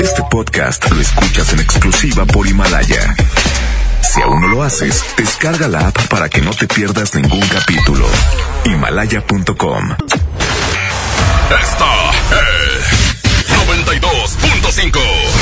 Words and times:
Este 0.00 0.22
podcast 0.30 0.90
lo 0.90 1.00
escuchas 1.00 1.52
en 1.52 1.60
exclusiva 1.60 2.24
por 2.24 2.46
Himalaya. 2.46 3.14
Si 4.00 4.22
aún 4.22 4.40
no 4.40 4.48
lo 4.48 4.62
haces, 4.62 5.04
descarga 5.16 5.68
la 5.68 5.88
app 5.88 6.08
para 6.08 6.28
que 6.28 6.40
no 6.40 6.50
te 6.52 6.66
pierdas 6.66 7.14
ningún 7.14 7.46
capítulo. 7.48 8.06
Himalaya.com. 8.64 9.96
Esta 11.60 12.10
es 12.30 13.08
92.5. 13.68 15.41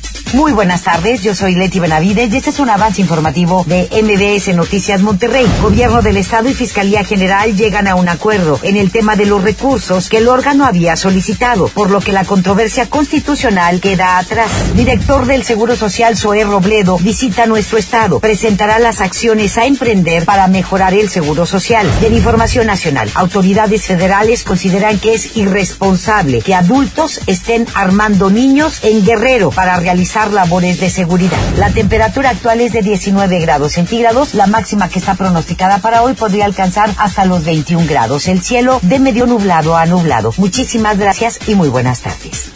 Muy 0.33 0.53
buenas 0.53 0.83
tardes, 0.83 1.21
yo 1.21 1.35
soy 1.35 1.55
Leti 1.55 1.81
Benavides 1.81 2.33
y 2.33 2.37
este 2.37 2.51
es 2.51 2.59
un 2.59 2.69
avance 2.69 3.01
informativo 3.01 3.65
de 3.67 3.89
MBS 4.01 4.55
Noticias 4.55 5.01
Monterrey. 5.01 5.45
Gobierno 5.61 6.01
del 6.01 6.15
Estado 6.15 6.47
y 6.47 6.53
Fiscalía 6.53 7.03
General 7.03 7.53
llegan 7.55 7.85
a 7.87 7.95
un 7.95 8.07
acuerdo 8.07 8.57
en 8.63 8.77
el 8.77 8.91
tema 8.91 9.17
de 9.17 9.25
los 9.25 9.43
recursos 9.43 10.07
que 10.07 10.19
el 10.19 10.29
órgano 10.29 10.65
había 10.65 10.95
solicitado, 10.95 11.67
por 11.67 11.89
lo 11.89 11.99
que 11.99 12.13
la 12.13 12.23
controversia 12.23 12.89
constitucional 12.89 13.81
queda 13.81 14.19
atrás. 14.19 14.49
Director 14.73 15.25
del 15.25 15.43
Seguro 15.43 15.75
Social, 15.75 16.15
Zoé 16.15 16.45
Robledo, 16.45 16.97
visita 16.97 17.45
nuestro 17.45 17.77
Estado, 17.77 18.21
presentará 18.21 18.79
las 18.79 19.01
acciones 19.01 19.57
a 19.57 19.65
emprender 19.65 20.23
para 20.23 20.47
mejorar 20.47 20.93
el 20.93 21.09
Seguro 21.09 21.45
Social. 21.45 21.85
De 21.99 22.07
Información 22.07 22.67
Nacional, 22.67 23.09
autoridades 23.15 23.83
federales 23.83 24.43
consideran 24.43 24.99
que 24.99 25.13
es 25.13 25.35
irresponsable 25.35 26.41
que 26.41 26.55
adultos 26.55 27.19
estén 27.27 27.65
armando 27.73 28.29
niños 28.29 28.79
en 28.83 29.03
Guerrero 29.03 29.49
para 29.51 29.77
realizar 29.77 30.10
labores 30.31 30.79
de 30.79 30.89
seguridad. 30.89 31.39
La 31.57 31.69
temperatura 31.69 32.31
actual 32.31 32.61
es 32.61 32.73
de 32.73 32.81
19 32.81 33.39
grados 33.39 33.73
centígrados. 33.73 34.33
La 34.33 34.47
máxima 34.47 34.89
que 34.89 34.99
está 34.99 35.15
pronosticada 35.15 35.79
para 35.79 36.03
hoy 36.03 36.13
podría 36.13 36.45
alcanzar 36.45 36.89
hasta 36.97 37.25
los 37.25 37.45
21 37.45 37.87
grados. 37.87 38.27
El 38.27 38.41
cielo 38.41 38.79
de 38.81 38.99
medio 38.99 39.25
nublado 39.25 39.77
a 39.77 39.85
nublado. 39.85 40.33
Muchísimas 40.37 40.97
gracias 40.97 41.39
y 41.47 41.55
muy 41.55 41.69
buenas 41.69 42.01
tardes. 42.01 42.51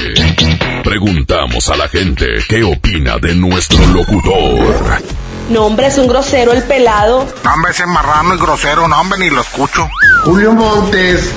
preguntamos 0.84 1.68
a 1.68 1.76
la 1.76 1.88
gente 1.88 2.26
qué 2.48 2.62
opina 2.62 3.18
de 3.18 3.34
nuestro 3.34 3.84
locutor. 3.86 5.02
No, 5.50 5.66
hombre, 5.66 5.88
es 5.88 5.98
un 5.98 6.06
grosero 6.06 6.52
el 6.52 6.62
pelado. 6.62 7.26
No, 7.44 7.52
hombre, 7.52 7.72
ese 7.72 7.86
marrano 7.86 8.34
y 8.34 8.38
grosero, 8.38 8.86
no, 8.88 9.00
hombre, 9.00 9.18
ni 9.18 9.30
lo 9.30 9.40
escucho. 9.40 9.88
Julio 10.24 10.52
Montes. 10.52 11.32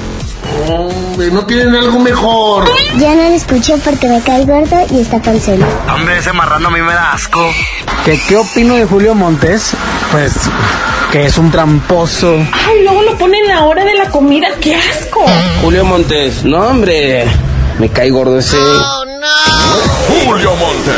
Hombre, 0.68 1.32
¿no 1.32 1.46
tienen 1.46 1.76
algo 1.76 2.00
mejor? 2.00 2.70
Ya 2.98 3.16
no 3.16 3.24
lo 3.24 3.36
escuché 3.36 3.78
porque 3.78 4.08
me 4.08 4.22
cae 4.22 4.46
gordo 4.46 4.78
y 4.92 5.02
está 5.02 5.22
cansado. 5.22 5.66
Hombre, 5.94 6.18
ese 6.18 6.34
marrano 6.34 6.68
a 6.68 6.72
mí 6.72 6.82
me 6.82 6.94
da 6.94 7.14
asco. 7.14 7.40
¿Qué, 8.06 8.20
¿Qué 8.28 8.38
opino 8.38 8.76
de 8.76 8.86
Julio 8.86 9.16
Montes? 9.16 9.72
Pues 10.12 10.34
que 11.12 11.26
es 11.26 11.38
un 11.38 11.50
tramposo. 11.52 12.36
Ay, 12.68 12.84
luego 12.84 13.02
lo 13.02 13.18
ponen 13.18 13.42
en 13.42 13.48
la 13.50 13.64
hora 13.64 13.84
de 13.84 13.96
la 13.96 14.10
comida, 14.10 14.48
qué 14.62 14.76
asco. 14.76 15.26
Julio 15.62 15.84
Montes, 15.84 16.44
no 16.44 16.60
hombre, 16.60 17.26
me 17.80 17.90
cae 17.90 18.10
gordo 18.10 18.38
ese. 18.38 18.58
Julio 20.08 20.56
Monte. 20.56 20.92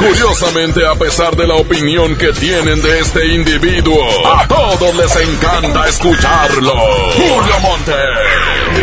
Curiosamente, 0.00 0.86
a 0.86 0.94
pesar 0.94 1.36
de 1.36 1.46
la 1.46 1.56
opinión 1.56 2.16
que 2.16 2.32
tienen 2.32 2.80
de 2.80 3.00
este 3.00 3.34
individuo, 3.34 4.02
a 4.34 4.48
todos 4.48 4.96
les 4.96 5.14
encanta 5.16 5.86
escucharlo. 5.88 6.72
Julio 7.12 7.60
Monte. 7.60 7.92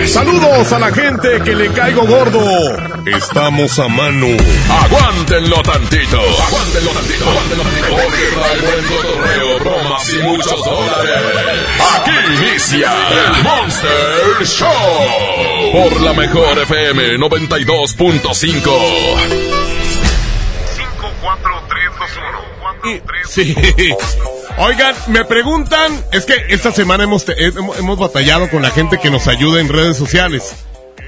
Saludos 0.06 0.72
a 0.73 0.79
la 0.79 0.91
gente 0.91 1.41
que 1.44 1.56
le 1.56 1.72
caigo 1.72 2.03
gordo. 2.03 2.39
Estamos 3.07 3.79
a 3.79 3.88
mano. 3.88 4.27
Aguántenlo 4.69 5.63
tantito. 5.63 6.19
Aguántenlo 6.19 6.91
tantito. 6.91 7.27
Aguántenlo 7.29 7.63
tantito. 7.63 7.88
Porque 7.89 8.29
buen 8.61 8.85
bromas 9.63 10.13
y 10.13 10.19
muchos 10.19 10.63
dólares. 10.63 11.17
Aquí 11.95 12.11
inicia 12.35 12.94
el 13.09 13.41
Monster 13.44 14.45
Show. 14.45 15.72
Por 15.72 16.00
la 16.01 16.13
mejor 16.13 16.59
FM 16.59 17.17
92.5. 17.17 19.56
Sí. 23.29 23.55
Oigan, 24.57 24.95
me 25.07 25.25
preguntan, 25.25 26.03
es 26.11 26.25
que 26.25 26.33
esta 26.50 26.72
semana 26.72 27.03
hemos, 27.03 27.25
te- 27.25 27.45
hemos, 27.45 27.78
hemos 27.78 27.97
batallado 27.97 28.50
con 28.50 28.61
la 28.61 28.72
gente 28.72 29.00
que 29.00 29.09
nos 29.11 29.27
ayuda 29.27 29.59
en 29.61 29.69
redes 29.69 29.97
sociales. 29.97 30.56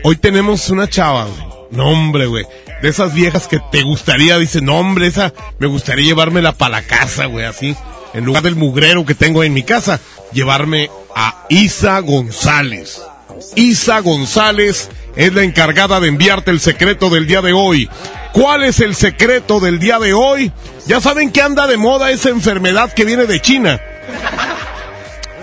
Hoy 0.04 0.16
tenemos 0.18 0.70
una 0.70 0.88
chava, 0.90 1.26
güey. 1.26 1.50
No, 1.72 1.90
hombre, 1.90 2.26
güey. 2.28 2.46
De 2.82 2.90
esas 2.90 3.14
viejas 3.14 3.48
que 3.48 3.60
te 3.72 3.84
gustaría, 3.84 4.38
dice, 4.38 4.62
no, 4.62 4.78
hombre, 4.80 5.08
esa 5.08 5.34
me 5.60 5.68
gustaría 5.68 6.06
llevármela 6.06 6.54
para 6.54 6.82
la 6.82 6.82
casa, 6.84 7.26
güey, 7.26 7.46
así. 7.46 7.76
En 8.14 8.26
lugar 8.26 8.42
del 8.44 8.56
mugrero 8.56 9.06
que 9.06 9.14
tengo 9.16 9.44
en 9.44 9.54
mi 9.54 9.64
casa, 9.64 10.00
llevarme 10.32 10.90
a 11.16 11.46
Isa 11.50 12.00
González. 12.00 13.02
Isa 13.56 14.00
González 14.00 14.90
es 15.16 15.34
la 15.34 15.44
encargada 15.44 16.00
de 16.00 16.08
enviarte 16.08 16.52
el 16.52 16.60
secreto 16.60 17.10
del 17.10 17.28
día 17.28 17.42
de 17.42 17.54
hoy. 17.54 17.90
¿Cuál 18.32 18.64
es 18.64 18.80
el 18.80 18.96
secreto 18.96 19.60
del 19.60 19.80
día 19.80 20.00
de 20.00 20.14
hoy? 20.14 20.52
Ya 20.86 21.02
saben 21.02 21.32
que 21.32 21.42
anda 21.42 21.68
de 21.68 21.78
moda 21.78 22.12
esa 22.12 22.30
enfermedad 22.30 22.94
que 22.94 23.06
viene 23.06 23.26
de 23.26 23.42
China. 23.42 23.82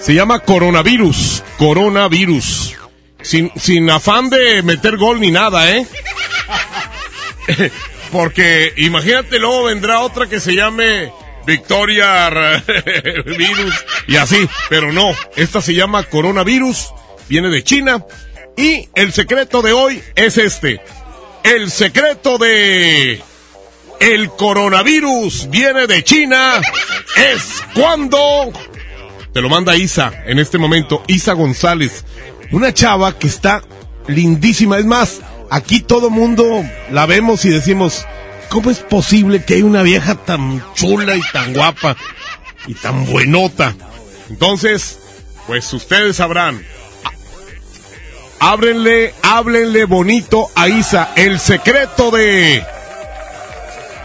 Se 0.00 0.14
llama 0.14 0.40
coronavirus. 0.40 1.42
Coronavirus. 1.58 2.76
Sin, 3.22 3.50
sin 3.56 3.90
afán 3.90 4.30
de 4.30 4.62
meter 4.62 4.96
gol 4.96 5.20
ni 5.20 5.30
nada, 5.30 5.70
¿eh? 5.70 5.86
Porque 8.12 8.72
imagínate, 8.76 9.38
luego 9.38 9.64
vendrá 9.64 10.00
otra 10.00 10.26
que 10.26 10.38
se 10.38 10.54
llame 10.54 11.10
Victoria 11.46 12.30
Virus 13.26 13.74
y 14.06 14.16
así. 14.16 14.48
Pero 14.68 14.92
no, 14.92 15.12
esta 15.36 15.60
se 15.60 15.74
llama 15.74 16.04
coronavirus, 16.04 16.88
viene 17.28 17.48
de 17.48 17.64
China. 17.64 18.04
Y 18.56 18.88
el 18.94 19.12
secreto 19.12 19.62
de 19.62 19.72
hoy 19.72 20.02
es 20.14 20.38
este. 20.38 20.80
El 21.44 21.70
secreto 21.70 22.38
de 22.38 23.20
el 24.00 24.30
coronavirus 24.30 25.48
viene 25.50 25.86
de 25.86 26.02
China 26.04 26.60
es 27.16 27.62
cuando 27.74 28.52
te 29.32 29.40
lo 29.40 29.48
manda 29.48 29.76
Isa 29.76 30.12
en 30.26 30.38
este 30.38 30.58
momento, 30.58 31.02
Isa 31.06 31.34
González, 31.34 32.04
una 32.50 32.72
chava 32.72 33.18
que 33.18 33.26
está 33.26 33.62
lindísima. 34.08 34.78
Es 34.78 34.86
más, 34.86 35.20
aquí 35.50 35.80
todo 35.80 36.10
mundo 36.10 36.64
la 36.90 37.06
vemos 37.06 37.44
y 37.44 37.50
decimos, 37.50 38.06
¿cómo 38.48 38.70
es 38.70 38.78
posible 38.78 39.44
que 39.44 39.54
hay 39.54 39.62
una 39.62 39.82
vieja 39.82 40.14
tan 40.14 40.64
chula 40.74 41.16
y 41.16 41.22
tan 41.32 41.52
guapa 41.52 41.96
y 42.66 42.74
tan 42.74 43.04
buenota? 43.06 43.74
Entonces, 44.30 44.98
pues 45.46 45.70
ustedes 45.72 46.16
sabrán. 46.16 46.64
Ábrenle, 48.38 49.14
háblenle 49.22 49.84
bonito 49.86 50.48
a 50.54 50.68
Isa. 50.68 51.12
El 51.16 51.40
secreto 51.40 52.10
de 52.10 52.64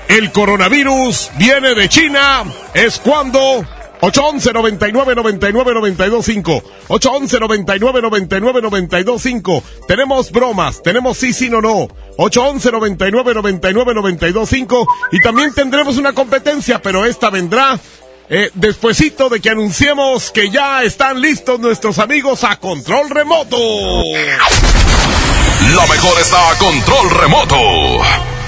el 0.08 0.32
coronavirus 0.32 1.32
viene 1.38 1.74
de 1.76 1.90
China. 1.90 2.44
Es 2.74 3.00
cuando 3.00 3.66
811 4.02 4.54
99 4.54 5.16
99 5.16 5.74
92 5.74 6.26
5 6.26 6.64
811 6.88 7.40
99 7.40 8.02
99 8.02 8.62
92 8.62 9.22
5 9.22 9.64
Tenemos 9.88 10.32
bromas, 10.32 10.82
tenemos 10.82 11.18
sí, 11.18 11.34
sí, 11.34 11.50
no, 11.50 11.62
no. 11.62 11.88
811 12.18 12.72
99 12.72 13.34
99 13.36 13.94
92 13.94 14.50
5 14.50 14.88
Y 15.12 15.20
también 15.20 15.54
tendremos 15.54 15.98
una 15.98 16.14
competencia, 16.14 16.82
pero 16.82 17.06
esta 17.06 17.30
vendrá 17.30 17.80
eh, 18.34 18.50
despuesito 18.54 19.28
de 19.28 19.42
que 19.42 19.50
anunciemos 19.50 20.32
que 20.32 20.50
ya 20.50 20.84
están 20.84 21.20
listos 21.20 21.60
nuestros 21.60 22.00
amigos 22.00 22.46
a 22.46 22.56
control 22.56 23.10
remoto. 23.10 23.58
La 25.76 25.86
mejor 25.86 26.18
está 26.18 26.52
a 26.52 26.58
control 26.58 27.10
remoto. 27.10 28.41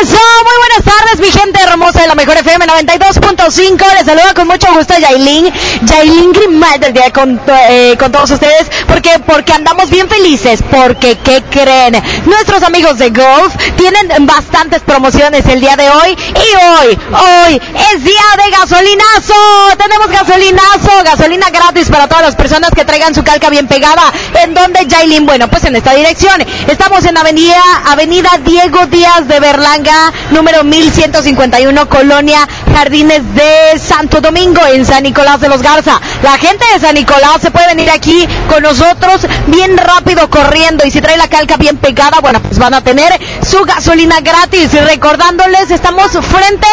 Muy 0.00 0.06
buenas 0.06 0.84
tardes, 0.84 1.18
mi 1.18 1.32
gente 1.32 1.60
hermosa 1.60 2.02
de 2.02 2.06
la 2.06 2.14
mejor 2.14 2.36
FM 2.36 2.66
92.5. 2.66 3.94
Les 3.94 4.06
saluda 4.06 4.32
con 4.32 4.46
mucho 4.46 4.72
gusto 4.72 4.94
Yailin, 4.96 5.52
Yailin 5.82 6.32
Grimaldo 6.32 6.86
el 6.86 6.92
día 6.92 7.12
con, 7.12 7.40
eh, 7.68 7.96
con 7.98 8.12
todos 8.12 8.30
ustedes. 8.30 8.70
porque 8.86 9.18
Porque 9.26 9.52
andamos 9.52 9.90
bien 9.90 10.08
felices. 10.08 10.62
Porque, 10.70 11.18
¿qué 11.18 11.42
creen? 11.50 12.00
Nuestros 12.26 12.62
amigos 12.62 12.98
de 12.98 13.10
Golf 13.10 13.52
tienen 13.76 14.24
bastantes 14.24 14.82
promociones 14.82 15.44
el 15.46 15.60
día 15.60 15.74
de 15.74 15.90
hoy. 15.90 16.16
Y 16.16 16.54
hoy, 16.54 16.98
hoy 17.12 17.60
es 17.92 18.04
día 18.04 18.22
de 18.44 18.50
gasolinazo. 18.52 19.34
Tenemos 19.78 20.06
gasolinazo, 20.10 20.92
gasolina 21.04 21.50
gratis 21.50 21.88
para 21.88 22.06
todas 22.06 22.24
las 22.24 22.36
personas 22.36 22.70
que 22.70 22.84
traigan 22.84 23.16
su 23.16 23.24
calca 23.24 23.50
bien 23.50 23.66
pegada. 23.66 24.12
¿En 24.44 24.54
donde 24.54 24.86
Yailin? 24.86 25.26
Bueno, 25.26 25.48
pues 25.48 25.64
en 25.64 25.74
esta 25.74 25.92
dirección. 25.94 26.40
Estamos 26.68 27.04
en 27.04 27.16
Avenida, 27.16 27.60
Avenida 27.86 28.30
Diego 28.44 28.86
Díaz 28.86 29.26
de 29.26 29.40
Berlanga, 29.40 29.87
número 30.30 30.64
1151, 30.64 31.88
Colonia 31.88 32.46
Jardines 32.78 33.34
de 33.34 33.76
Santo 33.76 34.20
Domingo, 34.20 34.60
en 34.72 34.86
San 34.86 35.02
Nicolás 35.02 35.40
de 35.40 35.48
los 35.48 35.62
Garza. 35.62 36.00
La 36.22 36.38
gente 36.38 36.64
de 36.72 36.78
San 36.78 36.94
Nicolás 36.94 37.38
se 37.42 37.50
puede 37.50 37.66
venir 37.66 37.90
aquí 37.90 38.24
con 38.48 38.62
nosotros 38.62 39.22
bien 39.48 39.76
rápido 39.76 40.30
corriendo 40.30 40.86
y 40.86 40.92
si 40.92 41.00
trae 41.00 41.16
la 41.16 41.26
calca 41.26 41.56
bien 41.56 41.76
pegada, 41.78 42.20
bueno, 42.20 42.40
pues 42.40 42.56
van 42.56 42.74
a 42.74 42.80
tener 42.80 43.12
su 43.44 43.64
gasolina 43.64 44.20
gratis. 44.20 44.72
Y 44.72 44.78
recordándoles, 44.78 45.72
estamos 45.72 46.12
frente 46.12 46.68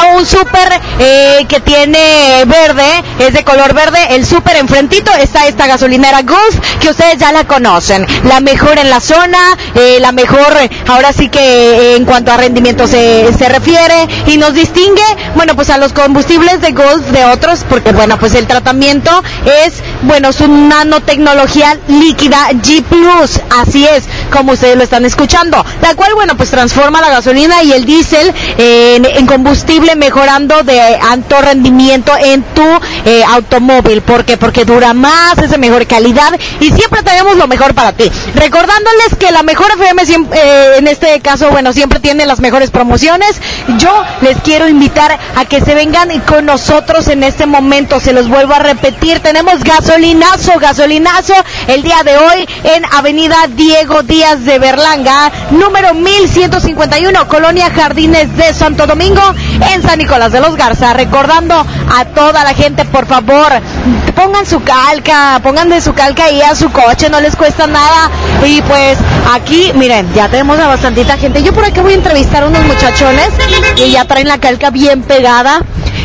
a 0.00 0.16
un 0.16 0.24
súper 0.24 0.80
eh, 0.98 1.44
que 1.46 1.60
tiene 1.60 2.42
verde, 2.46 3.04
es 3.18 3.34
de 3.34 3.44
color 3.44 3.74
verde, 3.74 3.98
el 4.16 4.24
súper 4.24 4.56
enfrentito 4.56 5.12
está 5.12 5.46
esta 5.46 5.66
gasolinera 5.66 6.22
Gulf, 6.22 6.78
que 6.80 6.88
ustedes 6.88 7.18
ya 7.18 7.32
la 7.32 7.44
conocen. 7.44 8.06
La 8.24 8.40
mejor 8.40 8.78
en 8.78 8.88
la 8.88 9.00
zona, 9.00 9.58
eh, 9.74 9.98
la 10.00 10.12
mejor, 10.12 10.56
ahora 10.88 11.12
sí 11.12 11.28
que 11.28 11.38
eh, 11.38 11.96
en 11.96 12.06
cuanto 12.06 12.32
a 12.32 12.38
rendimiento 12.38 12.88
se, 12.88 13.30
se 13.36 13.48
refiere 13.50 14.08
y 14.26 14.38
nos 14.38 14.54
distingue, 14.54 15.04
bueno, 15.34 15.49
pues 15.54 15.70
a 15.70 15.78
los 15.78 15.92
combustibles 15.92 16.60
de 16.60 16.72
Golf 16.72 17.06
de 17.06 17.24
otros, 17.24 17.64
porque 17.68 17.92
bueno, 17.92 18.18
pues 18.18 18.34
el 18.34 18.46
tratamiento 18.46 19.10
es, 19.64 19.74
bueno, 20.02 20.32
su 20.32 20.48
nanotecnología 20.48 21.78
líquida 21.88 22.50
G 22.50 22.82
Plus, 22.82 23.40
así 23.50 23.86
es, 23.86 24.04
como 24.32 24.52
ustedes 24.52 24.76
lo 24.76 24.82
están 24.82 25.04
escuchando, 25.04 25.64
la 25.80 25.94
cual, 25.94 26.14
bueno, 26.14 26.36
pues 26.36 26.50
transforma 26.50 27.00
la 27.00 27.10
gasolina 27.10 27.62
y 27.62 27.72
el 27.72 27.84
diésel 27.84 28.32
en, 28.58 29.26
combustible 29.26 29.94
mejorando 29.94 30.62
de 30.64 30.80
alto 30.80 31.40
rendimiento 31.40 32.12
en 32.20 32.42
tu 32.42 32.66
eh, 33.04 33.22
automóvil, 33.28 34.02
porque 34.02 34.36
porque 34.36 34.64
dura 34.64 34.92
más, 34.92 35.38
es 35.38 35.50
de 35.50 35.58
mejor 35.58 35.86
calidad 35.86 36.32
y 36.58 36.72
siempre 36.72 37.02
tenemos 37.02 37.36
lo 37.36 37.46
mejor 37.46 37.74
para 37.74 37.92
ti. 37.92 38.10
Recordándoles 38.34 39.16
que 39.18 39.30
la 39.30 39.42
mejor 39.42 39.70
FM 39.72 40.06
siempre, 40.06 40.38
eh, 40.40 40.76
en 40.78 40.88
este 40.88 41.20
caso, 41.20 41.50
bueno, 41.50 41.72
siempre 41.72 42.00
tiene 42.00 42.26
las 42.26 42.40
mejores 42.40 42.70
promociones. 42.70 43.36
Yo 43.78 44.02
les 44.22 44.38
quiero 44.38 44.68
invitar 44.68 45.18
a 45.36 45.39
que 45.44 45.60
se 45.60 45.74
vengan 45.74 46.08
con 46.20 46.46
nosotros 46.46 47.08
en 47.08 47.22
este 47.22 47.46
momento. 47.46 48.00
Se 48.00 48.12
los 48.12 48.28
vuelvo 48.28 48.54
a 48.54 48.58
repetir. 48.58 49.20
Tenemos 49.20 49.62
gasolinazo, 49.64 50.58
gasolinazo 50.58 51.34
el 51.68 51.82
día 51.82 52.02
de 52.04 52.16
hoy 52.16 52.48
en 52.64 52.84
Avenida 52.92 53.36
Diego 53.48 54.02
Díaz 54.02 54.44
de 54.44 54.58
Berlanga, 54.58 55.30
número 55.50 55.94
1151, 55.94 57.28
Colonia 57.28 57.70
Jardines 57.70 58.36
de 58.36 58.52
Santo 58.52 58.86
Domingo, 58.86 59.22
en 59.72 59.82
San 59.82 59.98
Nicolás 59.98 60.32
de 60.32 60.40
los 60.40 60.56
Garza. 60.56 60.92
Recordando 60.92 61.54
a 61.54 62.04
toda 62.06 62.44
la 62.44 62.54
gente, 62.54 62.84
por 62.84 63.06
favor, 63.06 63.52
pongan 64.20 64.44
su 64.44 64.62
calca, 64.62 65.40
pongan 65.42 65.70
de 65.70 65.80
su 65.80 65.94
calca 65.94 66.24
ahí 66.24 66.42
a 66.42 66.54
su 66.54 66.70
coche, 66.70 67.08
no 67.08 67.20
les 67.22 67.36
cuesta 67.36 67.66
nada. 67.66 68.10
Y 68.44 68.60
pues 68.60 68.98
aquí, 69.32 69.72
miren, 69.74 70.12
ya 70.12 70.28
tenemos 70.28 70.58
a 70.58 70.68
bastantita 70.68 71.16
gente. 71.16 71.42
Yo 71.42 71.54
por 71.54 71.64
aquí 71.64 71.80
voy 71.80 71.92
a 71.92 71.96
entrevistar 71.96 72.42
a 72.42 72.48
unos 72.48 72.62
muchachones 72.64 73.30
que 73.76 73.90
ya 73.90 74.04
traen 74.04 74.28
la 74.28 74.36
calca 74.36 74.68
bien 74.68 75.02
pegada. 75.02 75.62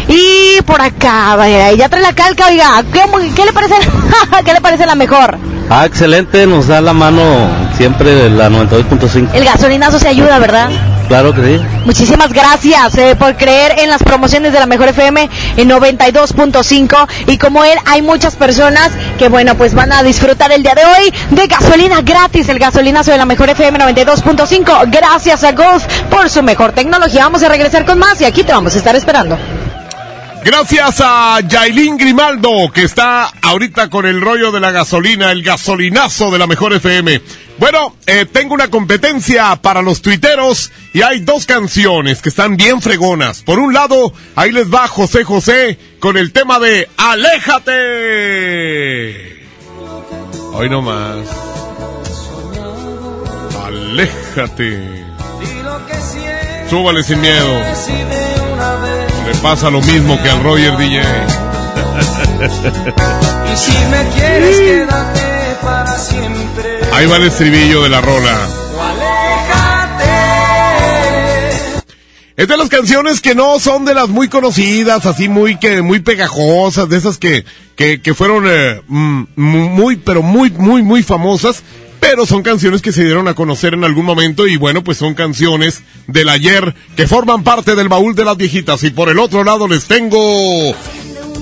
Y 0.08 0.62
por 0.62 0.82
acá, 0.82 1.36
vaya, 1.36 1.74
ya 1.74 1.90
trae 1.90 2.02
la 2.02 2.14
calca, 2.14 2.48
oiga, 2.48 2.84
¿qué, 2.94 3.02
qué 3.36 3.44
le 3.44 3.52
parece? 3.52 3.76
¿Qué 4.46 4.54
le 4.54 4.62
parece 4.62 4.86
la 4.86 4.96
mejor? 4.96 5.38
Ah, 5.70 5.86
excelente, 5.86 6.46
nos 6.48 6.68
da 6.68 6.80
la 6.80 6.94
mano 6.94 7.22
siempre 7.76 8.30
la 8.30 8.50
92.5. 8.50 9.30
El 9.34 9.44
gasolinazo 9.44 10.00
se 10.00 10.08
ayuda, 10.08 10.40
¿verdad? 10.40 10.70
Claro 11.08 11.34
que 11.34 11.42
sí. 11.42 11.64
Muchísimas 11.86 12.34
gracias 12.34 12.98
eh, 12.98 13.16
por 13.16 13.36
creer 13.36 13.80
en 13.80 13.90
las 13.90 14.02
promociones 14.02 14.54
de 14.54 14.60
la 14.60 14.66
Mejor 14.66 14.90
FM 14.90 15.30
en 15.58 15.70
92.5 15.70 17.08
y 17.28 17.38
como 17.38 17.64
él 17.64 17.78
hay 17.86 18.02
muchas 18.02 18.36
personas 18.36 18.92
que 19.20 19.30
bueno 19.30 19.56
pues 19.56 19.74
van 19.74 19.94
a 19.94 20.02
disfrutar 20.04 20.52
el 20.52 20.64
día 20.64 20.74
de 20.74 20.84
hoy 20.84 21.14
de 21.30 21.48
gasolina 21.48 22.02
gratis, 22.02 22.50
el 22.50 22.60
gasolinazo 22.60 23.12
de 23.12 23.18
la 23.18 23.26
Mejor 23.26 23.50
FM 23.50 23.78
92.5. 23.80 24.90
Gracias 24.92 25.44
a 25.44 25.52
Golf 25.52 25.86
por 26.10 26.30
su 26.30 26.42
mejor 26.42 26.72
tecnología. 26.72 27.24
Vamos 27.24 27.44
a 27.44 27.50
regresar 27.50 27.86
con 27.86 28.00
más 28.00 28.20
y 28.22 28.26
aquí 28.26 28.44
te 28.44 28.52
vamos 28.52 28.74
a 28.76 28.78
estar 28.78 28.96
esperando. 28.96 29.38
Gracias 30.46 31.02
a 31.04 31.40
Yailin 31.42 31.98
Grimaldo, 31.98 32.72
que 32.72 32.84
está 32.84 33.32
ahorita 33.42 33.90
con 33.90 34.06
el 34.06 34.22
rollo 34.22 34.52
de 34.52 34.60
la 34.60 34.70
gasolina, 34.70 35.32
el 35.32 35.42
gasolinazo 35.42 36.30
de 36.30 36.38
la 36.38 36.46
mejor 36.46 36.72
FM. 36.74 37.20
Bueno, 37.58 37.96
eh, 38.06 38.26
tengo 38.26 38.54
una 38.54 38.70
competencia 38.70 39.56
para 39.56 39.82
los 39.82 40.02
tuiteros 40.02 40.72
y 40.94 41.04
hay 41.04 41.22
dos 41.22 41.46
canciones 41.46 42.22
que 42.22 42.28
están 42.30 42.58
bien 42.58 42.82
fregonas. 42.82 43.44
Por 43.44 43.60
un 43.60 43.74
lado, 43.74 44.12
ahí 44.36 44.52
les 44.52 44.74
va 44.74 44.90
José 44.90 45.24
José 45.24 45.80
con 46.00 46.18
el 46.18 46.34
tema 46.34 46.60
de 46.60 46.90
Aléjate. 46.98 47.76
Hoy 50.52 50.70
no 50.70 50.82
más. 50.82 51.18
Aléjate. 53.64 55.06
Súbale 56.70 57.04
sin 57.04 57.22
miedo. 57.22 57.62
Le 59.28 59.36
pasa 59.42 59.70
lo 59.70 59.82
mismo 59.82 60.22
que 60.22 60.30
al 60.30 60.44
Roger 60.44 60.78
DJ. 60.78 61.02
y 63.54 63.58
si 63.58 63.72
me 63.86 64.10
quieres, 64.14 64.58
quédate 64.58 65.58
para 65.62 65.98
siempre. 65.98 66.85
Ahí 66.96 67.08
va 67.08 67.18
el 67.18 67.24
estribillo 67.24 67.84
de 67.84 67.90
la 67.90 68.00
rola. 68.00 68.50
Es 72.38 72.48
de 72.48 72.56
las 72.56 72.70
canciones 72.70 73.20
que 73.20 73.36
no 73.36 73.60
son 73.60 73.84
de 73.84 73.94
las 73.94 74.08
muy 74.08 74.30
conocidas, 74.30 75.06
así 75.06 75.28
muy 75.28 75.60
que 75.60 75.82
muy 75.82 76.00
pegajosas, 76.00 76.88
de 76.88 76.96
esas 76.96 77.18
que 77.18 77.44
que, 77.76 78.02
que 78.02 78.14
fueron 78.14 78.46
eh, 78.48 78.82
muy 78.88 79.98
pero 79.98 80.22
muy 80.22 80.52
muy 80.52 80.84
muy 80.84 81.04
famosas, 81.04 81.64
pero 82.00 82.26
son 82.26 82.44
canciones 82.44 82.82
que 82.82 82.94
se 82.94 83.04
dieron 83.04 83.28
a 83.28 83.34
conocer 83.34 83.74
en 83.74 83.84
algún 83.84 84.06
momento 84.06 84.48
y 84.48 84.56
bueno, 84.56 84.82
pues 84.82 84.98
son 84.98 85.16
canciones 85.16 85.82
del 86.08 86.30
ayer 86.30 86.76
que 86.96 87.08
forman 87.08 87.44
parte 87.44 87.76
del 87.76 87.90
baúl 87.90 88.16
de 88.16 88.24
las 88.24 88.38
viejitas 88.38 88.84
y 88.84 88.92
por 88.92 89.10
el 89.10 89.20
otro 89.20 89.44
lado 89.44 89.68
les 89.68 89.84
tengo 89.86 90.74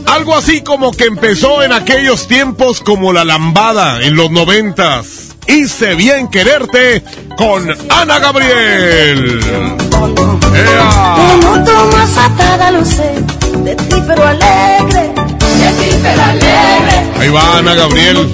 algo 0.08 0.36
así 0.36 0.62
como 0.62 0.94
que 0.94 1.06
empezó 1.06 1.62
en 1.62 1.74
aquellos 1.74 2.28
tiempos 2.28 2.82
como 2.82 3.14
la 3.14 3.24
lambada 3.24 4.02
en 4.02 4.16
los 4.16 4.32
noventas. 4.32 5.33
Hice 5.48 5.96
bien 5.96 6.28
quererte 6.30 7.04
con 7.38 7.70
Ana 7.90 8.20
Gabriel. 8.20 9.40
más 11.92 12.18
atada, 12.18 12.72
lo 12.72 12.86
sé, 12.86 13.14
de 13.64 13.76
ti 13.76 13.96
alegre, 13.96 15.12
de 15.60 15.72
ti 15.80 15.98
pero 16.02 16.24
alegre. 16.24 17.04
Ahí 17.20 17.30
va 17.30 17.58
Ana 17.58 17.74
Gabriel. 17.76 18.30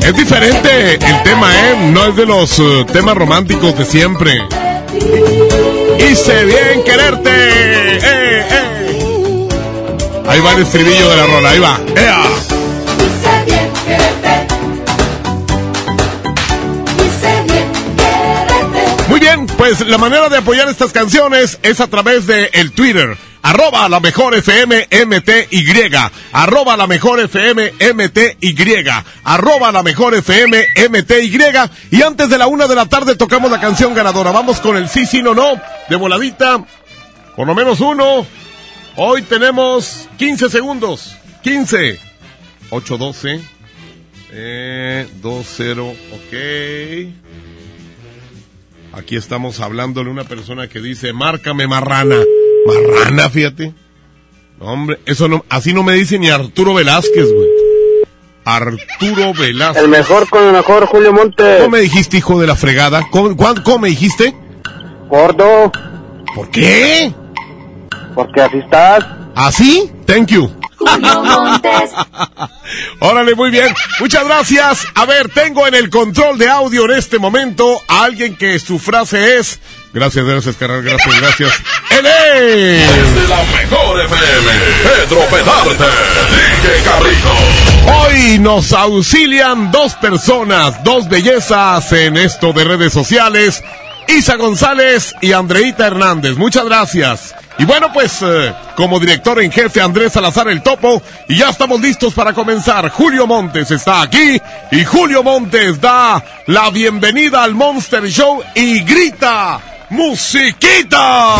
Es 0.00 0.14
diferente 0.14 0.94
el 0.94 1.22
tema, 1.22 1.52
¿eh? 1.54 1.90
No 1.92 2.06
es 2.06 2.16
de 2.16 2.26
los 2.26 2.58
uh, 2.58 2.84
temas 2.84 3.16
románticos 3.16 3.76
de 3.78 3.84
siempre. 3.84 4.42
Hice 5.98 6.44
bien 6.44 6.82
quererte. 6.84 7.30
Eh, 7.30 8.46
eh. 8.50 9.48
Ahí 10.28 10.40
va 10.40 10.52
el 10.52 10.62
estribillo 10.62 11.08
de 11.08 11.16
la 11.16 11.26
rola, 11.26 11.50
ahí 11.50 11.58
va. 11.58 11.80
¡Ea! 11.96 12.22
Hice 12.98 13.44
bien 13.46 13.70
quererte. 13.86 14.53
Muy 19.14 19.20
bien, 19.20 19.46
pues 19.46 19.86
la 19.86 19.96
manera 19.96 20.28
de 20.28 20.38
apoyar 20.38 20.68
estas 20.68 20.90
canciones 20.90 21.60
es 21.62 21.80
a 21.80 21.86
través 21.86 22.26
de 22.26 22.50
el 22.52 22.72
Twitter. 22.72 23.16
Arroba 23.42 23.88
la 23.88 24.00
mejor 24.00 24.34
FM 24.34 24.88
MTY. 25.06 25.94
Arroba 26.32 26.76
la 26.76 26.88
mejor 26.88 27.20
FM 27.20 27.74
MTY. 27.94 28.88
Arroba 29.22 29.70
la 29.70 29.84
mejor 29.84 30.16
FM 30.16 30.66
MTY. 30.90 31.38
Y 31.92 32.02
antes 32.02 32.28
de 32.28 32.38
la 32.38 32.48
una 32.48 32.66
de 32.66 32.74
la 32.74 32.86
tarde 32.86 33.14
tocamos 33.14 33.52
la 33.52 33.60
canción 33.60 33.94
ganadora. 33.94 34.32
Vamos 34.32 34.58
con 34.58 34.76
el 34.76 34.88
sí, 34.88 35.06
sí, 35.06 35.22
no, 35.22 35.32
no. 35.32 35.62
De 35.88 35.94
voladita. 35.94 36.66
Por 37.36 37.46
lo 37.46 37.54
menos 37.54 37.78
uno. 37.78 38.26
Hoy 38.96 39.22
tenemos 39.22 40.08
15 40.18 40.50
segundos. 40.50 41.14
15. 41.44 42.00
8, 42.68 42.98
12. 42.98 43.40
Eh, 44.32 45.08
2, 45.22 45.46
0. 45.56 45.94
Ok. 46.14 47.33
Aquí 48.96 49.16
estamos 49.16 49.60
hablándole 49.60 50.08
a 50.08 50.12
una 50.12 50.24
persona 50.24 50.68
que 50.68 50.80
dice, 50.80 51.12
márcame 51.12 51.66
marrana. 51.66 52.16
Marrana, 52.66 53.28
fíjate. 53.28 53.74
No, 54.60 54.66
hombre, 54.66 55.00
eso 55.04 55.26
no, 55.26 55.44
así 55.48 55.74
no 55.74 55.82
me 55.82 55.94
dice 55.94 56.18
ni 56.18 56.30
Arturo 56.30 56.74
Velázquez, 56.74 57.32
güey. 57.32 57.48
Arturo 58.44 59.34
Velázquez. 59.34 59.82
El 59.82 59.90
mejor 59.90 60.28
con 60.28 60.44
el 60.44 60.52
mejor, 60.52 60.86
Julio 60.86 61.12
Montes. 61.12 61.58
¿Cómo 61.58 61.70
me 61.70 61.80
dijiste, 61.80 62.18
hijo 62.18 62.38
de 62.40 62.46
la 62.46 62.54
fregada? 62.54 63.02
¿Cómo, 63.10 63.34
cómo 63.36 63.78
me 63.80 63.88
dijiste? 63.88 64.34
Gordo. 65.08 65.72
¿Por 66.34 66.50
qué? 66.50 67.12
Porque 68.14 68.42
así 68.42 68.58
estás. 68.58 69.04
¿Así? 69.34 69.90
Thank 70.06 70.28
you. 70.28 70.50
Órale, 73.00 73.34
muy 73.34 73.50
bien. 73.50 73.74
Muchas 74.00 74.24
gracias. 74.24 74.86
A 74.94 75.04
ver, 75.06 75.30
tengo 75.30 75.66
en 75.66 75.74
el 75.74 75.88
control 75.90 76.38
de 76.38 76.48
audio 76.48 76.84
en 76.84 76.92
este 76.98 77.18
momento 77.18 77.82
a 77.88 78.04
alguien 78.04 78.36
que 78.36 78.56
su 78.58 78.78
frase 78.78 79.38
es. 79.38 79.58
Gracias, 79.92 80.24
gracias, 80.24 80.56
carnal, 80.56 80.82
gracias, 80.82 81.20
gracias. 81.20 81.52
¡Él 81.90 82.06
es! 82.06 83.14
Desde 83.14 83.28
la 83.28 83.42
mejor 83.44 84.00
FM, 84.00 84.50
Pedro 84.82 85.20
Pedarte, 85.30 85.76
DJ 85.78 86.82
Carrito. 86.84 87.32
Hoy 87.86 88.38
nos 88.40 88.72
auxilian 88.72 89.70
dos 89.70 89.94
personas, 89.94 90.82
dos 90.82 91.08
bellezas 91.08 91.92
en 91.92 92.16
esto 92.16 92.52
de 92.52 92.64
redes 92.64 92.92
sociales. 92.92 93.62
Isa 94.08 94.36
González 94.36 95.14
y 95.20 95.32
Andreita 95.32 95.86
Hernández. 95.86 96.36
Muchas 96.36 96.64
gracias. 96.64 97.34
Y 97.58 97.64
bueno, 97.64 97.92
pues 97.92 98.18
eh, 98.22 98.52
como 98.76 98.98
director 98.98 99.40
en 99.40 99.52
jefe 99.52 99.80
Andrés 99.80 100.12
Salazar 100.12 100.48
el 100.48 100.62
Topo, 100.62 101.02
y 101.28 101.36
ya 101.36 101.50
estamos 101.50 101.80
listos 101.80 102.12
para 102.12 102.32
comenzar. 102.32 102.88
Julio 102.90 103.26
Montes 103.26 103.70
está 103.70 104.02
aquí 104.02 104.40
y 104.72 104.84
Julio 104.84 105.22
Montes 105.22 105.80
da 105.80 106.22
la 106.46 106.70
bienvenida 106.70 107.42
al 107.42 107.54
Monster 107.54 108.08
Show 108.08 108.42
y 108.54 108.80
grita 108.80 109.60
musiquita. 109.90 111.36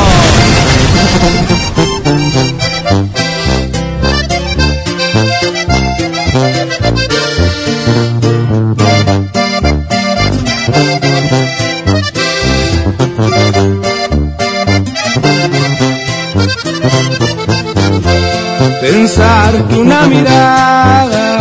Pensar 19.04 19.68
que 19.68 19.74
una 19.74 20.06
mirada 20.06 21.38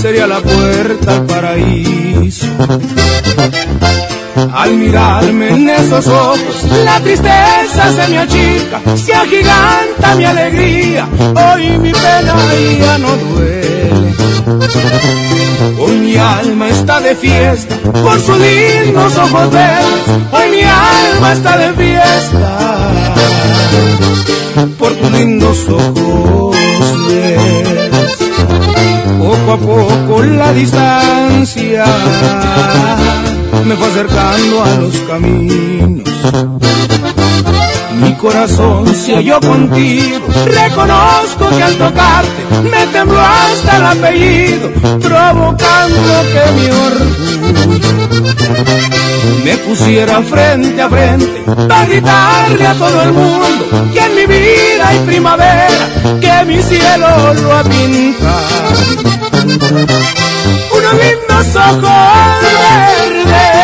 sería 0.00 0.26
la 0.26 0.40
puerta 0.40 1.12
al 1.12 1.26
paraíso. 1.26 2.46
Al 4.50 4.70
mirarme 4.76 5.48
en 5.50 5.68
esos 5.68 6.06
ojos, 6.06 6.64
la 6.86 7.00
tristeza 7.00 7.92
se 7.96 8.08
me 8.08 8.18
achica, 8.18 8.80
se 8.96 9.14
agiganta 9.14 10.14
mi 10.16 10.24
alegría, 10.24 11.06
hoy 11.52 11.76
mi 11.76 11.92
pena 11.92 12.34
ya 12.80 12.96
no 12.96 13.08
duele. 13.16 14.14
Hoy 15.78 15.98
mi 15.98 16.16
alma 16.16 16.70
está 16.70 17.00
de 17.02 17.14
fiesta, 17.14 17.76
por 17.92 18.18
sus 18.20 18.38
lindos 18.38 19.18
ojos 19.18 19.50
verdes, 19.50 20.32
hoy 20.32 20.50
mi 20.50 20.62
alma 20.62 21.32
está 21.34 21.58
de 21.58 21.74
fiesta, 21.74 22.56
por 24.78 24.92
tus 24.94 25.10
lindos 25.10 25.66
ojos 25.68 26.56
verdes. 27.08 28.18
Poco 29.18 29.52
a 29.52 29.56
poco 29.56 30.22
la 30.22 30.52
distancia 30.52 31.84
me 33.64 33.74
fue 33.76 33.88
acercando 33.88 34.62
a 34.62 34.74
los 34.76 34.96
caminos. 35.08 36.08
Mi 38.00 38.12
corazón 38.14 38.94
se 38.94 39.14
halló 39.14 39.40
contigo, 39.40 40.26
reconozco 40.44 41.48
que 41.56 41.62
al 41.62 41.74
tocarte 41.76 42.42
me 42.70 42.86
tembló 42.88 43.20
hasta 43.20 43.76
el 43.76 43.86
apellido, 43.86 44.70
provocando 45.00 46.12
que 46.32 46.42
mi 46.56 46.66
orgullo 46.70 47.24
me 49.44 49.58
pusiera 49.58 50.22
frente 50.22 50.80
a 50.80 50.88
frente 50.88 51.44
para 51.68 51.84
gritarle 51.84 52.66
a 52.66 52.74
todo 52.74 53.02
el 53.02 53.12
mundo 53.12 53.92
que 53.92 54.00
en 54.00 54.14
mi 54.14 54.26
vida 54.26 54.88
hay 54.88 54.98
primavera, 55.00 55.90
que 56.18 56.44
mi 56.46 56.62
cielo 56.62 57.34
lo 57.34 57.52
ha 57.54 57.62
pintado. 57.62 58.42
Unos 60.76 60.94
lindos 60.94 61.56
ojos 61.56 62.40
verdes 63.04 63.54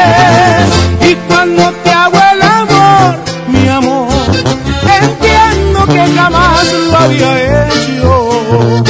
y 1.10 1.14
cuando 1.26 1.72
te 1.82 1.90
hago 1.90 2.18
el 2.34 2.42
amor, 2.42 3.16
mi 3.48 3.68
amor, 3.68 4.08
entiendo 5.02 5.86
que 5.86 6.12
jamás 6.14 6.72
lo 6.90 6.98
había 6.98 7.68
hecho. 7.68 8.84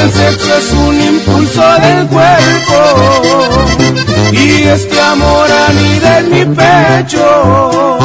El 0.00 0.10
sexo 0.10 0.56
es 0.56 0.72
un 0.72 1.00
impulso 1.00 1.62
del 1.80 2.06
cuerpo 2.06 3.83
este 4.66 5.00
amor 5.00 5.46
anida 5.68 6.18
en 6.18 6.30
mi 6.30 6.44
pecho. 6.56 7.98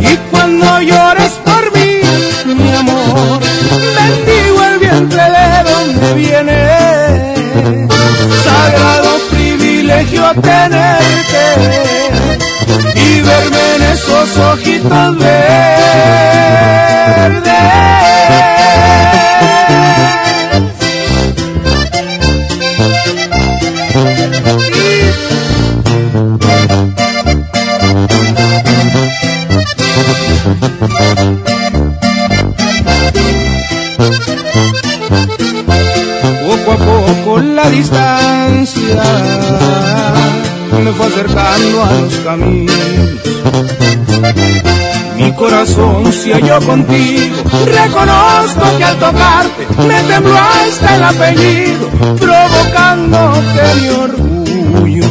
Y 0.00 0.16
cuando 0.30 0.80
llores 0.80 1.32
por 1.44 1.72
mí, 1.74 2.00
mi 2.46 2.70
amor, 2.74 3.40
bendigo 3.98 4.64
el 4.64 4.78
vientre 4.78 5.22
de 5.22 5.70
donde 5.70 6.14
viene. 6.14 6.60
Sagrado 8.44 9.10
privilegio 9.30 10.24
tenerte 10.42 11.44
y 12.94 13.20
verme 13.20 13.74
en 13.76 13.82
esos 13.92 14.36
ojitos 14.36 15.18
verdes. 15.18 15.70
Distancia 37.80 39.02
me 40.84 40.92
fue 40.92 41.06
acercando 41.06 41.82
a 41.82 41.92
los 41.92 42.14
caminos. 42.16 42.76
Mi 45.16 45.32
corazón 45.32 46.12
se 46.12 46.32
halló 46.34 46.60
contigo, 46.60 47.36
reconozco 47.64 48.76
que 48.76 48.84
al 48.84 48.98
tocarte 48.98 49.66
me 49.86 50.02
tembló 50.02 50.38
hasta 50.38 50.96
el 50.96 51.02
apellido, 51.04 51.88
provocando 52.18 53.32
que 53.54 53.80
mi 53.80 53.88
orgullo 53.88 55.06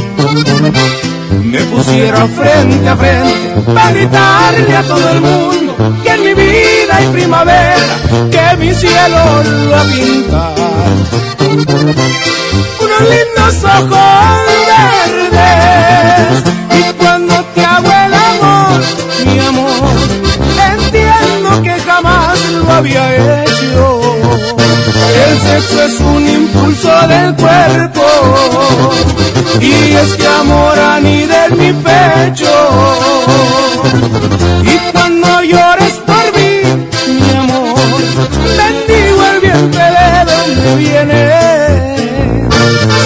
me 1.43 1.59
pusiera 1.71 2.27
frente 2.27 2.87
a 2.87 2.95
frente 2.95 3.73
para 3.73 3.91
gritarle 3.91 4.77
a 4.77 4.83
todo 4.83 5.09
el 5.09 5.21
mundo 5.21 5.75
que 6.03 6.09
en 6.09 6.23
mi 6.23 6.33
vida 6.33 6.95
hay 6.97 7.07
primavera, 7.07 7.95
que 8.29 8.57
mi 8.57 8.73
cielo 8.73 9.43
lo 9.69 9.75
ha 9.75 9.83
pintado. 9.83 11.28
Unos 11.51 13.01
lindos 13.09 13.63
ojos 13.63 13.89
verdes 14.69 16.43
y 16.77 16.93
cuando 16.93 17.33
te 17.55 17.65
hago 17.65 17.87
el 17.87 18.13
amor, 18.13 18.81
mi 19.25 19.39
amor, 19.39 19.89
entiendo 20.73 21.49
que 21.63 21.79
jamás 21.79 22.39
lo 22.51 22.71
había 22.71 23.43
hecho. 23.43 23.99
El 25.25 25.39
sexo 25.39 25.83
es 25.83 25.99
un 25.99 26.29
impulso 26.29 26.91
del 27.07 27.35
cuerpo 27.35 28.05
y 29.59 29.93
este 29.95 30.27
amor 30.27 30.77
anida 30.77 31.47
en 31.47 31.57
mi 31.57 31.73
pecho. 31.73 32.53
Y 34.63 34.77
cuando 34.91 35.41
llores 35.41 35.93
por 36.05 36.25
mí, 36.35 36.61
mi 37.19 37.31
amor, 37.35 37.75
vientre 38.55 38.68
viene. 40.77 41.29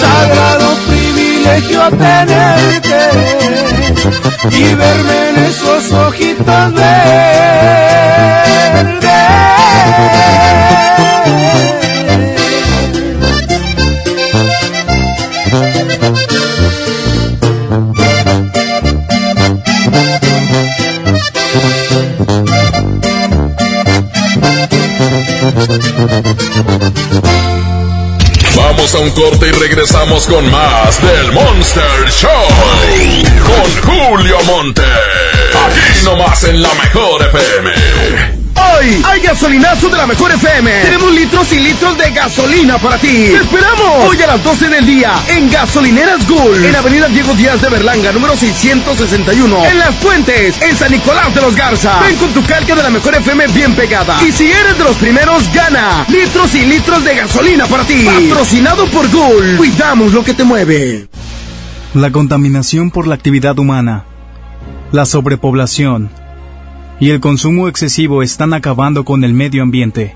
Sagrado 0.00 0.74
privilegio 0.86 1.80
tenerte 1.90 3.00
y 4.50 4.74
verme 4.74 5.28
en 5.30 5.44
esos 5.44 5.92
ojitos 5.92 6.74
Vamos 11.24 11.73
un 29.04 29.10
corte 29.10 29.48
y 29.48 29.52
regresamos 29.52 30.26
con 30.26 30.50
más 30.50 31.02
del 31.02 31.32
Monster 31.32 32.08
Show. 32.08 32.30
Con 33.44 33.92
Julio 33.92 34.36
Monte. 34.44 34.82
Aquí 34.82 36.04
nomás 36.04 36.44
en 36.44 36.62
la 36.62 36.72
mejor 36.74 37.22
FM. 37.22 38.43
Hoy 38.78 39.02
hay 39.04 39.20
gasolinazo 39.20 39.88
de 39.88 39.96
la 39.96 40.06
mejor 40.06 40.32
FM. 40.32 40.82
Tenemos 40.82 41.12
litros 41.12 41.52
y 41.52 41.60
litros 41.60 41.96
de 41.96 42.10
gasolina 42.10 42.78
para 42.78 42.98
ti. 42.98 43.28
¡Te 43.30 43.36
esperamos! 43.36 44.08
Hoy 44.08 44.20
a 44.22 44.26
las 44.26 44.42
12 44.42 44.68
del 44.68 44.86
día 44.86 45.14
en 45.28 45.50
Gasolineras 45.50 46.26
Gul. 46.26 46.64
En 46.64 46.74
Avenida 46.74 47.08
Diego 47.08 47.34
Díaz 47.34 47.60
de 47.60 47.68
Berlanga, 47.68 48.10
número 48.12 48.36
661. 48.36 49.64
En 49.66 49.78
Las 49.78 49.94
Fuentes, 49.96 50.60
en 50.60 50.76
San 50.76 50.90
Nicolás 50.90 51.34
de 51.34 51.40
los 51.40 51.54
Garza. 51.54 52.00
Ven 52.00 52.16
con 52.16 52.32
tu 52.32 52.42
carga 52.44 52.74
de 52.74 52.82
la 52.82 52.90
mejor 52.90 53.14
FM 53.14 53.46
bien 53.48 53.74
pegada. 53.74 54.20
Y 54.26 54.32
si 54.32 54.50
eres 54.50 54.76
de 54.76 54.84
los 54.84 54.96
primeros, 54.96 55.52
gana 55.52 56.04
litros 56.08 56.54
y 56.54 56.66
litros 56.66 57.04
de 57.04 57.14
gasolina 57.14 57.66
para 57.66 57.84
ti. 57.84 58.04
Patrocinado 58.04 58.86
por 58.86 59.08
Gul. 59.10 59.56
Cuidamos 59.56 60.12
lo 60.12 60.24
que 60.24 60.34
te 60.34 60.42
mueve. 60.42 61.08
La 61.94 62.10
contaminación 62.10 62.90
por 62.90 63.06
la 63.06 63.14
actividad 63.14 63.56
humana, 63.58 64.04
la 64.90 65.06
sobrepoblación 65.06 66.23
y 67.00 67.10
el 67.10 67.20
consumo 67.20 67.68
excesivo 67.68 68.22
están 68.22 68.54
acabando 68.54 69.04
con 69.04 69.24
el 69.24 69.32
medio 69.32 69.62
ambiente. 69.62 70.14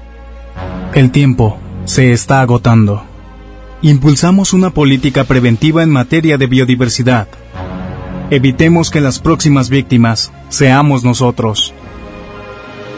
El 0.94 1.11
tiempo 1.11 1.58
se 1.85 2.12
está 2.12 2.40
agotando. 2.40 3.02
Impulsamos 3.82 4.52
una 4.52 4.70
política 4.70 5.25
preventiva 5.25 5.82
en 5.82 5.90
materia 5.90 6.38
de 6.38 6.47
biodiversidad. 6.47 7.28
Evitemos 8.30 8.90
que 8.90 9.00
las 9.00 9.20
próximas 9.20 9.70
víctimas 9.70 10.32
seamos 10.49 11.04
nosotros. 11.04 11.73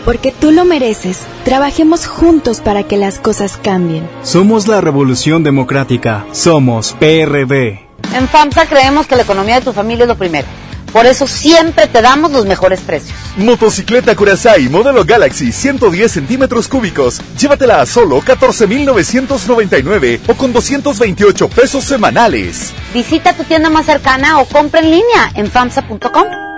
Porque 0.04 0.32
tú 0.32 0.50
lo 0.50 0.64
mereces, 0.64 1.20
trabajemos 1.44 2.06
juntos 2.06 2.60
para 2.60 2.84
que 2.84 2.96
las 2.96 3.18
cosas 3.18 3.58
cambien. 3.62 4.08
Somos 4.22 4.66
la 4.66 4.80
Revolución 4.80 5.42
Democrática. 5.42 6.26
Somos 6.32 6.96
PRD. 6.98 7.86
En 8.14 8.26
FAMSA 8.26 8.66
creemos 8.66 9.06
que 9.06 9.16
la 9.16 9.22
economía 9.22 9.56
de 9.56 9.64
tu 9.66 9.72
familia 9.72 10.04
es 10.04 10.08
lo 10.08 10.16
primero. 10.16 10.48
Por 10.92 11.06
eso 11.06 11.28
siempre 11.28 11.86
te 11.86 12.02
damos 12.02 12.32
los 12.32 12.46
mejores 12.46 12.80
precios. 12.80 13.16
Motocicleta 13.36 14.14
Curaçao 14.14 14.60
modelo 14.70 15.04
Galaxy 15.04 15.52
110 15.52 16.10
centímetros 16.10 16.68
cúbicos. 16.68 17.20
Llévatela 17.38 17.80
a 17.80 17.86
solo 17.86 18.20
14,999 18.20 20.20
o 20.26 20.34
con 20.34 20.52
228 20.52 21.48
pesos 21.48 21.84
semanales. 21.84 22.72
Visita 22.92 23.34
tu 23.34 23.44
tienda 23.44 23.70
más 23.70 23.86
cercana 23.86 24.40
o 24.40 24.46
compra 24.46 24.80
en 24.80 24.90
línea 24.90 25.30
en 25.34 25.50
famsa.com. 25.50 26.49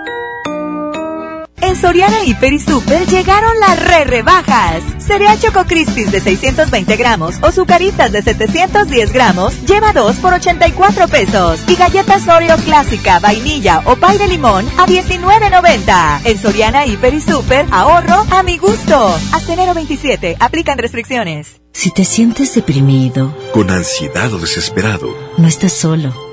En 1.63 1.77
Soriana 1.77 2.25
Hiper 2.25 2.51
y 2.51 2.59
Super 2.59 3.07
llegaron 3.07 3.57
las 3.61 3.79
re 3.79 4.03
rebajas. 4.03 4.83
Cereal 4.99 5.39
Choco 5.39 5.63
Crispis 5.63 6.11
de 6.11 6.19
620 6.19 6.97
gramos 6.97 7.35
o 7.41 7.53
Zucaritas 7.53 8.11
de 8.11 8.21
710 8.21 9.13
gramos 9.13 9.65
lleva 9.65 9.93
2 9.93 10.17
por 10.17 10.33
84 10.33 11.07
pesos. 11.07 11.61
Y 11.69 11.75
galletas 11.75 12.27
Oreo 12.27 12.57
clásica, 12.57 13.19
vainilla 13.19 13.81
o 13.85 13.95
pay 13.95 14.17
de 14.17 14.27
limón 14.27 14.67
a 14.77 14.85
19.90. 14.85 16.21
En 16.25 16.37
Soriana 16.37 16.85
Hiper 16.85 17.13
y 17.13 17.21
Super, 17.21 17.65
ahorro 17.71 18.25
a 18.29 18.43
mi 18.43 18.57
gusto. 18.57 19.17
Hasta 19.31 19.53
enero 19.53 19.73
27, 19.73 20.35
aplican 20.41 20.77
restricciones. 20.77 21.61
Si 21.71 21.91
te 21.91 22.03
sientes 22.03 22.53
deprimido, 22.55 23.33
con 23.53 23.71
ansiedad 23.71 24.33
o 24.33 24.37
desesperado, 24.37 25.15
no 25.37 25.47
estás 25.47 25.71
solo. 25.71 26.32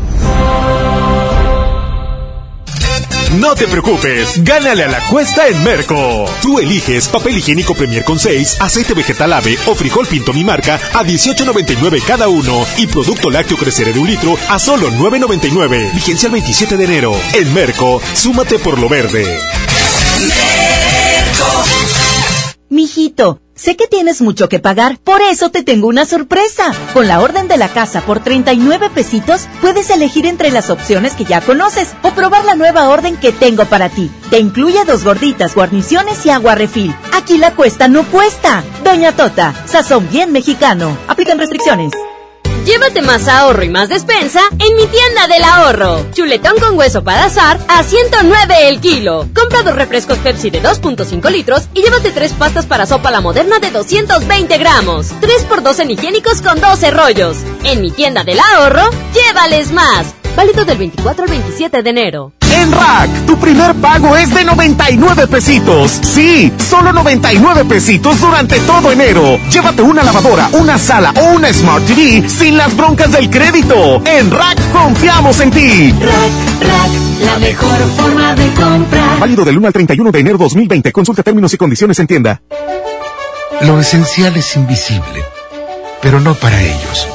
No 3.39 3.55
te 3.55 3.65
preocupes, 3.65 4.43
gánale 4.43 4.83
a 4.83 4.87
la 4.89 4.99
cuesta 5.07 5.47
en 5.47 5.63
Merco. 5.63 6.25
Tú 6.41 6.59
eliges 6.59 7.07
papel 7.07 7.37
higiénico 7.37 7.73
Premier 7.73 8.03
con 8.03 8.19
6, 8.19 8.57
aceite 8.59 8.93
vegetal 8.93 9.31
ave 9.31 9.57
o 9.67 9.75
frijol 9.75 10.05
pinto 10.05 10.33
mi 10.33 10.43
marca 10.43 10.75
a 10.93 11.03
18.99 11.03 12.03
cada 12.05 12.27
uno 12.27 12.65
y 12.77 12.87
producto 12.87 13.29
lácteo 13.29 13.55
crecer 13.55 13.93
de 13.93 13.99
un 13.99 14.07
litro 14.07 14.35
a 14.49 14.59
solo 14.59 14.91
9.99. 14.91 15.93
Vigencia 15.93 16.27
el 16.27 16.33
27 16.33 16.75
de 16.75 16.83
enero. 16.83 17.15
En 17.33 17.53
Merco, 17.53 18.01
súmate 18.13 18.59
por 18.59 18.77
lo 18.77 18.89
verde. 18.89 19.23
Merco. 20.19 21.63
Mijito, 22.69 23.39
sé 23.61 23.75
que 23.75 23.85
tienes 23.85 24.21
mucho 24.21 24.49
que 24.49 24.59
pagar, 24.59 24.97
por 24.97 25.21
eso 25.21 25.49
te 25.49 25.61
tengo 25.61 25.87
una 25.87 26.05
sorpresa. 26.05 26.71
Con 26.93 27.07
la 27.07 27.21
orden 27.21 27.47
de 27.47 27.57
la 27.57 27.69
casa 27.69 28.01
por 28.01 28.19
39 28.19 28.89
pesitos, 28.89 29.47
puedes 29.61 29.91
elegir 29.91 30.25
entre 30.25 30.49
las 30.49 30.71
opciones 30.71 31.13
que 31.13 31.25
ya 31.25 31.41
conoces 31.41 31.89
o 32.01 32.11
probar 32.11 32.43
la 32.43 32.55
nueva 32.55 32.89
orden 32.89 33.17
que 33.17 33.31
tengo 33.31 33.65
para 33.65 33.89
ti. 33.89 34.09
Te 34.31 34.39
incluye 34.39 34.83
dos 34.85 35.03
gorditas, 35.03 35.53
guarniciones 35.53 36.25
y 36.25 36.31
agua 36.31 36.55
refil. 36.55 36.95
Aquí 37.13 37.37
la 37.37 37.53
cuesta 37.53 37.87
no 37.87 38.03
cuesta. 38.05 38.63
Doña 38.83 39.15
Tota, 39.15 39.53
sazón 39.67 40.09
bien 40.09 40.31
mexicano. 40.31 40.97
Aplican 41.07 41.37
restricciones. 41.37 41.91
Llévate 42.65 43.01
más 43.01 43.27
ahorro 43.27 43.63
y 43.63 43.69
más 43.69 43.89
despensa 43.89 44.39
en 44.51 44.75
mi 44.75 44.85
tienda 44.85 45.27
del 45.27 45.43
ahorro. 45.43 46.05
Chuletón 46.13 46.59
con 46.59 46.77
hueso 46.77 47.03
para 47.03 47.25
azar 47.25 47.59
a 47.67 47.83
109 47.83 48.69
el 48.69 48.79
kilo. 48.79 49.27
Compra 49.33 49.63
dos 49.63 49.75
refrescos 49.75 50.19
Pepsi 50.19 50.51
de 50.51 50.61
2.5 50.61 51.29
litros 51.31 51.63
y 51.73 51.81
llévate 51.81 52.11
tres 52.11 52.33
pastas 52.33 52.67
para 52.67 52.85
sopa 52.85 53.09
la 53.09 53.21
moderna 53.21 53.59
de 53.59 53.71
220 53.71 54.57
gramos. 54.59 55.07
3 55.21 55.43
por 55.45 55.63
2 55.63 55.79
en 55.79 55.91
higiénicos 55.91 56.41
con 56.41 56.61
12 56.61 56.91
rollos. 56.91 57.37
En 57.63 57.81
mi 57.81 57.89
tienda 57.89 58.23
del 58.23 58.39
ahorro, 58.39 58.89
llévales 59.13 59.71
más. 59.71 60.13
Válido 60.35 60.63
del 60.63 60.77
24 60.77 61.23
al 61.23 61.29
27 61.29 61.81
de 61.81 61.89
enero. 61.89 62.31
En 62.61 62.71
Rack, 62.71 63.25
tu 63.25 63.39
primer 63.39 63.73
pago 63.75 64.15
es 64.15 64.31
de 64.31 64.43
99 64.43 65.25
pesitos. 65.25 65.99
Sí, 66.03 66.53
solo 66.59 66.93
99 66.93 67.65
pesitos 67.65 68.21
durante 68.21 68.59
todo 68.59 68.91
enero. 68.91 69.39
Llévate 69.51 69.81
una 69.81 70.03
lavadora, 70.03 70.47
una 70.53 70.77
sala 70.77 71.11
o 71.15 71.35
una 71.37 71.51
Smart 71.51 71.83
TV 71.87 72.29
sin 72.29 72.57
las 72.57 72.77
broncas 72.77 73.11
del 73.13 73.31
crédito. 73.31 74.03
En 74.05 74.29
Rack 74.29 74.59
confiamos 74.71 75.39
en 75.39 75.49
ti. 75.49 75.91
Rack, 75.91 76.69
Rack, 76.69 76.91
la 77.25 77.39
mejor 77.39 77.79
forma 77.97 78.35
de 78.35 78.53
comprar. 78.53 79.19
Válido 79.19 79.43
del 79.43 79.57
1 79.57 79.67
al 79.67 79.73
31 79.73 80.11
de 80.11 80.19
enero 80.19 80.37
2020. 80.37 80.91
Consulta 80.91 81.23
términos 81.23 81.51
y 81.55 81.57
condiciones 81.57 81.97
en 81.97 82.05
tienda. 82.05 82.43
Lo 83.61 83.79
esencial 83.79 84.37
es 84.37 84.55
invisible, 84.55 85.25
pero 85.99 86.19
no 86.19 86.35
para 86.35 86.61
ellos. 86.61 87.07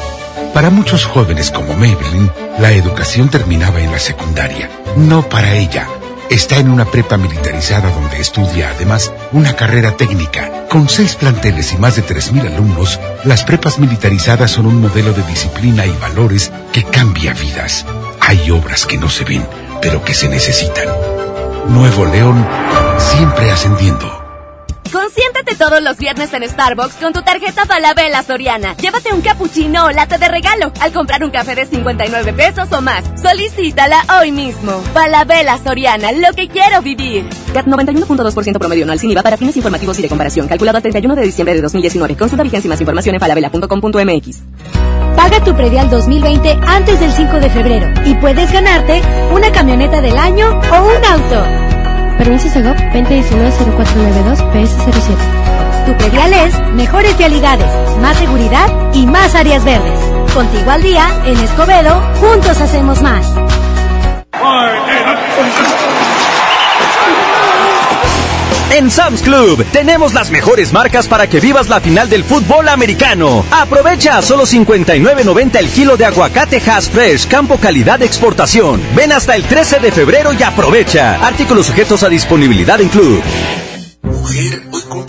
Para 0.52 0.70
muchos 0.70 1.04
jóvenes 1.04 1.52
como 1.52 1.74
Maybelline, 1.74 2.32
la 2.58 2.72
educación 2.72 3.28
terminaba 3.28 3.80
en 3.80 3.92
la 3.92 3.98
secundaria. 4.00 4.70
No 4.96 5.28
para 5.28 5.54
ella. 5.54 5.86
Está 6.30 6.56
en 6.56 6.70
una 6.70 6.86
prepa 6.86 7.18
militarizada 7.18 7.90
donde 7.90 8.18
estudia 8.18 8.70
además 8.70 9.12
una 9.32 9.54
carrera 9.54 9.96
técnica. 9.96 10.66
Con 10.70 10.88
seis 10.88 11.14
planteles 11.14 11.72
y 11.74 11.76
más 11.76 11.96
de 11.96 12.02
3.000 12.02 12.52
alumnos, 12.54 12.98
las 13.24 13.44
prepas 13.44 13.78
militarizadas 13.78 14.50
son 14.50 14.66
un 14.66 14.80
modelo 14.80 15.12
de 15.12 15.22
disciplina 15.24 15.84
y 15.84 15.92
valores 15.92 16.50
que 16.72 16.82
cambia 16.82 17.34
vidas. 17.34 17.84
Hay 18.20 18.50
obras 18.50 18.86
que 18.86 18.96
no 18.96 19.08
se 19.10 19.24
ven, 19.24 19.46
pero 19.82 20.02
que 20.02 20.14
se 20.14 20.28
necesitan. 20.28 20.88
Nuevo 21.68 22.06
León, 22.06 22.46
siempre 22.98 23.50
ascendiendo. 23.50 24.25
Consiéntate 24.92 25.56
todos 25.56 25.82
los 25.82 25.96
viernes 25.98 26.32
en 26.32 26.48
Starbucks 26.48 26.94
con 26.94 27.12
tu 27.12 27.22
tarjeta 27.22 27.66
Falabella 27.66 28.22
Soriana. 28.22 28.76
Llévate 28.76 29.12
un 29.12 29.20
cappuccino 29.20 29.86
o 29.86 29.90
latte 29.90 30.18
de 30.18 30.28
regalo 30.28 30.72
al 30.80 30.92
comprar 30.92 31.24
un 31.24 31.30
café 31.30 31.54
de 31.54 31.66
59 31.66 32.32
pesos 32.32 32.72
o 32.72 32.80
más. 32.80 33.04
Solicítala 33.20 34.04
hoy 34.20 34.32
mismo. 34.32 34.80
Falabella 34.94 35.58
Soriana, 35.62 36.12
lo 36.12 36.32
que 36.34 36.48
quiero 36.48 36.82
vivir. 36.82 37.28
CAT 37.52 37.66
91.2% 37.66 38.58
promedio 38.58 38.84
anual 38.84 38.98
sin 38.98 39.10
IVA 39.10 39.22
para 39.22 39.36
fines 39.36 39.56
informativos 39.56 39.98
y 39.98 40.02
de 40.02 40.08
comparación. 40.08 40.46
Calculado 40.48 40.78
el 40.78 40.82
31 40.82 41.14
de 41.14 41.22
diciembre 41.22 41.54
de 41.54 41.62
2019. 41.62 42.16
Consulta 42.16 42.42
vigencia 42.42 42.68
y 42.68 42.70
más 42.70 42.80
información 42.80 43.14
en 43.14 43.20
falabella.com.mx. 43.20 44.42
Paga 45.16 45.42
tu 45.42 45.54
predial 45.56 45.88
2020 45.90 46.58
antes 46.66 47.00
del 47.00 47.10
5 47.10 47.40
de 47.40 47.50
febrero 47.50 47.86
y 48.04 48.14
puedes 48.14 48.52
ganarte 48.52 49.00
una 49.32 49.50
camioneta 49.50 50.00
del 50.00 50.16
año 50.18 50.48
o 50.48 50.86
un 50.86 51.04
auto. 51.04 51.75
Permiso 52.18 52.48
Segov 52.48 52.76
2019-0492 52.92 54.52
PS07. 54.52 55.86
Tu 55.86 55.92
predial 55.98 56.32
es 56.32 56.58
mejores 56.74 57.16
vialidades, 57.16 57.70
más 58.00 58.16
seguridad 58.16 58.66
y 58.92 59.06
más 59.06 59.34
áreas 59.34 59.64
verdes. 59.64 60.00
Contigo 60.34 60.70
al 60.70 60.82
día, 60.82 61.08
en 61.26 61.38
Escobedo, 61.38 62.00
juntos 62.20 62.60
hacemos 62.60 63.02
más. 63.02 63.26
En 68.70 68.90
Sam's 68.90 69.22
Club 69.22 69.64
tenemos 69.72 70.12
las 70.12 70.30
mejores 70.30 70.72
marcas 70.72 71.06
para 71.06 71.28
que 71.28 71.38
vivas 71.38 71.68
la 71.68 71.80
final 71.80 72.10
del 72.10 72.24
fútbol 72.24 72.68
americano. 72.68 73.44
Aprovecha 73.50 74.18
a 74.18 74.22
solo 74.22 74.44
59.90 74.44 75.56
el 75.56 75.68
kilo 75.68 75.96
de 75.96 76.04
aguacate 76.04 76.60
Hass 76.66 76.90
Fresh, 76.90 77.28
campo 77.28 77.58
calidad 77.58 78.00
de 78.00 78.06
exportación. 78.06 78.82
Ven 78.96 79.12
hasta 79.12 79.36
el 79.36 79.44
13 79.44 79.78
de 79.78 79.92
febrero 79.92 80.32
y 80.32 80.42
aprovecha. 80.42 81.24
Artículos 81.24 81.66
sujetos 81.66 82.02
a 82.02 82.08
disponibilidad 82.08 82.80
en 82.80 82.88
club. 82.88 83.22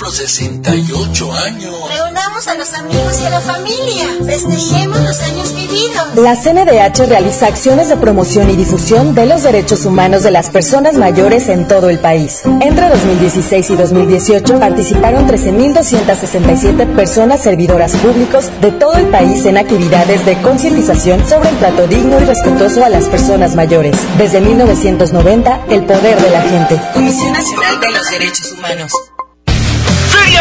Los 0.08 0.16
68 0.16 1.34
años. 1.34 1.76
Reunamos 1.94 2.48
a 2.48 2.56
los 2.56 2.74
amigos 2.76 3.20
y 3.22 3.26
a 3.26 3.30
la 3.30 3.42
familia. 3.42 4.06
Festejemos 4.26 5.02
los 5.02 5.20
años 5.20 5.54
vividos. 5.54 6.16
La 6.16 6.34
CNDH 6.38 7.10
realiza 7.10 7.48
acciones 7.48 7.90
de 7.90 7.98
promoción 7.98 8.50
y 8.50 8.56
difusión 8.56 9.14
de 9.16 9.26
los 9.26 9.44
derechos 9.44 9.84
humanos 9.84 10.24
de 10.24 10.32
las 10.32 10.50
personas 10.50 10.96
mayores 10.96 11.50
en 11.50 11.68
todo 11.68 11.90
el 11.90 12.00
país. 12.00 12.44
Entre 12.62 12.88
2016 12.88 13.70
y 13.70 13.76
2018 13.76 14.60
participaron 14.62 15.28
13.267 15.28 16.96
personas 16.96 17.44
servidoras 17.44 17.92
públicos 17.98 18.50
de 18.62 18.72
todo 18.72 18.94
el 18.94 19.08
país 19.08 19.46
en 19.46 19.58
actividades 19.58 20.26
de 20.26 20.42
concientización 20.42 21.28
sobre 21.28 21.50
el 21.50 21.58
trato 21.58 21.86
digno 21.86 22.18
y 22.22 22.24
respetuoso 22.24 22.86
a 22.86 22.88
las 22.88 23.10
personas 23.10 23.56
mayores. 23.56 23.98
Desde 24.18 24.40
1990, 24.40 25.66
el 25.68 25.84
poder 25.84 26.22
de 26.22 26.30
la 26.30 26.42
gente. 26.44 26.82
Comisión 26.94 27.34
Nacional 27.34 27.82
de 27.82 27.92
los 27.92 28.10
Derechos 28.10 28.52
Humanos. 28.54 29.07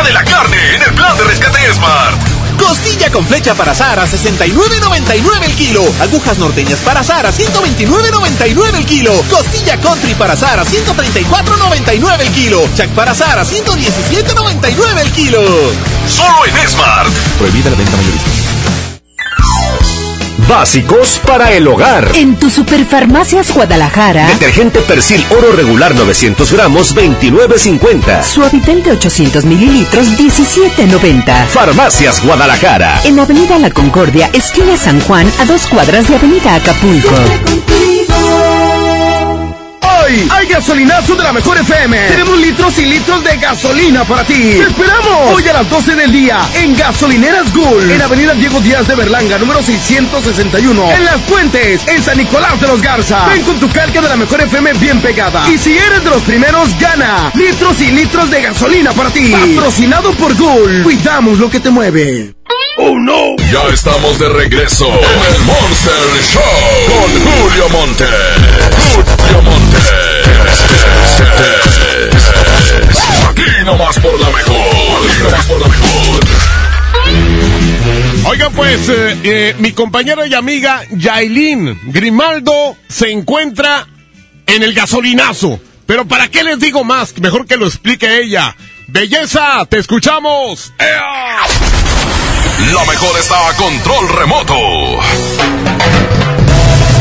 De 0.02 0.12
la 0.12 0.22
carne 0.22 0.74
en 0.74 0.82
el 0.82 0.94
plan 0.94 1.16
de 1.16 1.24
rescate 1.24 1.72
Smart. 1.72 2.14
Costilla 2.58 3.10
con 3.10 3.26
flecha 3.26 3.54
para 3.54 3.72
azar 3.72 3.98
a 3.98 4.06
69.99 4.06 5.42
el 5.42 5.54
kilo. 5.54 5.82
Agujas 6.00 6.38
norteñas 6.38 6.78
para 6.80 7.00
azar 7.00 7.26
a 7.26 7.32
129.99 7.32 8.74
el 8.76 8.84
kilo. 8.86 9.12
Costilla 9.30 9.80
country 9.80 10.14
para 10.14 10.34
azar 10.34 10.60
a 10.60 10.64
134.99 10.64 12.20
el 12.20 12.30
kilo. 12.30 12.68
Chac 12.76 12.90
para 12.90 13.12
azar 13.12 13.38
a 13.38 13.44
117.99 13.44 15.00
el 15.00 15.10
kilo. 15.12 15.40
Solo 16.06 16.44
en 16.44 16.68
Smart. 16.68 17.10
Prohibida 17.38 17.70
la 17.70 17.76
venta 17.76 17.96
mayorista. 17.96 18.35
Básicos 20.48 21.20
para 21.26 21.52
el 21.52 21.66
hogar. 21.66 22.08
En 22.14 22.36
tu 22.36 22.50
Superfarmacias 22.50 23.52
Guadalajara. 23.52 24.28
Detergente 24.28 24.80
Persil 24.80 25.24
Oro 25.30 25.50
Regular 25.52 25.92
900 25.94 26.52
gramos 26.52 26.94
29.50. 26.94 28.22
Suavitel 28.22 28.82
de 28.84 28.92
800 28.92 29.44
mililitros 29.44 30.06
17.90. 30.16 31.46
Farmacias 31.48 32.24
Guadalajara. 32.24 33.00
En 33.04 33.18
Avenida 33.18 33.58
La 33.58 33.70
Concordia, 33.70 34.30
esquina 34.32 34.76
San 34.76 35.00
Juan, 35.00 35.28
a 35.40 35.46
dos 35.46 35.66
cuadras 35.66 36.06
de 36.08 36.14
Avenida 36.14 36.54
Acapulco. 36.54 37.14
Hoy 40.06 40.28
hay 40.30 40.46
gasolinazo 40.46 41.16
de 41.16 41.24
la 41.24 41.32
mejor 41.32 41.58
FM. 41.58 41.98
Tenemos 42.06 42.38
litros 42.38 42.78
y 42.78 42.86
litros 42.86 43.24
de 43.24 43.36
gasolina 43.38 44.04
para 44.04 44.22
ti. 44.22 44.34
¡Te 44.34 44.62
esperamos! 44.62 45.34
Hoy 45.34 45.48
a 45.48 45.52
las 45.54 45.68
12 45.68 45.96
del 45.96 46.12
día 46.12 46.38
en 46.54 46.76
Gasolineras 46.76 47.52
Gul. 47.52 47.90
En 47.90 48.00
Avenida 48.00 48.32
Diego 48.34 48.60
Díaz 48.60 48.86
de 48.86 48.94
Berlanga, 48.94 49.36
número 49.36 49.60
661. 49.60 50.92
En 50.92 51.04
Las 51.04 51.20
Fuentes, 51.22 51.88
en 51.88 52.00
San 52.04 52.18
Nicolás 52.18 52.60
de 52.60 52.68
los 52.68 52.80
Garza. 52.80 53.26
Ven 53.26 53.42
con 53.42 53.58
tu 53.58 53.68
carga 53.68 54.00
de 54.00 54.08
la 54.08 54.16
mejor 54.16 54.42
FM 54.42 54.74
bien 54.74 55.00
pegada. 55.00 55.50
Y 55.50 55.58
si 55.58 55.76
eres 55.76 56.04
de 56.04 56.10
los 56.10 56.22
primeros, 56.22 56.78
gana 56.78 57.32
litros 57.34 57.80
y 57.80 57.90
litros 57.90 58.30
de 58.30 58.42
gasolina 58.42 58.92
para 58.92 59.10
ti. 59.10 59.32
Patrocinado 59.32 60.12
por 60.12 60.36
Gul. 60.36 60.84
Cuidamos 60.84 61.40
lo 61.40 61.50
que 61.50 61.58
te 61.58 61.70
mueve. 61.70 62.35
¡Oh, 62.78 62.98
no! 62.98 63.36
Ya 63.50 63.62
estamos 63.72 64.18
de 64.18 64.28
regreso 64.28 64.86
en 64.86 65.34
el 65.34 65.40
Monster 65.42 65.94
Show 66.30 66.42
con 66.88 67.10
Julio 67.22 67.68
Monte. 67.70 68.04
Julio 68.94 69.42
Monte. 69.42 69.76
Aquí 73.28 73.64
nomás 73.64 73.98
por 73.98 74.20
la 74.20 74.30
mejor. 74.30 74.56
Aquí 74.56 75.22
nomás 75.22 75.46
por 75.46 75.60
la 75.60 75.68
mejor. 75.68 76.20
Oigan, 78.28 78.52
pues, 78.52 78.88
eh, 78.88 79.18
eh, 79.24 79.54
mi 79.58 79.72
compañera 79.72 80.26
y 80.26 80.34
amiga 80.34 80.82
Yailin 80.90 81.78
Grimaldo 81.92 82.76
se 82.88 83.10
encuentra 83.10 83.86
en 84.46 84.62
el 84.62 84.74
gasolinazo. 84.74 85.60
Pero 85.86 86.06
¿para 86.06 86.28
qué 86.28 86.42
les 86.42 86.58
digo 86.58 86.84
más? 86.84 87.16
Mejor 87.18 87.46
que 87.46 87.56
lo 87.56 87.66
explique 87.66 88.18
ella. 88.18 88.56
Belleza, 88.88 89.64
te 89.68 89.78
escuchamos. 89.78 90.72
¡Ea! 90.78 91.40
La 92.58 92.84
mejor 92.86 93.18
está 93.18 93.48
a 93.48 93.54
control 93.54 94.08
remoto. 94.08 94.56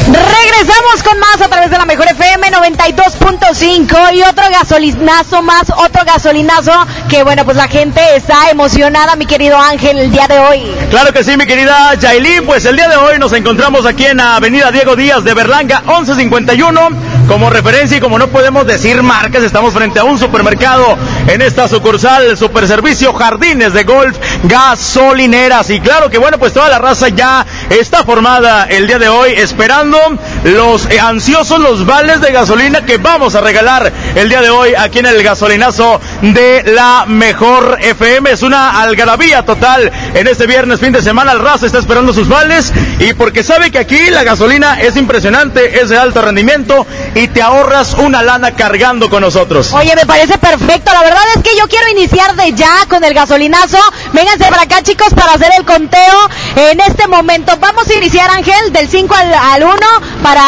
Regresamos 0.08 1.02
con 1.04 1.20
más 1.20 1.42
a 1.42 1.48
través 1.48 1.72
de 1.72 1.78
la 1.80 1.86
mejor 1.86 2.06
FM 2.08 2.52
92.5 2.52 4.14
y 4.14 4.22
otro 4.22 4.44
gasolinazo 4.52 5.42
más, 5.42 5.72
otro 5.76 6.04
gasolinazo 6.06 6.72
que 7.10 7.24
bueno, 7.24 7.44
pues 7.44 7.58
la 7.58 7.68
gente 7.68 8.00
está 8.16 8.52
emocionada, 8.52 9.16
mi 9.16 9.26
querido 9.26 9.58
Ángel, 9.58 9.98
el 9.98 10.12
día 10.12 10.28
de 10.28 10.38
hoy. 10.38 10.72
Claro 10.92 11.12
que 11.12 11.24
sí, 11.24 11.36
mi 11.38 11.48
querida 11.48 11.96
Yailin, 11.96 12.46
pues 12.46 12.66
el 12.66 12.76
día 12.76 12.88
de 12.88 12.98
hoy 12.98 13.18
nos 13.18 13.34
encontramos 13.34 13.88
aquí 13.88 14.06
en 14.06 14.20
Avenida 14.20 14.72
Diego 14.72 14.96
Díaz 14.96 15.24
de 15.24 15.34
Berlanga 15.34 15.82
1151. 15.82 17.16
Como 17.28 17.50
referencia 17.50 17.98
y 17.98 18.00
como 18.00 18.20
no 18.20 18.28
podemos 18.28 18.68
decir 18.68 19.02
marcas, 19.02 19.42
estamos 19.42 19.74
frente 19.74 20.00
a 20.00 20.04
un 20.04 20.20
supermercado 20.20 20.96
en 21.28 21.42
esta 21.42 21.68
sucursal, 21.68 22.38
Super 22.38 22.68
Servicio 22.68 23.14
Jardines 23.14 23.74
de 23.74 23.84
Golf 23.84 24.16
Gasolineras. 24.44 25.72
Y 25.72 25.80
claro 25.80 26.12
que 26.12 26.20
bueno, 26.20 26.38
pues 26.38 26.54
toda 26.54 26.70
la 26.70 26.78
raza 26.78 27.10
ya 27.10 27.44
está 27.72 28.04
formada 28.04 28.66
el 28.66 28.86
día 28.86 29.00
de 29.00 29.10
hoy 29.10 29.32
esperando 29.32 29.95
los 30.44 30.86
eh, 30.86 31.00
ansiosos 31.00 31.60
los 31.60 31.86
vales 31.86 32.22
de 32.22 32.32
gasolina 32.32 32.86
que 32.86 32.98
vamos 32.98 33.36
a 33.36 33.42
regalar 33.42 33.92
el 34.16 34.30
día 34.30 34.42
de 34.42 34.50
hoy 34.50 34.74
aquí 34.76 35.00
en 35.00 35.06
el 35.06 35.24
gasolinazo 35.24 36.00
de 36.22 36.64
la 36.64 37.06
mejor 37.08 37.78
FM. 37.82 38.32
Es 38.32 38.44
una 38.44 38.82
algarabía 38.82 39.44
total 39.44 39.92
en 40.14 40.28
este 40.28 40.46
viernes 40.48 40.80
fin 40.80 40.92
de 40.92 41.02
semana. 41.02 41.32
El 41.32 41.40
raza 41.40 41.66
está 41.66 41.80
esperando 41.80 42.14
sus 42.14 42.28
vales 42.28 42.72
y 43.00 43.14
porque 43.14 43.44
sabe 43.44 43.72
que 43.72 43.80
aquí 43.80 44.10
la 44.10 44.24
gasolina 44.24 44.80
es 44.82 44.98
impresionante, 44.98 45.82
es 45.82 45.90
de 45.90 45.98
alto 45.98 46.22
rendimiento 46.22 46.86
y 47.16 47.28
te 47.28 47.42
ahorras 47.42 47.94
una 47.96 48.22
lana 48.22 48.52
cargando 48.52 49.10
con 49.10 49.22
nosotros. 49.22 49.74
Oye, 49.74 49.96
me 49.96 50.06
parece 50.06 50.38
perfecto. 50.38 50.92
La 50.94 51.02
verdad 51.02 51.24
es 51.36 51.44
que 51.44 51.58
yo 51.58 51.68
quiero 51.68 51.90
iniciar 51.90 52.36
de 52.36 52.54
ya 52.54 52.86
con 52.88 53.04
el 53.04 53.14
gasolinazo. 53.14 53.80
Vénganse 54.14 54.46
para 54.50 54.64
acá, 54.64 54.82
chicos, 54.82 55.14
para 55.14 55.34
hacer 55.34 55.52
el 55.58 55.66
conteo 55.66 56.30
en 56.56 56.80
este 56.82 57.08
momento. 57.08 57.58
Vamos 57.60 57.88
a 57.90 57.94
iniciar, 57.94 58.30
Ángel, 58.30 58.72
del 58.72 58.88
5 58.88 59.16
al, 59.16 59.34
al 59.34 59.64
1 59.64 59.76
para 60.24 60.44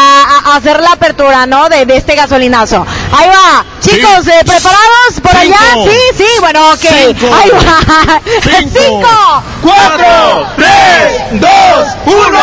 hacer 0.56 0.82
la 0.82 0.92
apertura, 0.94 1.46
¿no? 1.46 1.70
De, 1.70 1.86
de 1.86 1.98
este 1.98 2.16
gasolinazo. 2.16 2.86
Ahí 3.12 3.28
va. 3.30 3.66
Chicos, 3.82 4.24
Sí. 4.26 4.32
eh, 4.32 4.44
¿preparados 4.46 5.22
por 5.22 5.36
allá? 5.36 5.58
Cinco. 5.74 5.90
Sí, 5.92 6.00
sí, 6.18 6.28
bueno, 6.40 6.70
ok. 6.72 6.80
Cinco. 6.80 7.36
Ahí 7.36 7.50
va. 7.52 8.22
Cinco. 8.42 8.80
5, 8.88 9.44
Cuatro, 9.64 10.48
tres, 10.56 11.42
dos, 11.42 11.88
uno. 12.06 12.40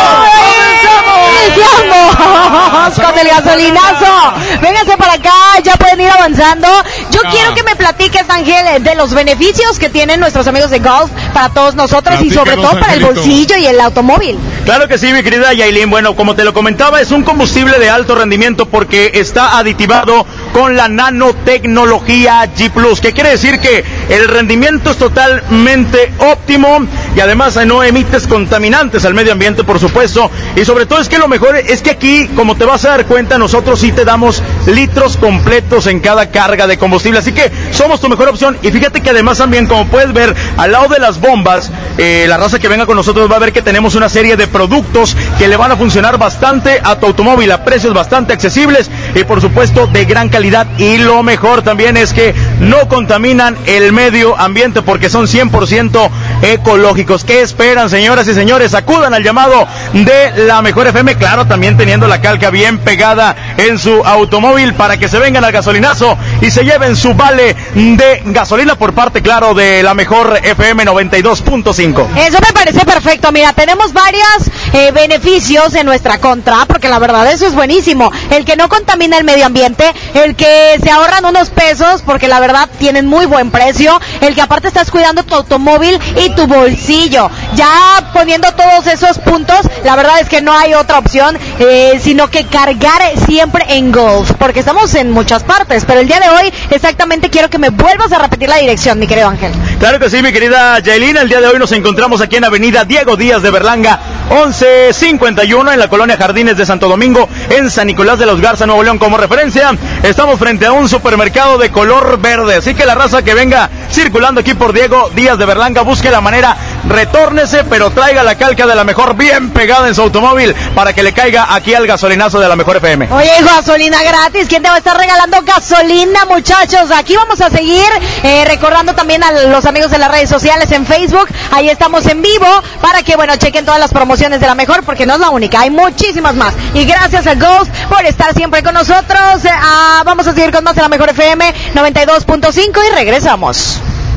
Iniciamos 1.46 2.94
con 2.94 3.18
el 3.18 3.28
gasolinazo. 3.28 4.34
Vénganse 4.60 4.96
para 4.96 5.12
acá, 5.14 5.32
ya 5.62 5.74
pueden 5.76 6.00
ir 6.00 6.10
avanzando. 6.10 6.68
Yo 7.10 7.20
Ah. 7.24 7.28
quiero 7.30 7.54
que 7.54 7.62
me 7.62 7.76
platiques, 7.76 8.28
Ángel, 8.28 8.82
de 8.82 8.94
los 8.94 9.12
beneficios 9.14 9.78
que 9.78 9.88
tienen 9.88 10.20
nuestros 10.20 10.46
amigos 10.46 10.70
de 10.70 10.78
golf 10.80 11.10
para 11.32 11.48
todos 11.50 11.74
nosotros 11.74 12.20
y 12.22 12.30
sobre 12.30 12.56
todo 12.56 12.78
para 12.78 12.94
el 12.94 13.04
bolsillo 13.04 13.56
y 13.56 13.66
el 13.66 13.80
automóvil. 13.80 14.38
Claro 14.64 14.88
que 14.88 14.98
sí, 14.98 15.12
mi 15.12 15.22
querida 15.22 15.52
Yailin. 15.52 15.90
Bueno, 15.90 16.14
como 16.16 16.34
te 16.34 16.44
lo 16.44 16.52
comentaba, 16.54 16.83
es 17.00 17.10
un 17.12 17.22
combustible 17.22 17.78
de 17.78 17.88
alto 17.88 18.14
rendimiento 18.14 18.66
porque 18.66 19.12
está 19.14 19.58
aditivado 19.58 20.26
con 20.52 20.76
la 20.76 20.86
nanotecnología 20.86 22.44
G⁇ 22.54 22.70
que 23.00 23.12
quiere 23.12 23.30
decir 23.30 23.58
que 23.58 23.82
el 24.08 24.28
rendimiento 24.28 24.90
es 24.90 24.96
totalmente 24.96 26.12
óptimo 26.18 26.86
y 27.16 27.20
además 27.20 27.56
eh, 27.56 27.64
no 27.64 27.82
emites 27.82 28.26
contaminantes 28.26 29.04
al 29.04 29.14
medio 29.14 29.32
ambiente, 29.32 29.64
por 29.64 29.78
supuesto. 29.78 30.30
Y 30.56 30.64
sobre 30.64 30.86
todo 30.86 31.00
es 31.00 31.08
que 31.08 31.18
lo 31.18 31.28
mejor 31.28 31.56
es 31.56 31.80
que 31.82 31.90
aquí, 31.90 32.28
como 32.28 32.56
te 32.56 32.64
vas 32.64 32.84
a 32.84 32.90
dar 32.90 33.06
cuenta, 33.06 33.38
nosotros 33.38 33.80
sí 33.80 33.92
te 33.92 34.04
damos 34.04 34.42
litros 34.66 35.16
completos 35.16 35.86
en 35.86 36.00
cada 36.00 36.30
carga 36.30 36.66
de 36.66 36.76
combustible. 36.76 37.20
Así 37.20 37.32
que 37.32 37.50
somos 37.72 38.00
tu 38.00 38.08
mejor 38.08 38.28
opción. 38.28 38.58
Y 38.62 38.70
fíjate 38.70 39.00
que 39.00 39.10
además 39.10 39.38
también, 39.38 39.66
como 39.66 39.86
puedes 39.86 40.12
ver, 40.12 40.34
al 40.56 40.72
lado 40.72 40.88
de 40.88 40.98
las 40.98 41.20
bombas, 41.20 41.70
eh, 41.98 42.26
la 42.28 42.36
raza 42.36 42.58
que 42.58 42.68
venga 42.68 42.86
con 42.86 42.96
nosotros 42.96 43.30
va 43.30 43.36
a 43.36 43.40
ver 43.40 43.52
que 43.52 43.62
tenemos 43.62 43.94
una 43.94 44.08
serie 44.08 44.36
de 44.36 44.46
productos 44.46 45.16
que 45.38 45.48
le 45.48 45.56
van 45.56 45.70
a 45.72 45.76
funcionar 45.76 46.18
bastante 46.18 46.80
a 46.82 46.98
tu 46.98 47.06
automóvil 47.06 47.50
a 47.52 47.64
precios 47.64 47.94
bastante 47.94 48.32
accesibles 48.32 48.90
y 49.14 49.24
por 49.24 49.40
supuesto 49.40 49.86
de 49.86 50.04
gran 50.04 50.28
calidad. 50.28 50.66
Y 50.78 50.98
lo 50.98 51.22
mejor 51.22 51.62
también 51.62 51.96
es 51.96 52.12
que 52.12 52.34
no 52.60 52.88
contaminan 52.88 53.56
el 53.66 53.92
medio 53.94 54.38
ambiente 54.38 54.82
porque 54.82 55.08
son 55.08 55.26
100% 55.26 56.10
ecológicos. 56.42 57.24
¿Qué 57.24 57.40
esperan, 57.40 57.88
señoras 57.88 58.28
y 58.28 58.34
señores? 58.34 58.74
Acudan 58.74 59.14
al 59.14 59.22
llamado 59.22 59.66
de 59.92 60.44
la 60.44 60.60
mejor 60.62 60.86
FM, 60.88 61.16
claro, 61.16 61.46
también 61.46 61.76
teniendo 61.76 62.06
la 62.06 62.20
calca 62.20 62.50
bien 62.50 62.78
pegada 62.78 63.36
en 63.56 63.78
su 63.78 64.04
automóvil 64.04 64.74
para 64.74 64.96
que 64.96 65.08
se 65.08 65.18
vengan 65.18 65.44
al 65.44 65.52
gasolinazo 65.52 66.18
y 66.40 66.50
se 66.50 66.64
lleven 66.64 66.96
su 66.96 67.14
vale 67.14 67.56
de 67.74 68.22
gasolina 68.26 68.74
por 68.74 68.92
parte, 68.92 69.22
claro, 69.22 69.54
de 69.54 69.82
la 69.82 69.94
mejor 69.94 70.38
FM 70.42 70.84
92.5. 70.84 72.06
Eso 72.16 72.38
me 72.40 72.52
parece 72.52 72.84
perfecto. 72.84 73.32
Mira, 73.32 73.52
tenemos 73.52 73.92
varios 73.92 74.50
eh, 74.72 74.90
beneficios 74.92 75.74
en 75.74 75.86
nuestra 75.86 76.18
contra, 76.18 76.66
porque 76.66 76.88
la 76.88 76.98
verdad 76.98 77.30
eso 77.30 77.46
es 77.46 77.54
buenísimo. 77.54 78.10
El 78.30 78.44
que 78.44 78.56
no 78.56 78.68
contamina 78.68 79.16
el 79.18 79.24
medio 79.24 79.46
ambiente, 79.46 79.84
el 80.14 80.34
que 80.34 80.78
se 80.82 80.90
ahorran 80.90 81.24
unos 81.24 81.50
pesos, 81.50 82.02
porque 82.02 82.28
la 82.28 82.40
verdad 82.40 82.68
tienen 82.78 83.06
muy 83.06 83.26
buen 83.26 83.50
precio. 83.50 83.83
El 84.20 84.34
que 84.34 84.40
aparte 84.40 84.68
estás 84.68 84.90
cuidando 84.90 85.22
tu 85.24 85.34
automóvil 85.34 85.98
y 86.24 86.30
tu 86.30 86.46
bolsillo. 86.46 87.30
Ya 87.54 88.10
poniendo 88.12 88.50
todos 88.52 88.86
esos 88.86 89.18
puntos, 89.18 89.60
la 89.84 89.96
verdad 89.96 90.20
es 90.20 90.28
que 90.28 90.40
no 90.40 90.52
hay 90.52 90.74
otra 90.74 90.98
opción, 90.98 91.36
eh, 91.58 92.00
sino 92.02 92.30
que 92.30 92.44
cargar 92.46 93.02
siempre 93.26 93.64
en 93.68 93.92
Golf, 93.92 94.32
porque 94.38 94.60
estamos 94.60 94.94
en 94.94 95.10
muchas 95.10 95.42
partes, 95.42 95.84
pero 95.86 96.00
el 96.00 96.06
día 96.06 96.20
de 96.20 96.28
hoy 96.28 96.52
exactamente 96.70 97.30
quiero 97.30 97.50
que 97.50 97.58
me 97.58 97.70
vuelvas 97.70 98.12
a 98.12 98.18
repetir 98.18 98.48
la 98.48 98.56
dirección, 98.56 98.98
mi 98.98 99.06
querido 99.06 99.28
Ángel. 99.28 99.52
Claro 99.78 99.98
que 99.98 100.10
sí, 100.10 100.22
mi 100.22 100.32
querida 100.32 100.78
Jailina, 100.84 101.22
el 101.22 101.28
día 101.28 101.40
de 101.40 101.48
hoy 101.48 101.58
nos 101.58 101.72
encontramos 101.72 102.20
aquí 102.20 102.36
en 102.36 102.44
Avenida 102.44 102.84
Diego 102.84 103.16
Díaz 103.16 103.42
de 103.42 103.50
Berlanga, 103.50 104.00
1151 104.30 105.72
en 105.72 105.78
la 105.78 105.88
colonia 105.88 106.16
Jardines 106.16 106.56
de 106.56 106.64
Santo 106.64 106.88
Domingo, 106.88 107.28
en 107.50 107.70
San 107.70 107.86
Nicolás 107.86 108.18
de 108.18 108.26
los 108.26 108.40
Garza, 108.40 108.66
Nuevo 108.66 108.82
León. 108.82 108.98
Como 108.98 109.16
referencia, 109.16 109.76
estamos 110.02 110.38
frente 110.38 110.66
a 110.66 110.72
un 110.72 110.88
supermercado 110.88 111.58
de 111.58 111.70
color 111.70 112.20
verde, 112.20 112.56
así 112.56 112.74
que 112.74 112.86
la 112.86 112.94
raza 112.94 113.22
que 113.22 113.34
venga 113.34 113.68
circulando 113.90 114.40
aquí 114.40 114.54
por 114.54 114.72
Diego 114.72 115.10
Díaz 115.14 115.38
de 115.38 115.46
Berlanga 115.46 115.82
busque 115.82 116.10
la 116.10 116.20
manera, 116.20 116.56
retórnese, 116.88 117.64
pero 117.64 117.90
traiga 117.90 118.22
la 118.22 118.34
calca 118.36 118.66
de 118.66 118.74
la 118.74 118.84
mejor 118.84 119.16
bien 119.16 119.50
pegada 119.50 119.88
en 119.88 119.94
su 119.94 120.02
automóvil 120.02 120.54
para 120.74 120.92
que 120.92 121.02
le 121.02 121.12
caiga 121.12 121.54
aquí 121.54 121.74
al 121.74 121.86
gasolinazo 121.86 122.40
de 122.40 122.48
la 122.48 122.56
mejor 122.56 122.76
FM. 122.76 123.08
Oye, 123.12 123.30
gasolina 123.42 124.02
gratis, 124.02 124.46
¿quién 124.48 124.62
te 124.62 124.68
va 124.68 124.76
a 124.76 124.78
estar 124.78 124.96
regalando 124.96 125.42
gasolina, 125.42 126.24
muchachos? 126.26 126.90
Aquí 126.90 127.16
vamos 127.16 127.40
a 127.40 127.50
seguir 127.50 127.86
eh, 128.22 128.44
recordando 128.46 128.94
también 128.94 129.22
a 129.22 129.32
los 129.32 129.64
amigos 129.64 129.90
de 129.90 129.98
las 129.98 130.10
redes 130.10 130.28
sociales 130.28 130.70
en 130.72 130.86
Facebook, 130.86 131.28
ahí 131.52 131.68
estamos 131.68 132.06
en 132.06 132.22
vivo 132.22 132.46
para 132.80 133.02
que, 133.02 133.16
bueno, 133.16 133.36
chequen 133.36 133.64
todas 133.64 133.80
las 133.80 133.92
promociones 133.92 134.40
de 134.40 134.46
la 134.46 134.54
mejor, 134.54 134.84
porque 134.84 135.06
no 135.06 135.14
es 135.14 135.20
la 135.20 135.30
única, 135.30 135.60
hay 135.60 135.70
muchísimas 135.70 136.34
más. 136.34 136.54
Y 136.74 136.84
gracias 136.84 137.26
a 137.26 137.34
Ghost 137.34 137.70
por 137.88 138.04
estar 138.04 138.34
siempre 138.34 138.62
con 138.62 138.74
nosotros. 138.74 139.42
Ah, 139.44 140.02
vamos 140.04 140.26
a 140.26 140.34
seguir 140.34 140.50
con 140.50 140.64
más 140.64 140.74
de 140.74 140.82
la 140.82 140.88
mejor 140.88 141.10
FM 141.10 141.54
92.5 141.74 142.80
y 142.88 142.94
regresamos. 142.94 143.63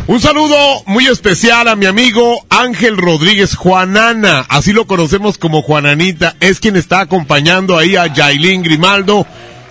Un 0.07 0.21
saludo 0.21 0.55
muy 0.85 1.05
especial 1.07 1.67
a 1.67 1.75
mi 1.75 1.85
amigo 1.85 2.45
Ángel 2.49 2.95
Rodríguez 2.95 3.55
Juanana, 3.55 4.45
así 4.47 4.71
lo 4.71 4.87
conocemos 4.87 5.37
como 5.37 5.61
Juananita, 5.61 6.35
es 6.39 6.61
quien 6.61 6.77
está 6.77 7.01
acompañando 7.01 7.77
ahí 7.77 7.97
a 7.97 8.07
Yailin 8.07 8.63
Grimaldo. 8.63 9.27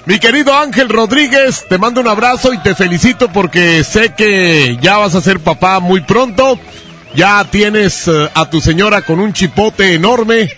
Mi 0.06 0.20
querido 0.20 0.56
Ángel 0.56 0.88
Rodríguez, 0.88 1.64
te 1.68 1.78
mando 1.78 2.00
un 2.00 2.06
abrazo 2.06 2.52
y 2.52 2.58
te 2.58 2.76
felicito 2.76 3.28
porque 3.32 3.82
sé 3.82 4.14
que 4.14 4.78
ya 4.80 4.98
vas 4.98 5.16
a 5.16 5.20
ser 5.20 5.40
papá 5.40 5.80
muy 5.80 6.02
pronto. 6.02 6.60
Ya 7.16 7.42
tienes 7.50 8.06
uh, 8.06 8.28
a 8.32 8.48
tu 8.48 8.60
señora 8.60 9.02
con 9.02 9.18
un 9.18 9.32
chipote 9.32 9.94
enorme. 9.94 10.48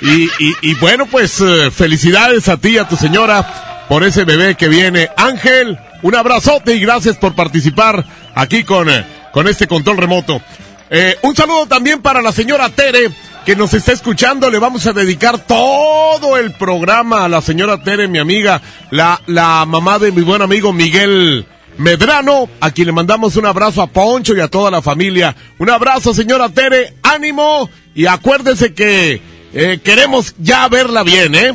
Y, 0.00 0.28
y, 0.60 0.74
bueno, 0.74 1.06
pues 1.06 1.40
uh, 1.40 1.70
felicidades 1.70 2.48
a 2.48 2.56
ti 2.56 2.70
y 2.70 2.78
a 2.78 2.88
tu 2.88 2.96
señora 2.96 3.84
por 3.88 4.02
ese 4.02 4.24
bebé 4.24 4.56
que 4.56 4.66
viene. 4.66 5.08
Ángel, 5.16 5.78
un 6.06 6.14
abrazote 6.14 6.74
y 6.74 6.80
gracias 6.80 7.16
por 7.16 7.34
participar 7.34 8.04
aquí 8.34 8.64
con... 8.64 8.88
Uh, 8.88 9.16
con 9.36 9.48
este 9.48 9.66
control 9.66 9.98
remoto. 9.98 10.40
Eh, 10.88 11.18
un 11.20 11.36
saludo 11.36 11.66
también 11.66 12.00
para 12.00 12.22
la 12.22 12.32
señora 12.32 12.70
Tere, 12.70 13.10
que 13.44 13.54
nos 13.54 13.74
está 13.74 13.92
escuchando. 13.92 14.50
Le 14.50 14.58
vamos 14.58 14.86
a 14.86 14.94
dedicar 14.94 15.40
todo 15.40 16.38
el 16.38 16.52
programa 16.52 17.26
a 17.26 17.28
la 17.28 17.42
señora 17.42 17.82
Tere, 17.82 18.08
mi 18.08 18.18
amiga, 18.18 18.62
la, 18.90 19.20
la 19.26 19.66
mamá 19.66 19.98
de 19.98 20.10
mi 20.10 20.22
buen 20.22 20.40
amigo 20.40 20.72
Miguel 20.72 21.44
Medrano, 21.76 22.48
a 22.60 22.70
quien 22.70 22.86
le 22.86 22.92
mandamos 22.92 23.36
un 23.36 23.44
abrazo 23.44 23.82
a 23.82 23.88
Poncho 23.88 24.34
y 24.34 24.40
a 24.40 24.48
toda 24.48 24.70
la 24.70 24.80
familia. 24.80 25.36
Un 25.58 25.68
abrazo, 25.68 26.14
señora 26.14 26.48
Tere, 26.48 26.94
ánimo 27.02 27.68
y 27.94 28.06
acuérdese 28.06 28.72
que 28.72 29.20
eh, 29.52 29.80
queremos 29.84 30.34
ya 30.38 30.66
verla 30.68 31.02
bien, 31.02 31.34
¿eh? 31.34 31.52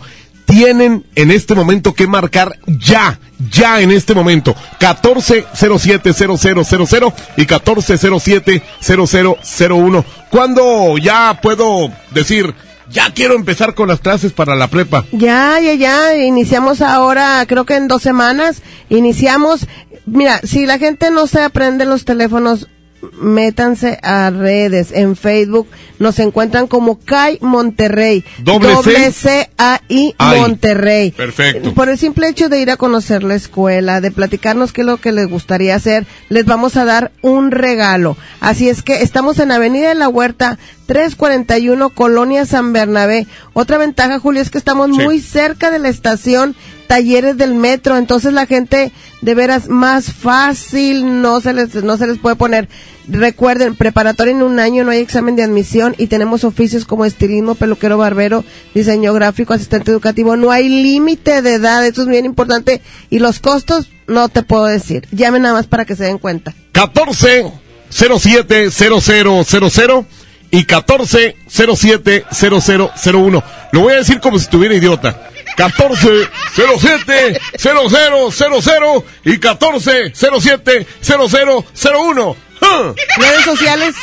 Tienen 0.47 1.05
en 1.15 1.31
este 1.31 1.55
momento 1.55 1.93
que 1.93 2.07
marcar 2.07 2.59
ya, 2.67 3.21
ya 3.51 3.81
en 3.81 3.91
este 3.91 4.15
momento, 4.15 4.55
1407-0000 4.81 7.13
y 7.37 7.47
1407-0001. 7.47 10.05
¿Cuándo 10.31 10.97
ya 10.99 11.39
puedo 11.43 11.91
decir, 12.13 12.55
ya 12.89 13.13
quiero 13.13 13.35
empezar 13.35 13.75
con 13.75 13.89
las 13.89 13.99
clases 14.01 14.33
para 14.33 14.55
la 14.55 14.69
prepa? 14.69 15.05
Ya, 15.13 15.61
ya, 15.61 15.75
ya, 15.75 16.17
iniciamos 16.17 16.81
ahora, 16.81 17.45
creo 17.47 17.67
que 17.67 17.75
en 17.75 17.89
dos 17.89 18.01
semanas, 18.03 18.63
iniciamos, 18.89 19.67
mira, 20.07 20.41
si 20.45 20.65
la 20.67 20.79
gente 20.79 21.11
no 21.11 21.27
se 21.27 21.43
aprende 21.43 21.85
los 21.85 22.05
teléfonos, 22.05 22.69
métanse 23.15 23.99
a 24.03 24.31
redes. 24.31 24.93
En 24.93 25.17
Facebook 25.17 25.69
nos 25.99 26.19
encuentran 26.19 26.67
como 26.67 26.99
CAI 26.99 27.39
Monterrey. 27.41 28.25
Doble 28.39 29.13
C. 29.13 29.51
A 29.59 29.81
I 29.89 30.15
Monterrey. 30.19 31.11
Perfecto. 31.13 31.73
Por 31.75 31.89
el 31.89 31.99
simple 31.99 32.29
hecho 32.29 32.49
de 32.49 32.61
ir 32.61 32.71
a 32.71 32.77
conocer 32.77 33.23
la 33.23 33.35
escuela 33.35 34.01
de 34.01 34.11
platicarnos 34.11 34.73
qué 34.73 34.83
es 34.83 34.87
lo 34.87 34.99
que 34.99 35.13
les 35.13 35.29
gustaría 35.29 35.75
hacer 35.75 36.07
les 36.29 36.45
vamos 36.45 36.77
a 36.77 36.85
dar 36.85 37.13
un 37.23 37.51
regalo. 37.51 38.17
Así 38.41 38.69
es 38.69 38.83
que 38.83 39.03
estamos 39.03 39.39
en 39.39 39.53
Avenida 39.53 39.89
de 39.89 39.95
la 39.95 40.09
Huerta 40.09 40.59
341 40.87 41.91
Colonia 41.91 42.47
San 42.47 42.73
Bernabé. 42.73 43.27
Otra 43.53 43.79
ventaja 43.79 44.19
Julio 44.19 44.43
es 44.43 44.51
que 44.51 44.59
estamos 44.59 44.91
sí. 44.95 45.03
muy 45.03 45.21
cerca 45.21 45.71
de 45.71 45.79
la 45.79 45.89
estación 45.89 46.55
talleres 46.87 47.37
del 47.37 47.55
metro, 47.55 47.97
entonces 47.97 48.33
la 48.33 48.47
gente 48.47 48.93
de 49.21 49.35
veras 49.35 49.69
más 49.69 50.13
fácil 50.13 51.23
no 51.23 51.41
se 51.41 51.53
les 51.53 51.75
no 51.83 51.97
se 51.97 52.07
les 52.07 52.19
puede 52.19 52.37
poner. 52.37 52.69
Recuerden, 53.09 53.77
preparatoria 53.77 54.33
en 54.33 54.43
un 54.43 54.59
año 54.59 54.83
no 54.83 54.91
hay 54.91 54.99
examen 54.99 55.37
de 55.37 55.45
admisión 55.45 55.95
y 55.97 56.09
tenemos 56.09 56.43
oficios 56.43 56.85
como 56.85 57.05
estilismo, 57.05 57.55
peluquero, 57.55 57.99
barbero, 57.99 58.45
diseño 58.75 59.13
gráfico, 59.13 59.55
asistente 59.55 59.93
educativo, 59.93 60.37
no 60.37 60.51
hay 60.51 60.69
límite 60.69 61.41
de 61.43 61.55
edad, 61.55 61.87
eso 61.87 62.03
es 62.03 62.09
bien 62.09 62.25
importante 62.25 62.83
y 63.11 63.21
los 63.21 63.39
costos 63.39 63.89
no 64.07 64.29
te 64.29 64.43
puedo 64.43 64.67
decir. 64.67 65.07
Llamen 65.13 65.43
nada 65.43 65.55
más 65.55 65.67
para 65.67 65.85
que 65.85 65.97
se 65.97 66.05
den 66.05 66.19
cuenta. 66.19 66.55
14 66.73 67.53
07 67.91 68.71
0000 68.71 70.07
y 70.51 70.65
14 70.65 71.37
07 71.49 72.25
0001. 72.33 73.43
Lo 73.73 73.81
voy 73.81 73.93
a 73.93 73.97
decir 73.97 74.21
como 74.21 74.39
si 74.39 74.45
estuviera 74.45 74.75
idiota. 74.75 75.31
14 75.57 76.29
07 76.55 77.41
0000 77.59 79.05
y 79.25 79.39
14 79.39 80.13
07 80.15 80.87
0001. 81.03 82.37
¿Ah? 82.63 82.93
Redes 83.19 83.45
sociales. 83.45 83.95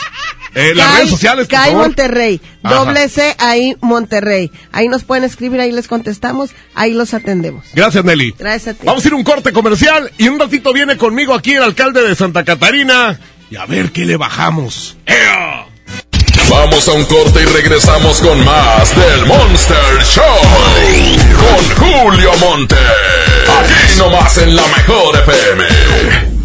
Eh, 0.56 0.74
las 0.76 0.86
Kai- 0.88 0.96
redes 0.98 1.10
sociales, 1.10 1.48
por 1.48 1.58
favor. 1.60 1.78
Monterrey, 1.82 2.40
Ajá. 2.62 2.76
doble 2.76 3.10
C 3.10 3.36
ahí 3.40 3.76
Monterrey. 3.82 4.52
Ahí 4.72 4.88
nos 4.88 5.04
pueden 5.04 5.24
escribir, 5.24 5.60
ahí 5.60 5.72
les 5.72 5.88
contestamos, 5.88 6.52
ahí 6.76 6.94
los 6.94 7.16
atendemos. 7.16 7.66
Gracias, 7.74 8.06
Nelly. 8.06 8.36
Gracias 8.38 8.76
a 8.76 8.80
ti. 8.80 8.86
Vamos 8.86 9.04
a 9.04 9.08
ir 9.08 9.14
a 9.14 9.18
un 9.18 9.24
corte 9.24 9.52
comercial 9.52 10.12
y 10.20 10.28
un 10.28 10.40
ratito 10.40 10.72
viene 10.72 10.96
conmigo 10.98 11.34
aquí 11.34 11.54
el 11.54 11.64
alcalde 11.64 12.08
de 12.08 12.14
Santa 12.16 12.44
Catarina 12.44 13.20
y 13.50 13.56
a 13.56 13.66
ver 13.66 13.92
qué 13.92 14.06
le 14.06 14.16
bajamos. 14.16 14.96
¡Ea! 15.08 15.66
Vamos 16.54 16.88
a 16.88 16.92
un 16.92 17.04
corte 17.06 17.42
y 17.42 17.46
regresamos 17.46 18.22
con 18.22 18.46
más 18.46 18.96
del 18.96 19.26
Monster 19.26 20.04
Show. 20.04 20.24
Con 21.36 21.88
Julio 21.88 22.30
Monte. 22.40 22.76
Aquí 22.76 23.98
nomás 23.98 24.38
en 24.38 24.56
la 24.56 24.62
mejor 24.62 25.18
FM. 25.18 25.64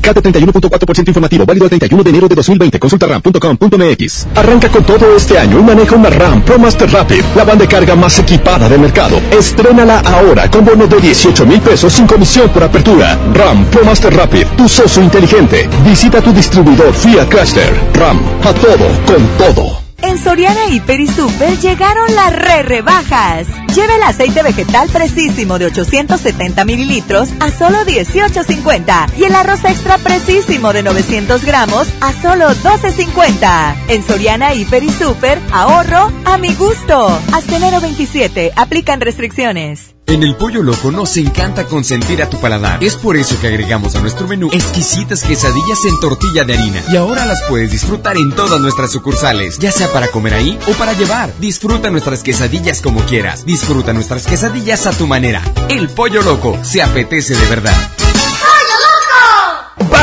Cat 0.00 0.16
31.4% 0.16 1.08
informativo, 1.08 1.44
válido 1.44 1.66
el 1.66 1.70
31 1.70 2.02
de 2.02 2.10
enero 2.10 2.26
de 2.26 2.34
2020. 2.34 2.78
Consulta 2.78 3.06
ram.com.mx. 3.06 4.26
Arranca 4.34 4.70
con 4.70 4.84
todo 4.84 5.14
este 5.14 5.38
año 5.38 5.58
y 5.58 5.62
maneja 5.62 5.94
una 5.94 6.08
RAM 6.08 6.40
Pro 6.42 6.58
Master 6.58 6.90
Rapid, 6.90 7.22
la 7.36 7.44
banda 7.44 7.64
de 7.64 7.68
carga 7.68 7.94
más 7.94 8.18
equipada 8.18 8.66
del 8.66 8.80
mercado. 8.80 9.20
Estrénala 9.30 10.00
ahora 10.00 10.50
con 10.50 10.64
bono 10.64 10.86
de 10.86 11.00
18 11.00 11.44
mil 11.44 11.60
pesos 11.60 11.92
sin 11.92 12.06
comisión 12.06 12.48
por 12.48 12.64
apertura. 12.64 13.18
RAM 13.34 13.66
Pro 13.66 13.84
Master 13.84 14.16
Rapid, 14.16 14.46
tu 14.56 14.66
socio 14.68 15.02
inteligente. 15.02 15.68
Visita 15.84 16.22
tu 16.22 16.32
distribuidor 16.32 16.94
Fiat 16.94 17.28
Chrysler. 17.28 17.74
RAM, 17.92 18.18
a 18.42 18.54
todo, 18.54 18.88
con 19.06 19.26
todo. 19.36 19.87
En 20.02 20.16
Soriana 20.16 20.66
Hiper 20.68 21.00
y 21.00 21.08
Super 21.08 21.58
llegaron 21.58 22.14
las 22.14 22.32
re 22.32 22.62
rebajas. 22.62 23.48
Lleva 23.74 23.96
el 23.96 24.02
aceite 24.02 24.42
vegetal 24.42 24.88
precisísimo 24.90 25.58
de 25.58 25.66
870 25.66 26.64
mililitros 26.64 27.30
a 27.40 27.50
solo 27.50 27.78
18.50 27.78 29.18
y 29.18 29.24
el 29.24 29.34
arroz 29.34 29.64
extra 29.64 29.98
precisísimo 29.98 30.72
de 30.72 30.82
900 30.84 31.44
gramos 31.44 31.88
a 32.00 32.12
solo 32.22 32.48
12.50. 32.48 33.74
En 33.88 34.06
Soriana 34.06 34.54
Hiper 34.54 34.84
y 34.84 34.90
Super, 34.90 35.38
ahorro 35.52 36.12
a 36.24 36.38
mi 36.38 36.54
gusto. 36.54 37.08
Hasta 37.32 37.56
enero 37.56 37.80
27, 37.80 38.52
aplican 38.56 39.00
restricciones. 39.00 39.97
En 40.08 40.22
el 40.22 40.36
Pollo 40.36 40.62
Loco 40.62 40.90
nos 40.90 41.18
encanta 41.18 41.66
consentir 41.66 42.22
a 42.22 42.30
tu 42.30 42.40
paladar. 42.40 42.82
Es 42.82 42.96
por 42.96 43.18
eso 43.18 43.38
que 43.40 43.48
agregamos 43.48 43.94
a 43.94 44.00
nuestro 44.00 44.26
menú 44.26 44.48
exquisitas 44.50 45.22
quesadillas 45.22 45.84
en 45.84 46.00
tortilla 46.00 46.44
de 46.44 46.54
harina. 46.54 46.82
Y 46.90 46.96
ahora 46.96 47.26
las 47.26 47.42
puedes 47.42 47.70
disfrutar 47.70 48.16
en 48.16 48.34
todas 48.34 48.58
nuestras 48.58 48.90
sucursales, 48.90 49.58
ya 49.58 49.70
sea 49.70 49.92
para 49.92 50.08
comer 50.08 50.32
ahí 50.32 50.58
o 50.66 50.72
para 50.72 50.94
llevar. 50.94 51.34
Disfruta 51.38 51.90
nuestras 51.90 52.22
quesadillas 52.22 52.80
como 52.80 53.02
quieras. 53.02 53.44
Disfruta 53.44 53.92
nuestras 53.92 54.26
quesadillas 54.26 54.86
a 54.86 54.92
tu 54.92 55.06
manera. 55.06 55.42
El 55.68 55.90
Pollo 55.90 56.22
Loco 56.22 56.58
se 56.62 56.80
apetece 56.80 57.36
de 57.36 57.46
verdad. 57.46 57.76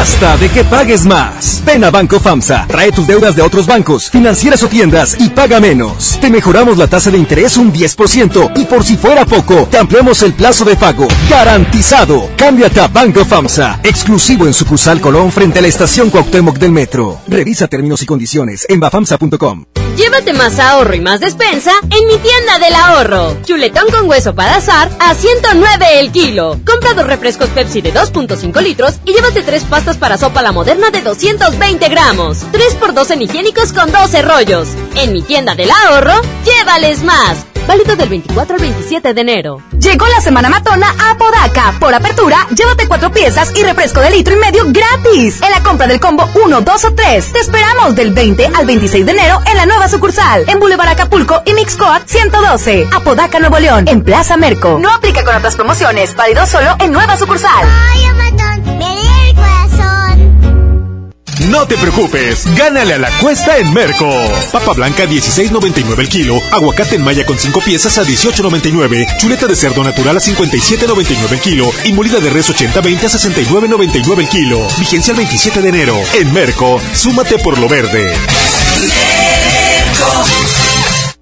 Basta 0.05 0.37
de 0.37 0.49
que 0.49 0.63
pagues 0.63 1.03
más. 1.03 1.63
Ven 1.65 1.83
a 1.83 1.89
Banco 1.89 2.19
FAMSA, 2.19 2.67
trae 2.67 2.91
tus 2.91 3.07
deudas 3.07 3.35
de 3.35 3.41
otros 3.41 3.65
bancos, 3.65 4.07
financieras 4.07 4.61
o 4.61 4.67
tiendas 4.67 5.17
y 5.19 5.29
paga 5.29 5.59
menos. 5.59 6.19
Te 6.21 6.29
mejoramos 6.29 6.77
la 6.77 6.85
tasa 6.85 7.09
de 7.09 7.17
interés 7.17 7.57
un 7.57 7.73
10% 7.73 8.51
y 8.55 8.65
por 8.65 8.83
si 8.83 8.97
fuera 8.97 9.25
poco, 9.25 9.67
te 9.71 9.79
ampliamos 9.79 10.21
el 10.21 10.33
plazo 10.33 10.63
de 10.63 10.75
pago. 10.75 11.07
Garantizado. 11.27 12.29
Cámbiate 12.37 12.81
a 12.81 12.87
Banco 12.87 13.25
FAMSA, 13.25 13.79
exclusivo 13.81 14.45
en 14.45 14.53
sucursal 14.53 15.01
Colón 15.01 15.31
frente 15.31 15.57
a 15.57 15.63
la 15.63 15.69
estación 15.69 16.11
Cuauhtémoc 16.11 16.59
del 16.59 16.71
Metro. 16.71 17.19
Revisa 17.27 17.67
términos 17.67 18.03
y 18.03 18.05
condiciones 18.05 18.67
en 18.69 18.79
bafamsa.com. 18.79 19.65
Llévate 19.95 20.33
más 20.33 20.59
ahorro 20.59 20.93
y 20.93 20.99
más 20.99 21.21
despensa 21.21 21.71
en 21.89 22.07
mi 22.07 22.17
tienda 22.17 22.59
del 22.59 22.75
ahorro. 22.75 23.37
Chuletón 23.45 23.89
con 23.89 24.09
hueso 24.09 24.35
para 24.35 24.57
azar 24.57 24.89
a 24.99 25.15
109 25.15 25.99
el 25.99 26.11
kilo. 26.11 26.59
Compra 26.65 26.93
dos 26.93 27.07
refrescos 27.07 27.49
Pepsi 27.49 27.81
de 27.81 27.93
2.5 27.93 28.61
litros 28.61 28.95
y 29.05 29.13
llévate 29.13 29.41
tres 29.41 29.63
pastas 29.63 29.95
para 29.95 30.17
sopa 30.17 30.41
la 30.41 30.51
moderna 30.51 30.91
de 30.91 31.01
220 31.01 31.87
gramos. 31.87 32.45
3x2 32.51 33.11
en 33.11 33.21
higiénicos 33.21 33.71
con 33.71 33.91
12 33.91 34.21
rollos. 34.21 34.67
En 34.95 35.13
mi 35.13 35.21
tienda 35.21 35.55
del 35.55 35.71
ahorro, 35.71 36.19
llévales 36.43 37.01
más. 37.03 37.54
Válido 37.67 37.95
del 37.95 38.09
24 38.09 38.55
al 38.55 38.61
27 38.61 39.13
de 39.13 39.21
enero. 39.21 39.61
Llegó 39.79 40.05
la 40.07 40.21
semana 40.21 40.49
matona 40.49 40.93
a 40.99 41.17
Podaca. 41.17 41.73
Por 41.79 41.93
apertura, 41.93 42.47
llévate 42.55 42.87
cuatro 42.87 43.11
piezas 43.11 43.51
y 43.55 43.63
refresco 43.63 43.99
de 44.01 44.11
litro 44.11 44.35
y 44.35 44.37
medio 44.37 44.63
gratis. 44.67 45.41
En 45.41 45.51
la 45.51 45.63
compra 45.63 45.87
del 45.87 45.99
combo 45.99 46.29
1, 46.33 46.61
2 46.61 46.85
o 46.85 46.93
3. 46.93 47.33
Te 47.33 47.39
esperamos 47.39 47.95
del 47.95 48.13
20 48.13 48.51
al 48.55 48.65
26 48.65 49.05
de 49.05 49.11
enero 49.11 49.39
en 49.49 49.57
la 49.57 49.65
nueva 49.65 49.87
sucursal. 49.87 50.45
En 50.47 50.59
Boulevard 50.59 50.89
Acapulco 50.89 51.41
y 51.45 51.53
Mixcoat 51.53 52.07
112. 52.07 52.87
Apodaca, 52.93 53.39
Nuevo 53.39 53.59
León. 53.59 53.87
En 53.87 54.03
Plaza 54.03 54.37
Merco. 54.37 54.77
No 54.79 54.91
aplica 54.91 55.23
con 55.23 55.35
otras 55.35 55.55
promociones. 55.55 56.15
Válido 56.15 56.45
solo 56.45 56.75
en 56.79 56.91
nueva 56.91 57.17
sucursal. 57.17 57.65
No 61.39 61.67
te 61.67 61.77
preocupes, 61.77 62.45
gánale 62.55 62.93
a 62.93 62.97
la 62.97 63.09
cuesta 63.19 63.57
en 63.57 63.73
Merco. 63.73 64.09
Papa 64.51 64.73
blanca 64.73 65.05
16.99 65.05 65.99
el 65.99 66.09
kilo, 66.09 66.39
aguacate 66.51 66.95
en 66.95 67.03
malla 67.03 67.25
con 67.25 67.37
5 67.37 67.59
piezas 67.61 67.97
a 67.97 68.03
18.99, 68.03 69.17
chuleta 69.17 69.45
de 69.45 69.55
cerdo 69.55 69.83
natural 69.83 70.15
a 70.15 70.19
57.99 70.19 71.31
el 71.31 71.39
kilo 71.39 71.69
y 71.83 71.93
molida 71.93 72.19
de 72.19 72.29
res 72.29 72.49
80-20 72.49 73.03
a 73.03 73.09
69.99 73.09 74.19
el 74.19 74.29
kilo. 74.29 74.67
Vigencia 74.79 75.11
el 75.11 75.17
27 75.17 75.61
de 75.61 75.69
enero. 75.69 75.97
En 76.13 76.31
Merco, 76.33 76.81
súmate 76.93 77.37
por 77.39 77.59
lo 77.59 77.67
verde. 77.67 78.13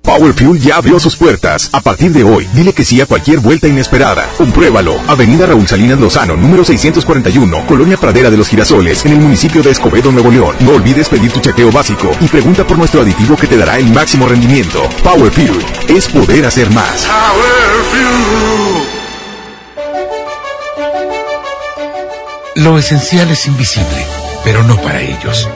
Power 0.04 0.34
Fuel 0.34 0.60
ya 0.60 0.76
abrió 0.76 1.00
sus 1.00 1.16
puertas. 1.16 1.70
A 1.72 1.80
partir 1.80 2.12
de 2.12 2.26
hoy, 2.26 2.46
dile 2.54 2.74
que 2.74 2.84
sí 2.84 3.00
a 3.00 3.06
cualquier 3.06 3.40
vuelta 3.40 3.70
inesperada. 3.70 4.30
Compruébalo. 4.38 5.00
Avenida 5.08 5.46
Raúl 5.46 5.66
Salinas 5.66 5.98
Lozano, 5.98 6.36
número 6.36 6.66
641, 6.66 7.66
Colonia 7.66 7.96
Pradera 7.96 8.30
de 8.30 8.36
los 8.36 8.50
Girasoles, 8.50 9.06
en 9.06 9.14
el 9.14 9.20
municipio 9.20 9.64
de 9.64 9.72
Escobedo, 9.72 10.12
Nuevo 10.12 10.30
León. 10.30 10.56
No 10.60 10.72
olvides 10.72 11.08
pedir 11.08 11.32
tu 11.32 11.40
chequeo 11.40 11.72
básico 11.72 12.12
y 12.20 12.28
pregunta 12.28 12.68
por 12.68 12.78
nuestro 12.78 13.02
aditivo 13.02 13.38
que 13.38 13.48
te 13.48 13.58
dará 13.58 13.78
el 13.78 13.88
máximo 13.94 14.28
rendimiento. 14.28 14.84
Power 15.04 15.32
Fuel 15.32 15.66
es 15.88 16.10
poder 16.10 16.46
hacer 16.46 16.70
más. 16.72 17.08
Lo 22.56 22.78
esencial 22.78 23.32
es 23.32 23.48
invisible, 23.48 24.06
pero 24.44 24.64
no 24.64 24.76
para 24.82 25.02
ellos. 25.02 25.48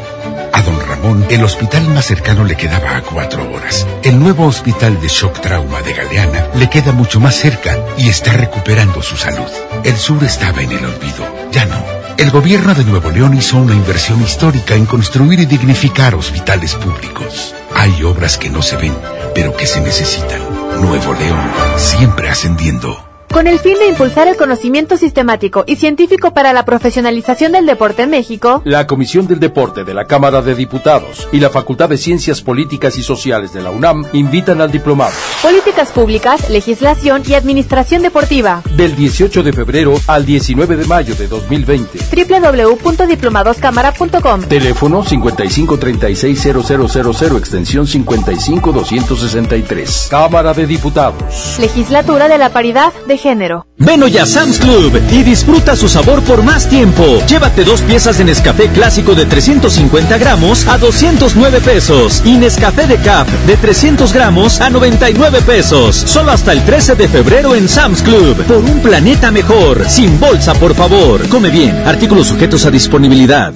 A 0.54 0.62
don 0.62 0.80
Ramón, 0.80 1.26
el 1.30 1.44
hospital 1.44 1.88
más 1.90 2.06
cercano 2.06 2.44
le 2.44 2.56
quedaba 2.56 2.98
a 2.98 3.02
cuatro 3.02 3.52
horas. 3.52 3.86
El 4.04 4.20
nuevo 4.20 4.46
hospital 4.46 5.00
de 5.02 5.08
shock 5.08 5.40
trauma 5.42 5.82
de 5.82 5.94
Galeana 5.94 6.48
le 6.56 6.70
queda 6.70 6.92
mucho 6.92 7.20
más 7.20 7.36
cerca 7.36 7.78
y 7.98 8.10
está 8.10 8.34
recuperando 8.34 9.02
su 9.02 9.18
salud. 9.18 9.50
El 9.84 9.98
sur 9.98 10.24
estaba 10.24 10.62
en 10.62 10.72
el 10.72 10.86
olvido, 10.86 11.26
ya 11.52 11.66
no. 11.66 11.84
El 12.18 12.32
gobierno 12.32 12.74
de 12.74 12.84
Nuevo 12.84 13.12
León 13.12 13.38
hizo 13.38 13.58
una 13.58 13.76
inversión 13.76 14.22
histórica 14.24 14.74
en 14.74 14.88
construir 14.88 15.40
y 15.40 15.46
dignificar 15.46 16.16
hospitales 16.16 16.74
públicos. 16.74 17.54
Hay 17.76 18.04
obras 18.04 18.38
que 18.38 18.50
no 18.50 18.62
se 18.64 18.76
ven, 18.78 18.98
pero 19.36 19.56
que 19.56 19.68
se 19.68 19.82
necesitan. 19.82 20.42
Nuevo 20.82 21.14
León, 21.14 21.52
siempre 21.78 22.30
ascendiendo. 22.30 23.07
Con 23.32 23.48
el 23.48 23.60
fin 23.60 23.78
de 23.78 23.88
impulsar 23.88 24.28
el 24.28 24.36
conocimiento 24.38 24.98
sistemático 24.98 25.64
y 25.68 25.76
científico 25.76 26.34
para 26.34 26.54
la 26.54 26.66
profesionalización 26.66 27.52
del 27.52 27.66
deporte 27.66 28.04
en 28.04 28.10
México, 28.10 28.62
La 28.66 28.88
Comisión 28.88 29.28
del 29.28 29.40
Deporte 29.40 29.84
de 29.84 29.94
la 29.94 30.06
Cámara 30.06 30.42
de 30.42 30.56
Diputados 30.56 31.28
y 31.32 31.40
la 31.40 31.50
Facultad 31.50 31.90
de 31.90 31.98
Ciencias 31.98 32.42
Políticas 32.42 32.98
y 32.98 33.04
Sociales 33.04 33.54
de 33.54 33.62
la 33.62 33.70
UNAM 33.70 34.06
invitan 34.14 34.62
al 34.62 34.72
diplomado 34.72 35.12
políticas 35.44 35.90
públicas, 35.90 36.50
legislación 36.50 37.22
y 37.28 37.34
administración 37.36 38.02
deportiva. 38.02 38.64
del 38.76 38.96
18 38.96 39.44
de 39.44 39.54
febrero 39.54 39.94
al 40.08 40.26
19 40.26 40.78
de 40.78 40.86
mayo 40.86 41.14
de 41.16 41.28
2020. 41.28 42.00
www.diplomadoscámara.com 42.16 44.42
Teléfono 44.44 45.04
55360000 45.04 47.38
extensión 47.38 47.86
55263. 47.86 50.08
Cámara 50.10 50.54
de 50.54 50.66
Diputados. 50.66 51.58
Legislatura 51.60 52.28
de 52.28 52.38
la 52.38 52.50
Paridad 52.50 52.94
de 53.06 53.17
Género. 53.18 53.68
Ven 53.78 54.02
hoy 54.04 54.18
a 54.18 54.26
Sam's 54.26 54.60
Club 54.60 55.00
y 55.12 55.24
disfruta 55.24 55.76
su 55.76 55.88
sabor 55.88 56.22
por 56.24 56.44
más 56.44 56.68
tiempo. 56.68 57.04
Llévate 57.28 57.64
dos 57.64 57.82
piezas 57.82 58.18
de 58.18 58.24
Nescafé 58.24 58.70
clásico 58.70 59.16
de 59.16 59.26
350 59.26 60.18
gramos 60.18 60.68
a 60.68 60.78
209 60.78 61.62
pesos 61.62 62.22
y 62.26 62.38
Nescafé 62.38 62.88
de 62.88 62.98
Cap 62.98 63.28
de 63.46 63.58
300 63.58 64.12
gramos 64.14 64.62
a 64.62 64.70
99 64.70 65.42
pesos. 65.42 65.96
Solo 65.96 66.32
hasta 66.32 66.54
el 66.54 66.64
13 66.64 66.96
de 66.96 67.08
febrero 67.08 67.56
en 67.56 67.70
Sam's 67.70 68.02
Club. 68.02 68.36
Por 68.46 68.58
un 68.58 68.80
planeta 68.80 69.32
mejor. 69.32 69.88
Sin 69.90 70.20
bolsa, 70.20 70.54
por 70.54 70.74
favor. 70.76 71.28
Come 71.30 71.50
bien. 71.50 71.76
Artículos 71.86 72.28
sujetos 72.28 72.66
a 72.66 72.72
disponibilidad. 72.72 73.54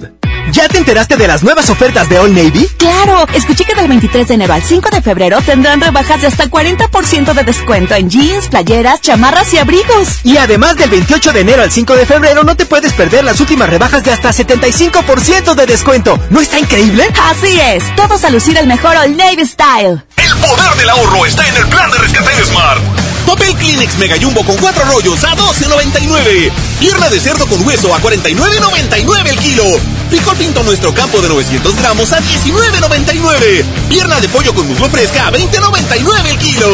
¿Ya 0.49 0.67
te 0.67 0.77
enteraste 0.77 1.15
de 1.15 1.27
las 1.27 1.43
nuevas 1.43 1.69
ofertas 1.69 2.09
de 2.09 2.19
All 2.19 2.33
Navy? 2.33 2.67
Claro, 2.77 3.25
escuché 3.33 3.63
que 3.63 3.75
del 3.75 3.87
23 3.87 4.27
de 4.27 4.33
enero 4.33 4.53
al 4.53 4.63
5 4.63 4.89
de 4.89 5.01
febrero 5.01 5.39
tendrán 5.41 5.79
rebajas 5.79 6.21
de 6.21 6.27
hasta 6.27 6.45
40% 6.45 7.33
de 7.33 7.43
descuento 7.43 7.95
en 7.95 8.09
jeans, 8.09 8.47
playeras, 8.47 9.01
chamarras 9.01 9.53
y 9.53 9.59
abrigos. 9.59 10.19
Y 10.23 10.37
además 10.37 10.75
del 10.77 10.89
28 10.89 11.31
de 11.31 11.41
enero 11.41 11.63
al 11.63 11.71
5 11.71 11.95
de 11.95 12.05
febrero 12.05 12.43
no 12.43 12.55
te 12.55 12.65
puedes 12.65 12.93
perder 12.93 13.23
las 13.23 13.39
últimas 13.39 13.69
rebajas 13.69 14.03
de 14.03 14.11
hasta 14.11 14.31
75% 14.31 15.53
de 15.53 15.65
descuento. 15.65 16.19
¿No 16.29 16.41
está 16.41 16.59
increíble? 16.59 17.07
Así 17.23 17.59
es, 17.59 17.83
todos 17.95 18.23
a 18.23 18.29
lucir 18.29 18.57
el 18.57 18.67
mejor 18.67 18.97
All 18.97 19.15
Navy 19.15 19.45
Style. 19.45 20.03
El 20.17 20.35
poder 20.37 20.75
del 20.77 20.89
ahorro 20.89 21.25
está 21.25 21.47
en 21.47 21.55
el 21.57 21.67
plan 21.67 21.89
de 21.91 21.97
rescate 21.99 22.35
de 22.35 22.45
Smart. 22.45 23.10
Papel 23.25 23.55
Kleenex 23.55 23.97
Mega 23.97 24.15
Jumbo 24.21 24.43
con 24.43 24.55
cuatro 24.57 24.83
rollos 24.85 25.23
a 25.23 25.35
12.99. 25.35 26.51
Pierna 26.79 27.09
de 27.09 27.19
cerdo 27.19 27.45
con 27.47 27.65
hueso 27.65 27.93
a 27.93 28.01
49.99 28.01 29.29
el 29.29 29.37
kilo. 29.39 29.63
Frijol 30.09 30.37
pinto 30.37 30.63
nuestro 30.63 30.93
campo 30.93 31.21
de 31.21 31.29
900 31.29 31.75
gramos 31.75 32.11
a 32.13 32.19
19.99. 32.19 33.63
Pierna 33.89 34.19
de 34.19 34.29
pollo 34.29 34.53
con 34.53 34.67
muslo 34.67 34.89
fresca 34.89 35.27
a 35.27 35.31
20.99 35.31 36.25
el 36.29 36.37
kilo. 36.37 36.69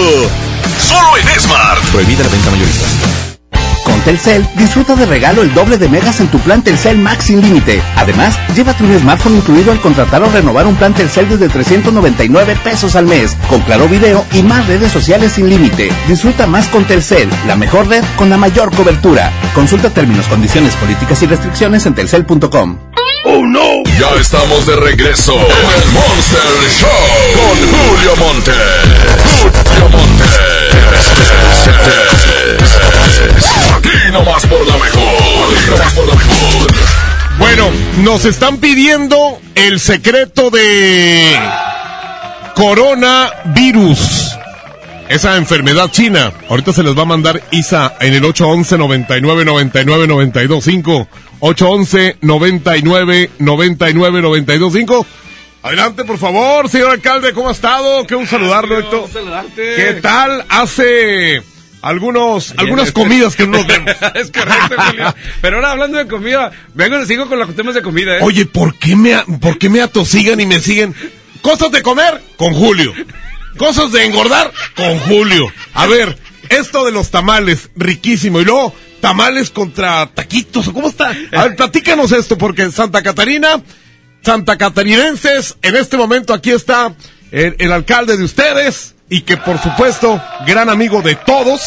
Solo 0.87 1.17
en 1.17 1.39
Smart. 1.39 1.83
Prohibida 1.91 2.23
la 2.23 2.29
venta 2.29 2.51
mayorista. 2.51 3.26
Con 3.87 4.01
Telcel, 4.01 4.45
disfruta 4.55 4.95
de 4.97 5.05
regalo 5.05 5.41
el 5.41 5.53
doble 5.53 5.77
de 5.77 5.87
megas 5.87 6.19
en 6.19 6.27
tu 6.27 6.39
plan 6.39 6.61
Telcel 6.61 6.97
Max 6.97 7.23
sin 7.23 7.39
límite. 7.39 7.81
Además, 7.95 8.37
llévate 8.53 8.83
un 8.83 8.99
smartphone 8.99 9.37
incluido 9.37 9.71
al 9.71 9.79
contratar 9.79 10.21
o 10.23 10.29
renovar 10.29 10.67
un 10.67 10.75
plan 10.75 10.93
Telcel 10.93 11.29
desde 11.29 11.47
399 11.47 12.57
pesos 12.65 12.97
al 12.97 13.05
mes, 13.05 13.37
con 13.49 13.61
claro 13.61 13.87
video 13.87 14.25
y 14.33 14.43
más 14.43 14.67
redes 14.67 14.91
sociales 14.91 15.31
sin 15.31 15.49
límite. 15.49 15.89
Disfruta 16.05 16.47
más 16.47 16.67
con 16.67 16.83
Telcel, 16.83 17.29
la 17.47 17.55
mejor 17.55 17.87
red 17.87 18.03
con 18.17 18.29
la 18.29 18.35
mayor 18.35 18.75
cobertura. 18.75 19.31
Consulta 19.55 19.89
términos, 19.89 20.27
condiciones, 20.27 20.75
políticas 20.75 21.23
y 21.23 21.27
restricciones 21.27 21.85
en 21.85 21.95
telcel.com. 21.95 22.77
¡Oh, 23.23 23.45
no! 23.45 23.83
Ya 23.97 24.19
estamos 24.19 24.65
de 24.67 24.75
regreso 24.75 25.33
en 25.33 25.41
el 25.41 25.91
Monster 25.93 26.41
Show 26.77 26.89
con 27.35 27.57
Julio. 27.57 27.97
Julio 29.39 29.89
Monte. 29.89 30.16
Aquí 33.75 34.11
nomás 34.11 34.45
por 34.45 34.65
la 34.67 34.77
mejor. 34.77 35.07
Bueno, 37.39 37.69
nos 38.03 38.25
están 38.25 38.57
pidiendo 38.57 39.39
el 39.55 39.79
secreto 39.79 40.49
de 40.49 41.37
coronavirus. 42.55 44.37
Esa 45.09 45.37
enfermedad 45.37 45.89
china. 45.91 46.33
Ahorita 46.49 46.73
se 46.73 46.83
les 46.83 46.97
va 46.97 47.03
a 47.03 47.05
mandar 47.05 47.41
Isa 47.51 47.95
en 47.99 48.13
el 48.13 48.25
811 48.25 48.77
99 48.77 49.45
99 49.45 50.07
925 50.07 51.07
811 51.39 52.17
99 52.21 53.29
99 53.39 54.21
925 54.21 55.05
Adelante, 55.63 56.05
por 56.05 56.17
favor, 56.17 56.69
señor 56.69 56.91
alcalde, 56.91 57.33
¿cómo 57.33 57.49
ha 57.49 57.51
estado? 57.51 58.05
Qué 58.07 58.15
un 58.15 58.27
saludarlo, 58.27 58.79
Héctor. 58.79 59.09
saludarte. 59.11 59.75
¿Qué 59.75 59.93
tal? 60.01 60.45
Hace 60.49 61.41
algunos, 61.81 62.53
algunas 62.57 62.91
comidas 62.91 63.35
que 63.35 63.47
no 63.47 63.57
nos 63.57 63.67
vemos. 63.67 63.91
es 64.15 64.31
correcto, 64.31 64.75
Julio. 64.77 65.15
Pero 65.41 65.57
ahora 65.57 65.71
hablando 65.71 65.97
de 65.97 66.07
comida, 66.07 66.51
vengo, 66.73 67.03
sigo 67.05 67.27
con 67.27 67.39
los 67.39 67.55
temas 67.55 67.75
de 67.75 67.81
comida, 67.81 68.17
¿eh? 68.17 68.19
Oye, 68.21 68.45
¿por 68.45 68.77
qué 68.77 68.95
me, 68.95 69.15
por 69.39 69.57
qué 69.57 69.69
me 69.69 69.81
atosigan 69.81 70.39
y 70.39 70.45
me 70.45 70.59
siguen? 70.59 70.95
Cosas 71.41 71.71
de 71.71 71.81
comer 71.81 72.21
con 72.37 72.53
Julio. 72.53 72.93
Cosas 73.57 73.91
de 73.91 74.05
engordar 74.05 74.51
con 74.75 74.99
Julio. 74.99 75.51
A 75.73 75.87
ver, 75.87 76.17
esto 76.49 76.85
de 76.85 76.91
los 76.91 77.09
tamales, 77.09 77.69
riquísimo. 77.75 78.39
Y 78.39 78.45
luego, 78.45 78.73
tamales 79.01 79.49
contra 79.49 80.07
taquitos. 80.13 80.69
¿Cómo 80.69 80.89
está? 80.89 81.13
A 81.31 81.43
ver, 81.43 81.55
platícanos 81.55 82.11
esto, 82.11 82.37
porque 82.37 82.63
en 82.63 82.71
Santa 82.71 83.01
Catarina, 83.01 83.61
Santa 84.27 84.57
Catarinenses, 84.57 85.55
en 85.61 85.77
este 85.77 85.95
momento 85.95 86.33
aquí 86.33 86.51
está 86.51 86.93
el, 87.31 87.55
el 87.59 87.71
alcalde 87.71 88.17
de 88.17 88.25
ustedes 88.25 88.93
y 89.09 89.21
que 89.21 89.37
por 89.37 89.57
supuesto, 89.57 90.21
gran 90.45 90.69
amigo 90.69 91.01
de 91.01 91.15
todos 91.15 91.61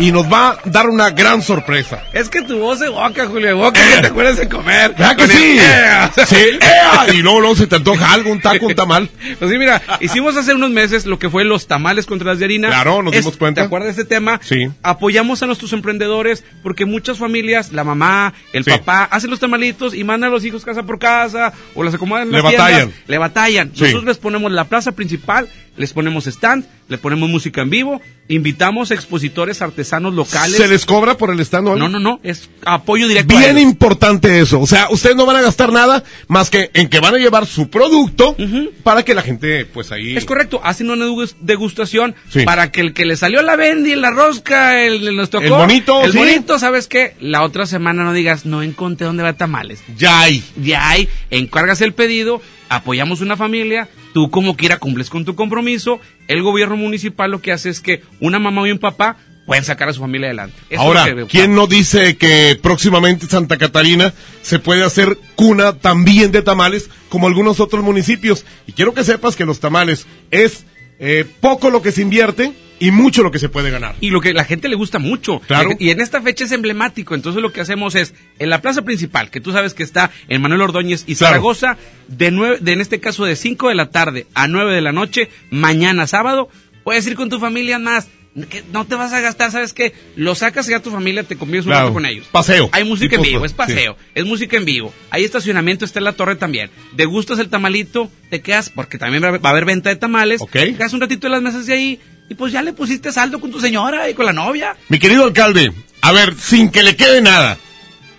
y 0.00 0.10
nos 0.12 0.32
va 0.32 0.50
a 0.50 0.58
dar 0.64 0.88
una 0.88 1.10
gran 1.10 1.42
sorpresa. 1.42 2.02
Es 2.12 2.28
que 2.28 2.42
tu 2.42 2.58
voz 2.58 2.80
de 2.80 2.88
boca, 2.88 3.26
Julio, 3.26 3.56
boca, 3.56 3.78
que 3.94 4.00
te 4.00 4.06
acuerdas 4.08 4.38
de 4.38 4.48
comer. 4.48 4.90
¿Verdad 4.92 5.10
que 5.16 5.22
Con 5.22 5.30
el 5.30 5.36
sí? 5.36 5.58
ea. 5.58 6.10
Sí, 6.26 6.36
ea, 6.60 7.14
y 7.14 7.18
luego, 7.18 7.40
luego 7.40 7.54
se 7.54 7.66
te 7.66 7.76
antoja 7.76 8.12
algo, 8.12 8.30
un 8.32 8.40
taco, 8.40 8.66
un 8.66 8.74
tamal. 8.74 9.08
Pues 9.38 9.50
sí, 9.50 9.58
mira, 9.58 9.80
hicimos 10.00 10.36
hace 10.36 10.54
unos 10.54 10.70
meses 10.70 11.06
lo 11.06 11.18
que 11.18 11.30
fue 11.30 11.44
los 11.44 11.66
tamales 11.68 12.06
contra 12.06 12.28
las 12.28 12.38
de 12.38 12.46
harina. 12.46 12.68
Claro, 12.68 13.02
nos 13.02 13.12
dimos 13.12 13.36
cuenta. 13.36 13.60
¿Te 13.60 13.66
acuerdas 13.66 13.94
de 13.94 14.02
ese 14.02 14.08
tema? 14.08 14.40
Sí. 14.42 14.68
Apoyamos 14.82 15.42
a 15.42 15.46
nuestros 15.46 15.72
emprendedores 15.72 16.44
porque 16.62 16.84
muchas 16.86 17.18
familias, 17.18 17.72
la 17.72 17.84
mamá, 17.84 18.32
el 18.52 18.64
Sí. 18.64 18.70
papá, 18.70 19.04
hacen 19.04 19.30
los 19.30 19.38
tamalitos 19.38 19.94
y 19.94 20.02
mandan 20.04 20.30
a 20.30 20.32
los 20.34 20.44
hijos 20.44 20.64
casa 20.64 20.82
por 20.82 20.98
casa 20.98 21.52
o 21.74 21.84
las 21.84 21.94
acomodan 21.94 22.24
en 22.28 22.32
Le 22.32 22.38
las 22.42 22.48
tiendas. 22.48 22.68
batallan. 22.70 22.92
Le 23.06 23.18
batallan. 23.18 23.70
Sí. 23.74 23.82
Nosotros 23.82 24.04
les 24.04 24.18
ponemos 24.18 24.50
la 24.50 24.64
plaza 24.64 24.92
principal, 24.92 25.48
les 25.80 25.92
ponemos 25.92 26.26
stand, 26.26 26.64
le 26.88 26.98
ponemos 26.98 27.28
música 27.28 27.62
en 27.62 27.70
vivo, 27.70 28.00
invitamos 28.28 28.90
expositores 28.90 29.62
artesanos 29.62 30.14
locales. 30.14 30.56
¿Se 30.56 30.68
les 30.68 30.84
cobra 30.86 31.16
por 31.16 31.30
el 31.30 31.40
stand 31.40 31.66
o 31.68 31.72
algo? 31.72 31.88
No, 31.88 31.88
no, 31.88 31.98
no, 31.98 32.20
es 32.22 32.50
apoyo 32.64 33.08
directo. 33.08 33.36
Bien 33.36 33.58
importante 33.58 34.38
eso. 34.40 34.60
O 34.60 34.66
sea, 34.66 34.88
ustedes 34.90 35.16
no 35.16 35.26
van 35.26 35.36
a 35.36 35.40
gastar 35.42 35.72
nada 35.72 36.04
más 36.28 36.50
que 36.50 36.70
en 36.74 36.88
que 36.88 37.00
van 37.00 37.14
a 37.14 37.18
llevar 37.18 37.46
su 37.46 37.70
producto 37.70 38.36
para 38.82 39.02
que 39.04 39.14
la 39.14 39.22
gente, 39.22 39.64
pues 39.64 39.90
ahí. 39.90 40.16
Es 40.16 40.24
correcto, 40.24 40.60
hacen 40.62 40.90
una 40.90 41.06
degus- 41.06 41.34
degustación 41.40 42.14
Sí. 42.28 42.44
para 42.44 42.70
que 42.70 42.82
el 42.82 42.92
que 42.94 43.04
le 43.06 43.16
salió 43.16 43.42
la 43.42 43.56
bendy, 43.56 43.94
la 43.96 44.10
rosca, 44.10 44.84
el, 44.84 45.08
el 45.08 45.16
nos 45.16 45.30
tocó, 45.30 45.44
El 45.44 45.50
bonito, 45.52 46.04
el 46.04 46.12
sí. 46.12 46.18
bonito, 46.18 46.58
¿sabes 46.58 46.86
qué? 46.88 47.14
La 47.20 47.42
otra 47.42 47.64
semana 47.66 48.04
no 48.04 48.12
digas, 48.12 48.44
no 48.44 48.62
encontré 48.62 49.06
dónde 49.06 49.22
va 49.22 49.32
tamales. 49.32 49.82
Ya 49.96 50.20
hay. 50.20 50.44
Ya 50.62 50.88
hay, 50.90 51.08
encargas 51.30 51.80
el 51.80 51.94
pedido, 51.94 52.42
apoyamos 52.70 53.20
una 53.20 53.36
familia, 53.36 53.88
tú 54.14 54.30
como 54.30 54.56
quiera 54.56 54.78
cumples 54.78 55.10
con 55.10 55.26
tu 55.26 55.34
compromiso, 55.34 56.00
el 56.28 56.42
gobierno 56.42 56.76
municipal 56.76 57.30
lo 57.30 57.42
que 57.42 57.52
hace 57.52 57.68
es 57.68 57.80
que 57.80 58.02
una 58.20 58.38
mamá 58.38 58.66
y 58.66 58.70
un 58.72 58.78
papá 58.78 59.16
pueden 59.44 59.64
sacar 59.64 59.88
a 59.88 59.92
su 59.92 60.00
familia 60.00 60.28
adelante. 60.28 60.56
Eso 60.70 60.80
Ahora, 60.80 61.04
que- 61.04 61.26
¿quién 61.26 61.54
no 61.56 61.66
dice 61.66 62.16
que 62.16 62.56
próximamente 62.62 63.26
Santa 63.26 63.58
Catarina 63.58 64.14
se 64.42 64.60
puede 64.60 64.84
hacer 64.84 65.18
cuna 65.34 65.72
también 65.72 66.30
de 66.30 66.42
tamales 66.42 66.88
como 67.08 67.26
algunos 67.26 67.58
otros 67.58 67.82
municipios? 67.82 68.46
Y 68.68 68.72
quiero 68.72 68.94
que 68.94 69.02
sepas 69.02 69.34
que 69.34 69.44
los 69.44 69.58
tamales 69.58 70.06
es 70.30 70.64
eh, 71.00 71.24
poco 71.40 71.70
lo 71.70 71.82
que 71.82 71.90
se 71.90 72.02
invierte 72.02 72.52
y 72.78 72.92
mucho 72.92 73.22
lo 73.22 73.30
que 73.30 73.38
se 73.38 73.48
puede 73.48 73.70
ganar. 73.70 73.94
Y 74.00 74.10
lo 74.10 74.20
que 74.20 74.32
la 74.32 74.44
gente 74.44 74.68
le 74.68 74.76
gusta 74.76 74.98
mucho. 74.98 75.40
Claro. 75.40 75.70
Y 75.78 75.90
en 75.90 76.00
esta 76.00 76.22
fecha 76.22 76.44
es 76.44 76.52
emblemático. 76.52 77.14
Entonces 77.14 77.42
lo 77.42 77.52
que 77.52 77.60
hacemos 77.60 77.94
es, 77.94 78.14
en 78.38 78.48
la 78.48 78.60
plaza 78.62 78.82
principal, 78.82 79.30
que 79.30 79.40
tú 79.40 79.52
sabes 79.52 79.74
que 79.74 79.82
está 79.82 80.10
en 80.28 80.40
Manuel 80.40 80.62
Ordóñez 80.62 81.04
y 81.06 81.14
Claro. 81.14 81.32
Zaragoza, 81.32 81.76
de, 82.08 82.30
nueve, 82.30 82.58
de 82.60 82.72
en 82.72 82.80
este 82.80 83.00
caso 83.00 83.24
de 83.24 83.36
5 83.36 83.68
de 83.68 83.74
la 83.74 83.90
tarde 83.90 84.26
a 84.34 84.46
9 84.48 84.74
de 84.74 84.80
la 84.80 84.92
noche, 84.92 85.30
mañana 85.50 86.06
sábado, 86.06 86.48
puedes 86.84 87.06
ir 87.06 87.16
con 87.16 87.28
tu 87.28 87.38
familia 87.38 87.78
más. 87.78 88.08
Que 88.48 88.62
no 88.72 88.84
te 88.86 88.94
vas 88.94 89.12
a 89.12 89.20
gastar, 89.20 89.50
¿sabes 89.50 89.72
qué? 89.72 89.92
Lo 90.14 90.36
sacas 90.36 90.68
y 90.68 90.72
a 90.72 90.80
tu 90.80 90.90
familia 90.92 91.24
te 91.24 91.36
convives 91.36 91.66
un 91.66 91.70
Claro. 91.72 91.86
rato 91.86 91.94
con 91.94 92.06
ellos. 92.06 92.26
Paseo. 92.30 92.68
Hay 92.72 92.84
música 92.84 93.16
en 93.16 93.22
vivo, 93.22 93.44
es 93.44 93.50
sí. 93.50 93.56
paseo, 93.56 93.96
es 94.14 94.24
música 94.24 94.56
en 94.56 94.64
vivo. 94.64 94.94
Hay 95.10 95.24
estacionamiento, 95.24 95.84
está 95.84 95.98
en 95.98 96.04
la 96.04 96.12
torre 96.12 96.36
también. 96.36 96.70
Degustas 96.92 97.40
el 97.40 97.48
tamalito, 97.48 98.08
te 98.30 98.40
quedas, 98.40 98.70
porque 98.70 98.98
también 98.98 99.24
va 99.24 99.36
a 99.42 99.50
haber 99.50 99.64
venta 99.64 99.90
de 99.90 99.96
tamales. 99.96 100.40
Ok. 100.40 100.52
Te 100.52 100.74
quedas 100.76 100.92
un 100.92 101.00
ratito 101.00 101.26
en 101.26 101.32
las 101.32 101.42
mesas 101.42 101.66
de 101.66 101.72
ahí 101.74 102.00
y 102.28 102.34
pues 102.36 102.52
ya 102.52 102.62
le 102.62 102.72
pusiste 102.72 103.10
saldo 103.10 103.40
con 103.40 103.50
tu 103.50 103.60
señora 103.60 104.08
y 104.08 104.14
con 104.14 104.24
la 104.26 104.32
novia. 104.32 104.76
Mi 104.88 105.00
querido 105.00 105.24
alcalde, 105.24 105.72
a 106.00 106.12
ver, 106.12 106.34
sin 106.38 106.70
que 106.70 106.84
le 106.84 106.94
quede 106.94 107.20
nada, 107.22 107.58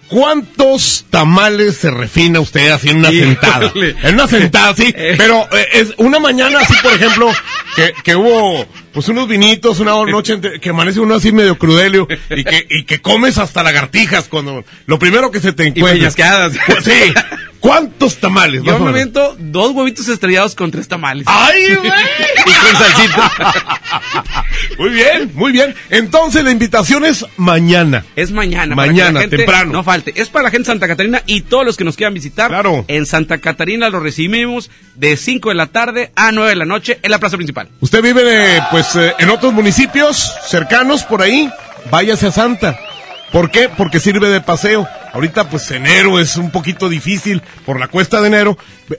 ¿cuántos 0.10 1.06
tamales 1.10 1.78
se 1.78 1.90
refina 1.90 2.40
usted 2.42 2.70
así 2.72 2.90
en 2.90 2.98
una 2.98 3.10
sentada? 3.12 3.72
En 3.76 4.14
una 4.16 4.28
sentada, 4.28 4.76
sí, 4.76 4.94
pero 5.18 5.48
eh, 5.54 5.68
es 5.74 5.94
una 5.98 6.20
mañana 6.20 6.60
así, 6.60 6.74
por 6.84 6.94
ejemplo, 6.94 7.32
que, 7.76 7.94
que 8.04 8.16
hubo 8.16 8.66
pues 8.94 9.08
unos 9.10 9.28
vinitos, 9.28 9.80
una 9.80 9.92
noche 10.06 10.36
ente- 10.38 10.60
que 10.60 10.70
amanece 10.70 11.00
uno 11.00 11.16
así 11.16 11.32
medio 11.32 11.58
crudelio 11.58 12.08
y 12.30 12.44
que, 12.44 12.68
y 12.70 12.84
que 12.84 13.02
comes 13.02 13.38
hasta 13.38 13.64
lagartijas 13.64 14.28
cuando 14.28 14.64
lo 14.86 15.00
primero 15.00 15.32
que 15.32 15.40
se 15.40 15.54
te 15.54 15.68
encuentra. 15.68 15.92
pellizcadas. 15.94 16.54
Pues 16.66 16.84
sí. 16.84 17.14
¿Cuántos 17.62 18.18
tamales? 18.18 18.64
Yo 18.64 18.80
me 18.80 18.88
invento 18.90 19.36
dos 19.38 19.72
huevitos 19.72 20.08
estrellados 20.08 20.56
con 20.56 20.72
tres 20.72 20.88
tamales. 20.88 21.26
¡Ay, 21.28 21.76
güey! 21.76 21.92
y 22.46 22.54
con 22.54 22.76
salsita. 22.76 23.32
Muy 24.78 24.90
bien, 24.90 25.32
muy 25.34 25.52
bien. 25.52 25.76
Entonces 25.90 26.44
la 26.44 26.52
invitación 26.52 27.06
es 27.06 27.26
mañana. 27.38 28.04
Es 28.16 28.32
mañana. 28.32 28.76
para 28.76 28.88
que 28.88 28.94
Mañana, 28.94 29.12
la 29.14 29.20
gente 29.22 29.38
temprano. 29.38 29.74
No 29.74 29.84
falte. 29.84 30.14
Es 30.20 30.30
para 30.30 30.44
la 30.44 30.50
gente 30.50 30.64
de 30.68 30.74
Santa 30.74 30.88
Catarina 30.88 31.22
y 31.26 31.42
todos 31.42 31.66
los 31.66 31.78
que 31.78 31.84
nos 31.84 31.96
quieran 31.96 32.14
visitar. 32.14 32.50
Claro. 32.50 32.86
En 32.88 33.06
Santa 33.06 33.38
Catarina 33.40 33.90
lo 33.90 34.00
recibimos 34.00 34.72
de 34.96 35.18
5 35.18 35.50
de 35.50 35.56
la 35.56 35.68
tarde 35.68 36.12
a 36.16 36.32
9 36.32 36.50
de 36.50 36.56
la 36.56 36.66
noche 36.66 37.00
en 37.04 37.12
la 37.12 37.20
plaza 37.20 37.38
principal. 37.38 37.70
Usted 37.80 38.02
vive 38.02 38.58
eh, 38.58 38.62
pues 38.72 38.96
eh, 38.96 39.14
en 39.20 39.30
otros 39.30 39.54
municipios 39.54 40.34
cercanos 40.48 41.04
por 41.04 41.22
ahí, 41.22 41.50
váyase 41.92 42.28
a 42.28 42.32
Santa. 42.32 42.80
¿Por 43.32 43.50
qué? 43.50 43.70
Porque 43.70 44.02
sirve 44.02 44.30
de 44.30 44.42
paseo. 44.42 44.86
Ahorita 45.14 45.50
pues 45.50 45.70
enero 45.72 46.20
es 46.20 46.36
un 46.36 46.52
poquito 46.52 46.90
difícil 46.90 47.42
por 47.66 47.80
la 47.80 47.88
cuesta 47.88 48.20
de 48.22 48.28
enero. 48.28 48.58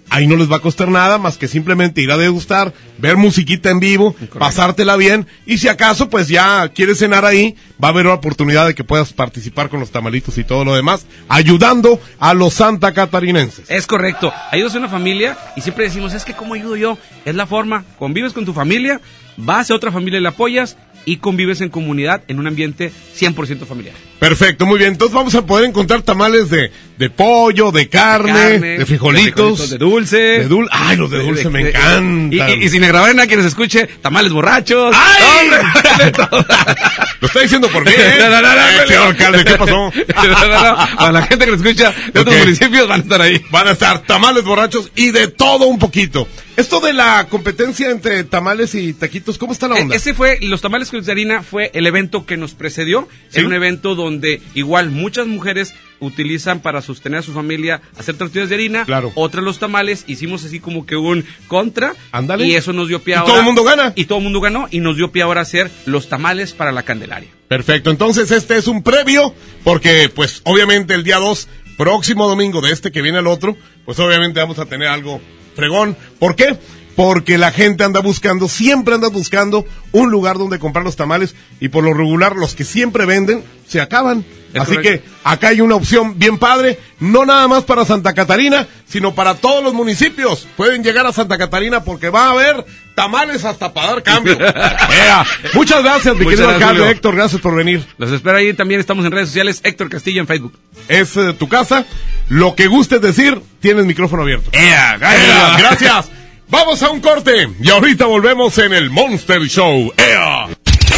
Ahí 0.09 0.27
no 0.27 0.37
les 0.37 0.51
va 0.51 0.57
a 0.57 0.61
costar 0.61 0.89
nada 0.89 1.19
más 1.19 1.37
que 1.37 1.49
simplemente 1.49 2.01
ir 2.01 2.11
a 2.11 2.17
degustar, 2.17 2.73
ver 2.97 3.17
musiquita 3.17 3.69
en 3.71 3.81
vivo, 3.81 4.15
pasártela 4.39 4.97
bien 4.97 5.27
y 5.45 5.59
si 5.59 5.69
acaso 5.69 6.09
pues 6.09 6.29
ya 6.29 6.69
quieres 6.69 6.99
cenar 6.99 7.27
ahí, 7.27 7.57
va 7.83 7.89
a 7.89 7.91
haber 7.91 8.07
la 8.07 8.15
oportunidad 8.15 8.67
de 8.67 8.75
que 8.75 8.85
puedas 8.85 9.13
participar 9.13 9.69
con 9.69 9.81
los 9.81 9.91
tamalitos 9.91 10.39
y 10.39 10.45
todo 10.45 10.65
lo 10.65 10.75
demás, 10.75 11.07
ayudando 11.29 12.01
a 12.19 12.33
los 12.33 12.55
santa 12.55 12.93
catarinenses. 12.93 13.71
Es 13.71 13.87
correcto. 13.87 14.33
Ayudas 14.51 14.75
a 14.75 14.79
una 14.79 14.89
familia 14.89 15.37
y 15.57 15.61
siempre 15.61 15.85
decimos, 15.85 16.15
es 16.15 16.25
que 16.25 16.35
¿cómo 16.35 16.55
ayudo 16.55 16.77
yo? 16.77 16.99
Es 17.27 17.35
la 17.35 17.47
forma. 17.47 17.85
Convives 17.99 18.33
con 18.33 18.47
tu 18.47 18.55
familia, 18.55 19.01
vas 19.37 19.71
a 19.71 19.75
otra 19.75 19.93
familia 19.93 20.21
y 20.21 20.23
la 20.23 20.31
apoyas 20.31 20.79
y 21.05 21.19
convives 21.19 21.61
en 21.61 21.69
comunidad 21.69 22.23
en 22.29 22.39
un 22.39 22.47
ambiente 22.47 22.93
100% 23.19 23.67
familiar. 23.67 24.12
Perfecto, 24.29 24.67
muy 24.67 24.79
bien. 24.79 24.93
Entonces 24.93 25.15
vamos 25.15 25.35
a 25.35 25.45
poder 25.45 25.69
encontrar 25.69 26.03
tamales 26.03 26.49
de, 26.49 26.71
de 26.97 27.11
pollo, 27.11 27.73
de 27.73 27.89
carne, 27.89 28.33
carne, 28.33 28.79
de 28.79 28.87
frijolitos. 28.87 29.71
de 29.71 29.79
dulce. 29.79 30.17
De 30.17 30.45
dul 30.49 30.69
Ay, 30.71 30.97
los 30.97 31.11
de 31.11 31.19
dulce 31.19 31.51
me 31.51 31.69
encantan. 31.69 32.31
Y, 32.33 32.37
y- 32.41 32.65
y 32.67 32.69
sin 32.69 32.85
agravar 32.85 33.19
a 33.19 33.27
quienes 33.27 33.47
escuche, 33.47 33.89
tamales 34.01 34.31
borrachos. 34.33 34.95
¡Ay! 34.97 35.25
¡Hombre! 35.41 35.59
Lo 37.21 37.27
está 37.27 37.41
diciendo 37.41 37.69
por 37.69 37.85
mí, 37.85 37.91
¿eh? 37.97 38.17
No, 38.21 38.31
no, 38.31 38.41
no, 38.43 38.55
no, 38.55 38.93
Eh, 38.93 38.97
alcalde, 38.97 39.45
¿qué 39.45 39.55
pasó? 39.57 39.73
No, 40.23 40.49
no, 40.49 40.77
no. 40.77 40.97
Para 40.97 41.13
la 41.13 41.23
gente 41.27 41.45
que 41.45 41.51
nos 41.51 41.61
escucha 41.61 41.93
de 42.13 42.21
otros 42.21 42.37
municipios 42.37 42.87
van 42.89 43.01
a 43.01 43.03
estar 43.03 43.21
ahí. 43.23 43.45
Van 43.51 43.67
a 43.67 43.73
estar 43.73 44.03
tamales 44.03 44.45
borrachos 44.45 44.91
y 44.95 45.11
de 45.11 45.27
todo 45.29 45.67
un 45.67 45.79
poquito. 45.81 46.29
Esto 46.57 46.81
de 46.81 46.93
la 46.93 47.27
competencia 47.31 47.91
entre 47.91 48.25
tamales 48.25 48.75
y 48.75 48.93
taquitos, 48.93 49.39
¿cómo 49.39 49.53
está 49.53 49.69
la 49.69 49.77
onda? 49.77 49.95
E- 49.95 49.99
Ese 49.99 50.13
fue, 50.15 50.39
los 50.43 50.61
tamales 50.61 50.91
con 50.91 51.09
harina 51.11 51.43
fue 51.43 51.71
el 51.75 51.87
evento 51.87 52.27
que 52.27 52.37
nos 52.37 52.53
precedió. 52.53 53.09
Sí. 53.31 53.39
Era 53.41 53.49
un 53.49 53.55
evento 53.55 53.95
donde 53.95 54.12
igual 54.55 54.91
muchas 54.91 55.27
mujeres 55.27 55.75
utilizan 56.01 56.61
para 56.61 56.83
sostener 56.83 57.21
a 57.21 57.23
su 57.23 57.33
familia 57.33 57.81
hacer 57.97 58.17
tortillas 58.17 58.49
de 58.49 58.57
harina. 58.57 58.85
Claro. 58.85 59.13
Otras 59.15 59.45
los 59.45 59.59
tamales. 59.59 60.05
Hicimos 60.09 60.45
así 60.45 60.59
como 60.61 60.85
que 60.85 60.97
un 60.97 61.25
contra. 61.47 61.95
Ándale. 62.11 62.47
Y 62.47 62.55
eso 62.55 62.73
nos 62.73 62.89
dio 62.89 63.01
pie 63.01 63.15
¿Y 63.15 63.17
ahora. 63.19 63.29
todo 63.29 63.39
el 63.39 63.45
mundo 63.45 63.65
gana? 63.65 63.93
Y 63.95 64.07
todo 64.07 64.19
el 64.19 64.25
mundo 64.25 64.41
ganó 64.41 64.67
y 64.71 64.81
nos 64.81 64.97
dio 64.97 65.13
pie 65.13 65.23
ahora 65.23 65.41
a 65.41 65.43
hacer 65.43 65.71
los 65.87 66.09
tamales 66.09 66.53
para 66.53 66.73
la 66.73 66.83
Candelaria. 66.83 67.31
Perfecto, 67.49 67.91
entonces 67.91 68.31
este 68.31 68.57
es 68.57 68.67
un 68.67 68.83
previo, 68.83 69.35
porque 69.63 70.11
pues 70.13 70.41
obviamente 70.45 70.95
el 70.95 71.05
día 71.05 71.19
2, 71.19 71.49
próximo 71.77 72.27
domingo 72.27 72.63
de 72.63 72.73
este 72.73 72.91
que 72.91 73.03
viene 73.03 73.19
el 73.19 73.27
otro, 73.27 73.57
pues 73.85 73.99
obviamente 73.99 74.41
vamos 74.41 74.59
a 74.59 74.65
tener 74.65 74.89
algo 74.89 75.21
fregón. 75.55 75.97
¿Por 76.19 76.35
qué? 76.35 76.57
Porque 76.97 77.39
la 77.39 77.53
gente 77.53 77.85
anda 77.85 78.01
buscando, 78.01 78.49
siempre 78.49 78.95
anda 78.95 79.09
buscando 79.09 79.65
un 79.93 80.11
lugar 80.11 80.37
donde 80.37 80.59
comprar 80.59 80.85
los 80.85 80.97
tamales 80.97 81.35
y 81.61 81.69
por 81.69 81.85
lo 81.85 81.95
regular 81.95 82.37
los 82.37 82.55
que 82.55 82.65
siempre 82.65 83.07
venden 83.07 83.43
se 83.67 83.81
acaban. 83.81 84.25
Es 84.53 84.61
Así 84.61 84.75
correcto. 84.75 85.03
que 85.03 85.11
acá 85.25 85.49
hay 85.49 85.63
una 85.63 85.77
opción 85.77 86.19
bien 86.19 86.37
padre, 86.37 86.79
no 87.01 87.25
nada 87.25 87.49
más 87.49 87.65
para 87.65 87.87
Santa 87.87 88.13
Catarina, 88.13 88.67
sino 88.87 89.15
para 89.15 89.35
todos 89.35 89.65
los 89.65 89.73
municipios. 89.73 90.47
Pueden 90.59 90.85
llegar 90.85 91.07
a 91.07 91.13
Santa 91.13 91.39
Catarina 91.39 91.83
porque 91.83 92.11
va 92.11 92.27
a 92.27 92.31
haber 92.33 92.67
tamales 92.95 93.47
hasta 93.47 93.73
para 93.73 93.93
dar 93.93 94.03
cambio. 94.03 94.37
Muchas 95.55 95.83
gracias, 95.83 96.15
mi 96.15 96.25
Muchas 96.25 96.41
querido 96.41 96.49
gracias, 96.49 96.69
alcalde. 96.69 96.91
Héctor, 96.91 97.17
gracias 97.17 97.41
por 97.41 97.55
venir. 97.55 97.87
Los 97.97 98.13
espero 98.13 98.37
ahí 98.37 98.53
también. 98.53 98.79
Estamos 98.81 99.07
en 99.07 99.13
redes 99.13 99.29
sociales. 99.29 99.61
Héctor 99.65 99.89
Castillo 99.89 100.21
en 100.21 100.27
Facebook. 100.27 100.53
es 100.89 101.17
eh, 101.17 101.33
tu 101.33 101.49
casa. 101.49 101.87
Lo 102.29 102.55
que 102.55 102.67
gustes 102.67 103.01
decir, 103.01 103.41
tienes 103.61 103.87
micrófono 103.87 104.23
abierto. 104.23 104.51
Gracias. 104.53 106.11
Vamos 106.53 106.83
a 106.83 106.91
un 106.91 107.01
corte 107.01 107.49
y 107.63 107.71
ahorita 107.71 108.05
volvemos 108.05 108.59
en 108.59 108.75
el 108.75 108.91
Monster 108.91 109.41
Show. 109.45 109.91
¡Ea! 109.97 110.49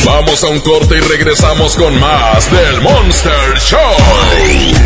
Vamos 0.04 0.42
a 0.42 0.48
un 0.48 0.58
corte 0.58 0.96
y 0.96 1.00
regresamos 1.00 1.76
con 1.76 1.98
más 2.00 2.50
del 2.50 2.80
Monster 2.80 3.56
Show. 3.60 3.78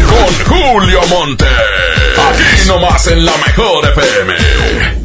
Con 0.07 0.59
Julio 0.59 1.01
Monte. 1.09 1.47
Aquí 1.47 2.69
nomás 2.69 3.07
en 3.07 3.25
la 3.25 3.33
mejor 3.39 3.83
FM. 3.93 4.98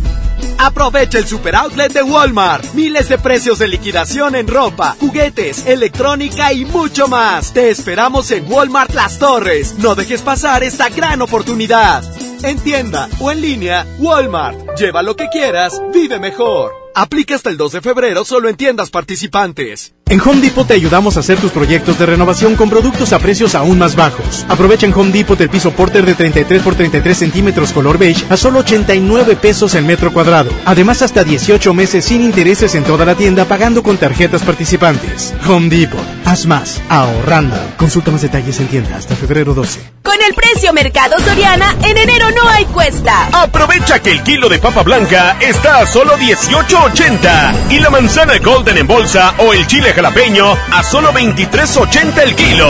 Aprovecha 0.57 1.17
el 1.17 1.27
super 1.27 1.55
outlet 1.55 1.91
de 1.91 2.03
Walmart. 2.03 2.73
Miles 2.73 3.09
de 3.09 3.17
precios 3.17 3.59
de 3.59 3.67
liquidación 3.67 4.35
en 4.35 4.47
ropa, 4.47 4.95
juguetes, 4.99 5.65
electrónica 5.65 6.53
y 6.53 6.65
mucho 6.65 7.07
más. 7.07 7.53
Te 7.53 7.69
esperamos 7.69 8.31
en 8.31 8.51
Walmart 8.51 8.93
Las 8.93 9.19
Torres. 9.19 9.75
No 9.79 9.95
dejes 9.95 10.21
pasar 10.21 10.63
esta 10.63 10.89
gran 10.89 11.21
oportunidad. 11.21 12.03
En 12.43 12.59
tienda 12.59 13.09
o 13.19 13.31
en 13.31 13.41
línea, 13.41 13.85
Walmart. 13.99 14.77
Lleva 14.77 15.01
lo 15.01 15.15
que 15.15 15.29
quieras, 15.29 15.81
vive 15.93 16.19
mejor. 16.19 16.71
Aplica 16.95 17.35
hasta 17.35 17.49
el 17.49 17.57
2 17.57 17.71
de 17.73 17.81
febrero 17.81 18.23
solo 18.23 18.49
en 18.49 18.55
tiendas 18.55 18.89
participantes. 18.89 19.93
En 20.13 20.21
Home 20.21 20.41
Depot 20.41 20.67
te 20.67 20.75
ayudamos 20.75 21.17
a 21.17 21.21
hacer 21.21 21.39
tus 21.39 21.51
proyectos 21.51 21.97
de 21.97 22.05
renovación 22.05 22.55
con 22.55 22.69
productos 22.69 23.13
a 23.13 23.17
precios 23.17 23.55
aún 23.55 23.79
más 23.79 23.95
bajos. 23.95 24.45
Aprovecha 24.47 24.85
en 24.85 24.93
Home 24.93 25.11
Depot 25.11 25.41
el 25.41 25.49
piso 25.49 25.71
Porter 25.71 26.05
de 26.05 26.13
33 26.13 26.61
por 26.61 26.75
33 26.75 27.17
centímetros 27.17 27.73
color 27.73 27.97
beige 27.97 28.23
a 28.29 28.37
solo 28.37 28.59
89 28.59 29.35
pesos 29.37 29.73
el 29.73 29.85
metro 29.85 30.13
cuadrado. 30.13 30.51
Además, 30.65 31.01
hasta 31.01 31.23
18 31.23 31.73
meses 31.73 32.05
sin 32.05 32.21
intereses 32.21 32.75
en 32.75 32.83
toda 32.83 33.05
la 33.05 33.15
tienda 33.15 33.45
pagando 33.45 33.81
con 33.81 33.97
tarjetas 33.97 34.43
participantes. 34.43 35.33
Home 35.47 35.69
Depot. 35.69 35.99
Haz 36.25 36.45
más. 36.45 36.79
Ahorrando. 36.89 37.57
Consulta 37.77 38.11
más 38.11 38.21
detalles 38.21 38.59
en 38.59 38.67
tienda 38.67 38.95
hasta 38.97 39.15
febrero 39.15 39.55
12. 39.55 39.79
Con 40.03 40.21
el 40.21 40.35
precio 40.35 40.73
Mercado 40.73 41.17
Soriana, 41.25 41.75
en 41.81 41.97
enero 41.97 42.27
no 42.35 42.47
hay 42.49 42.65
cuesta. 42.65 43.29
Aprovecha 43.31 43.99
que 43.99 44.11
el 44.11 44.21
kilo 44.21 44.47
de 44.47 44.59
papa 44.59 44.83
blanca 44.83 45.37
está 45.39 45.79
a 45.79 45.87
solo 45.87 46.15
18.80 46.17 47.71
y 47.71 47.79
la 47.79 47.89
manzana 47.89 48.37
golden 48.37 48.77
en 48.77 48.85
bolsa 48.85 49.33
o 49.39 49.53
el 49.53 49.65
chile 49.65 49.91
jalapeño 50.03 50.51
a 50.51 50.83
solo 50.83 51.13
23.80 51.13 52.23
el 52.23 52.35
kilo. 52.35 52.67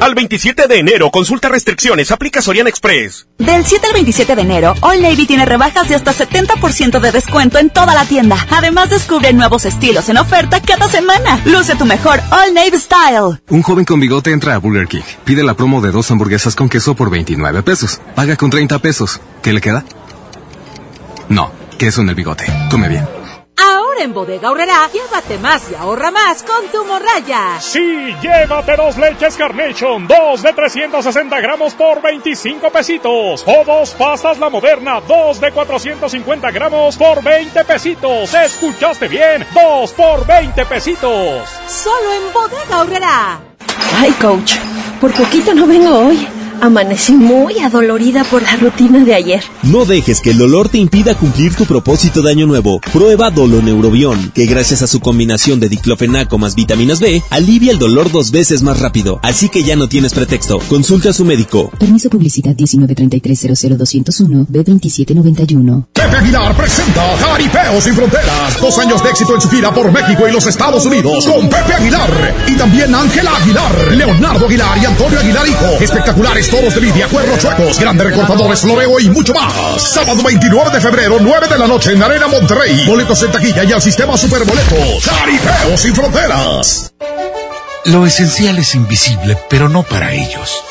Al 0.00 0.14
27 0.16 0.66
de 0.66 0.78
enero, 0.78 1.10
consulta 1.12 1.48
restricciones, 1.48 2.10
aplica 2.10 2.42
Soriana 2.42 2.70
Express. 2.70 3.28
Del 3.38 3.64
7 3.64 3.86
al 3.86 3.92
27 3.92 4.34
de 4.34 4.42
enero, 4.42 4.74
All 4.80 5.00
Navy 5.00 5.26
tiene 5.26 5.46
rebajas 5.46 5.88
de 5.88 5.94
hasta 5.94 6.12
70% 6.12 6.98
de 6.98 7.12
descuento 7.12 7.58
en 7.58 7.70
toda 7.70 7.94
la 7.94 8.04
tienda. 8.04 8.36
Además, 8.50 8.90
descubre 8.90 9.32
nuevos 9.32 9.64
estilos 9.64 10.08
en 10.08 10.16
oferta 10.16 10.60
cada 10.60 10.88
semana. 10.88 11.40
Luce 11.44 11.76
tu 11.76 11.84
mejor 11.84 12.18
All 12.32 12.52
Navy 12.52 12.78
Style. 12.78 13.40
Un 13.48 13.62
joven 13.62 13.84
con 13.84 14.00
bigote 14.00 14.32
entra 14.32 14.56
a 14.56 14.58
Burger 14.58 14.88
King. 14.88 15.02
Pide 15.24 15.44
la 15.44 15.54
promo 15.54 15.80
de 15.80 15.92
dos 15.92 16.10
hamburguesas 16.10 16.56
con 16.56 16.68
queso 16.68 16.96
por 16.96 17.10
29 17.10 17.62
pesos. 17.62 18.00
Paga 18.16 18.36
con 18.36 18.50
30 18.50 18.80
pesos. 18.80 19.20
¿Qué 19.40 19.52
le 19.52 19.60
queda? 19.60 19.84
No, 21.28 21.52
queso 21.78 22.00
en 22.00 22.08
el 22.08 22.16
bigote. 22.16 22.44
Come 22.70 22.88
bien. 22.88 23.19
Ahora 23.62 24.04
en 24.04 24.14
Bodega 24.14 24.48
Aurrera, 24.48 24.88
llévate 24.90 25.36
más 25.36 25.70
y 25.70 25.74
ahorra 25.74 26.10
más 26.10 26.42
con 26.42 26.66
tu 26.72 26.82
morraya. 26.84 27.60
Sí, 27.60 28.16
llévate 28.22 28.74
dos 28.74 28.96
leches 28.96 29.36
Carnation, 29.36 30.08
dos 30.08 30.42
de 30.42 30.52
360 30.54 31.40
gramos 31.40 31.74
por 31.74 32.00
25 32.00 32.70
pesitos. 32.70 33.44
O 33.46 33.64
dos 33.64 33.90
pastas 33.90 34.38
La 34.38 34.48
Moderna, 34.48 35.02
dos 35.06 35.40
de 35.40 35.52
450 35.52 36.50
gramos 36.50 36.96
por 36.96 37.22
20 37.22 37.64
pesitos. 37.64 38.32
¿Escuchaste 38.32 39.08
bien? 39.08 39.46
Dos 39.52 39.92
por 39.92 40.26
20 40.26 40.64
pesitos. 40.64 41.48
Solo 41.68 42.12
en 42.14 42.32
Bodega 42.32 42.76
Aurrera. 42.76 43.40
Ay, 43.98 44.12
coach, 44.12 44.54
por 45.00 45.12
poquito 45.12 45.52
no 45.52 45.66
vengo 45.66 46.06
hoy. 46.06 46.26
Amanecí 46.60 47.12
muy 47.12 47.58
adolorida 47.58 48.22
por 48.24 48.42
la 48.42 48.54
rutina 48.56 49.02
de 49.02 49.14
ayer. 49.14 49.42
No 49.62 49.86
dejes 49.86 50.20
que 50.20 50.30
el 50.30 50.38
dolor 50.38 50.68
te 50.68 50.76
impida 50.76 51.14
cumplir 51.14 51.54
tu 51.54 51.64
propósito 51.64 52.20
de 52.20 52.30
año 52.30 52.46
nuevo. 52.46 52.80
Prueba 52.92 53.30
Doloneurobión, 53.30 54.30
que 54.34 54.44
gracias 54.44 54.82
a 54.82 54.86
su 54.86 55.00
combinación 55.00 55.58
de 55.58 55.70
diclofenaco 55.70 56.36
más 56.36 56.54
vitaminas 56.54 57.00
B, 57.00 57.22
alivia 57.30 57.72
el 57.72 57.78
dolor 57.78 58.12
dos 58.12 58.30
veces 58.30 58.62
más 58.62 58.78
rápido. 58.80 59.20
Así 59.22 59.48
que 59.48 59.62
ya 59.62 59.74
no 59.74 59.88
tienes 59.88 60.12
pretexto. 60.12 60.58
Consulta 60.68 61.10
a 61.10 61.12
su 61.14 61.24
médico. 61.24 61.70
Permiso 61.78 62.10
publicidad 62.10 62.54
193300201 62.54 64.46
B2791. 64.48 65.86
Pepe 65.94 66.16
Aguilar 66.16 66.54
presenta 66.56 67.16
Jaripeo 67.16 67.80
sin 67.80 67.94
Fronteras. 67.94 68.60
Dos 68.60 68.78
años 68.78 69.02
de 69.02 69.08
éxito 69.08 69.34
en 69.34 69.40
su 69.40 69.48
gira 69.48 69.72
por 69.72 69.90
México 69.90 70.28
y 70.28 70.32
los 70.32 70.46
Estados 70.46 70.84
Unidos 70.84 71.26
con 71.26 71.48
Pepe 71.48 71.72
Aguilar. 71.72 72.34
Y 72.48 72.54
también 72.54 72.94
Ángela 72.94 73.34
Aguilar, 73.36 73.92
Leonardo 73.92 74.46
Aguilar 74.46 74.76
y 74.76 74.84
Antonio 74.84 75.20
Aguilar 75.20 75.48
Hijo. 75.48 75.66
Espectaculares 75.80 76.49
toros 76.50 76.74
de 76.74 76.80
lidia, 76.80 77.06
cuernos 77.08 77.38
chuecos, 77.38 77.78
grandes 77.78 78.08
recortadores, 78.08 78.60
floreo 78.60 78.98
y 79.00 79.08
mucho 79.08 79.32
más. 79.32 79.80
Sábado 79.80 80.22
29 80.22 80.70
de 80.70 80.80
febrero, 80.80 81.18
9 81.20 81.48
de 81.48 81.58
la 81.58 81.66
noche 81.66 81.92
en 81.92 82.02
Arena 82.02 82.26
Monterrey. 82.26 82.84
Boletos 82.86 83.22
en 83.22 83.32
taquilla 83.32 83.64
y 83.64 83.72
al 83.72 83.80
sistema 83.80 84.16
Superboletos. 84.16 85.04
Jaripeo 85.04 85.76
sin 85.76 85.94
Fronteras. 85.94 86.92
Lo 87.84 88.04
esencial 88.04 88.58
es 88.58 88.74
invisible, 88.74 89.38
pero 89.48 89.68
no 89.68 89.82
para 89.82 90.12
ellos. 90.12 90.62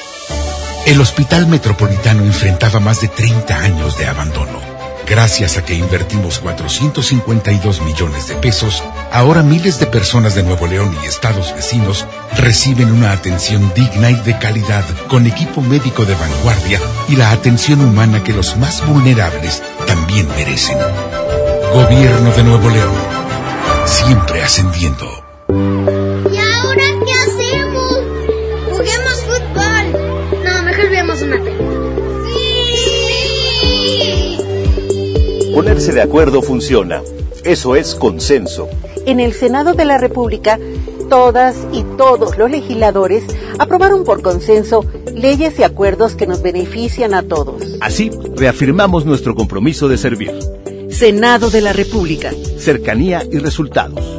El 0.85 1.01
Hospital 1.01 1.47
Metropolitano 1.47 2.23
enfrentaba 2.23 2.79
más 2.79 3.01
de 3.01 3.07
30 3.07 3.55
años 3.55 3.97
de 3.97 4.07
abandono. 4.07 4.68
Gracias 5.09 5.57
a 5.57 5.65
que 5.65 5.73
invertimos 5.73 6.37
452 6.37 7.81
millones 7.81 8.27
de 8.27 8.35
pesos, 8.35 8.83
ahora 9.11 9.41
miles 9.41 9.79
de 9.79 9.87
personas 9.87 10.35
de 10.35 10.43
Nuevo 10.43 10.67
León 10.67 10.95
y 11.03 11.07
estados 11.07 11.51
vecinos 11.55 12.05
reciben 12.37 12.91
una 12.91 13.11
atención 13.11 13.73
digna 13.73 14.11
y 14.11 14.15
de 14.15 14.37
calidad 14.37 14.85
con 15.07 15.25
equipo 15.25 15.61
médico 15.61 16.05
de 16.05 16.13
vanguardia 16.13 16.79
y 17.07 17.15
la 17.15 17.31
atención 17.31 17.81
humana 17.81 18.23
que 18.23 18.33
los 18.33 18.55
más 18.57 18.85
vulnerables 18.87 19.63
también 19.87 20.27
merecen. 20.27 20.77
Gobierno 21.73 22.31
de 22.31 22.43
Nuevo 22.43 22.69
León, 22.69 22.93
siempre 23.85 24.43
ascendiendo. 24.43 25.07
Ponerse 35.59 35.91
de 35.91 36.01
acuerdo 36.01 36.41
funciona. 36.41 37.01
Eso 37.43 37.75
es 37.75 37.93
consenso. 37.93 38.69
En 39.05 39.19
el 39.19 39.33
Senado 39.33 39.73
de 39.73 39.83
la 39.83 39.97
República, 39.97 40.57
todas 41.09 41.67
y 41.73 41.83
todos 41.97 42.37
los 42.37 42.49
legisladores 42.49 43.25
aprobaron 43.57 44.05
por 44.05 44.21
consenso 44.21 44.85
leyes 45.13 45.59
y 45.59 45.63
acuerdos 45.63 46.15
que 46.15 46.27
nos 46.27 46.41
benefician 46.41 47.13
a 47.13 47.23
todos. 47.23 47.61
Así, 47.81 48.09
reafirmamos 48.37 49.05
nuestro 49.05 49.35
compromiso 49.35 49.89
de 49.89 49.97
servir. 49.97 50.31
Senado 50.91 51.49
de 51.49 51.59
la 51.59 51.73
República. 51.73 52.31
Cercanía 52.57 53.25
y 53.29 53.39
resultados. 53.39 54.18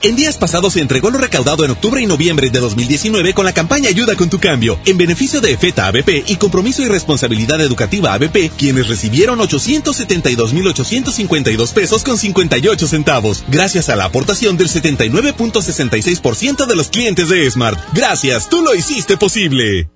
En 0.00 0.14
días 0.14 0.38
pasados 0.38 0.74
se 0.74 0.80
entregó 0.80 1.10
lo 1.10 1.18
recaudado 1.18 1.64
en 1.64 1.72
octubre 1.72 2.00
y 2.00 2.06
noviembre 2.06 2.50
de 2.50 2.60
2019 2.60 3.34
con 3.34 3.44
la 3.44 3.52
campaña 3.52 3.88
Ayuda 3.88 4.14
con 4.14 4.30
tu 4.30 4.38
cambio, 4.38 4.78
en 4.86 4.96
beneficio 4.96 5.40
de 5.40 5.54
EFETA 5.54 5.88
ABP 5.88 6.22
y 6.28 6.36
Compromiso 6.36 6.82
y 6.82 6.86
Responsabilidad 6.86 7.60
Educativa 7.60 8.14
ABP, 8.14 8.52
quienes 8.56 8.86
recibieron 8.86 9.40
872.852 9.40 11.72
pesos 11.72 12.04
con 12.04 12.16
58 12.16 12.86
centavos, 12.86 13.42
gracias 13.48 13.88
a 13.88 13.96
la 13.96 14.04
aportación 14.04 14.56
del 14.56 14.68
79.66% 14.68 16.66
de 16.66 16.76
los 16.76 16.90
clientes 16.90 17.28
de 17.28 17.50
Smart. 17.50 17.80
Gracias, 17.92 18.48
tú 18.48 18.62
lo 18.62 18.76
hiciste 18.76 19.16
posible. 19.16 19.88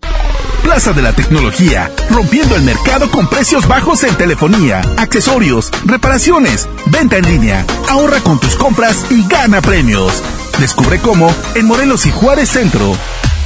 Plaza 0.63 0.93
de 0.93 1.03
la 1.03 1.13
Tecnología, 1.13 1.91
rompiendo 2.09 2.57
el 2.57 2.63
mercado 2.63 3.11
con 3.11 3.29
precios 3.29 3.67
bajos 3.67 4.05
en 4.05 4.15
telefonía, 4.17 4.81
accesorios, 4.97 5.71
reparaciones, 5.85 6.69
venta 6.87 7.17
en 7.17 7.27
línea. 7.27 7.67
Ahorra 7.89 8.21
con 8.21 8.39
tus 8.39 8.55
compras 8.55 9.05
y 9.11 9.27
gana 9.27 9.61
premios. 9.61 10.23
Descubre 10.59 10.99
cómo 11.01 11.35
en 11.55 11.67
Morelos 11.67 12.07
y 12.07 12.11
Juárez 12.11 12.49
Centro. 12.51 12.97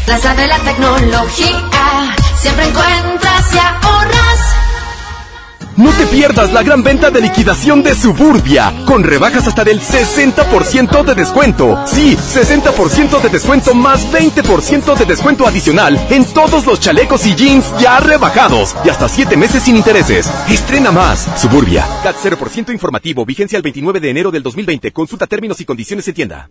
Plaza 0.05 0.35
de 0.35 0.47
la 0.47 0.59
Tecnología, 0.59 2.14
siempre 2.39 2.69
encuentras 2.69 3.55
y 3.55 3.59
ahorras. 3.59 4.36
No 5.77 5.91
te 5.93 6.07
pierdas 6.07 6.55
la 6.55 6.62
gran 6.62 6.83
venta 6.83 7.11
de 7.11 7.20
liquidación 7.20 7.83
de 7.83 7.95
Suburbia, 7.95 8.72
con 8.87 9.03
rebajas 9.03 9.47
hasta 9.47 9.62
del 9.62 9.79
60% 9.79 11.05
de 11.05 11.14
descuento. 11.14 11.79
Sí, 11.87 12.16
60% 12.16 13.20
de 13.20 13.29
descuento 13.29 13.74
más 13.74 14.11
20% 14.11 14.97
de 14.97 15.05
descuento 15.05 15.47
adicional 15.47 15.99
en 16.09 16.24
todos 16.24 16.64
los 16.64 16.81
chalecos 16.81 17.27
y 17.27 17.35
jeans 17.35 17.66
ya 17.79 18.01
rebajados 18.01 18.74
y 18.87 18.89
hasta 18.89 19.07
7 19.07 19.37
meses 19.37 19.64
sin 19.64 19.77
intereses. 19.77 20.31
Estrena 20.49 20.93
más. 20.93 21.29
Suburbia. 21.37 21.87
CAT 22.03 22.16
0% 22.22 22.72
informativo, 22.72 23.27
vigencia 23.27 23.59
el 23.59 23.62
29 23.62 24.01
de 24.01 24.11
enero 24.11 24.31
del 24.31 24.43
2020. 24.43 24.93
Consulta 24.93 25.27
términos 25.27 25.61
y 25.61 25.66
condiciones 25.66 26.09
en 26.09 26.14
tienda. 26.14 26.49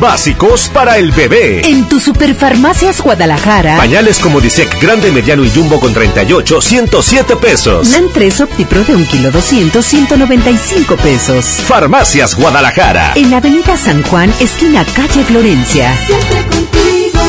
Básicos 0.00 0.68
para 0.72 0.96
el 0.96 1.12
bebé. 1.12 1.60
En 1.68 1.86
tu 1.86 2.00
Superfarmacias 2.00 3.02
Guadalajara. 3.02 3.76
Pañales 3.76 4.18
como 4.18 4.40
Disec 4.40 4.80
grande, 4.80 5.12
mediano 5.12 5.44
y 5.44 5.50
jumbo 5.50 5.78
con 5.78 5.92
38, 5.92 6.62
107 6.62 7.36
pesos. 7.36 7.88
Nan 7.90 8.06
3 8.12 8.40
Optipro 8.40 8.82
de 8.82 8.96
1 8.96 9.06
kilo 9.10 9.30
200, 9.30 9.84
195 9.84 10.96
pesos. 10.96 11.44
Farmacias 11.44 12.34
Guadalajara. 12.34 13.12
En 13.14 13.34
Avenida 13.34 13.76
San 13.76 14.02
Juan, 14.04 14.32
esquina 14.40 14.86
calle 14.86 15.22
Florencia. 15.22 15.94
Siempre 16.06 16.46
contigo. 16.46 17.20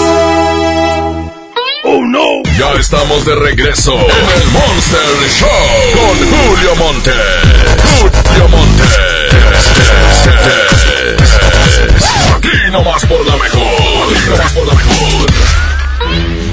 ¡Oh, 1.83 2.05
no! 2.05 2.41
Ya 2.57 2.79
estamos 2.79 3.25
de 3.25 3.35
regreso 3.35 3.93
en 3.93 4.41
el 4.41 4.47
Monster 4.51 5.29
Show 5.37 5.49
con 5.93 6.17
Julio 6.29 6.75
Monte. 6.77 7.11
Julio 7.99 8.47
Monte. 8.47 9.20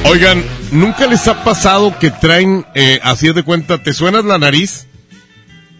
Oigan, 0.04 0.44
¿nunca 0.70 1.06
les 1.06 1.28
ha 1.28 1.44
pasado 1.44 1.98
que 1.98 2.10
traen, 2.10 2.66
eh, 2.74 2.98
así 3.02 3.30
de 3.32 3.42
cuenta, 3.42 3.82
te 3.82 3.92
suenas 3.92 4.24
la 4.24 4.38
nariz 4.38 4.86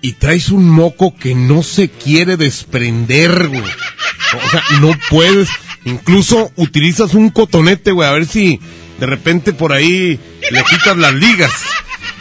y 0.03 0.13
traes 0.13 0.51
un 0.51 0.69
moco 0.69 1.15
que 1.17 1.35
no 1.35 1.63
se 1.63 1.89
quiere 1.89 2.37
desprender, 2.37 3.49
güey? 3.49 3.63
O 3.63 4.51
sea, 4.51 4.63
no 4.81 4.93
puedes. 5.09 5.49
Incluso 5.85 6.53
utilizas 6.57 7.15
un 7.15 7.31
cotonete, 7.31 7.93
güey, 7.93 8.09
a 8.09 8.13
ver 8.13 8.27
si 8.27 8.61
de 9.01 9.07
repente 9.07 9.53
por 9.53 9.73
ahí 9.73 10.21
le 10.51 10.65
quitas 10.65 10.97
las 10.97 11.15
ligas. 11.15 11.53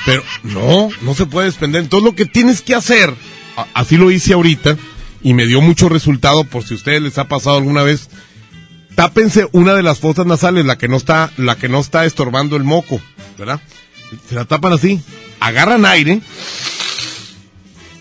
Pero 0.06 0.24
no, 0.44 0.90
no 1.02 1.14
se 1.14 1.26
puede 1.26 1.48
desprender. 1.48 1.82
Entonces 1.82 2.06
lo 2.06 2.16
que 2.16 2.26
tienes 2.26 2.62
que 2.62 2.76
hacer, 2.76 3.14
así 3.74 3.98
lo 3.98 4.12
hice 4.12 4.34
ahorita, 4.34 4.78
y 5.22 5.34
me 5.34 5.46
dio 5.46 5.62
mucho 5.62 5.90
resultado 5.90 6.44
por 6.44 6.64
si 6.64 6.74
a 6.74 6.78
ustedes 6.78 7.02
les 7.02 7.18
ha 7.18 7.28
pasado 7.28 7.58
alguna 7.58 7.84
vez, 7.84 8.10
tápense 8.96 9.48
una 9.52 9.74
de 9.74 9.84
las 9.84 10.00
fosas 10.00 10.26
nasales, 10.26 10.66
la 10.66 10.78
que 10.78 10.88
no 10.88 10.98
está, 10.98 11.32
la 11.38 11.56
que 11.56 11.70
no 11.70 11.80
está 11.80 12.06
estorbando 12.06 12.56
el 12.56 12.64
moco, 12.64 13.02
¿verdad? 13.38 13.62
Se 14.30 14.36
la 14.36 14.46
tapan 14.46 14.74
así, 14.74 15.02
agarran 15.40 15.86
aire, 15.86 16.22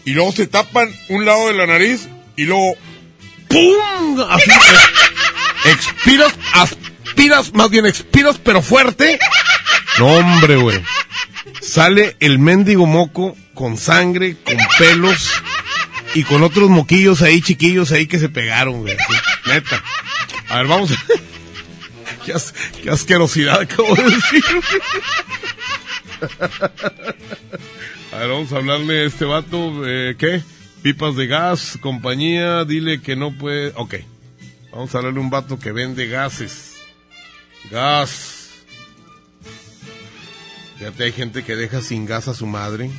y 0.05 0.13
luego 0.13 0.33
se 0.33 0.47
tapan 0.47 0.89
un 1.09 1.25
lado 1.25 1.49
de 1.49 1.55
la 1.55 1.67
nariz, 1.67 2.09
y 2.37 2.45
luego, 2.45 2.75
¡pum! 3.49 4.21
Así, 4.29 4.51
eh, 4.51 5.73
expiras, 5.73 6.33
aspiras, 6.53 7.55
más 7.55 7.71
bien 7.71 7.87
expiras, 7.87 8.39
pero 8.43 8.63
fuerte. 8.63 9.19
No, 9.99 10.07
hombre, 10.09 10.57
güey. 10.57 10.83
Sale 11.61 12.17
el 12.21 12.39
mendigo 12.39 12.87
moco 12.87 13.35
con 13.55 13.79
sangre, 13.79 14.37
con 14.45 14.57
pelos 14.79 15.43
y 16.17 16.25
con 16.25 16.43
otros 16.43 16.71
moquillos 16.71 17.21
ahí, 17.21 17.43
chiquillos 17.43 17.93
ahí 17.93 18.07
que 18.07 18.19
se 18.19 18.31
pegaron, 18.31 18.81
güey. 18.81 18.95
así, 18.95 19.13
neta. 19.51 19.85
A 20.49 20.57
ver, 20.57 20.67
vamos. 20.67 20.91
qué 22.83 22.91
asquerosidad 22.91 23.61
acabo 23.61 23.95
de 23.95 24.03
decir. 24.05 24.43
a 28.13 28.17
ver, 28.19 28.29
vamos 28.31 28.51
a 28.53 28.57
hablarle 28.57 29.03
a 29.03 29.05
este 29.05 29.27
vato. 29.27 29.87
eh, 29.87 30.17
¿Qué? 30.19 30.43
Pipas 30.83 31.17
de 31.17 31.27
gas, 31.27 31.79
compañía, 31.83 32.65
dile 32.65 33.03
que 33.03 33.15
no 33.15 33.33
puede. 33.37 33.73
Ok. 33.77 33.97
Vamos 34.73 34.95
a 34.95 34.99
hablarle 34.99 35.19
a 35.19 35.23
un 35.23 35.31
vato 35.31 35.59
que 35.59 35.73
vende 35.73 36.07
gases. 36.07 36.77
Gas. 37.71 38.51
Fíjate, 40.79 41.05
hay 41.05 41.13
gente 41.13 41.45
que 41.45 41.57
deja 41.57 41.83
sin 41.83 42.07
gas 42.07 42.29
a 42.29 42.35
su 42.35 42.47
madre. 42.47 42.91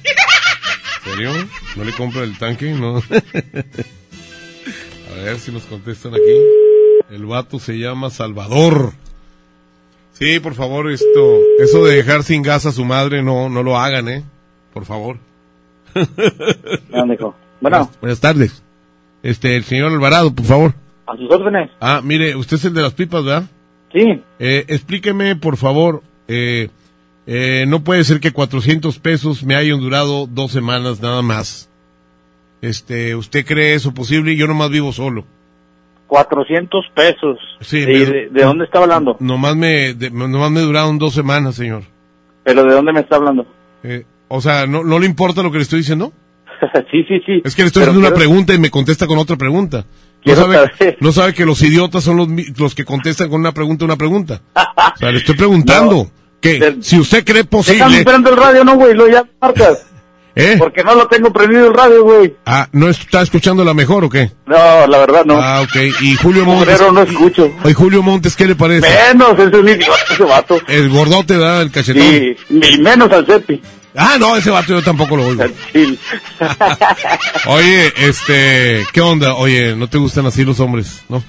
¿No 1.76 1.84
le 1.84 1.92
compra 1.94 2.24
el 2.24 2.38
tanque? 2.38 2.72
No. 2.74 2.98
a 5.10 5.24
ver 5.24 5.40
si 5.40 5.52
nos 5.52 5.64
contestan 5.64 6.14
aquí. 6.14 6.22
El 7.10 7.26
vato 7.26 7.60
se 7.60 7.78
llama 7.78 8.10
Salvador. 8.10 8.94
Sí, 10.14 10.40
por 10.40 10.56
favor, 10.56 10.90
esto, 10.92 11.40
eso 11.60 11.86
de 11.86 11.96
dejar 11.98 12.24
sin 12.24 12.42
gas 12.42 12.66
a 12.66 12.72
su 12.72 12.84
madre, 12.86 13.22
no, 13.22 13.50
no 13.50 13.62
lo 13.64 13.78
hagan, 13.78 14.10
eh. 14.10 14.24
Por 14.74 14.86
favor. 14.86 15.18
Bueno, 16.90 17.36
Buenas, 17.62 17.90
buenas 18.02 18.20
tardes. 18.20 18.62
Este, 19.24 19.56
el 19.56 19.64
señor 19.64 19.92
Alvarado, 19.92 20.34
por 20.34 20.46
favor. 20.46 20.74
a 21.08 21.16
sus 21.16 21.32
órdenes. 21.32 21.72
Ah, 21.80 22.02
mire, 22.04 22.36
usted 22.36 22.58
es 22.58 22.66
el 22.66 22.74
de 22.74 22.82
las 22.84 22.94
pipas, 22.94 23.24
¿verdad? 23.24 23.44
Sí. 23.94 24.22
Eh, 24.40 24.66
explíqueme, 24.68 25.36
por 25.36 25.58
favor, 25.58 26.04
eh, 26.28 26.70
eh, 27.28 27.66
no 27.68 27.84
puede 27.84 28.04
ser 28.04 28.20
que 28.20 28.32
400 28.32 28.98
pesos 29.00 29.44
me 29.44 29.56
hayan 29.56 29.80
durado 29.80 30.26
dos 30.28 30.52
semanas 30.52 31.02
nada 31.02 31.22
más. 31.22 31.70
Este, 32.62 33.16
¿usted 33.16 33.46
cree 33.46 33.76
eso 33.76 33.94
posible? 33.94 34.36
Yo 34.36 34.48
nomás 34.48 34.70
vivo 34.72 34.92
solo. 34.94 35.26
400 36.08 36.86
pesos. 36.96 37.38
Sí, 37.62 37.82
¿De, 37.82 37.86
me- 37.88 38.06
de- 38.06 38.30
de 38.30 38.44
dónde 38.44 38.66
está 38.66 38.80
hablando? 38.80 39.18
Nomás 39.20 39.56
me, 39.56 39.94
de- 39.94 40.10
nomás 40.10 40.52
me 40.52 40.62
duraron 40.62 40.98
dos 40.98 41.14
semanas, 41.14 41.56
señor. 41.56 41.84
¿Pero 42.44 42.64
de 42.64 42.74
dónde 42.74 42.94
me 42.94 43.02
está 43.02 43.18
hablando? 43.18 43.46
Eh, 43.84 44.06
o 44.30 44.40
sea, 44.42 44.66
¿no, 44.68 44.84
¿no 44.84 45.00
le 45.00 45.06
importa 45.06 45.44
lo 45.44 45.52
que 45.52 45.58
le 45.58 45.64
estoy 45.64 45.80
diciendo? 45.80 46.14
sí, 46.92 47.04
sí, 47.08 47.20
sí. 47.26 47.42
Es 47.44 47.56
que 47.56 47.64
le 47.64 47.68
estoy 47.68 47.82
Pero 47.82 47.92
haciendo 47.92 48.08
una 48.08 48.16
pregunta 48.16 48.54
y 48.54 48.58
me 48.60 48.72
contesta 48.72 49.06
con 49.06 49.18
otra 49.18 49.36
pregunta. 49.36 49.86
No 50.26 50.36
sabe, 50.36 50.58
no 51.00 51.12
sabe 51.12 51.34
que 51.34 51.46
los 51.46 51.62
idiotas 51.62 52.04
son 52.04 52.18
los, 52.18 52.28
los 52.58 52.74
que 52.76 52.84
contestan 52.84 53.30
con 53.30 53.40
una 53.40 53.52
pregunta 53.54 53.86
una 53.86 53.96
pregunta. 53.98 54.42
O 54.56 54.98
sea, 54.98 55.12
le 55.12 55.20
estoy 55.20 55.36
preguntando 55.36 56.10
que 56.42 56.78
si 56.82 57.00
usted 57.00 57.24
cree 57.24 57.44
posible... 57.44 57.98
esperando 57.98 58.30
el 58.30 58.38
radio, 58.38 58.64
no, 58.64 58.76
güey, 58.76 58.94
lo 58.94 59.08
ya 59.10 59.26
marcas. 59.42 59.86
¿Eh? 60.40 60.56
Porque 60.60 60.84
no 60.84 60.94
lo 60.94 61.08
tengo 61.08 61.34
prendido 61.34 61.68
el 61.68 61.74
radio, 61.74 62.04
güey. 62.04 62.36
Ah, 62.46 62.68
¿no 62.72 62.90
está 62.90 63.24
escuchando 63.24 63.64
la 63.64 63.74
mejor 63.74 64.04
o 64.04 64.10
qué? 64.10 64.30
No, 64.46 64.86
la 64.86 65.00
verdad 65.00 65.26
no. 65.26 65.36
Ah, 65.42 65.62
ok. 65.62 65.76
¿Y 66.00 66.16
Julio 66.16 66.46
Montes? 66.46 66.80
Mugrero 66.80 66.92
no 66.92 67.02
escucho. 67.02 67.52
¿Y 67.66 67.74
Julio 67.74 68.04
Montes 68.04 68.36
qué 68.36 68.46
le 68.46 68.56
parece? 68.56 68.88
Menos, 68.88 69.32
es 69.40 69.52
un 69.52 69.68
idiota 69.68 70.14
ese 70.14 70.24
vato. 70.24 70.62
El 70.68 70.90
gordote 70.90 71.40
da 71.40 71.64
el 71.64 71.72
cachetón. 71.72 72.04
Sí, 72.04 72.36
ni 72.50 72.78
menos 72.78 73.12
al 73.12 73.26
Cepi. 73.26 73.60
Ah, 73.96 74.18
no, 74.20 74.36
ese 74.36 74.52
vato 74.52 74.74
yo 74.74 74.84
tampoco 74.84 75.18
lo 75.18 75.26
oigo. 75.26 75.44
Oye, 77.48 77.94
este, 77.98 78.86
¿qué 78.94 79.02
onda? 79.02 79.34
Oye, 79.34 79.76
¿no 79.76 79.90
te 79.90 79.98
gustan 79.98 80.28
así 80.28 80.44
los 80.44 80.60
hombres, 80.60 81.02
no? 81.10 81.24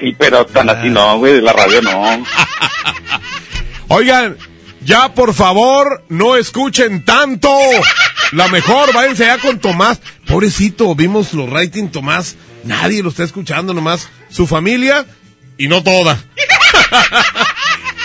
Sí, 0.00 0.16
pero 0.18 0.44
tan 0.46 0.68
así 0.68 0.90
no, 0.90 1.18
güey, 1.18 1.34
de 1.34 1.42
la 1.42 1.52
radio 1.52 1.80
no. 1.80 2.24
Oigan, 3.94 4.38
ya 4.86 5.12
por 5.12 5.34
favor, 5.34 6.02
no 6.08 6.36
escuchen 6.36 7.04
tanto. 7.04 7.50
La 8.32 8.48
mejor, 8.48 8.90
váyanse 8.94 9.24
allá 9.24 9.42
con 9.42 9.58
Tomás. 9.58 10.00
Pobrecito, 10.26 10.94
vimos 10.94 11.34
los 11.34 11.50
rating 11.50 11.88
Tomás. 11.88 12.36
Nadie 12.64 13.02
lo 13.02 13.10
está 13.10 13.24
escuchando, 13.24 13.74
nomás 13.74 14.08
su 14.30 14.46
familia 14.46 15.04
y 15.58 15.68
no 15.68 15.82
toda. 15.82 16.18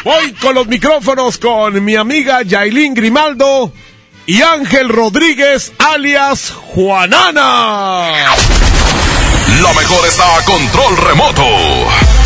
Voy 0.04 0.34
con 0.34 0.56
los 0.56 0.68
micrófonos 0.68 1.38
con 1.38 1.82
mi 1.82 1.96
amiga 1.96 2.42
Yailin 2.42 2.94
Grimaldo 2.94 3.72
y 4.26 4.42
Ángel 4.42 4.90
Rodríguez, 4.90 5.72
alias 5.78 6.52
Juanana. 6.52 8.12
La 9.62 9.74
mejor 9.74 10.06
está 10.06 10.38
a 10.38 10.44
control 10.44 10.98
remoto. 10.98 12.17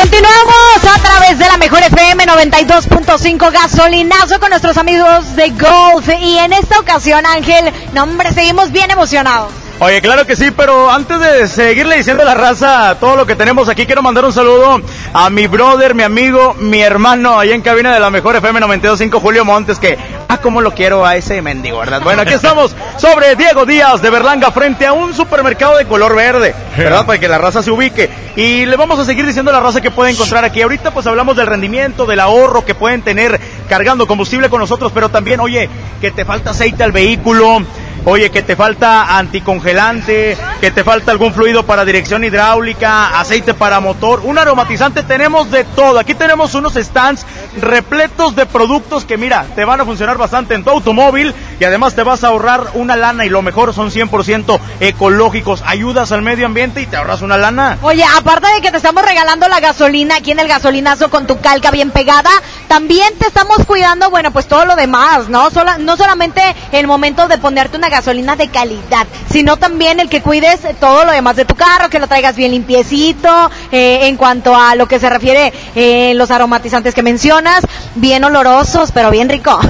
Continuamos 0.00 0.94
a 0.94 1.02
través 1.02 1.38
de 1.40 1.46
la 1.46 1.56
mejor 1.56 1.82
FM 1.82 2.24
92.5 2.24 3.50
gasolinazo 3.50 4.38
con 4.38 4.50
nuestros 4.50 4.76
amigos 4.76 5.34
de 5.34 5.50
Golf 5.50 6.08
y 6.20 6.38
en 6.38 6.52
esta 6.52 6.78
ocasión 6.78 7.26
Ángel, 7.26 7.72
no 7.94 8.04
hombre, 8.04 8.32
seguimos 8.32 8.70
bien 8.70 8.92
emocionados. 8.92 9.52
Oye, 9.80 10.02
claro 10.02 10.26
que 10.26 10.34
sí, 10.34 10.50
pero 10.50 10.90
antes 10.90 11.20
de 11.20 11.46
seguirle 11.46 11.98
diciendo 11.98 12.24
a 12.24 12.26
la 12.26 12.34
raza 12.34 12.96
todo 12.98 13.14
lo 13.14 13.26
que 13.26 13.36
tenemos 13.36 13.68
aquí, 13.68 13.86
quiero 13.86 14.02
mandar 14.02 14.24
un 14.24 14.32
saludo 14.32 14.80
a 15.12 15.30
mi 15.30 15.46
brother, 15.46 15.94
mi 15.94 16.02
amigo, 16.02 16.56
mi 16.58 16.80
hermano, 16.80 17.38
ahí 17.38 17.52
en 17.52 17.62
cabina 17.62 17.94
de 17.94 18.00
la 18.00 18.10
mejor 18.10 18.34
FM 18.34 18.58
925, 18.58 19.20
Julio 19.20 19.44
Montes, 19.44 19.78
que, 19.78 19.96
ah, 20.26 20.38
cómo 20.38 20.62
lo 20.62 20.74
quiero 20.74 21.06
a 21.06 21.14
ese 21.14 21.40
mendigo, 21.42 21.78
¿verdad? 21.78 22.02
Bueno, 22.02 22.22
aquí 22.22 22.34
estamos 22.34 22.74
sobre 22.96 23.36
Diego 23.36 23.66
Díaz 23.66 24.02
de 24.02 24.10
Berlanga 24.10 24.50
frente 24.50 24.84
a 24.84 24.92
un 24.92 25.14
supermercado 25.14 25.76
de 25.76 25.84
color 25.84 26.16
verde, 26.16 26.56
¿verdad? 26.76 27.06
Para 27.06 27.20
que 27.20 27.28
la 27.28 27.38
raza 27.38 27.62
se 27.62 27.70
ubique. 27.70 28.10
Y 28.34 28.66
le 28.66 28.76
vamos 28.76 28.98
a 28.98 29.04
seguir 29.04 29.26
diciendo 29.26 29.52
a 29.52 29.54
la 29.54 29.60
raza 29.60 29.80
que 29.80 29.92
puede 29.92 30.10
encontrar 30.10 30.44
aquí. 30.44 30.60
Ahorita 30.60 30.90
pues 30.90 31.06
hablamos 31.06 31.36
del 31.36 31.46
rendimiento, 31.46 32.04
del 32.04 32.18
ahorro 32.18 32.64
que 32.64 32.74
pueden 32.74 33.02
tener 33.02 33.40
cargando 33.68 34.08
combustible 34.08 34.50
con 34.50 34.60
nosotros, 34.60 34.90
pero 34.92 35.08
también, 35.08 35.38
oye, 35.38 35.70
que 36.00 36.10
te 36.10 36.24
falta 36.24 36.50
aceite 36.50 36.82
al 36.82 36.90
vehículo, 36.90 37.62
Oye, 38.10 38.30
que 38.30 38.42
te 38.42 38.56
falta 38.56 39.18
anticongelante, 39.18 40.34
que 40.62 40.70
te 40.70 40.82
falta 40.82 41.12
algún 41.12 41.34
fluido 41.34 41.66
para 41.66 41.84
dirección 41.84 42.24
hidráulica, 42.24 43.20
aceite 43.20 43.52
para 43.52 43.80
motor, 43.80 44.22
un 44.24 44.38
aromatizante, 44.38 45.02
tenemos 45.02 45.50
de 45.50 45.64
todo. 45.64 45.98
Aquí 45.98 46.14
tenemos 46.14 46.54
unos 46.54 46.72
stands 46.72 47.26
repletos 47.60 48.34
de 48.34 48.46
productos 48.46 49.04
que 49.04 49.18
mira, 49.18 49.44
te 49.54 49.66
van 49.66 49.82
a 49.82 49.84
funcionar 49.84 50.16
bastante 50.16 50.54
en 50.54 50.64
tu 50.64 50.70
automóvil 50.70 51.34
y 51.60 51.64
además 51.64 51.94
te 51.94 52.02
vas 52.02 52.24
a 52.24 52.28
ahorrar 52.28 52.68
una 52.72 52.96
lana 52.96 53.26
y 53.26 53.28
lo 53.28 53.42
mejor 53.42 53.74
son 53.74 53.90
100% 53.90 54.58
ecológicos. 54.80 55.62
Ayudas 55.66 56.10
al 56.10 56.22
medio 56.22 56.46
ambiente 56.46 56.80
y 56.80 56.86
te 56.86 56.96
ahorras 56.96 57.20
una 57.20 57.36
lana. 57.36 57.76
Oye, 57.82 58.06
aparte 58.16 58.48
de 58.54 58.62
que 58.62 58.70
te 58.70 58.78
estamos 58.78 59.04
regalando 59.04 59.48
la 59.48 59.60
gasolina 59.60 60.16
aquí 60.16 60.30
en 60.30 60.38
el 60.38 60.48
gasolinazo 60.48 61.10
con 61.10 61.26
tu 61.26 61.40
calca 61.40 61.70
bien 61.70 61.90
pegada, 61.90 62.30
también 62.68 63.18
te 63.18 63.26
estamos 63.26 63.66
cuidando, 63.66 64.08
bueno, 64.08 64.30
pues 64.30 64.48
todo 64.48 64.64
lo 64.64 64.76
demás, 64.76 65.28
¿no? 65.28 65.50
Sola, 65.50 65.76
no 65.76 65.98
solamente 65.98 66.40
el 66.72 66.86
momento 66.86 67.28
de 67.28 67.36
ponerte 67.36 67.76
una 67.76 67.90
gasolina 67.90 67.97
de 68.04 68.48
calidad, 68.48 69.06
sino 69.30 69.56
también 69.56 70.00
el 70.00 70.08
que 70.08 70.22
cuides 70.22 70.60
todo 70.80 71.04
lo 71.04 71.12
demás 71.12 71.36
de 71.36 71.44
tu 71.44 71.54
carro, 71.54 71.90
que 71.90 71.98
lo 71.98 72.06
traigas 72.06 72.36
bien 72.36 72.52
limpiecito, 72.52 73.28
eh, 73.72 74.06
en 74.08 74.16
cuanto 74.16 74.54
a 74.54 74.74
lo 74.74 74.86
que 74.86 74.98
se 74.98 75.10
refiere 75.10 75.52
eh, 75.74 76.12
los 76.14 76.30
aromatizantes 76.30 76.94
que 76.94 77.02
mencionas, 77.02 77.60
bien 77.96 78.24
olorosos, 78.24 78.92
pero 78.92 79.10
bien 79.10 79.28
rico. 79.28 79.58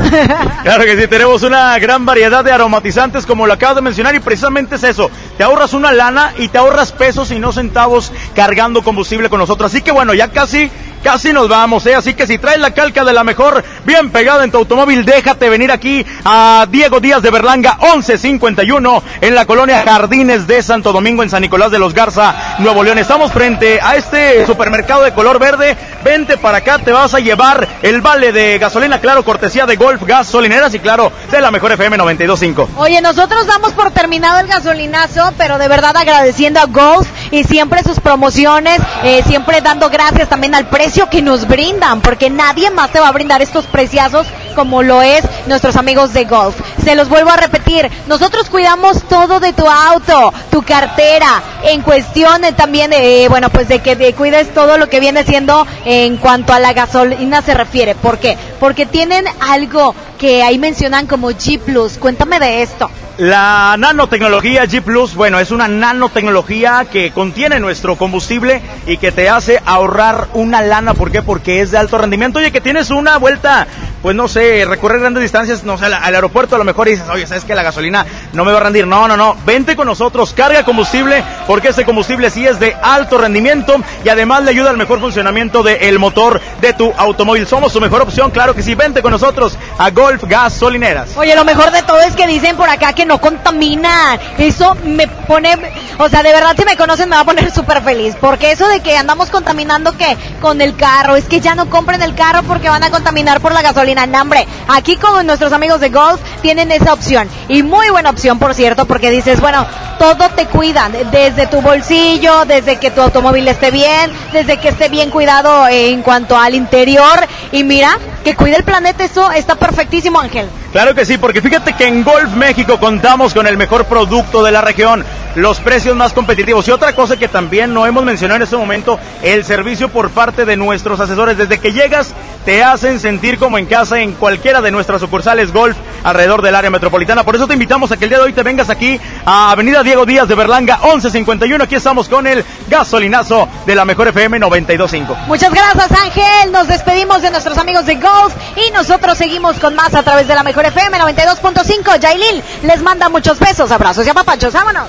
Claro 0.63 0.85
que 0.85 1.01
sí, 1.01 1.09
tenemos 1.09 1.43
una 1.43 1.79
gran 1.79 2.05
variedad 2.05 2.45
de 2.45 2.53
aromatizantes 2.53 3.25
como 3.25 3.47
lo 3.47 3.55
acabas 3.55 3.77
de 3.77 3.83
mencionar 3.83 4.15
y 4.15 4.21
precisamente 4.21 4.75
es 4.75 4.83
eso, 4.83 5.11
te 5.37 5.45
ahorras 5.45 5.73
una 5.73 5.93
lana 5.93 6.35
y 6.37 6.49
te 6.49 6.59
ahorras 6.59 6.93
pesos 6.93 7.31
y 7.31 7.39
no 7.39 7.53
centavos 7.53 8.13
cargando 8.35 8.83
combustible 8.83 9.31
con 9.31 9.39
nosotros. 9.39 9.73
Así 9.73 9.83
que 9.83 9.93
bueno, 9.93 10.15
ya 10.15 10.29
casi 10.29 10.71
casi 10.99 11.33
nos 11.33 11.49
vamos, 11.49 11.87
¿eh? 11.87 11.95
Así 11.95 12.15
que 12.15 12.27
si 12.27 12.39
traes 12.39 12.59
la 12.59 12.73
calca 12.73 13.05
de 13.05 13.13
la 13.13 13.25
mejor 13.25 13.65
bien 13.85 14.11
pegada 14.11 14.45
en 14.45 14.51
tu 14.51 14.59
automóvil, 14.59 15.05
déjate 15.05 15.49
venir 15.49 15.71
aquí 15.71 16.05
a 16.25 16.67
Diego 16.71 17.01
Díaz 17.01 17.23
de 17.23 17.31
Berlanga 17.31 17.79
1151 17.81 19.03
en 19.21 19.35
la 19.35 19.47
colonia 19.47 19.83
Jardines 19.85 20.47
de 20.47 20.63
Santo 20.63 20.93
Domingo 20.93 21.23
en 21.23 21.31
San 21.31 21.43
Nicolás 21.43 21.71
de 21.71 21.79
los 21.79 21.95
Garza, 21.95 22.57
Nuevo 22.59 22.83
León. 22.83 22.99
Estamos 22.99 23.33
frente 23.33 23.81
a 23.81 23.97
este 23.97 24.45
supermercado 24.47 25.03
de 25.03 25.13
color 25.13 25.39
verde. 25.39 25.77
Vente 26.05 26.37
para 26.37 26.59
acá, 26.59 26.79
te 26.79 26.93
vas 26.93 27.15
a 27.15 27.21
llevar 27.21 27.67
el 27.83 28.01
vale 28.01 28.33
de 28.33 28.59
gasolina, 28.59 29.01
claro, 29.01 29.25
cortesía 29.25 29.67
de 29.67 29.77
Golf 29.77 30.03
Gasolineras 30.05 30.75
y 30.75 30.79
claro, 30.79 31.13
de 31.31 31.41
la 31.41 31.51
mejor 31.51 31.73
FM 31.73 31.97
925. 31.97 32.71
Oye, 32.77 33.01
nosotros 33.01 33.47
damos 33.47 33.73
por 33.73 33.91
terminado 33.91 34.39
el 34.39 34.47
gasolinazo, 34.47 35.33
pero 35.37 35.59
de 35.59 35.69
verdad 35.69 35.97
agradeciendo 35.97 36.61
a 36.61 36.67
Golf 36.67 37.09
y 37.31 37.45
siempre 37.45 37.83
sus 37.83 38.01
promociones, 38.01 38.79
eh, 39.05 39.23
siempre 39.27 39.61
dando 39.61 39.91
gracias 39.91 40.29
también 40.29 40.55
al 40.55 40.69
precio 40.69 40.88
que 41.11 41.23
nos 41.23 41.47
brindan, 41.47 42.01
porque 42.01 42.31
nadie 42.31 42.71
más 42.71 42.91
te 42.91 42.99
va 42.99 43.09
a 43.09 43.13
brindar 43.13 43.43
estos 43.43 43.67
preciazos 43.67 44.27
como 44.55 44.83
lo 44.83 45.03
es 45.03 45.23
nuestros 45.47 45.77
amigos 45.77 46.15
de 46.15 46.25
Golf. 46.25 46.57
Se 46.83 46.95
los 46.95 47.09
vuelvo 47.09 47.31
a 47.31 47.37
repetir, 47.37 47.91
nosotros 48.07 48.49
cuidamos 48.49 49.03
todo 49.03 49.39
de 49.39 49.53
tu 49.53 49.69
auto, 49.69 50.33
tu 50.51 50.63
cartera, 50.63 51.43
en 51.63 51.83
cuestión 51.83 52.41
de 52.41 52.53
también 52.53 52.91
de, 52.91 53.25
eh, 53.25 53.29
bueno, 53.29 53.51
pues 53.51 53.69
de 53.69 53.81
que 53.81 53.97
de 53.97 54.15
cuides 54.15 54.53
todo 54.55 54.79
lo 54.79 54.89
que 54.89 54.99
viene 54.99 55.25
siendo 55.25 55.67
en 55.85 56.17
cuanto 56.17 56.55
a 56.55 56.59
la 56.59 56.73
gasolina 56.73 57.43
se 57.43 57.55
refiere. 57.55 57.95
¿Por 57.95 58.19
qué? 58.19 58.39
Porque 58.59 58.87
tienen 58.87 59.27
algo 59.41 59.95
que 60.19 60.43
ahí 60.43 60.59
mencionan 60.59 61.07
como 61.07 61.31
G 61.31 61.61
Plus. 61.61 61.99
Cuéntame 61.99 62.41
de 62.41 62.63
esto. 62.63 62.91
La 63.19 63.75
nanotecnología 63.77 64.65
G 64.67 64.81
Plus, 64.81 65.17
bueno, 65.17 65.41
es 65.41 65.51
una 65.51 65.67
nanotecnología 65.67 66.87
que 66.89 67.11
contiene 67.11 67.59
nuestro 67.59 67.97
combustible 67.97 68.63
y 68.87 68.97
que 68.99 69.11
te 69.11 69.29
hace 69.29 69.61
ahorrar 69.67 70.29
una 70.35 70.63
lana. 70.63 70.95
¿Por 70.95 71.11
qué? 71.11 71.21
Porque 71.21 71.61
es 71.61 71.73
de 71.73 71.79
alto 71.79 71.99
rendimiento. 71.99 72.39
Oye, 72.39 72.53
que 72.53 72.61
tienes 72.61 72.91
una 72.91 73.17
vuelta, 73.17 73.67
pues 74.03 74.15
no 74.15 74.29
sé, 74.29 74.65
recorrer 74.69 75.01
grandes 75.01 75.25
distancias, 75.25 75.65
no 75.65 75.77
sé, 75.77 75.87
al, 75.87 75.95
aeropuerto 75.95 76.55
a 76.55 76.59
lo 76.59 76.65
mejor 76.65 76.87
dices, 76.87 77.09
oye, 77.11 77.27
¿sabes 77.27 77.45
que 77.45 77.57
la 77.57 77.65
gasolina 77.65 78.07
no 78.35 78.45
me 78.45 78.53
va 78.53 78.59
a 78.59 78.63
rendir? 78.63 78.87
No, 78.87 79.09
no, 79.09 79.17
no. 79.17 79.37
Vente 79.45 79.75
con 79.75 79.89
nosotros, 79.89 80.33
carga 80.33 80.63
combustible, 80.63 81.25
porque 81.49 81.71
este 81.71 81.85
combustible 81.85 82.31
sí 82.31 82.47
es 82.47 82.61
de 82.61 82.77
alto 82.81 83.19
rendimiento 83.19 83.83
y 84.05 84.11
además 84.11 84.45
le 84.45 84.53
ayuda 84.53 84.71
al 84.71 84.77
mejor 84.77 85.01
funcionamiento 85.01 85.65
del 85.65 85.99
motor 85.99 86.41
de 86.61 86.73
tu 86.73 86.93
automóvil. 86.97 87.49
Somos 87.49 87.73
su 87.73 87.81
mejor 87.81 88.03
opción, 88.03 88.31
claro 88.31 88.55
que 88.55 88.63
sí. 88.63 88.77
Vente 88.77 89.03
con 89.03 89.11
nosotros 89.11 89.59
a 89.77 89.91
Golf 89.91 90.23
Gasolineras. 90.23 91.17
Oye, 91.17 91.35
lo 91.35 91.45
mejor 91.45 91.73
de 91.73 91.83
todo 91.83 91.99
es 91.99 92.15
que 92.15 92.29
dicen 92.29 92.57
por 92.57 92.71
acá 92.71 92.93
que 92.93 93.08
no 93.09 93.21
contaminan. 93.21 94.21
Eso 94.39 94.77
me 94.85 95.09
pone, 95.09 95.57
o 95.99 96.09
sea, 96.09 96.23
de 96.23 96.33
verdad 96.33 96.55
si 96.57 96.65
me 96.65 96.77
conocen 96.77 97.09
me 97.09 97.17
va 97.17 97.23
a 97.23 97.25
poner 97.25 97.51
súper 97.55 97.83
feliz. 97.83 98.15
Porque 98.21 98.53
eso 98.53 98.69
de 98.69 98.81
que 98.81 98.97
andamos 98.97 99.31
contaminando 99.31 99.97
que 99.97 100.17
con 100.41 100.61
el 100.61 100.77
carro, 100.77 101.17
es 101.17 101.25
que 101.25 101.41
ya 101.41 101.55
no 101.55 101.69
compren 101.69 102.03
el 102.03 102.15
carro 102.15 102.43
porque 102.45 102.69
van 102.69 102.85
a 102.85 102.91
contaminar 102.91 103.41
por 103.41 103.53
la 103.53 103.63
gasolina. 103.63 104.07
No, 104.07 104.23
hombre, 104.23 104.47
aquí 104.69 104.97
con 104.97 105.27
nuestros 105.27 105.53
amigos 105.53 105.81
de 105.81 105.89
Golf 105.89 106.21
tienen 106.43 106.71
esa 106.71 106.93
opción. 106.93 107.29
Y 107.49 107.63
muy 107.63 107.91
buena 107.91 108.11
opción, 108.11 108.39
por 108.39 108.55
cierto, 108.55 108.87
porque 108.87 109.11
dices, 109.11 109.41
bueno, 109.41 109.67
todo 109.99 110.29
te 110.31 110.47
cuidan. 110.47 110.93
Desde 111.11 111.47
tu 111.47 111.61
bolsillo, 111.61 112.45
desde 112.45 112.77
que 112.77 112.91
tu 112.91 113.01
automóvil 113.01 113.49
esté 113.49 113.71
bien, 113.71 114.13
desde 114.33 114.59
que 114.59 114.69
esté 114.69 114.89
bien 114.89 115.11
cuidado 115.11 115.67
en 115.69 116.03
cuanto 116.03 116.37
al 116.37 116.55
interior. 116.55 117.27
Y 117.53 117.65
mira, 117.65 117.99
que 118.25 118.35
cuida 118.35 118.57
el 118.57 118.65
planeta, 118.65 119.05
eso 119.05 119.31
está 119.33 119.55
perfectísimo, 119.55 120.21
Ángel. 120.21 120.49
Claro 120.73 120.95
que 120.95 121.07
sí, 121.07 121.17
porque 121.17 121.41
fíjate 121.41 121.73
que 121.73 121.87
en 121.87 122.05
Golf 122.05 122.31
México 122.35 122.79
contamos 123.01 123.33
con 123.33 123.47
el 123.47 123.57
mejor 123.57 123.85
producto 123.85 124.43
de 124.43 124.51
la 124.51 124.61
región, 124.61 125.05
los 125.39 125.61
precios 125.61 125.97
más 125.97 126.13
competitivos 126.13 126.67
y 126.69 126.73
otra 126.73 126.95
cosa 126.95 127.17
que 127.17 127.29
también 127.29 127.73
no 127.73 127.87
hemos 127.87 128.05
mencionado 128.05 128.37
en 128.37 128.43
este 128.43 128.57
momento, 128.57 128.99
el 129.23 129.45
servicio 129.45 129.89
por 129.89 130.11
parte 130.11 130.45
de 130.45 130.57
nuestros 130.57 130.99
asesores. 131.01 131.39
Desde 131.39 131.59
que 131.59 131.73
llegas 131.73 132.13
te 132.45 132.65
hacen 132.65 132.99
sentir 132.99 133.39
como 133.39 133.59
en 133.59 133.67
casa 133.67 134.01
en 134.01 134.13
cualquiera 134.13 134.61
de 134.61 134.71
nuestras 134.71 135.01
sucursales 135.01 135.53
Golf 135.53 135.77
alrededor 136.03 136.43
del 136.43 136.55
área 136.55 136.71
metropolitana. 136.71 137.25
Por 137.25 137.37
eso 137.37 137.47
te 137.47 137.53
invitamos 137.53 137.93
a 137.93 137.97
que 137.97 138.05
el 138.05 138.11
día 138.11 138.19
de 138.19 138.25
hoy 138.25 138.33
te 138.33 138.43
vengas 138.43 138.71
aquí 138.71 139.01
a 139.25 139.51
Avenida 139.51 139.83
Diego 139.83 140.07
Díaz 140.07 140.27
de 140.29 140.35
Berlanga 140.35 140.79
1151. 140.83 141.65
Aquí 141.65 141.75
estamos 141.75 142.09
con 142.09 142.27
el 142.27 142.45
gasolinazo 142.69 143.49
de 143.67 143.75
la 143.75 143.85
mejor 143.85 144.09
FM 144.09 144.39
925. 144.39 145.15
Muchas 145.27 145.53
gracias, 145.53 145.93
Ángel. 146.01 146.53
Nos 146.53 146.69
despedimos 146.69 147.23
de 147.23 147.31
nuestros 147.31 147.59
amigos 147.59 147.87
de 147.87 147.97
Golf 147.97 148.35
y 148.57 148.71
nosotros 148.73 149.19
seguimos 149.19 149.59
con 149.59 149.75
más 149.75 149.95
a 149.95 150.03
través 150.03 150.27
de 150.27 150.35
la 150.35 150.43
mejor 150.43 150.65
FM 150.65 150.99
92.5. 150.99 152.01
Yailin 152.01 152.43
les 152.63 152.83
manda 152.83 153.09
muchos 153.09 153.39
besos, 153.39 153.71
abrazos 153.71 154.07
y 154.07 154.11
apapachos. 154.11 154.53
Vámonos. 154.53 154.89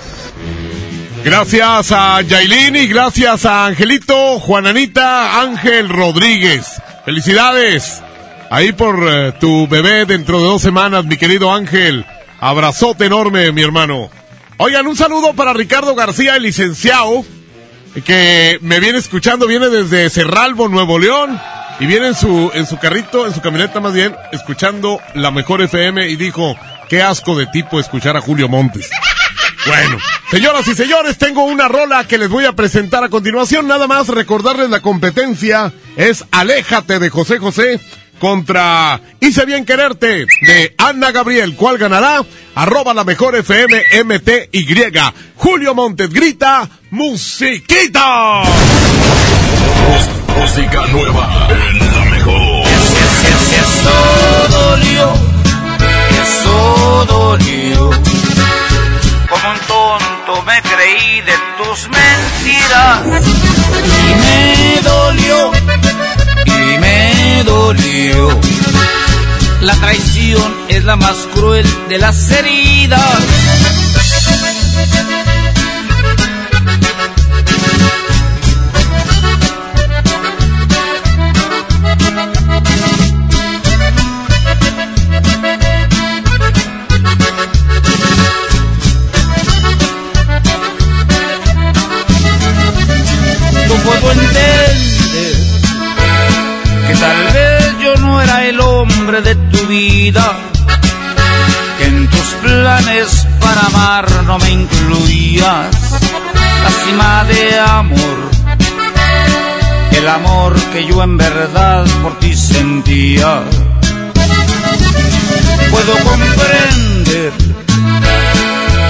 Gracias 1.24 1.92
a 1.92 2.22
Yailin 2.22 2.76
y 2.78 2.88
gracias 2.88 3.46
a 3.46 3.66
Angelito, 3.68 4.40
Juananita, 4.40 5.42
Ángel 5.42 5.90
Rodríguez. 5.90 6.82
Felicidades. 7.04 8.02
Ahí 8.50 8.72
por 8.72 9.06
eh, 9.08 9.34
tu 9.40 9.68
bebé 9.68 10.06
dentro 10.06 10.40
de 10.40 10.46
dos 10.46 10.62
semanas, 10.62 11.06
mi 11.06 11.18
querido 11.18 11.54
Ángel. 11.54 12.06
Abrazote 12.40 13.06
enorme, 13.06 13.52
mi 13.52 13.62
hermano. 13.62 14.10
Oigan, 14.58 14.88
un 14.88 14.96
saludo 14.96 15.34
para 15.34 15.54
Ricardo 15.54 15.94
García, 15.94 16.38
el 16.38 16.44
licenciado, 16.44 17.26
que 18.06 18.58
me 18.62 18.80
viene 18.80 18.98
escuchando, 18.98 19.46
viene 19.46 19.70
desde 19.70 20.10
Cerralbo, 20.10 20.68
Nuevo 20.68 21.00
León, 21.00 21.40
y 21.80 21.86
viene 21.86 22.08
en 22.08 22.16
su, 22.16 22.50
en 22.54 22.66
su 22.66 22.78
carrito, 22.78 23.28
en 23.28 23.34
su 23.34 23.42
camioneta 23.42 23.80
más 23.80 23.94
bien, 23.94 24.16
escuchando 24.32 25.00
la 25.16 25.32
mejor 25.32 25.62
FM 25.62 26.08
y 26.08 26.16
dijo, 26.16 26.56
qué 26.88 27.04
asco 27.04 27.38
de 27.38 27.46
tipo 27.48 27.80
escuchar 27.80 28.18
a 28.18 28.22
Julio 28.22 28.48
Montes. 28.48 28.90
Bueno, 29.66 29.98
señoras 30.32 30.68
y 30.68 30.76
señores, 30.76 31.18
tengo 31.18 31.44
una 31.44 31.68
rola 31.68 32.08
que 32.08 32.18
les 32.18 32.30
voy 32.30 32.46
a 32.46 32.54
presentar 32.54 33.04
a 33.04 33.10
continuación. 33.10 33.68
Nada 33.68 33.88
más 33.88 34.08
recordarles 34.08 34.70
la 34.70 34.82
competencia. 34.82 35.74
Es 35.96 36.26
Aléjate 36.32 37.00
de 37.00 37.10
José 37.10 37.40
José 37.40 37.80
contra 38.20 39.00
Hice 39.20 39.46
bien 39.46 39.66
quererte 39.66 40.26
de 40.42 40.76
Ana 40.78 41.12
Gabriel. 41.12 41.56
¿Cuál 41.56 41.78
ganará? 41.78 42.24
Arroba 42.56 42.94
la 42.94 43.04
mejor 43.04 43.36
FM 43.36 43.84
MTY. 44.06 44.76
Julio 45.36 45.74
Montes 45.76 46.10
grita, 46.10 46.70
musiquita. 46.92 48.44
Música 50.38 50.88
nueva 50.88 51.48
en 51.50 51.80
la 51.80 52.06
mejor. 52.06 52.68
Eso 53.62 53.92
dolió, 54.50 55.14
eso 56.22 57.06
dolió. 57.08 58.19
Me 60.46 60.62
creí 60.62 61.22
de 61.22 61.34
tus 61.58 61.90
mentiras. 61.90 63.24
Y 63.84 64.16
me 64.16 64.82
dolió, 64.82 65.52
y 66.46 66.78
me 66.78 67.44
dolió. 67.44 68.40
La 69.62 69.76
traición 69.76 70.56
es 70.70 70.84
la 70.86 70.96
más 70.96 71.18
cruel 71.34 71.68
de 71.90 71.98
las 71.98 72.32
heridas. 72.32 73.18
Que 99.80 101.86
en 101.86 102.10
tus 102.10 102.28
planes 102.44 103.26
para 103.40 103.62
amar 103.68 104.24
no 104.26 104.38
me 104.38 104.50
incluías 104.50 105.74
la 106.64 106.72
cima 106.84 107.24
de 107.24 107.60
amor, 107.60 108.18
el 109.92 110.08
amor 110.10 110.60
que 110.74 110.86
yo 110.86 111.02
en 111.02 111.16
verdad 111.16 111.86
por 112.04 112.20
ti 112.20 112.36
sentía. 112.36 113.42
Puedo 115.72 115.94
comprender 116.10 117.32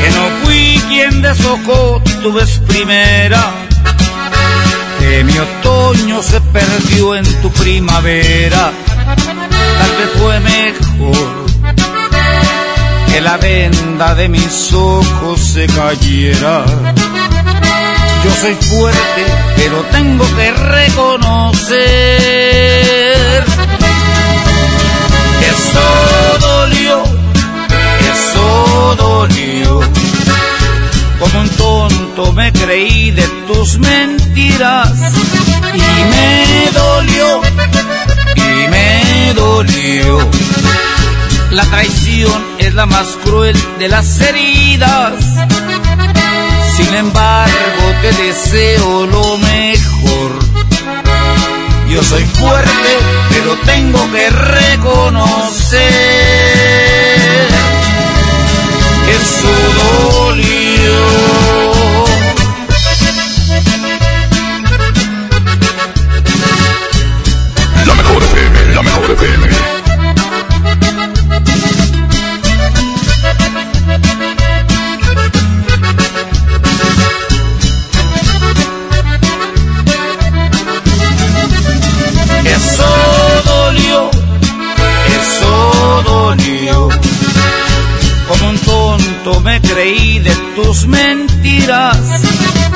que 0.01 0.09
no 0.17 0.23
fui 0.43 0.81
quien 0.87 1.21
deshojó 1.21 2.01
tu 2.23 2.33
vez 2.33 2.59
primera 2.67 3.43
que 4.99 5.23
mi 5.23 5.37
otoño 5.37 6.23
se 6.23 6.41
perdió 6.41 7.15
en 7.15 7.25
tu 7.41 7.51
primavera. 7.51 8.71
Tal 9.80 9.91
vez 9.97 10.09
fue 10.19 10.39
mejor 10.41 11.49
que 13.11 13.21
la 13.21 13.38
venda 13.38 14.13
de 14.15 14.30
mis 14.30 14.73
ojos 14.73 15.39
se 15.39 15.65
cayera. 15.67 16.65
Yo 18.23 18.32
soy 18.41 18.55
fuerte, 18.55 19.25
pero 19.55 19.82
tengo 19.91 20.25
que 20.36 20.51
reconocer 20.51 21.77
que 25.39 25.47
eso 25.47 25.88
dolió, 26.41 27.03
que 27.99 28.09
eso 28.11 28.95
dolió. 28.97 29.80
Como 31.19 31.39
un 31.41 31.49
tonto 31.49 32.34
me 32.34 32.51
creí 32.51 33.11
de 33.11 33.27
tus 33.47 33.77
mentiras 33.80 34.91
y 35.73 36.03
me 36.11 36.71
dolió, 36.71 37.41
y 38.39 38.67
me 38.67 39.33
dolió. 39.33 40.19
La 41.51 41.65
traición 41.65 42.43
es 42.59 42.73
la 42.73 42.85
más 42.85 43.07
cruel 43.23 43.57
de 43.79 43.87
las 43.87 44.21
heridas. 44.21 45.13
Sin 46.75 46.93
embargo, 46.93 47.83
te 48.01 48.11
deseo 48.23 49.05
lo 49.07 49.37
mejor. 49.37 50.31
Yo 51.89 52.03
soy 52.03 52.23
fuerte, 52.23 52.91
pero 53.29 53.55
tengo 53.65 54.11
que 54.11 54.29
reconocer 54.29 55.89
que 59.05 59.15
eso 59.15 59.51
dolió. 60.13 61.68
Mejor 69.10 69.26
FM. 69.26 69.49
Eso 82.45 82.86
dolió, 83.45 84.12
eso 85.20 86.03
dolió. 86.05 86.89
Como 88.28 88.49
un 88.49 88.57
tonto 88.60 89.39
me 89.41 89.60
creí 89.62 90.20
de 90.20 90.36
tus 90.55 90.86
mentiras 90.86 91.97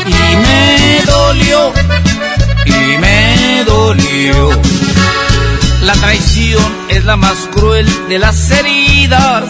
y 0.07 0.35
me 0.37 1.03
dolió, 1.05 1.73
y 2.65 2.97
me 2.97 3.63
dolió. 3.65 4.82
La 5.83 5.93
traición 5.93 6.63
es 6.89 7.03
la 7.03 7.15
más 7.17 7.37
cruel 7.51 7.85
de 8.07 8.17
las 8.17 8.51
heridas. 8.51 9.43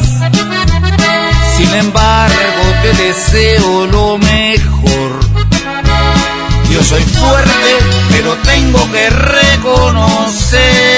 Sin 1.58 1.74
embargo, 1.76 2.64
te 2.82 2.94
deseo 3.04 3.86
lo 3.88 4.18
mejor. 4.18 5.20
Yo 6.72 6.84
soy 6.84 7.04
fuerte, 7.04 7.78
pero 8.10 8.36
tengo 8.38 8.92
que 8.92 9.10
reconocer 9.12 10.94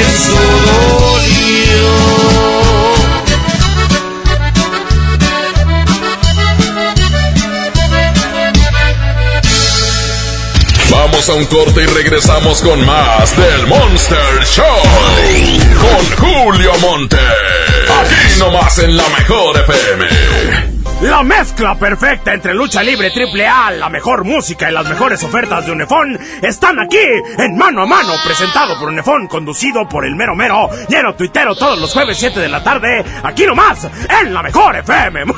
eso 0.00 0.40
dolió. 0.66 2.59
Vamos 11.20 11.28
a 11.28 11.34
un 11.34 11.64
corte 11.64 11.82
y 11.82 11.86
regresamos 11.86 12.62
con 12.62 12.86
más 12.86 13.36
del 13.36 13.66
Monster 13.66 14.42
Show. 14.42 14.64
Con 15.78 16.16
Julio 16.16 16.72
Monte. 16.80 17.18
Aquí 17.18 18.38
nomás 18.38 18.78
en 18.78 18.96
la 18.96 19.06
mejor 19.10 19.54
FM. 19.58 20.06
La 21.02 21.22
mezcla 21.22 21.78
perfecta 21.78 22.32
entre 22.32 22.54
lucha 22.54 22.82
libre 22.82 23.10
triple 23.10 23.46
A, 23.46 23.70
la 23.70 23.90
mejor 23.90 24.24
música 24.24 24.70
y 24.70 24.72
las 24.72 24.88
mejores 24.88 25.22
ofertas 25.22 25.66
de 25.66 25.72
Unefón 25.72 26.18
están 26.40 26.78
aquí 26.78 26.98
en 27.36 27.54
Mano 27.54 27.82
a 27.82 27.86
Mano, 27.86 28.14
presentado 28.24 28.78
por 28.78 28.88
Unefón, 28.88 29.26
conducido 29.26 29.86
por 29.88 30.06
el 30.06 30.14
mero 30.16 30.34
mero, 30.34 30.70
lleno 30.88 31.14
tuitero 31.14 31.54
todos 31.54 31.78
los 31.78 31.92
jueves 31.92 32.16
7 32.18 32.40
de 32.40 32.48
la 32.48 32.62
tarde, 32.62 33.04
aquí 33.22 33.44
nomás, 33.44 33.88
en 34.22 34.32
la 34.32 34.42
mejor 34.42 34.76
FM. 34.76 35.24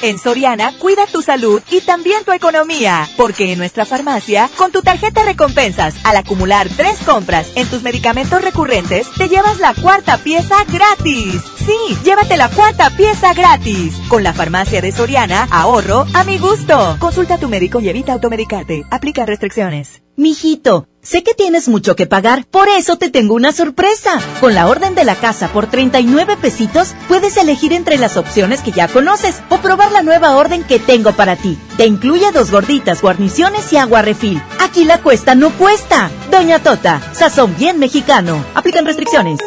En 0.00 0.18
Soriana, 0.18 0.72
cuida 0.78 1.06
tu 1.06 1.22
salud 1.22 1.60
y 1.70 1.80
también 1.80 2.24
tu 2.24 2.32
economía, 2.32 3.08
porque 3.16 3.52
en 3.52 3.58
nuestra 3.58 3.84
farmacia, 3.84 4.48
con 4.56 4.70
tu 4.70 4.80
tarjeta 4.82 5.24
recompensas, 5.24 5.94
al 6.04 6.16
acumular 6.16 6.68
tres 6.76 6.98
compras 7.04 7.50
en 7.56 7.66
tus 7.68 7.82
medicamentos 7.82 8.40
recurrentes, 8.40 9.10
te 9.16 9.28
llevas 9.28 9.58
la 9.58 9.74
cuarta 9.74 10.18
pieza 10.18 10.56
gratis. 10.72 11.42
Sí, 11.56 11.98
llévate 12.04 12.36
la 12.36 12.48
cuarta 12.48 12.90
pieza 12.96 13.34
gratis. 13.34 13.94
Con 14.08 14.22
la 14.22 14.32
farmacia 14.32 14.80
de 14.80 14.92
Soriana, 14.92 15.48
ahorro 15.50 16.06
a 16.14 16.24
mi 16.24 16.38
gusto. 16.38 16.96
Consulta 17.00 17.34
a 17.34 17.38
tu 17.38 17.48
médico 17.48 17.80
y 17.80 17.88
evita 17.88 18.12
automedicarte. 18.12 18.84
Aplica 18.90 19.26
restricciones. 19.26 20.02
Mijito, 20.16 20.88
sé 21.08 21.22
que 21.22 21.32
tienes 21.32 21.68
mucho 21.68 21.96
que 21.96 22.06
pagar, 22.06 22.44
por 22.50 22.68
eso 22.68 22.96
te 22.96 23.08
tengo 23.08 23.34
una 23.34 23.52
sorpresa. 23.52 24.20
Con 24.40 24.54
la 24.54 24.68
orden 24.68 24.94
de 24.94 25.04
la 25.04 25.14
casa 25.14 25.48
por 25.48 25.66
39 25.66 26.36
pesitos, 26.36 26.94
puedes 27.08 27.38
elegir 27.38 27.72
entre 27.72 27.96
las 27.96 28.18
opciones 28.18 28.60
que 28.60 28.72
ya 28.72 28.88
conoces 28.88 29.42
o 29.48 29.58
probar 29.58 29.90
la 29.90 30.02
nueva 30.02 30.36
orden 30.36 30.64
que 30.64 30.78
tengo 30.78 31.12
para 31.12 31.36
ti. 31.36 31.58
Te 31.78 31.86
incluye 31.86 32.30
dos 32.32 32.50
gorditas, 32.50 33.00
guarniciones 33.00 33.72
y 33.72 33.78
agua 33.78 34.02
refil. 34.02 34.42
Aquí 34.60 34.84
la 34.84 35.00
cuesta 35.00 35.34
no 35.34 35.50
cuesta. 35.56 36.10
Doña 36.30 36.58
Tota, 36.58 37.00
sazón 37.14 37.56
bien 37.56 37.78
mexicano. 37.78 38.44
Aplican 38.54 38.84
restricciones. 38.84 39.38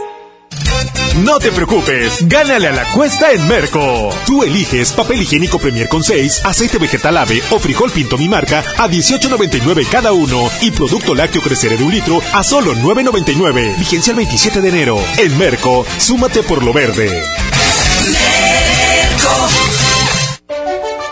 No 1.16 1.40
te 1.40 1.52
preocupes, 1.52 2.28
gánale 2.28 2.70
a 2.70 2.72
la 2.72 2.86
cuesta 2.86 3.32
en 3.32 3.46
Merco. 3.48 4.10
Tú 4.26 4.44
eliges 4.44 4.94
papel 4.94 5.22
higiénico 5.22 5.60
Premier 5.60 5.90
con 5.90 6.04
6, 6.04 6.42
aceite 6.46 6.78
vegetal 6.78 7.18
ave 7.18 7.42
o 7.52 7.60
frijol 7.60 7.92
pinto 7.92 8.18
mi 8.18 8.30
marca 8.30 8.64
a 8.78 8.88
18.99 8.88 9.88
cada 9.90 10.14
uno 10.14 10.50
y 10.62 10.72
producto 10.72 11.14
lácteo 11.14 11.42
crecer 11.42 11.78
de 11.78 11.84
un 11.84 11.92
litro 11.92 12.22
a 12.34 12.44
solo 12.44 12.74
9.99. 12.76 13.78
Vigencia 13.78 14.12
el 14.12 14.18
27 14.18 14.62
de 14.62 14.70
enero. 14.70 15.00
En 15.18 15.38
Merco, 15.38 15.86
súmate 15.98 16.44
por 16.44 16.64
lo 16.64 16.72
verde. 16.72 17.22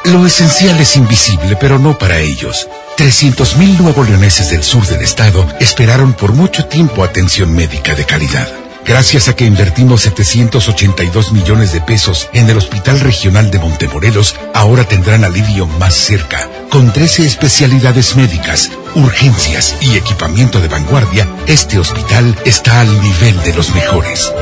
Lo 0.05 0.25
esencial 0.25 0.79
es 0.79 0.95
invisible, 0.95 1.57
pero 1.59 1.77
no 1.77 1.97
para 1.97 2.19
ellos. 2.19 2.69
300.000 2.97 3.79
nuevo 3.79 4.03
leoneses 4.03 4.49
del 4.49 4.63
sur 4.63 4.85
del 4.87 5.01
estado 5.01 5.45
esperaron 5.59 6.13
por 6.13 6.33
mucho 6.33 6.65
tiempo 6.65 7.03
atención 7.03 7.53
médica 7.53 7.95
de 7.95 8.05
calidad. 8.05 8.68
Gracias 8.89 9.27
a 9.27 9.35
que 9.35 9.45
invertimos 9.45 10.01
782 10.01 11.31
millones 11.31 11.71
de 11.73 11.79
pesos 11.79 12.27
en 12.33 12.49
el 12.49 12.57
Hospital 12.57 12.99
Regional 12.99 13.51
de 13.51 13.59
Montemorelos, 13.59 14.35
ahora 14.55 14.83
tendrán 14.83 15.23
alivio 15.23 15.67
más 15.67 15.93
cerca. 15.93 16.49
Con 16.71 16.91
13 16.91 17.27
especialidades 17.27 18.15
médicas, 18.15 18.71
urgencias 18.95 19.77
y 19.79 19.95
equipamiento 19.95 20.59
de 20.59 20.69
vanguardia, 20.69 21.29
este 21.45 21.77
hospital 21.77 22.35
está 22.45 22.81
al 22.81 22.99
nivel 23.03 23.39
de 23.43 23.53
los 23.53 23.75
mejores. 23.75 24.33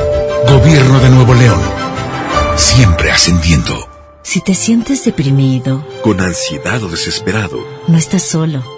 Gobierno 0.48 0.98
de 0.98 1.10
Nuevo 1.10 1.34
León. 1.34 1.60
Siempre 2.56 3.12
ascendiendo. 3.12 3.86
Si 4.22 4.40
te 4.40 4.54
sientes 4.54 5.04
deprimido, 5.04 5.86
Con 6.02 6.22
ansiedad 6.22 6.82
o 6.82 6.88
desesperado, 6.88 7.58
no 7.86 7.98
estás 7.98 8.22
solo. 8.22 8.77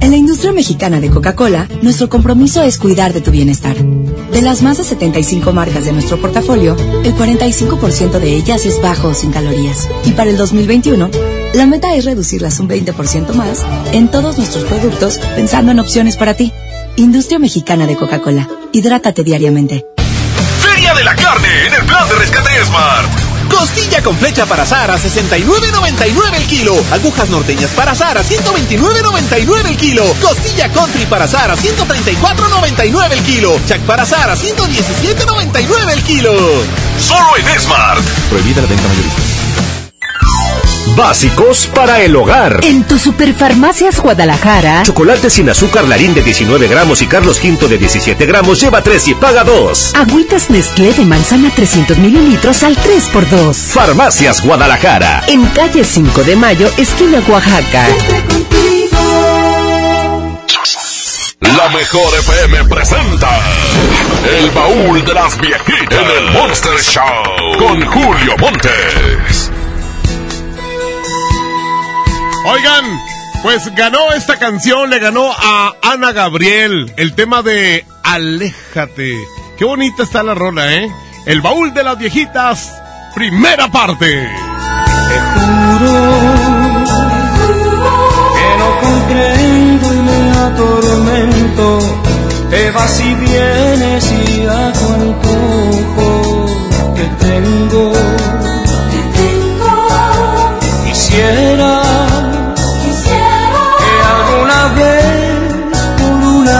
En 0.00 0.10
la 0.10 0.16
industria 0.16 0.52
mexicana 0.52 1.00
de 1.00 1.10
Coca-Cola, 1.10 1.68
nuestro 1.82 2.08
compromiso 2.08 2.62
es 2.62 2.78
cuidar 2.78 3.12
de 3.12 3.20
tu 3.20 3.30
bienestar. 3.30 3.76
De 3.76 4.42
las 4.42 4.62
más 4.62 4.78
de 4.78 4.84
75 4.84 5.52
marcas 5.52 5.84
de 5.84 5.92
nuestro 5.92 6.20
portafolio, 6.20 6.76
el 7.04 7.14
45% 7.14 8.18
de 8.18 8.34
ellas 8.34 8.66
es 8.66 8.80
bajo 8.80 9.08
o 9.08 9.14
sin 9.14 9.32
calorías. 9.32 9.88
Y 10.04 10.12
para 10.12 10.30
el 10.30 10.36
2021, 10.36 11.10
la 11.54 11.66
meta 11.66 11.94
es 11.94 12.04
reducirlas 12.04 12.60
un 12.60 12.68
20% 12.68 13.32
más 13.34 13.64
en 13.92 14.08
todos 14.08 14.38
nuestros 14.38 14.64
productos, 14.64 15.18
pensando 15.34 15.72
en 15.72 15.80
opciones 15.80 16.16
para 16.16 16.34
ti. 16.34 16.52
Industria 16.96 17.38
mexicana 17.38 17.86
de 17.86 17.96
Coca-Cola. 17.96 18.48
Hidrátate 18.72 19.24
diariamente. 19.24 19.86
Feria 20.60 20.94
de 20.94 21.04
la 21.04 21.14
carne 21.16 21.66
en 21.66 21.74
el 21.74 21.82
plan 21.84 22.08
de 22.08 22.14
rescate 22.16 22.64
Smart. 22.64 23.25
Costilla 23.48 24.02
con 24.02 24.16
flecha 24.16 24.46
para 24.46 24.62
azar 24.62 24.90
a 24.90 24.98
69.99 24.98 26.34
el 26.34 26.46
kilo. 26.46 26.74
Agujas 26.92 27.30
norteñas 27.30 27.70
para 27.70 27.92
azar 27.92 28.18
a 28.18 28.22
129.99 28.22 29.66
el 29.66 29.76
kilo. 29.76 30.04
Costilla 30.20 30.70
country 30.72 31.06
para 31.06 31.24
azar 31.24 31.50
a 31.50 31.56
134.99 31.56 33.12
el 33.12 33.22
kilo. 33.22 33.58
Chac 33.66 33.80
para 33.82 34.02
azar 34.02 34.30
a 34.30 34.36
117.99 34.36 35.92
el 35.92 36.02
kilo. 36.02 36.32
Solo 36.98 37.36
en 37.36 37.60
Smart. 37.60 38.04
Prohibida 38.28 38.62
la 38.62 38.68
venta 38.68 38.88
mayorista. 38.88 39.25
Básicos 40.94 41.66
para 41.74 42.00
el 42.02 42.14
hogar. 42.14 42.60
En 42.62 42.84
tu 42.84 42.98
Superfarmacias 42.98 44.00
Guadalajara. 44.00 44.82
Chocolate 44.84 45.30
sin 45.30 45.50
azúcar 45.50 45.84
Larín 45.84 46.14
de 46.14 46.22
19 46.22 46.68
gramos 46.68 47.02
y 47.02 47.06
Carlos 47.06 47.40
V 47.42 47.68
de 47.68 47.78
17 47.78 48.24
gramos 48.26 48.60
lleva 48.60 48.82
3 48.82 49.08
y 49.08 49.14
paga 49.14 49.42
2. 49.42 49.94
Agüitas 49.94 50.48
Nestlé 50.50 50.92
de 50.92 51.04
manzana 51.04 51.50
300 51.50 51.98
mililitros 51.98 52.62
al 52.62 52.76
3x2. 52.76 53.54
Farmacias 53.54 54.42
Guadalajara. 54.42 55.24
En 55.26 55.44
calle 55.46 55.84
5 55.84 56.22
de 56.22 56.36
Mayo, 56.36 56.70
esquina 56.76 57.22
Oaxaca. 57.28 57.86
La 61.40 61.68
mejor 61.70 62.14
FM 62.18 62.64
presenta 62.64 63.28
El 64.38 64.50
baúl 64.50 65.04
de 65.04 65.14
las 65.14 65.38
viejitas 65.38 65.98
en 65.98 66.24
el 66.24 66.32
Monster 66.32 66.78
Show 66.80 67.58
con 67.58 67.84
Julio 67.86 68.36
Montes. 68.38 69.45
Oigan, 72.48 72.84
pues 73.42 73.74
ganó 73.74 74.12
esta 74.12 74.38
canción, 74.38 74.88
le 74.88 75.00
ganó 75.00 75.32
a 75.32 75.74
Ana 75.82 76.12
Gabriel 76.12 76.92
el 76.96 77.12
tema 77.14 77.42
de 77.42 77.84
Aléjate. 78.04 79.16
Qué 79.58 79.64
bonita 79.64 80.04
está 80.04 80.22
la 80.22 80.32
rola, 80.32 80.72
¿eh? 80.72 80.88
El 81.26 81.40
baúl 81.40 81.74
de 81.74 81.82
las 81.82 81.98
viejitas, 81.98 82.80
primera 83.16 83.66
parte. 83.68 84.06
Te 85.08 85.20
juro 85.34 86.12
que 88.36 88.48
no 88.60 88.80
comprendo 88.80 89.92
y 89.92 89.98
me 89.98 90.38
atormento. 90.38 91.78
Te 92.50 92.70
vas 92.70 93.00
y 93.00 93.14
vienes 93.14 94.12
y 94.12 94.46
a 94.46 94.72
tu 94.72 94.92
antojo 94.92 96.46
te 96.94 97.04
tengo. 97.26 97.92
Te 97.92 99.00
tengo. 99.18 99.70
Quisiera 100.86 102.15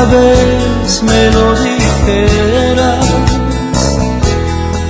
vez 0.05 1.03
me 1.03 1.31
lo 1.31 1.55
dijeras 1.55 3.07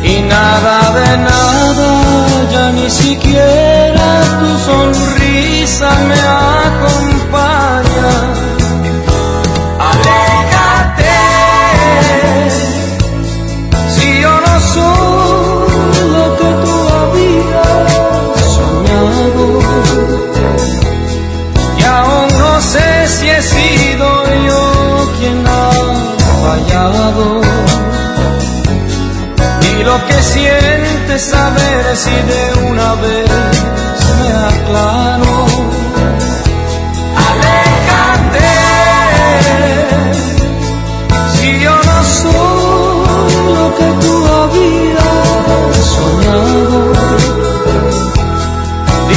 y 0.03 0.23
nada 0.23 0.93
de 0.99 1.19
nada, 1.19 1.91
ya 2.53 2.73
ni 2.73 2.91
siquiera 2.91 4.23
tu 4.41 4.59
sonrisa 4.59 5.91
me 6.09 6.21
acompaña. 6.69 7.56
Lo 29.87 30.05
que 30.09 30.21
sientes 30.21 31.23
saber 31.23 31.97
si 31.97 32.11
de 32.11 32.43
una 32.71 32.95
vez 33.05 33.31
me 34.19 34.29
aclaro. 34.51 35.37
Aléjate, 37.29 38.53
si 41.35 41.49
yo 41.65 41.75
no 41.89 41.99
soy 42.21 43.31
lo 43.59 43.67
que 43.79 43.89
tú 44.03 44.15
habías 44.43 45.77
soñado. 45.97 46.81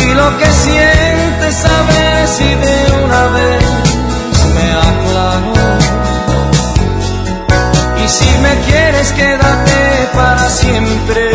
Y 0.02 0.14
lo 0.22 0.28
que 0.38 0.50
sientes 0.66 1.54
saber 1.68 2.28
si 2.36 2.50
de 2.66 2.78
una 3.06 3.24
vez 3.38 3.66
me 4.56 4.68
aclaro. 4.90 5.54
Y 8.04 8.08
si 8.08 8.30
me 8.44 8.54
quieres, 8.68 9.12
quédate 9.14 9.49
para 10.14 10.50
siempre. 10.50 11.29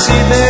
see 0.00 0.12
them. 0.12 0.49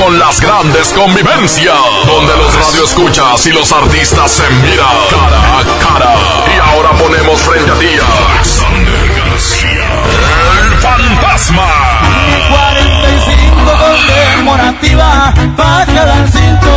Con 0.00 0.18
las 0.18 0.40
grandes 0.40 0.88
convivencias, 0.88 1.76
donde 2.06 2.36
los 2.36 2.54
radioescuchas 2.54 3.46
y 3.46 3.52
los 3.52 3.70
artistas 3.70 4.30
se 4.30 4.48
miran 4.50 4.96
cara 5.10 5.58
a 5.58 5.62
cara. 5.84 6.14
Y 6.54 6.58
ahora 6.58 6.90
ponemos 6.92 7.40
frente 7.40 7.70
a 7.70 7.74
ti 7.74 7.86
a 7.86 8.32
Alexander 8.32 9.24
García, 9.30 9.88
el 10.62 10.78
fantasma. 10.78 11.68
45 12.48 13.72
conmemorativa 13.78 15.34
para 15.56 15.86
cada 15.86 16.26
cinto. 16.28 16.70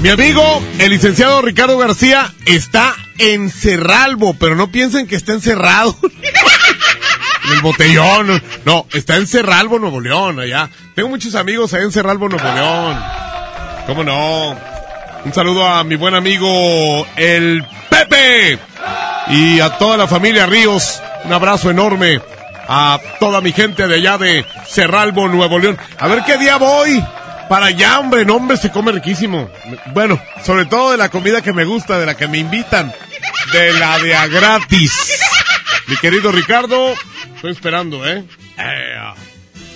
Mi 0.00 0.08
amigo, 0.08 0.62
el 0.78 0.92
licenciado 0.92 1.42
Ricardo 1.42 1.76
García, 1.76 2.32
está 2.46 2.96
en 3.18 3.50
Cerralbo, 3.50 4.32
pero 4.34 4.56
no 4.56 4.70
piensen 4.70 5.06
que 5.06 5.16
está 5.16 5.32
encerrado. 5.32 5.98
En 7.44 7.52
el 7.52 7.60
botellón. 7.60 8.42
No, 8.64 8.86
está 8.92 9.16
en 9.16 9.26
Cerralbo, 9.26 9.78
Nuevo 9.78 10.00
León, 10.00 10.40
allá. 10.40 10.68
Tengo 10.94 11.08
muchos 11.08 11.34
amigos 11.34 11.72
allá 11.74 11.84
en 11.84 11.92
Cerralbo, 11.92 12.28
Nuevo 12.28 12.52
León. 12.52 12.98
¿Cómo 13.86 14.04
no? 14.04 14.56
Un 15.24 15.32
saludo 15.32 15.66
a 15.66 15.84
mi 15.84 15.96
buen 15.96 16.14
amigo, 16.14 17.06
el 17.16 17.64
Pepe. 17.88 18.58
Y 19.28 19.60
a 19.60 19.70
toda 19.78 19.96
la 19.96 20.06
familia 20.06 20.46
Ríos. 20.46 21.00
Un 21.24 21.32
abrazo 21.32 21.70
enorme. 21.70 22.20
A 22.68 22.98
toda 23.20 23.40
mi 23.40 23.52
gente 23.52 23.86
de 23.86 23.96
allá 23.96 24.18
de 24.18 24.44
Cerralbo, 24.68 25.28
Nuevo 25.28 25.58
León. 25.58 25.78
A 25.98 26.08
ver 26.08 26.22
qué 26.24 26.36
día 26.38 26.56
voy. 26.56 27.02
Para 27.48 27.66
allá, 27.66 28.00
hombre, 28.00 28.24
no, 28.24 28.36
hombre, 28.36 28.56
se 28.56 28.70
come 28.70 28.92
riquísimo. 28.92 29.50
Bueno, 29.92 30.20
sobre 30.44 30.64
todo 30.64 30.92
de 30.92 30.96
la 30.96 31.10
comida 31.10 31.42
que 31.42 31.52
me 31.52 31.64
gusta, 31.64 31.98
de 31.98 32.06
la 32.06 32.16
que 32.16 32.26
me 32.26 32.38
invitan. 32.38 32.92
De 33.52 33.72
la 33.74 33.98
de 33.98 34.14
a 34.14 34.26
gratis. 34.26 34.92
Mi 35.86 35.96
querido 35.98 36.32
Ricardo, 36.32 36.94
estoy 37.44 37.52
esperando, 37.52 38.06
¿eh? 38.06 38.24
Eh. 38.56 39.14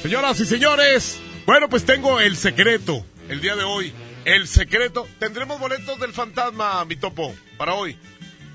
Señoras 0.01 0.41
y 0.41 0.47
señores, 0.47 1.21
bueno, 1.45 1.69
pues 1.69 1.85
tengo 1.85 2.19
el 2.19 2.35
secreto, 2.35 3.05
el 3.29 3.43
día 3.43 3.57
de 3.57 3.65
hoy. 3.65 3.93
El 4.25 4.49
secreto. 4.49 5.07
Tendremos 5.19 5.61
boletos 5.61 6.01
del 6.01 6.15
fantasma, 6.15 6.83
mi 6.87 6.97
topo, 6.97 7.35
para 7.59 7.75
hoy. 7.75 7.99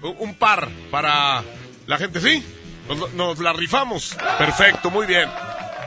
Un, 0.01 0.15
un 0.17 0.35
par 0.35 0.67
para 0.89 1.43
la 1.85 1.97
gente, 1.97 2.21
¿sí? 2.21 2.43
Nos, 2.87 3.13
nos 3.13 3.37
la 3.37 3.53
rifamos. 3.53 4.17
Perfecto, 4.39 4.89
muy 4.89 5.05
bien. 5.05 5.29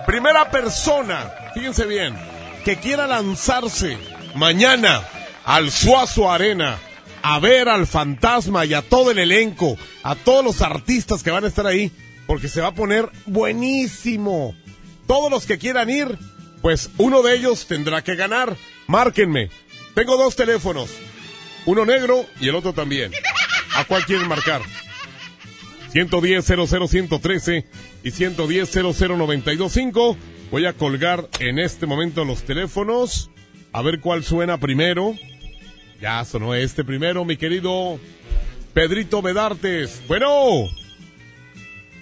Primera 0.06 0.48
persona, 0.48 1.28
fíjense 1.52 1.84
bien, 1.84 2.16
que 2.64 2.76
quiera 2.76 3.08
lanzarse 3.08 3.98
mañana 4.36 5.02
al 5.44 5.72
Suazo 5.72 6.30
Arena 6.30 6.78
a 7.22 7.40
ver 7.40 7.68
al 7.68 7.88
fantasma 7.88 8.64
y 8.66 8.74
a 8.74 8.82
todo 8.82 9.10
el 9.10 9.18
elenco, 9.18 9.76
a 10.04 10.14
todos 10.14 10.44
los 10.44 10.62
artistas 10.62 11.24
que 11.24 11.32
van 11.32 11.44
a 11.44 11.48
estar 11.48 11.66
ahí, 11.66 11.90
porque 12.26 12.48
se 12.48 12.60
va 12.60 12.68
a 12.68 12.74
poner 12.74 13.10
buenísimo. 13.26 14.54
Todos 15.06 15.30
los 15.30 15.46
que 15.46 15.58
quieran 15.58 15.90
ir, 15.90 16.18
pues 16.62 16.90
uno 16.98 17.22
de 17.22 17.36
ellos 17.36 17.66
tendrá 17.66 18.02
que 18.02 18.16
ganar. 18.16 18.56
Márquenme. 18.86 19.50
Tengo 19.94 20.16
dos 20.16 20.36
teléfonos, 20.36 20.90
uno 21.64 21.86
negro 21.86 22.26
y 22.40 22.48
el 22.48 22.54
otro 22.54 22.74
también. 22.74 23.12
¿A 23.74 23.84
cuál 23.84 24.04
quieren 24.04 24.28
marcar? 24.28 24.62
110-00-113 25.92 27.64
y 28.02 28.10
110-00-925. 28.10 30.16
Voy 30.50 30.66
a 30.66 30.74
colgar 30.74 31.28
en 31.40 31.58
este 31.58 31.86
momento 31.86 32.24
los 32.24 32.42
teléfonos. 32.42 33.30
A 33.72 33.82
ver 33.82 34.00
cuál 34.00 34.24
suena 34.24 34.58
primero. 34.58 35.14
Ya 36.00 36.24
sonó 36.24 36.54
este 36.54 36.84
primero, 36.84 37.24
mi 37.24 37.36
querido 37.36 37.98
Pedrito 38.74 39.22
Bedartes. 39.22 40.02
Bueno. 40.06 40.68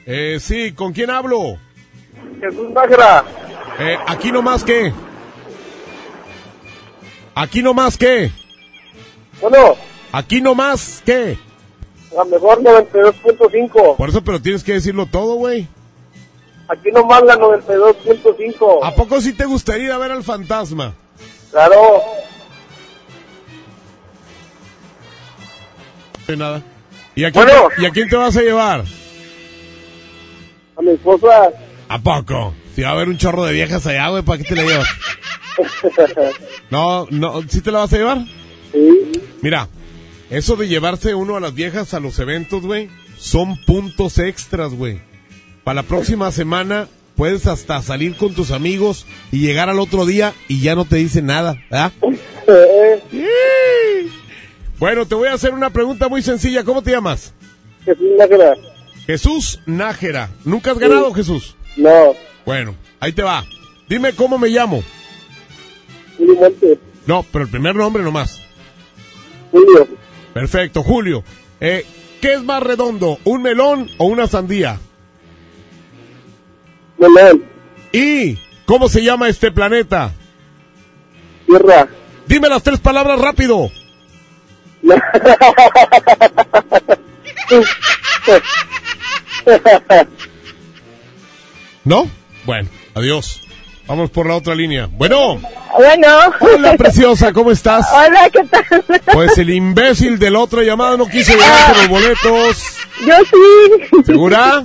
Eh, 0.06 0.38
sí, 0.40 0.72
¿con 0.72 0.92
quién 0.92 1.10
hablo? 1.10 1.56
Jesús 2.40 2.70
Nájera. 2.70 3.24
Eh, 3.78 3.96
aquí 4.06 4.30
nomás 4.30 4.62
qué. 4.64 4.92
Aquí 7.34 7.62
nomás 7.62 7.96
qué. 7.96 8.30
Bueno, 9.40 9.74
Aquí 10.12 10.40
nomás 10.40 11.02
qué. 11.04 11.36
la 12.14 12.24
mejor 12.24 12.62
92.5. 12.62 13.96
Por 13.96 14.08
eso, 14.08 14.22
pero 14.22 14.40
tienes 14.40 14.62
que 14.62 14.74
decirlo 14.74 15.06
todo, 15.06 15.34
güey. 15.34 15.66
Aquí 16.68 16.90
nomás 16.92 17.22
la 17.24 17.36
92.5. 17.36 18.78
¿A 18.84 18.94
poco 18.94 19.20
sí 19.20 19.32
te 19.32 19.44
gustaría 19.44 19.86
ir 19.86 19.92
a 19.92 19.98
ver 19.98 20.12
al 20.12 20.22
fantasma? 20.22 20.94
Claro. 21.50 21.74
No 26.26 26.32
hay 26.32 26.36
nada. 26.36 26.62
¿Y 27.16 27.24
a, 27.24 27.32
quién 27.32 27.44
Bueno. 27.46 27.68
te, 27.76 27.82
¿Y 27.82 27.86
a 27.86 27.90
quién 27.90 28.08
te 28.08 28.16
vas 28.16 28.36
a 28.36 28.40
llevar? 28.42 28.84
A 30.76 30.82
mi 30.82 30.90
esposa. 30.90 31.50
¿A 31.88 31.98
poco? 31.98 32.54
Si 32.74 32.82
va 32.82 32.90
a 32.90 32.92
haber 32.92 33.08
un 33.08 33.18
chorro 33.18 33.44
de 33.44 33.52
viejas 33.52 33.86
allá, 33.86 34.08
güey, 34.08 34.22
¿para 34.22 34.38
qué 34.38 34.44
te 34.44 34.56
la 34.56 34.62
llevas? 34.62 34.88
No, 36.70 37.06
no, 37.10 37.42
¿sí 37.48 37.60
te 37.60 37.70
la 37.70 37.80
vas 37.80 37.92
a 37.92 37.96
llevar? 37.96 38.18
Sí. 38.72 39.12
Mira, 39.40 39.68
eso 40.30 40.56
de 40.56 40.66
llevarse 40.66 41.14
uno 41.14 41.36
a 41.36 41.40
las 41.40 41.54
viejas 41.54 41.94
a 41.94 42.00
los 42.00 42.18
eventos, 42.18 42.62
güey, 42.62 42.90
son 43.16 43.56
puntos 43.64 44.18
extras, 44.18 44.74
güey. 44.74 45.00
Para 45.62 45.76
la 45.76 45.82
próxima 45.84 46.32
semana 46.32 46.88
puedes 47.14 47.46
hasta 47.46 47.80
salir 47.82 48.16
con 48.16 48.34
tus 48.34 48.50
amigos 48.50 49.06
y 49.30 49.38
llegar 49.40 49.68
al 49.68 49.78
otro 49.78 50.06
día 50.06 50.34
y 50.48 50.60
ya 50.60 50.74
no 50.74 50.84
te 50.84 50.96
dicen 50.96 51.26
nada, 51.26 51.56
¿verdad? 51.70 51.92
Bueno, 54.76 55.06
te 55.06 55.14
voy 55.14 55.28
a 55.28 55.34
hacer 55.34 55.54
una 55.54 55.70
pregunta 55.70 56.08
muy 56.08 56.20
sencilla. 56.20 56.64
¿Cómo 56.64 56.82
te 56.82 56.90
llamas? 56.90 57.32
Jesús 59.06 59.60
Nájera. 59.66 60.30
¿Nunca 60.44 60.72
has 60.72 60.78
ganado, 60.78 61.12
Jesús? 61.12 61.56
No. 61.76 62.14
Bueno, 62.46 62.74
ahí 63.00 63.12
te 63.12 63.22
va. 63.22 63.44
Dime 63.88 64.14
cómo 64.14 64.38
me 64.38 64.48
llamo. 64.48 64.82
Julio 66.16 66.34
Montes. 66.36 66.78
No, 67.06 67.24
pero 67.30 67.44
el 67.44 67.50
primer 67.50 67.76
nombre 67.76 68.02
nomás. 68.02 68.40
Julio. 69.50 69.86
Perfecto, 70.32 70.82
Julio. 70.82 71.22
Eh, 71.60 71.86
¿Qué 72.20 72.34
es 72.34 72.42
más 72.42 72.62
redondo, 72.62 73.18
un 73.24 73.42
melón 73.42 73.90
o 73.98 74.06
una 74.06 74.26
sandía? 74.26 74.78
Melón. 76.98 77.44
¿Y 77.92 78.38
cómo 78.64 78.88
se 78.88 79.02
llama 79.02 79.28
este 79.28 79.52
planeta? 79.52 80.12
Tierra. 81.46 81.88
Dime 82.26 82.48
las 82.48 82.62
tres 82.62 82.80
palabras 82.80 83.20
rápido. 83.20 83.70
¿No? 91.84 92.08
Bueno, 92.44 92.68
adiós. 92.94 93.40
Vamos 93.86 94.10
por 94.10 94.26
la 94.26 94.36
otra 94.36 94.54
línea. 94.54 94.88
Bueno. 94.90 95.40
Bueno. 95.76 96.08
Hola, 96.40 96.74
preciosa, 96.76 97.32
¿cómo 97.34 97.50
estás? 97.50 97.86
Hola, 97.92 98.30
¿qué 98.30 98.40
tal? 98.44 99.00
Pues 99.12 99.36
el 99.36 99.50
imbécil 99.50 100.18
de 100.18 100.30
la 100.30 100.38
otra 100.38 100.62
llamada 100.62 100.96
no 100.96 101.06
quiso 101.06 101.34
llegar 101.34 101.66
por 101.68 101.76
los 101.76 101.88
boletos. 101.88 102.64
Yo 103.06 103.14
sí. 103.30 104.02
¿Segura? 104.06 104.64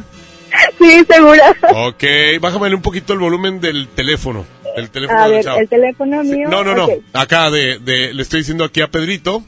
Sí, 0.79 1.03
segura. 1.07 1.53
Ok, 1.87 2.03
bájame 2.39 2.73
un 2.73 2.81
poquito 2.81 3.11
el 3.13 3.19
volumen 3.19 3.59
del 3.59 3.89
teléfono. 3.89 4.45
El 4.77 4.89
teléfono 4.89 5.19
A 5.19 5.27
ver, 5.27 5.45
el 5.59 5.67
teléfono 5.67 6.23
mío. 6.23 6.47
No, 6.49 6.63
no, 6.63 6.73
no. 6.73 6.87
Acá 7.13 7.49
de, 7.51 7.79
de- 7.79 8.13
le 8.13 8.21
estoy 8.21 8.39
diciendo 8.39 8.63
aquí 8.63 8.79
a 8.81 8.87
Pedrito 8.87 9.43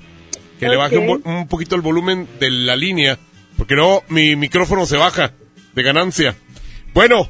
que 0.60 0.68
le 0.68 0.76
baje 0.76 0.98
un 0.98 1.48
poquito 1.48 1.76
el 1.76 1.82
volumen 1.82 2.28
de 2.40 2.52
la 2.52 2.76
línea, 2.76 3.18
porque 3.62 3.76
luego 3.76 4.04
mi 4.08 4.36
micrófono 4.36 4.88
se 4.88 4.98
baja 4.98 5.34
de 5.76 5.84
ganancia. 5.84 6.34
Bueno, 6.96 7.30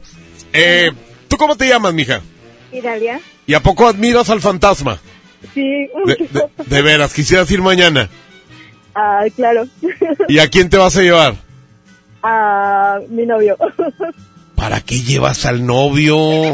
eh, 0.54 0.90
¿tú 1.28 1.36
cómo 1.36 1.58
te 1.58 1.68
llamas, 1.68 1.94
mija? 1.94 2.22
Italia. 2.72 3.20
¿Y 3.46 3.54
a 3.54 3.60
poco 3.60 3.86
admiras 3.86 4.30
al 4.30 4.40
fantasma? 4.40 4.98
Sí. 5.54 5.90
De, 6.06 6.16
de- 6.30 6.48
de 6.66 6.82
veras, 6.82 7.14
quisieras 7.14 7.52
ir 7.52 7.62
mañana. 7.62 8.08
Ah, 8.96 9.26
claro. 9.36 9.68
¿Y 10.30 10.40
a 10.40 10.48
quién 10.48 10.70
te 10.70 10.78
vas 10.78 10.96
a 10.96 11.02
llevar? 11.02 11.36
A 12.24 13.00
mi 13.10 13.26
novio. 13.26 13.58
¿Para 14.56 14.80
qué 14.80 15.02
llevas 15.02 15.46
al 15.46 15.66
novio? 15.66 16.54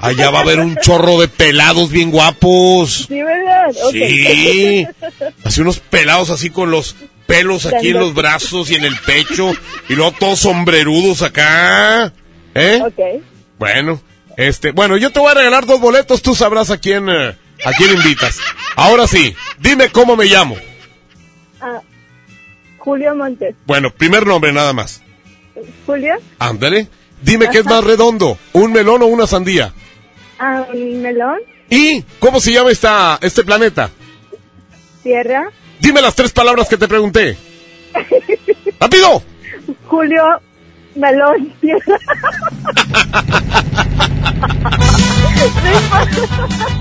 Allá 0.00 0.30
va 0.32 0.40
a 0.40 0.42
haber 0.42 0.58
un 0.58 0.74
chorro 0.78 1.20
de 1.20 1.28
pelados 1.28 1.90
bien 1.92 2.10
guapos. 2.10 3.04
Sí, 3.06 3.22
¿verdad? 3.22 3.66
Sí. 3.92 4.84
Así 5.44 5.60
unos 5.60 5.78
pelados 5.78 6.30
así 6.30 6.50
con 6.50 6.72
los 6.72 6.96
pelos 7.26 7.66
aquí 7.66 7.88
en 7.88 7.98
los 7.98 8.14
brazos 8.14 8.70
y 8.70 8.76
en 8.76 8.84
el 8.84 8.96
pecho. 9.00 9.52
Y 9.88 9.94
luego 9.94 10.12
todos 10.12 10.40
sombrerudos 10.40 11.22
acá. 11.22 12.12
¿Eh? 12.54 12.80
Ok. 12.82 13.22
Bueno, 13.58 14.00
este, 14.36 14.72
bueno, 14.72 14.96
yo 14.96 15.10
te 15.10 15.20
voy 15.20 15.30
a 15.30 15.34
regalar 15.34 15.66
dos 15.66 15.80
boletos, 15.80 16.22
tú 16.22 16.34
sabrás 16.34 16.70
a 16.70 16.78
quién, 16.78 17.08
eh, 17.08 17.36
a 17.64 17.72
quién 17.72 17.92
invitas. 17.94 18.38
Ahora 18.76 19.06
sí, 19.06 19.34
dime 19.58 19.90
cómo 19.90 20.16
me 20.16 20.26
llamo. 20.26 20.56
Ah, 21.60 21.80
Julio 22.78 23.14
Montes. 23.14 23.54
Bueno, 23.66 23.90
primer 23.90 24.26
nombre 24.26 24.52
nada 24.52 24.72
más. 24.72 25.02
Julio. 25.86 26.14
Ándale. 26.38 26.88
Dime 27.22 27.48
qué 27.50 27.58
es 27.58 27.64
más 27.64 27.82
redondo, 27.82 28.38
un 28.52 28.72
melón 28.72 29.02
o 29.02 29.06
una 29.06 29.26
sandía. 29.26 29.72
Ah, 30.38 30.66
un 30.72 31.00
melón. 31.00 31.38
¿Y 31.70 32.02
cómo 32.20 32.40
se 32.40 32.52
llama 32.52 32.70
esta, 32.70 33.18
este 33.22 33.42
planeta? 33.42 33.90
Tierra. 35.02 35.50
Dime 35.80 36.02
las 36.02 36.14
tres 36.14 36.32
palabras 36.32 36.68
que 36.68 36.76
te 36.76 36.88
pregunté. 36.88 37.36
¡Rápido! 38.80 39.22
Julio 39.86 40.22
Melón. 40.94 41.52
Tierra. 41.60 41.98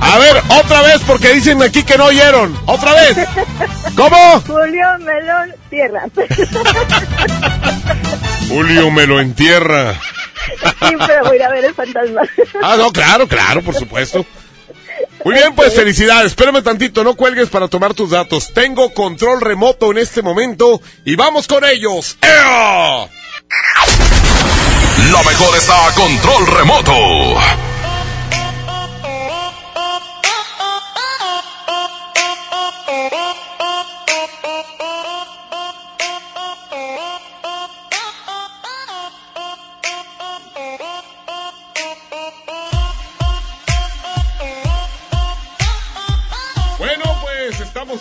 A 0.01 0.17
ver, 0.17 0.37
otra 0.59 0.81
vez 0.81 1.01
porque 1.05 1.33
dicen 1.33 1.61
aquí 1.61 1.83
que 1.83 1.97
no 1.97 2.05
oyeron. 2.05 2.57
Otra 2.65 2.93
vez. 2.93 3.17
¿Cómo? 3.95 4.41
Julio 4.41 4.87
Melón. 4.99 5.53
Tierra. 5.69 6.03
Julio 8.49 8.91
me 8.91 9.07
lo 9.07 9.19
entierra. 9.19 9.93
Sí, 9.93 10.95
pero 11.07 11.25
voy 11.25 11.33
a 11.33 11.35
ir 11.35 11.43
a 11.43 11.49
ver 11.49 11.65
el 11.65 11.73
fantasma. 11.73 12.21
Ah, 12.61 12.75
no, 12.77 12.91
claro, 12.91 13.27
claro, 13.27 13.61
por 13.61 13.75
supuesto. 13.75 14.25
Muy 15.25 15.33
bien, 15.33 15.55
pues 15.55 15.73
felicidades. 15.73 16.27
Espérame 16.27 16.61
tantito, 16.61 17.03
no 17.03 17.15
cuelgues 17.15 17.49
para 17.49 17.67
tomar 17.67 17.95
tus 17.95 18.11
datos. 18.11 18.53
Tengo 18.53 18.93
control 18.93 19.41
remoto 19.41 19.89
en 19.89 19.97
este 19.97 20.21
momento 20.21 20.79
y 21.03 21.15
vamos 21.15 21.47
con 21.47 21.65
ellos. 21.65 22.15
¡Ea! 22.21 23.09
Lo 25.09 25.23
mejor 25.23 25.57
está 25.57 25.87
a 25.87 25.93
control 25.95 26.45
remoto. 26.45 26.93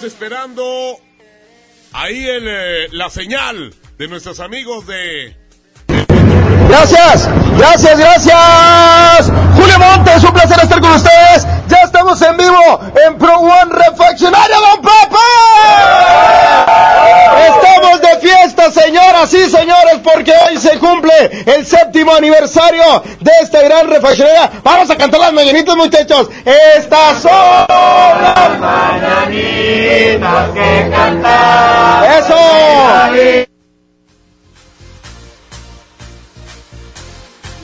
Esperando 0.04 0.98
ahí 1.92 2.26
el, 2.26 2.46
eh, 2.46 2.88
la 2.92 3.10
señal 3.10 3.74
de 3.98 4.08
nuestros 4.08 4.40
amigos 4.40 4.86
de... 4.86 5.36
Gracias, 6.68 7.28
gracias, 7.56 7.98
gracias. 7.98 9.32
Julio 9.56 9.78
Montes, 9.78 10.24
un 10.24 10.32
placer 10.32 10.58
estar 10.62 10.80
con 10.80 10.92
ustedes. 10.92 11.46
Ya 11.68 11.78
estamos 11.84 12.20
en 12.22 12.36
vivo 12.36 12.80
en 13.06 13.18
Pro 13.18 13.38
One 13.38 13.72
Refaccionario, 13.72 14.56
don 14.56 14.82
Pepe. 14.82 15.16
Estamos 17.48 18.00
de 18.00 18.28
fiesta, 18.28 18.70
señoras 18.70 19.32
y 19.34 19.50
señores, 19.50 19.73
cumple 20.84 21.44
el 21.46 21.64
séptimo 21.64 22.14
aniversario 22.14 23.02
de 23.20 23.30
esta 23.42 23.62
gran 23.62 23.88
refaccionaria. 23.88 24.50
Vamos 24.62 24.90
a 24.90 24.96
cantar 24.96 25.20
las 25.20 25.32
mañanitas, 25.32 25.76
muchachos. 25.76 26.28
Estas 26.76 27.22
son 27.22 27.32
las 28.20 28.58
mañanitas 28.60 30.50
que 30.52 30.90
cantar. 30.90 32.18
Eso. 32.18 33.53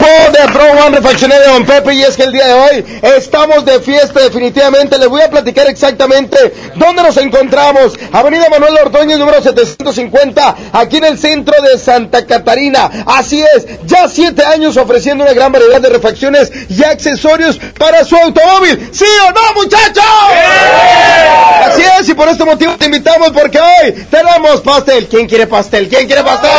De 0.00 0.52
Pro 0.52 0.64
One 0.86 0.96
Refaccionaria 0.96 1.48
Don 1.48 1.64
Pepe 1.66 1.94
y 1.94 2.02
es 2.02 2.16
que 2.16 2.22
el 2.22 2.32
día 2.32 2.46
de 2.46 2.52
hoy 2.54 3.00
estamos 3.16 3.64
de 3.64 3.80
fiesta 3.80 4.20
definitivamente. 4.20 4.98
Les 4.98 5.08
voy 5.08 5.20
a 5.20 5.30
platicar 5.30 5.68
exactamente 5.68 6.54
dónde 6.76 7.02
nos 7.02 7.16
encontramos. 7.18 7.92
Avenida 8.12 8.46
Manuel 8.50 8.78
Ordóñez 8.84 9.18
número 9.18 9.42
750 9.42 10.56
aquí 10.72 10.96
en 10.96 11.04
el 11.04 11.18
centro 11.18 11.54
de 11.62 11.78
Santa 11.78 12.24
Catarina. 12.24 12.90
Así 13.06 13.42
es, 13.42 13.66
ya 13.86 14.08
siete 14.08 14.44
años 14.44 14.76
ofreciendo 14.76 15.24
una 15.24 15.34
gran 15.34 15.52
variedad 15.52 15.80
de 15.80 15.90
refacciones 15.90 16.50
y 16.68 16.82
accesorios 16.82 17.58
para 17.78 18.04
su 18.04 18.16
automóvil. 18.16 18.88
¿Sí 18.92 19.04
o 19.28 19.32
no 19.32 19.62
muchachos? 19.62 20.04
Así 21.66 21.82
es 22.00 22.08
y 22.08 22.14
por 22.14 22.28
este 22.28 22.44
motivo 22.44 22.76
te 22.76 22.86
invitamos 22.86 23.30
porque 23.32 23.58
hoy 23.60 23.92
tenemos 24.10 24.62
pastel. 24.62 25.06
¿Quién 25.08 25.28
quiere 25.28 25.46
pastel? 25.46 25.88
¿Quién 25.88 26.06
quiere 26.06 26.22
pastel? 26.22 26.50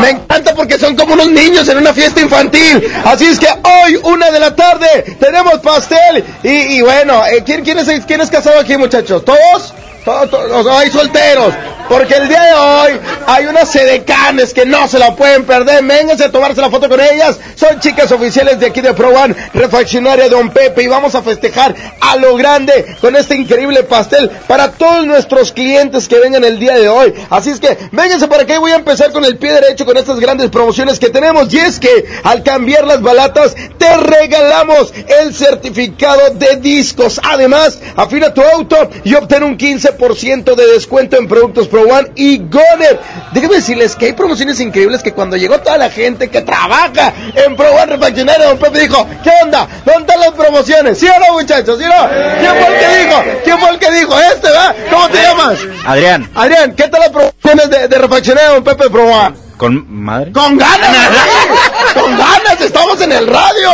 Me 0.00 0.10
encanta 0.10 0.54
porque 0.54 0.78
son 0.78 0.96
como 0.96 1.14
unos 1.14 1.30
niños 1.30 1.68
en 1.68 1.78
una 1.78 1.92
fiesta 1.92 2.20
infantil. 2.20 2.90
Así 3.04 3.26
es 3.26 3.38
que 3.38 3.46
hoy, 3.46 3.96
una 4.04 4.30
de 4.30 4.40
la 4.40 4.54
tarde, 4.54 5.16
tenemos 5.18 5.58
pastel. 5.60 6.24
Y, 6.42 6.80
bueno, 6.80 7.24
eh, 7.26 7.42
¿quién, 7.44 7.62
quién, 7.62 7.78
es, 7.78 8.04
¿quién 8.06 8.20
es 8.20 8.30
casado 8.30 8.58
aquí, 8.58 8.76
muchachos? 8.76 9.24
¿Todos? 9.24 9.74
Todos, 10.04 10.30
todos, 10.30 10.66
hay 10.66 10.90
solteros. 10.90 11.54
Porque 11.90 12.14
el 12.14 12.28
día 12.28 12.40
de 12.44 12.52
hoy 12.52 13.00
hay 13.26 13.46
unas 13.46 13.68
sedecanes 13.68 14.54
que 14.54 14.64
no 14.64 14.86
se 14.86 14.96
la 14.96 15.16
pueden 15.16 15.44
perder. 15.44 15.82
Vénganse 15.82 16.26
a 16.26 16.30
tomarse 16.30 16.60
la 16.60 16.70
foto 16.70 16.88
con 16.88 17.00
ellas. 17.00 17.36
Son 17.56 17.80
chicas 17.80 18.12
oficiales 18.12 18.60
de 18.60 18.66
aquí 18.66 18.80
de 18.80 18.94
Pro 18.94 19.08
One, 19.08 19.34
refaccionaria 19.52 20.28
Don 20.28 20.50
Pepe. 20.50 20.84
Y 20.84 20.86
vamos 20.86 21.16
a 21.16 21.22
festejar 21.22 21.74
a 22.00 22.14
lo 22.14 22.36
grande 22.36 22.96
con 23.00 23.16
este 23.16 23.36
increíble 23.36 23.82
pastel 23.82 24.30
para 24.46 24.70
todos 24.70 25.04
nuestros 25.04 25.50
clientes 25.50 26.06
que 26.06 26.20
vengan 26.20 26.44
el 26.44 26.60
día 26.60 26.76
de 26.76 26.88
hoy. 26.88 27.12
Así 27.28 27.50
es 27.50 27.58
que 27.58 27.76
vénganse 27.90 28.28
para 28.28 28.44
y 28.44 28.58
voy 28.58 28.70
a 28.70 28.76
empezar 28.76 29.10
con 29.10 29.24
el 29.24 29.36
pie 29.36 29.52
derecho 29.52 29.84
con 29.84 29.96
estas 29.96 30.20
grandes 30.20 30.48
promociones 30.48 31.00
que 31.00 31.08
tenemos. 31.08 31.52
Y 31.52 31.58
es 31.58 31.80
que 31.80 32.06
al 32.22 32.44
cambiar 32.44 32.86
las 32.86 33.02
balatas 33.02 33.56
te 33.78 33.96
regalamos 33.96 34.92
el 35.20 35.34
certificado 35.34 36.30
de 36.34 36.54
discos. 36.56 37.20
Además, 37.24 37.80
afina 37.96 38.32
tu 38.32 38.42
auto 38.42 38.90
y 39.02 39.14
obtén 39.14 39.42
un 39.42 39.58
15% 39.58 39.89
de 39.90 40.66
descuento 40.72 41.16
en 41.16 41.28
productos 41.28 41.68
Pro 41.68 41.82
One 41.82 42.12
y 42.14 42.38
Goner. 42.38 43.00
Déjenme 43.32 43.56
decirles 43.56 43.96
que 43.96 44.06
hay 44.06 44.12
promociones 44.12 44.60
increíbles 44.60 45.02
que 45.02 45.12
cuando 45.12 45.36
llegó 45.36 45.58
toda 45.60 45.78
la 45.78 45.90
gente 45.90 46.28
que 46.28 46.40
trabaja 46.42 47.12
en 47.34 47.56
Pro 47.56 47.70
One 47.70 47.86
Refaccionario, 47.86 48.48
don 48.48 48.58
Pepe 48.58 48.80
dijo, 48.80 49.06
¿qué 49.22 49.30
onda? 49.42 49.68
¿Dónde 49.84 50.00
están 50.00 50.20
las 50.20 50.30
promociones? 50.30 50.98
¿Sí 50.98 51.06
o 51.06 51.20
no, 51.20 51.34
muchachos? 51.34 51.78
¿Sí 51.78 51.84
o 51.84 51.88
no? 51.88 52.08
¿Quién 52.40 52.52
fue 52.52 52.74
el 52.74 52.80
que 52.80 53.04
dijo? 53.04 53.40
¿Quién 53.44 53.58
fue 53.58 53.70
el 53.70 53.78
que 53.78 53.90
dijo? 53.92 54.18
Este, 54.18 54.48
¿verdad? 54.48 54.76
¿Cómo 54.90 55.08
te 55.08 55.22
llamas? 55.22 55.58
Adrián. 55.84 56.30
Adrián, 56.34 56.74
¿qué 56.74 56.88
tal 56.88 57.00
las 57.00 57.10
promociones 57.10 57.70
de, 57.70 57.88
de 57.88 57.98
Refaccionario, 57.98 58.54
don 58.54 58.64
Pepe 58.64 58.90
Pro 58.90 59.06
One? 59.06 59.36
¿Con 59.56 59.86
madre? 59.90 60.32
¡Con 60.32 60.56
ganas! 60.56 60.80
¡Con 61.94 62.10
ganas! 62.10 62.60
¡Estamos 62.60 63.00
en 63.00 63.12
el 63.12 63.26
radio! 63.26 63.70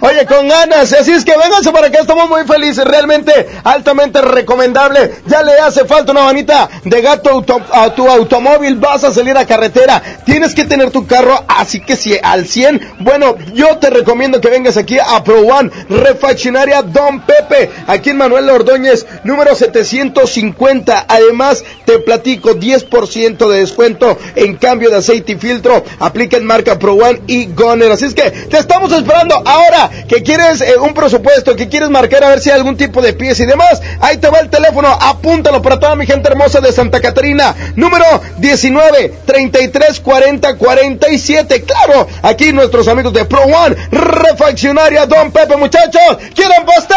Oye, 0.00 0.24
con 0.26 0.48
ganas. 0.48 0.92
Así 0.92 1.12
es 1.12 1.24
que 1.24 1.36
vénganse 1.36 1.70
para 1.72 1.88
acá, 1.88 2.00
estamos 2.00 2.28
muy 2.28 2.44
felices. 2.44 2.84
Realmente 2.84 3.48
altamente 3.64 4.20
recomendable. 4.22 5.16
Ya 5.26 5.42
le 5.42 5.52
hace 5.58 5.84
falta 5.84 6.12
una 6.12 6.24
manita 6.24 6.68
de 6.84 7.02
gato 7.02 7.44
a 7.72 7.94
tu 7.94 8.08
automóvil. 8.08 8.76
Vas 8.76 9.04
a 9.04 9.12
salir 9.12 9.36
a 9.36 9.46
carretera. 9.46 10.02
Tienes 10.24 10.54
que 10.54 10.64
tener 10.64 10.90
tu 10.90 11.06
carro, 11.06 11.44
así 11.48 11.80
que 11.80 11.96
si 11.96 12.16
al 12.22 12.46
100. 12.46 12.94
Bueno, 13.00 13.36
yo 13.54 13.78
te 13.78 13.90
recomiendo 13.90 14.40
que 14.40 14.48
vengas 14.48 14.76
aquí 14.76 14.98
a 14.98 15.22
Pro 15.22 15.40
One 15.40 15.70
Refaccionaria 15.88 16.82
Don 16.82 17.20
Pepe. 17.20 17.70
Aquí 17.86 18.10
en 18.10 18.16
Manuel 18.16 18.48
Ordóñez, 18.48 19.06
número 19.24 19.54
750. 19.54 21.04
Además, 21.08 21.64
te 21.84 21.98
platico 21.98 22.54
10% 22.54 23.48
de 23.48 23.60
descuento 23.60 24.16
en 24.34 24.56
cambio 24.56 24.90
de 24.90 24.96
aceite 24.96 25.32
y 25.32 25.36
filtro. 25.36 25.84
Aplica 25.98 26.36
en 26.36 26.46
marca 26.46 26.78
Pro 26.78 26.94
One 26.94 27.20
y 27.26 27.49
Así 27.92 28.06
es 28.06 28.14
que 28.14 28.30
te 28.30 28.58
estamos 28.58 28.92
esperando 28.92 29.34
ahora 29.44 29.90
que 30.08 30.22
quieres 30.22 30.60
eh, 30.60 30.76
un 30.78 30.94
presupuesto, 30.94 31.54
que 31.54 31.68
quieres 31.68 31.90
marcar 31.90 32.24
a 32.24 32.30
ver 32.30 32.40
si 32.40 32.50
hay 32.50 32.56
algún 32.56 32.76
tipo 32.76 33.02
de 33.02 33.12
pieza 33.12 33.42
y 33.42 33.46
demás, 33.46 33.80
ahí 34.00 34.16
te 34.16 34.28
va 34.28 34.38
el 34.38 34.48
teléfono, 34.48 34.88
apúntalo 34.88 35.60
para 35.60 35.78
toda 35.78 35.94
mi 35.94 36.06
gente 36.06 36.28
hermosa 36.28 36.60
de 36.60 36.72
Santa 36.72 37.00
Catarina, 37.00 37.54
número 37.76 38.04
19 38.38 39.14
33 39.26 40.00
40 40.00 40.56
47. 40.56 41.64
Claro, 41.64 42.06
aquí 42.22 42.52
nuestros 42.52 42.88
amigos 42.88 43.12
de 43.12 43.24
Pro 43.24 43.42
One, 43.42 43.76
refaccionaria 43.90 45.06
Don 45.06 45.30
Pepe, 45.30 45.56
muchachos, 45.56 46.18
¿quieren 46.34 46.64
pastel? 46.64 46.96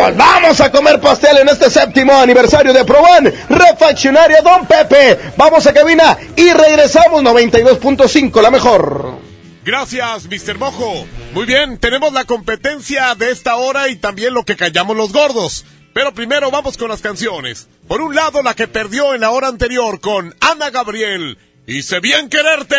Pues 0.00 0.16
vamos 0.16 0.60
a 0.60 0.70
comer 0.70 1.00
pastel 1.00 1.38
en 1.38 1.48
este 1.48 1.70
séptimo 1.70 2.12
aniversario 2.14 2.72
de 2.72 2.84
Pro 2.84 3.00
One, 3.00 3.32
refaccionaria 3.48 4.42
Don 4.42 4.66
Pepe. 4.66 5.18
Vamos 5.36 5.66
a 5.66 5.72
cabina 5.72 6.16
y 6.36 6.52
regresamos 6.52 7.22
92.5, 7.22 8.42
la 8.44 8.50
mejor. 8.50 9.18
Gracias, 9.64 10.26
Mr. 10.26 10.58
Mojo. 10.58 11.06
Muy 11.32 11.46
bien, 11.46 11.78
tenemos 11.78 12.12
la 12.12 12.26
competencia 12.26 13.14
de 13.14 13.30
esta 13.30 13.56
hora 13.56 13.88
y 13.88 13.96
también 13.96 14.34
lo 14.34 14.44
que 14.44 14.54
callamos 14.54 14.94
los 14.94 15.14
gordos. 15.14 15.64
Pero 15.94 16.12
primero 16.12 16.50
vamos 16.50 16.76
con 16.76 16.90
las 16.90 17.00
canciones. 17.00 17.68
Por 17.88 18.02
un 18.02 18.14
lado, 18.14 18.42
la 18.42 18.52
que 18.52 18.68
perdió 18.68 19.14
en 19.14 19.22
la 19.22 19.30
hora 19.30 19.48
anterior 19.48 19.98
con 19.98 20.34
Ana 20.42 20.68
Gabriel. 20.68 21.38
Hice 21.66 22.00
bien 22.00 22.28
quererte. 22.28 22.76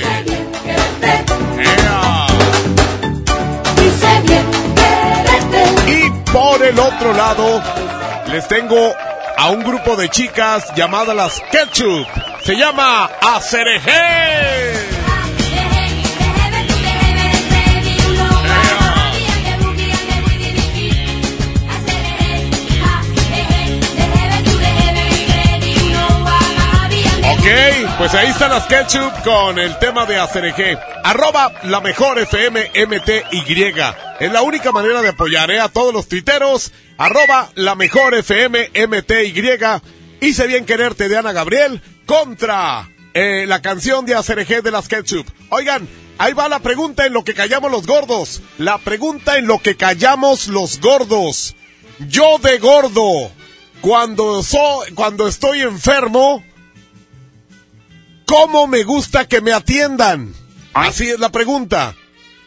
Ea. 0.00 0.26
Y 5.86 6.30
por 6.32 6.64
el 6.64 6.78
otro 6.78 7.12
lado, 7.12 7.62
les 8.32 8.48
tengo 8.48 8.94
a 9.36 9.50
un 9.50 9.62
grupo 9.62 9.96
de 9.96 10.08
chicas 10.08 10.64
llamadas 10.74 11.14
las 11.14 11.42
Ketchup. 11.52 12.35
Se 12.46 12.54
llama 12.54 13.10
Acereje. 13.20 13.90
Ok, 27.32 27.98
pues 27.98 28.14
ahí 28.14 28.28
están 28.28 28.50
las 28.50 28.66
ketchup 28.66 29.10
con 29.24 29.58
el 29.58 29.76
tema 29.80 30.06
de 30.06 30.16
Acereje. 30.16 30.78
Arroba 31.02 31.50
la 31.64 31.80
mejor 31.80 32.20
FM 32.20 32.70
MTY. 32.86 33.74
Es 34.20 34.30
la 34.30 34.42
única 34.42 34.70
manera 34.70 35.02
de 35.02 35.08
apoyar 35.08 35.50
¿eh? 35.50 35.58
a 35.58 35.68
todos 35.68 35.92
los 35.92 36.06
tuiteros. 36.06 36.70
Arroba 36.96 37.50
la 37.56 37.74
mejor 37.74 38.14
FM 38.14 38.70
MTY. 38.86 39.42
Hice 40.20 40.46
bien 40.46 40.64
quererte 40.64 41.08
de 41.08 41.18
Ana 41.18 41.32
Gabriel 41.32 41.82
contra 42.06 42.88
eh, 43.12 43.44
la 43.46 43.60
canción 43.60 44.06
de 44.06 44.14
Acereje 44.14 44.62
de 44.62 44.70
las 44.70 44.88
ketchup. 44.88 45.26
Oigan, 45.50 45.88
ahí 46.18 46.32
va 46.32 46.48
la 46.48 46.60
pregunta 46.60 47.04
en 47.04 47.12
lo 47.12 47.24
que 47.24 47.34
callamos 47.34 47.70
los 47.70 47.86
gordos. 47.86 48.42
La 48.58 48.78
pregunta 48.78 49.36
en 49.36 49.46
lo 49.46 49.58
que 49.58 49.76
callamos 49.76 50.48
los 50.48 50.80
gordos. 50.80 51.56
Yo 51.98 52.38
de 52.38 52.58
gordo, 52.58 53.30
cuando, 53.80 54.42
so, 54.42 54.82
cuando 54.94 55.28
estoy 55.28 55.62
enfermo, 55.62 56.42
¿Cómo 58.26 58.66
me 58.66 58.82
gusta 58.82 59.28
que 59.28 59.40
me 59.40 59.52
atiendan? 59.52 60.34
Así 60.74 61.08
es 61.08 61.20
la 61.20 61.30
pregunta. 61.30 61.94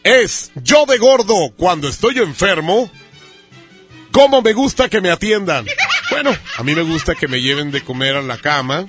Es, 0.04 0.52
yo 0.54 0.84
de 0.84 0.98
gordo, 0.98 1.34
cuando 1.56 1.88
estoy 1.88 2.18
enfermo, 2.18 2.90
¿cómo 4.12 4.42
me 4.42 4.52
gusta 4.52 4.90
que 4.90 5.00
me 5.00 5.10
atiendan? 5.10 5.66
Bueno, 6.10 6.36
a 6.56 6.62
mí 6.62 6.74
me 6.74 6.82
gusta 6.82 7.14
que 7.14 7.28
me 7.28 7.40
lleven 7.40 7.70
de 7.70 7.82
comer 7.82 8.16
a 8.16 8.22
la 8.22 8.38
cama, 8.38 8.86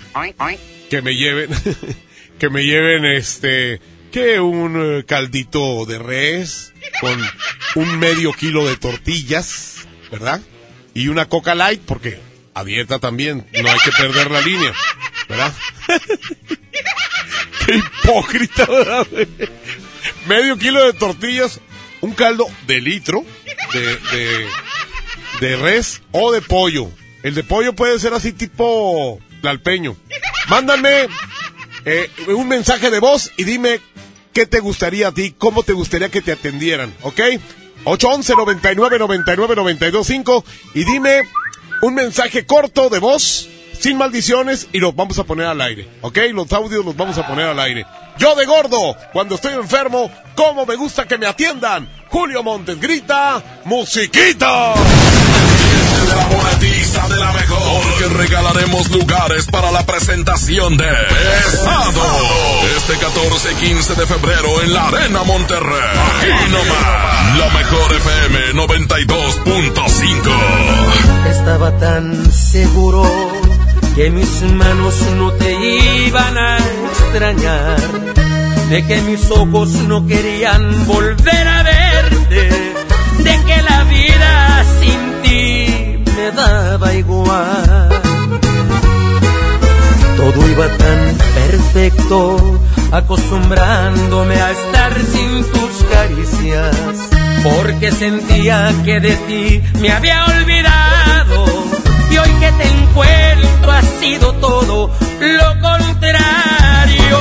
que 0.90 1.02
me 1.02 1.16
lleven, 1.16 1.50
que 2.40 2.50
me 2.50 2.64
lleven 2.64 3.06
este, 3.06 3.80
que 4.12 4.40
un 4.40 5.00
eh, 5.00 5.06
caldito 5.06 5.86
de 5.86 6.00
res 6.00 6.74
con 7.00 7.20
un 7.76 8.00
medio 8.00 8.34
kilo 8.34 8.68
de 8.68 8.76
tortillas, 8.76 9.88
¿verdad? 10.12 10.42
Y 10.94 11.08
una 11.08 11.30
coca 11.30 11.56
light, 11.56 11.82
porque 11.86 12.20
a 12.54 12.64
dieta 12.64 13.00
también, 13.00 13.48
no 13.62 13.72
hay 13.72 13.80
que 13.80 13.92
perder 13.92 14.32
la 14.32 14.42
línea, 14.42 14.74
¿verdad? 15.30 15.54
Qué 17.66 17.76
hipócrita, 17.76 18.66
¿verdad? 18.66 19.08
Medio 20.28 20.58
kilo 20.58 20.84
de 20.86 20.94
tortillas, 20.94 21.62
un 22.02 22.14
caldo 22.14 22.48
de 22.66 22.82
litro 22.82 23.24
de, 23.74 24.48
de 25.40 25.56
res 25.58 26.02
o 26.12 26.32
de 26.32 26.42
pollo. 26.42 26.92
El 27.24 27.36
de 27.36 27.44
pollo 27.44 27.74
puede 27.74 28.00
ser 28.00 28.14
así 28.14 28.34
tipo 28.34 29.20
lalpeño. 29.42 29.96
Mándame 30.50 31.08
eh, 31.86 32.10
un 32.28 32.48
mensaje 32.48 32.90
de 32.90 33.00
voz 33.00 33.32
y 33.38 33.44
dime 33.44 33.80
qué 34.34 34.46
te 34.46 34.60
gustaría 34.60 35.10
a 35.10 35.12
ti, 35.12 35.36
cómo 35.38 35.64
te 35.64 35.74
gustaría 35.74 36.10
que 36.10 36.22
te 36.22 36.32
atendieran, 36.32 36.94
¿ok? 37.02 37.20
811 37.84 38.36
99 38.36 39.00
99 39.00 39.56
925 39.56 40.46
y 40.76 40.84
dime 40.84 41.22
un 41.82 41.96
mensaje 41.96 42.46
corto 42.46 42.90
de 42.90 43.00
voz 43.00 43.48
sin 43.80 43.98
maldiciones 43.98 44.68
y 44.72 44.80
los 44.80 44.96
vamos 44.96 45.18
a 45.18 45.24
poner 45.24 45.48
al 45.48 45.60
aire, 45.62 45.88
¿ok? 46.02 46.18
Los 46.34 46.52
audios 46.54 46.86
los 46.86 46.96
vamos 46.96 47.18
a 47.18 47.28
poner 47.28 47.48
al 47.48 47.60
aire. 47.60 47.86
Yo 48.20 48.36
de 48.36 48.46
gordo, 48.46 48.96
cuando 49.14 49.36
estoy 49.36 49.54
enfermo, 49.54 50.12
¿cómo 50.36 50.66
me 50.66 50.76
gusta 50.76 51.08
que 51.08 51.18
me 51.18 51.26
atiendan? 51.26 51.90
Julio 52.10 52.44
Montes 52.44 52.80
grita, 52.80 53.62
musiquita. 53.66 54.76
Porque 58.02 58.18
regalaremos 58.18 58.90
lugares 58.90 59.46
para 59.48 59.72
la 59.72 59.86
presentación 59.86 60.76
de 60.76 60.86
Pesado. 60.86 62.02
Este 62.78 62.98
14 62.98 63.52
y 63.52 63.56
15 63.68 63.94
de 63.96 64.08
febrero 64.08 64.62
en 64.64 64.74
la 64.74 64.88
Arena 64.88 65.22
Monterrey. 65.24 66.00
Aquí 66.18 66.50
nomás. 66.52 67.38
La 67.38 67.50
mejor 67.50 67.94
FM 67.94 68.54
92.5. 68.54 71.30
Estaba 71.30 71.78
tan 71.78 72.32
seguro 72.32 73.04
que 73.96 74.10
mis 74.10 74.42
manos 74.42 75.00
no 75.18 75.32
te 75.34 75.54
iban 76.06 76.38
a 76.38 76.58
extrañar, 76.58 77.78
de 78.70 78.88
que 78.88 79.02
mis 79.02 79.30
ojos 79.30 79.70
no 79.70 80.08
querían 80.08 80.88
volver 80.88 81.48
a 81.48 81.62
verte, 81.64 82.50
de 83.20 83.44
que 83.44 83.62
la 83.62 83.81
daba 86.36 86.94
igual. 86.94 87.90
Todo 90.18 90.50
iba 90.50 90.68
tan 90.78 91.18
perfecto, 91.34 92.60
acostumbrándome 92.92 94.36
a 94.36 94.52
estar 94.52 94.94
sin 95.14 95.52
tus 95.52 95.84
caricias, 95.92 96.76
porque 97.44 97.92
sentía 97.92 98.72
que 98.86 99.00
de 99.00 99.16
ti 99.28 99.64
me 99.80 99.92
había 99.92 100.26
olvidado 100.26 101.46
y 102.12 102.18
hoy 102.18 102.30
que 102.40 102.52
te 102.52 102.68
encuentro 102.68 103.72
ha 103.72 103.82
sido 104.00 104.34
todo 104.34 104.92
lo 105.20 105.62
contrario. 105.62 107.20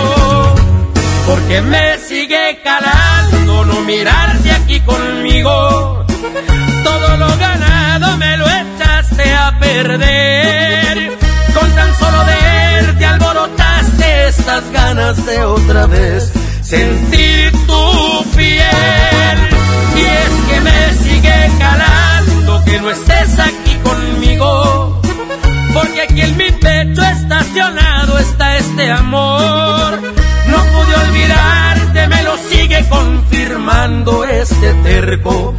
Porque 1.27 1.63
me 1.63 1.97
sigue 1.99 2.61
calando 2.65 3.65
no 3.65 3.81
mirarte 3.83 4.51
aquí 4.51 4.81
conmigo. 4.81 6.05
Todo 6.83 7.17
lo 7.17 7.37
ganado 7.39 8.17
me 8.17 8.37
lo 8.37 8.47
a 8.47 8.60
Con 11.55 11.71
tan 11.77 11.95
solo 11.95 12.25
verte 12.25 13.07
alborotaste 13.07 14.27
estas 14.27 14.69
ganas 14.73 15.25
de 15.25 15.45
otra 15.45 15.87
vez 15.87 16.33
sentir 16.61 17.53
tu 17.69 18.25
piel. 18.35 19.39
Y 19.95 20.01
es 20.01 20.33
que 20.49 20.61
me 20.61 20.93
sigue 21.05 21.51
calando 21.61 22.65
que 22.65 22.81
no 22.81 22.91
estés 22.91 23.39
aquí 23.39 23.77
conmigo. 23.85 25.01
Porque 25.73 26.03
aquí 26.03 26.21
en 26.23 26.37
mi 26.37 26.51
pecho 26.51 27.03
estacionado 27.03 28.19
está 28.19 28.57
este 28.57 28.91
amor. 28.91 30.01
No 30.49 30.59
pude 30.73 30.95
olvidarte, 31.07 32.09
me 32.09 32.23
lo 32.25 32.37
sigue 32.39 32.85
confirmando 32.89 34.25
este 34.25 34.75
terco 34.83 35.55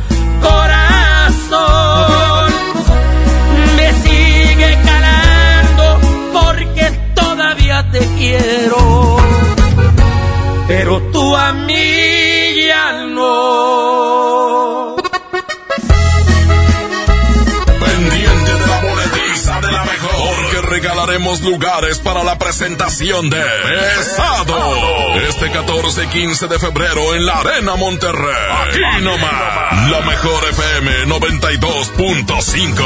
tú 11.51 11.57
a 11.57 11.65
mí 11.65 12.65
ya 12.65 13.03
no. 13.05 14.95
Pendiente 17.79 18.53
de 18.53 18.67
la 18.67 18.81
monetiza 18.81 19.61
de 19.61 19.71
la 19.71 19.83
mejor. 19.85 20.35
Porque 20.35 20.61
regalaremos 20.61 21.41
lugares 21.41 21.99
para 21.99 22.23
la 22.23 22.37
presentación 22.37 23.29
de 23.29 23.41
Pesado. 23.41 24.57
Este 25.27 25.51
14 25.51 26.05
y 26.05 26.07
15 26.07 26.47
de 26.47 26.59
febrero 26.59 27.15
en 27.15 27.25
la 27.25 27.39
Arena 27.39 27.75
Monterrey. 27.75 28.35
Aquí 28.67 28.79
nomás. 29.03 29.89
La 29.91 30.01
mejor 30.01 30.43
FM 30.49 31.05
92.5. 31.07 32.83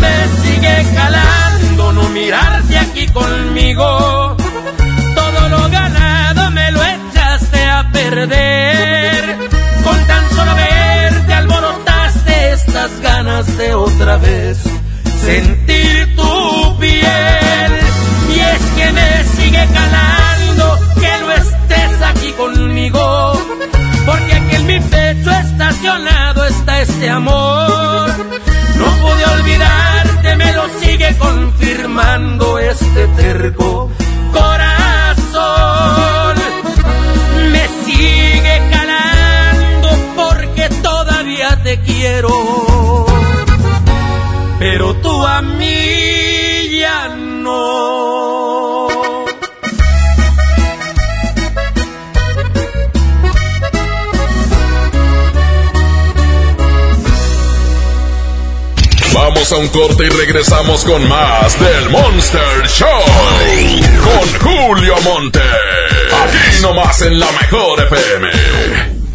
Me 0.00 0.28
sigue 0.42 0.86
calando 0.94 1.92
no 1.92 2.08
mirarte 2.10 2.78
aquí 2.78 3.06
conmigo. 3.08 4.36
Con 9.84 10.06
tan 10.06 10.30
solo 10.30 10.54
verte 10.54 11.34
alborotaste 11.34 12.52
estas 12.52 13.00
ganas 13.02 13.58
de 13.58 13.74
otra 13.74 14.16
vez 14.16 14.58
sentir 15.22 16.16
tu 16.16 16.78
piel. 16.78 17.72
Y 18.34 18.40
es 18.40 18.62
que 18.76 18.92
me 18.92 19.24
sigue 19.24 19.68
calando 19.74 20.78
que 20.98 21.12
no 21.20 21.32
estés 21.32 22.02
aquí 22.02 22.32
conmigo, 22.32 23.32
porque 24.06 24.34
aquí 24.34 24.56
en 24.56 24.66
mi 24.66 24.80
pecho 24.80 25.30
estacionado 25.30 26.46
está 26.46 26.80
este 26.80 27.10
amor. 27.10 28.08
No 28.78 28.86
pude 29.02 29.24
olvidarte, 29.26 30.36
me 30.36 30.52
lo 30.54 30.64
sigue 30.80 31.16
confirmando 31.18 32.58
este 32.58 33.06
terco 33.08 33.90
Pero 44.60 44.94
tú 44.96 45.26
a 45.26 45.40
mí 45.40 46.78
ya 46.78 47.08
no. 47.08 48.88
Vamos 59.14 59.52
a 59.52 59.56
un 59.56 59.68
corte 59.68 60.04
y 60.04 60.08
regresamos 60.10 60.84
con 60.84 61.08
más 61.08 61.58
del 61.58 61.88
Monster 61.88 62.68
Show. 62.68 62.86
Con 64.04 64.40
Julio 64.40 64.94
Monte. 65.04 65.40
Aquí 65.40 66.60
nomás 66.60 67.00
en 67.00 67.18
la 67.18 67.32
mejor 67.32 67.80
FM. 67.80 68.99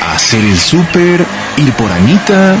Hacer 0.00 0.44
el 0.44 0.58
súper, 0.58 1.24
ir 1.56 1.72
por 1.72 1.90
Anita. 1.90 2.56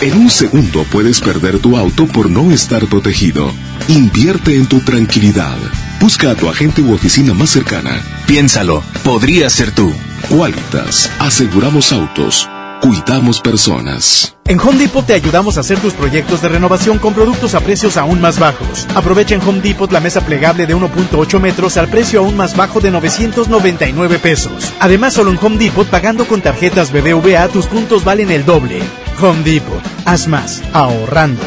En 0.00 0.16
un 0.18 0.30
segundo 0.30 0.84
puedes 0.84 1.20
perder 1.20 1.58
tu 1.58 1.76
auto 1.76 2.06
por 2.06 2.28
no 2.28 2.52
estar 2.52 2.84
protegido. 2.86 3.52
Invierte 3.88 4.56
en 4.56 4.66
tu 4.66 4.80
tranquilidad. 4.80 5.56
Busca 6.00 6.30
a 6.30 6.34
tu 6.34 6.48
agente 6.48 6.82
u 6.82 6.92
oficina 6.92 7.32
más 7.32 7.50
cercana. 7.50 8.02
Piénsalo, 8.26 8.82
podría 9.02 9.48
ser 9.48 9.70
tú. 9.70 9.92
Qualitas, 10.28 11.10
aseguramos 11.18 11.92
autos, 11.92 12.48
cuidamos 12.86 13.40
personas. 13.40 14.36
En 14.44 14.60
Home 14.60 14.78
Depot 14.78 15.04
te 15.04 15.14
ayudamos 15.14 15.56
a 15.56 15.60
hacer 15.60 15.76
tus 15.80 15.92
proyectos 15.92 16.40
de 16.40 16.48
renovación 16.48 16.98
con 16.98 17.14
productos 17.14 17.56
a 17.56 17.60
precios 17.60 17.96
aún 17.96 18.20
más 18.20 18.38
bajos. 18.38 18.86
Aprovecha 18.94 19.34
en 19.34 19.42
Home 19.42 19.60
Depot 19.60 19.90
la 19.90 19.98
mesa 19.98 20.20
plegable 20.20 20.66
de 20.66 20.76
1.8 20.76 21.40
metros 21.40 21.76
al 21.78 21.88
precio 21.88 22.20
aún 22.20 22.36
más 22.36 22.56
bajo 22.56 22.78
de 22.78 22.92
999 22.92 24.20
pesos. 24.20 24.72
Además, 24.78 25.14
solo 25.14 25.32
en 25.32 25.38
Home 25.42 25.58
Depot 25.58 25.88
pagando 25.88 26.28
con 26.28 26.42
tarjetas 26.42 26.92
BBVA 26.92 27.48
tus 27.48 27.66
puntos 27.66 28.04
valen 28.04 28.30
el 28.30 28.44
doble. 28.44 28.80
Home 29.20 29.42
Depot, 29.42 29.82
haz 30.04 30.28
más, 30.28 30.62
ahorrando. 30.72 31.42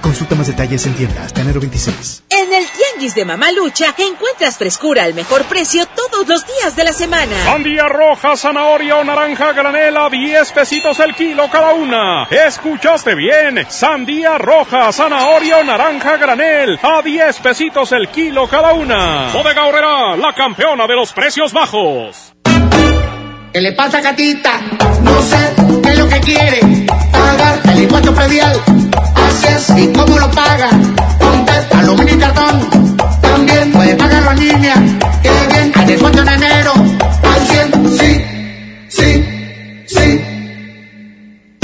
Consulta 0.00 0.34
más 0.36 0.46
detalles 0.46 0.86
en 0.86 0.94
tienda 0.94 1.22
hasta 1.22 1.42
enero 1.42 1.60
26. 1.60 2.24
En 2.30 2.54
el 2.54 2.64
Tianguis 3.02 3.14
de 3.16 3.24
Mamalucha 3.24 3.94
encuentras 3.98 4.58
frescura 4.58 5.02
al 5.02 5.12
mejor 5.12 5.42
precio 5.46 5.86
todos 5.86 6.28
los 6.28 6.46
días 6.46 6.76
de 6.76 6.84
la 6.84 6.92
semana. 6.92 7.36
Sandía 7.42 7.88
roja, 7.88 8.36
zanahoria 8.36 8.98
o 8.98 9.02
naranja 9.02 9.52
granela, 9.52 10.08
10 10.08 10.52
pesitos 10.52 11.00
el 11.00 11.12
kilo 11.16 11.50
cada 11.50 11.72
una. 11.72 12.28
¿Escuchaste 12.30 13.16
bien? 13.16 13.66
Sandía 13.68 14.38
roja, 14.38 14.92
zanahoria 14.92 15.58
o 15.58 15.64
naranja 15.64 16.16
granel, 16.16 16.78
a 16.80 17.02
10 17.02 17.40
pesitos 17.40 17.90
el 17.90 18.08
kilo 18.08 18.46
cada 18.46 18.72
una. 18.72 19.32
Bodega 19.32 19.66
Horrera, 19.66 20.16
la 20.16 20.32
campeona 20.32 20.86
de 20.86 20.94
los 20.94 21.12
precios 21.12 21.52
bajos. 21.52 22.34
¿Qué 23.52 23.60
le 23.60 23.72
pasa, 23.72 24.00
Catita? 24.00 24.60
No 25.02 25.20
sé 25.22 25.54
qué 25.82 25.88
es 25.88 25.98
lo 25.98 26.08
que 26.08 26.20
quiere. 26.20 26.60
Pagar 27.10 27.60
el 27.64 27.82
impuesto 27.82 28.14
predial. 28.14 28.60
Así 29.16 29.46
es, 29.48 29.70
¿y 29.76 29.92
cómo 29.92 30.20
lo 30.20 30.30
paga? 30.30 30.70
Con 31.18 31.44
TED, 31.44 31.72
aluminio 31.72 32.14
y 32.14 32.18
cartón. 32.18 32.81
Puede 33.92 34.04
pagarlo 34.04 34.30
en 34.30 34.38
línea. 34.38 34.74
Qué 35.22 35.30
bien, 35.50 35.72
al 35.74 35.86
descuento 35.86 36.22
en 36.22 36.28
enero. 36.28 36.72
Al 36.74 37.46
100, 37.46 37.98
sí, 37.98 38.24
sí, 38.88 39.24
sí. 39.86 40.20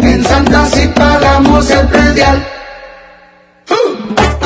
En 0.03 0.25
Santa 0.25 0.67
sí 0.67 0.91
pagamos 0.95 1.71
el 1.71 1.87
predial. 1.87 2.47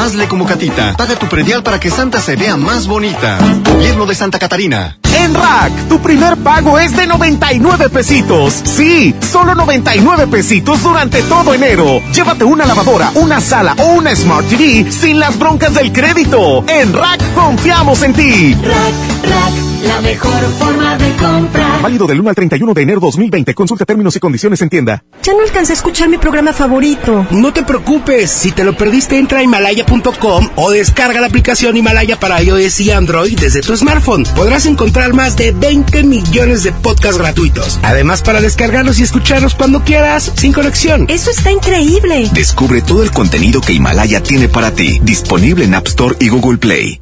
Hazle 0.03 0.27
como 0.27 0.47
Catita. 0.47 0.97
Paga 0.97 1.15
tu 1.15 1.29
predial 1.29 1.63
para 1.63 1.79
que 1.79 1.89
Santa 1.89 2.21
se 2.21 2.35
vea 2.35 2.57
más 2.57 2.89
bonita. 2.89 3.39
Gobierno 3.65 4.05
de 4.05 4.17
Santa 4.17 4.41
Catarina. 4.41 4.99
En 5.17 5.33
Rack, 5.33 5.89
tu 5.89 6.01
primer 6.01 6.37
pago 6.39 6.77
es 6.77 6.97
de 6.97 7.07
99 7.07 7.89
pesitos. 7.89 8.53
Sí, 8.65 9.15
solo 9.31 9.55
99 9.55 10.27
pesitos 10.27 10.83
durante 10.83 11.23
todo 11.23 11.55
enero. 11.55 12.03
Llévate 12.13 12.43
una 12.43 12.67
lavadora, 12.67 13.13
una 13.15 13.41
sala 13.41 13.77
o 13.79 13.93
una 13.93 14.13
Smart 14.17 14.49
TV 14.49 14.91
sin 14.91 15.21
las 15.21 15.39
broncas 15.39 15.75
del 15.75 15.93
crédito. 15.93 16.65
En 16.67 16.93
Rack 16.93 17.23
confiamos 17.35 18.03
en 18.03 18.13
ti. 18.13 18.55
Rack, 18.55 19.31
Rack, 19.31 19.72
la 19.83 20.01
mejor 20.01 20.43
forma 20.59 20.97
de 20.97 21.11
comprar. 21.17 21.83
Válido 21.83 22.07
del 22.07 22.21
1 22.21 22.29
al 22.29 22.35
31 22.35 22.75
de 22.75 22.83
enero 22.83 23.01
2020. 23.01 23.55
Consulta 23.55 23.85
términos 23.85 24.15
y 24.17 24.21
condiciones 24.21 24.63
en 24.63 24.69
tienda. 24.69 25.05
Ya 25.23 25.35
no 25.35 25.41
alcancé 25.41 25.73
a 25.73 25.77
escuchar 25.77 26.09
mi 26.09 26.19
programa 26.19 26.53
favorito. 26.53 27.27
No 27.31 27.53
te 27.53 27.63
preocupes, 27.63 28.31
si 28.31 28.53
te 28.53 28.65
lo 28.65 28.77
perdiste 28.77 29.19
entra 29.19 29.39
a 29.39 29.43
himalaya.com 29.43 30.51
o 30.57 30.71
descarga 30.71 31.21
la 31.21 31.27
aplicación 31.27 31.77
Himalaya 31.77 32.19
para 32.19 32.43
iOS 32.43 32.81
y 32.81 32.91
Android 32.91 33.39
desde 33.39 33.61
tu 33.61 33.77
smartphone. 33.77 34.25
Podrás 34.35 34.67
encontrar 34.67 35.13
más 35.15 35.37
de 35.37 35.53
20 35.53 36.03
millones 36.05 36.63
de 36.63 36.73
podcasts 36.73 37.19
gratuitos. 37.19 37.79
Además 37.83 38.23
para 38.23 38.41
descargarlos 38.41 38.99
y 38.99 39.03
escucharlos 39.03 39.55
cuando 39.55 39.83
quieras, 39.85 40.33
sin 40.37 40.53
conexión. 40.53 41.07
Eso 41.09 41.31
está 41.31 41.51
increíble. 41.51 42.29
Descubre 42.33 42.83
todo 42.83 43.03
el 43.03 43.11
contenido 43.11 43.61
que 43.61 43.73
Himalaya 43.73 44.23
tiene 44.23 44.49
para 44.49 44.73
ti, 44.73 45.01
disponible 45.03 45.65
en 45.65 45.75
App 45.75 45.87
Store 45.87 46.17
y 46.21 46.29
Google 46.29 46.59
Play. 46.59 47.01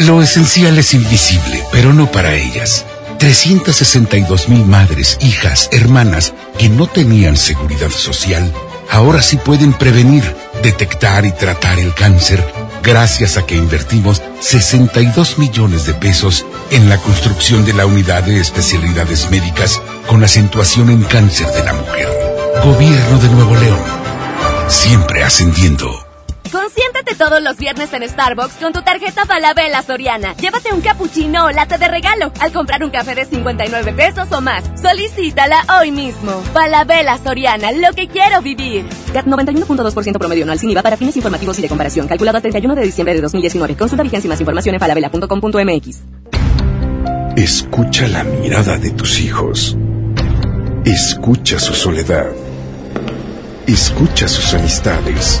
Lo 0.00 0.22
esencial 0.22 0.78
es 0.78 0.94
invisible, 0.94 1.62
pero 1.72 1.92
no 1.92 2.10
para 2.10 2.34
ellas. 2.34 2.86
362 3.18 4.48
mil 4.48 4.64
madres, 4.64 5.18
hijas, 5.20 5.68
hermanas 5.72 6.32
que 6.56 6.70
no 6.70 6.86
tenían 6.86 7.36
seguridad 7.36 7.90
social, 7.90 8.50
ahora 8.90 9.20
sí 9.20 9.36
pueden 9.36 9.74
prevenir, 9.74 10.24
detectar 10.62 11.26
y 11.26 11.32
tratar 11.32 11.78
el 11.78 11.92
cáncer 11.92 12.42
gracias 12.82 13.36
a 13.36 13.44
que 13.44 13.56
invertimos 13.56 14.22
62 14.40 15.38
millones 15.38 15.84
de 15.84 15.92
pesos 15.92 16.46
en 16.70 16.88
la 16.88 16.96
construcción 16.96 17.66
de 17.66 17.74
la 17.74 17.84
unidad 17.84 18.22
de 18.22 18.40
especialidades 18.40 19.30
médicas 19.30 19.82
con 20.06 20.24
acentuación 20.24 20.88
en 20.88 21.02
cáncer 21.02 21.48
de 21.48 21.62
la 21.62 21.74
mujer. 21.74 22.08
Gobierno 22.64 23.18
de 23.18 23.28
Nuevo 23.28 23.54
León. 23.54 23.80
Siempre 24.68 25.22
ascendiendo. 25.24 26.09
Consiéntete 26.52 27.14
todos 27.14 27.40
los 27.42 27.56
viernes 27.56 27.92
en 27.92 28.08
Starbucks 28.08 28.54
con 28.54 28.72
tu 28.72 28.82
tarjeta 28.82 29.24
Falabella 29.24 29.82
Soriana. 29.82 30.34
Llévate 30.36 30.72
un 30.72 30.80
cappuccino 30.80 31.46
o 31.46 31.50
latte 31.50 31.78
de 31.78 31.86
regalo 31.86 32.32
al 32.40 32.52
comprar 32.52 32.82
un 32.82 32.90
café 32.90 33.14
de 33.14 33.24
59 33.24 33.92
pesos 33.92 34.30
o 34.32 34.40
más. 34.40 34.64
Solicítala 34.80 35.64
hoy 35.80 35.92
mismo. 35.92 36.42
Falabella 36.52 37.18
Soriana, 37.18 37.70
lo 37.70 37.92
que 37.94 38.08
quiero 38.08 38.42
vivir. 38.42 38.84
CAT 39.12 39.26
91.2% 39.26 40.18
promedio 40.18 40.42
anual 40.42 40.58
sin 40.58 40.70
IVA 40.70 40.82
para 40.82 40.96
fines 40.96 41.16
informativos 41.16 41.58
y 41.60 41.62
de 41.62 41.68
comparación. 41.68 42.08
Calculado 42.08 42.38
a 42.38 42.40
31 42.40 42.74
de 42.74 42.82
diciembre 42.82 43.14
de 43.14 43.20
2019. 43.20 43.76
Consulta 43.76 44.02
vigencia 44.02 44.26
y 44.26 44.30
más 44.30 44.40
información 44.40 44.74
en 44.74 44.80
falabella.com.mx. 44.80 46.00
Escucha 47.36 48.08
la 48.08 48.24
mirada 48.24 48.76
de 48.76 48.90
tus 48.90 49.20
hijos. 49.20 49.76
Escucha 50.84 51.60
su 51.60 51.74
soledad. 51.74 52.26
Escucha 53.66 54.26
sus 54.26 54.52
amistades. 54.52 55.40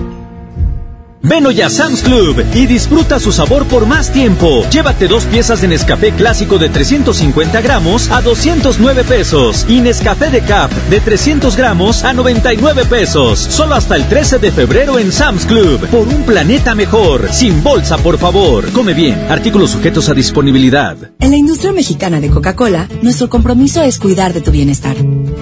Ven 1.23 1.45
hoy 1.45 1.61
a 1.61 1.69
Sam's 1.69 2.01
Club 2.01 2.43
y 2.55 2.65
disfruta 2.65 3.19
su 3.19 3.31
sabor 3.31 3.67
por 3.67 3.85
más 3.85 4.11
tiempo. 4.11 4.67
Llévate 4.71 5.07
dos 5.07 5.25
piezas 5.25 5.61
de 5.61 5.67
Nescafé 5.67 6.11
clásico 6.13 6.57
de 6.57 6.69
350 6.69 7.61
gramos 7.61 8.09
a 8.09 8.21
209 8.21 9.03
pesos 9.03 9.65
y 9.69 9.81
Nescafé 9.81 10.31
de 10.31 10.41
Cap 10.41 10.71
de 10.89 10.99
300 10.99 11.55
gramos 11.55 12.03
a 12.03 12.13
99 12.13 12.85
pesos. 12.85 13.37
Solo 13.37 13.75
hasta 13.75 13.97
el 13.97 14.07
13 14.09 14.39
de 14.39 14.51
febrero 14.51 14.97
en 14.97 15.11
Sam's 15.11 15.45
Club. 15.45 15.87
Por 15.89 16.07
un 16.07 16.23
planeta 16.23 16.73
mejor. 16.73 17.31
Sin 17.31 17.61
bolsa, 17.61 17.97
por 17.97 18.17
favor. 18.17 18.71
Come 18.71 18.95
bien. 18.95 19.19
Artículos 19.29 19.69
sujetos 19.69 20.09
a 20.09 20.15
disponibilidad. 20.15 20.97
En 21.19 21.29
la 21.29 21.37
industria 21.37 21.71
mexicana 21.71 22.19
de 22.19 22.31
Coca-Cola, 22.31 22.89
nuestro 23.03 23.29
compromiso 23.29 23.83
es 23.83 23.99
cuidar 23.99 24.33
de 24.33 24.41
tu 24.41 24.49
bienestar. 24.49 24.95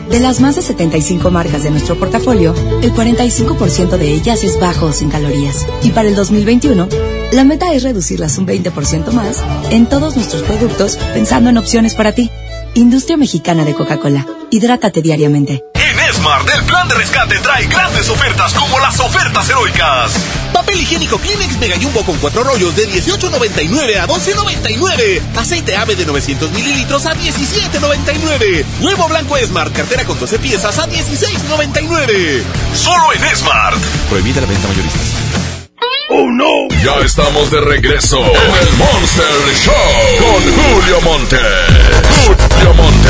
De 0.10 0.20
las 0.20 0.40
más 0.40 0.56
de 0.56 0.64
75 0.64 1.30
marcas 1.30 1.64
de 1.64 1.70
nuestro 1.70 1.98
portafolio, 2.00 2.56
el 2.82 2.92
45% 2.94 3.98
de 3.98 4.12
ellas 4.12 4.44
es 4.44 4.60
bajo 4.60 4.88
o 4.88 4.92
sin 4.92 5.10
calorías. 5.10 5.68
Y 5.84 5.92
para 5.92 6.10
el 6.10 6.16
2021, 6.16 6.90
la 7.32 7.44
meta 7.44 7.72
es 7.74 7.84
reducirlas 7.84 8.40
un 8.40 8.48
20% 8.48 9.12
más 9.12 9.44
en 9.70 9.86
todos 9.86 10.16
nuestros 10.16 10.42
productos 10.42 10.98
pensando 11.14 11.52
en 11.52 11.60
opciones 11.60 11.94
para 11.94 12.14
ti. 12.14 12.32
Industria 12.74 13.18
Mexicana 13.18 13.66
de 13.66 13.76
Coca-Cola. 13.76 14.26
Hidrátate 14.50 15.04
diariamente. 15.04 15.64
En 15.76 16.14
Smart, 16.14 16.50
el 16.56 16.64
plan 16.64 16.88
de 16.88 16.96
rescate 16.96 17.38
trae 17.40 17.68
grandes 17.68 18.10
ofertas 18.10 18.54
como 18.54 18.80
las 18.80 19.00
ofertas 19.00 19.48
heroicas. 19.48 20.49
Papel 20.70 20.82
higiénico 20.84 21.18
Kleenex 21.18 21.58
Mega 21.58 21.78
Jumbo 21.82 22.06
con 22.06 22.16
cuatro 22.20 22.44
rollos 22.44 22.76
de 22.76 22.88
18.99 22.88 23.98
a 23.98 24.08
12.99. 24.08 25.20
Aceite 25.36 25.76
ave 25.76 25.96
de 25.96 26.06
900 26.06 26.52
mililitros 26.52 27.08
a 27.08 27.16
17.99. 27.16 28.64
Huevo 28.80 29.08
blanco 29.08 29.36
Smart, 29.40 29.76
cartera 29.76 30.06
con 30.06 30.20
12 30.20 30.38
piezas 30.38 30.78
a 30.78 30.88
16.99. 30.88 32.44
Solo 32.76 33.14
en 33.14 33.36
Smart. 33.36 33.80
Prohibida 34.10 34.42
la 34.42 34.48
venta 34.48 34.68
mayorista. 34.68 35.00
¡Oh, 36.12 36.30
no! 36.32 36.68
Ya 36.84 37.04
estamos 37.04 37.50
de 37.50 37.62
regreso 37.62 38.20
en 38.20 38.68
el 38.68 38.74
Monster 38.78 39.26
Show 39.64 39.74
con 40.20 40.44
Julio 40.54 41.02
Monte. 41.02 41.38
Julio 42.28 42.74
Monte. 42.76 43.10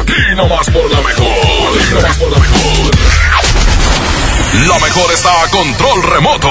Aquí 0.00 0.34
nomás 0.34 0.70
por 0.70 0.90
la 0.90 1.00
mejor. 1.02 1.26
Aquí 1.76 1.94
nomás 1.94 2.16
por 2.16 2.30
la 2.30 2.38
mejor. 2.38 3.27
La 4.54 4.78
mejor 4.78 5.12
está 5.12 5.42
a 5.42 5.48
control 5.48 6.02
remoto. 6.04 6.48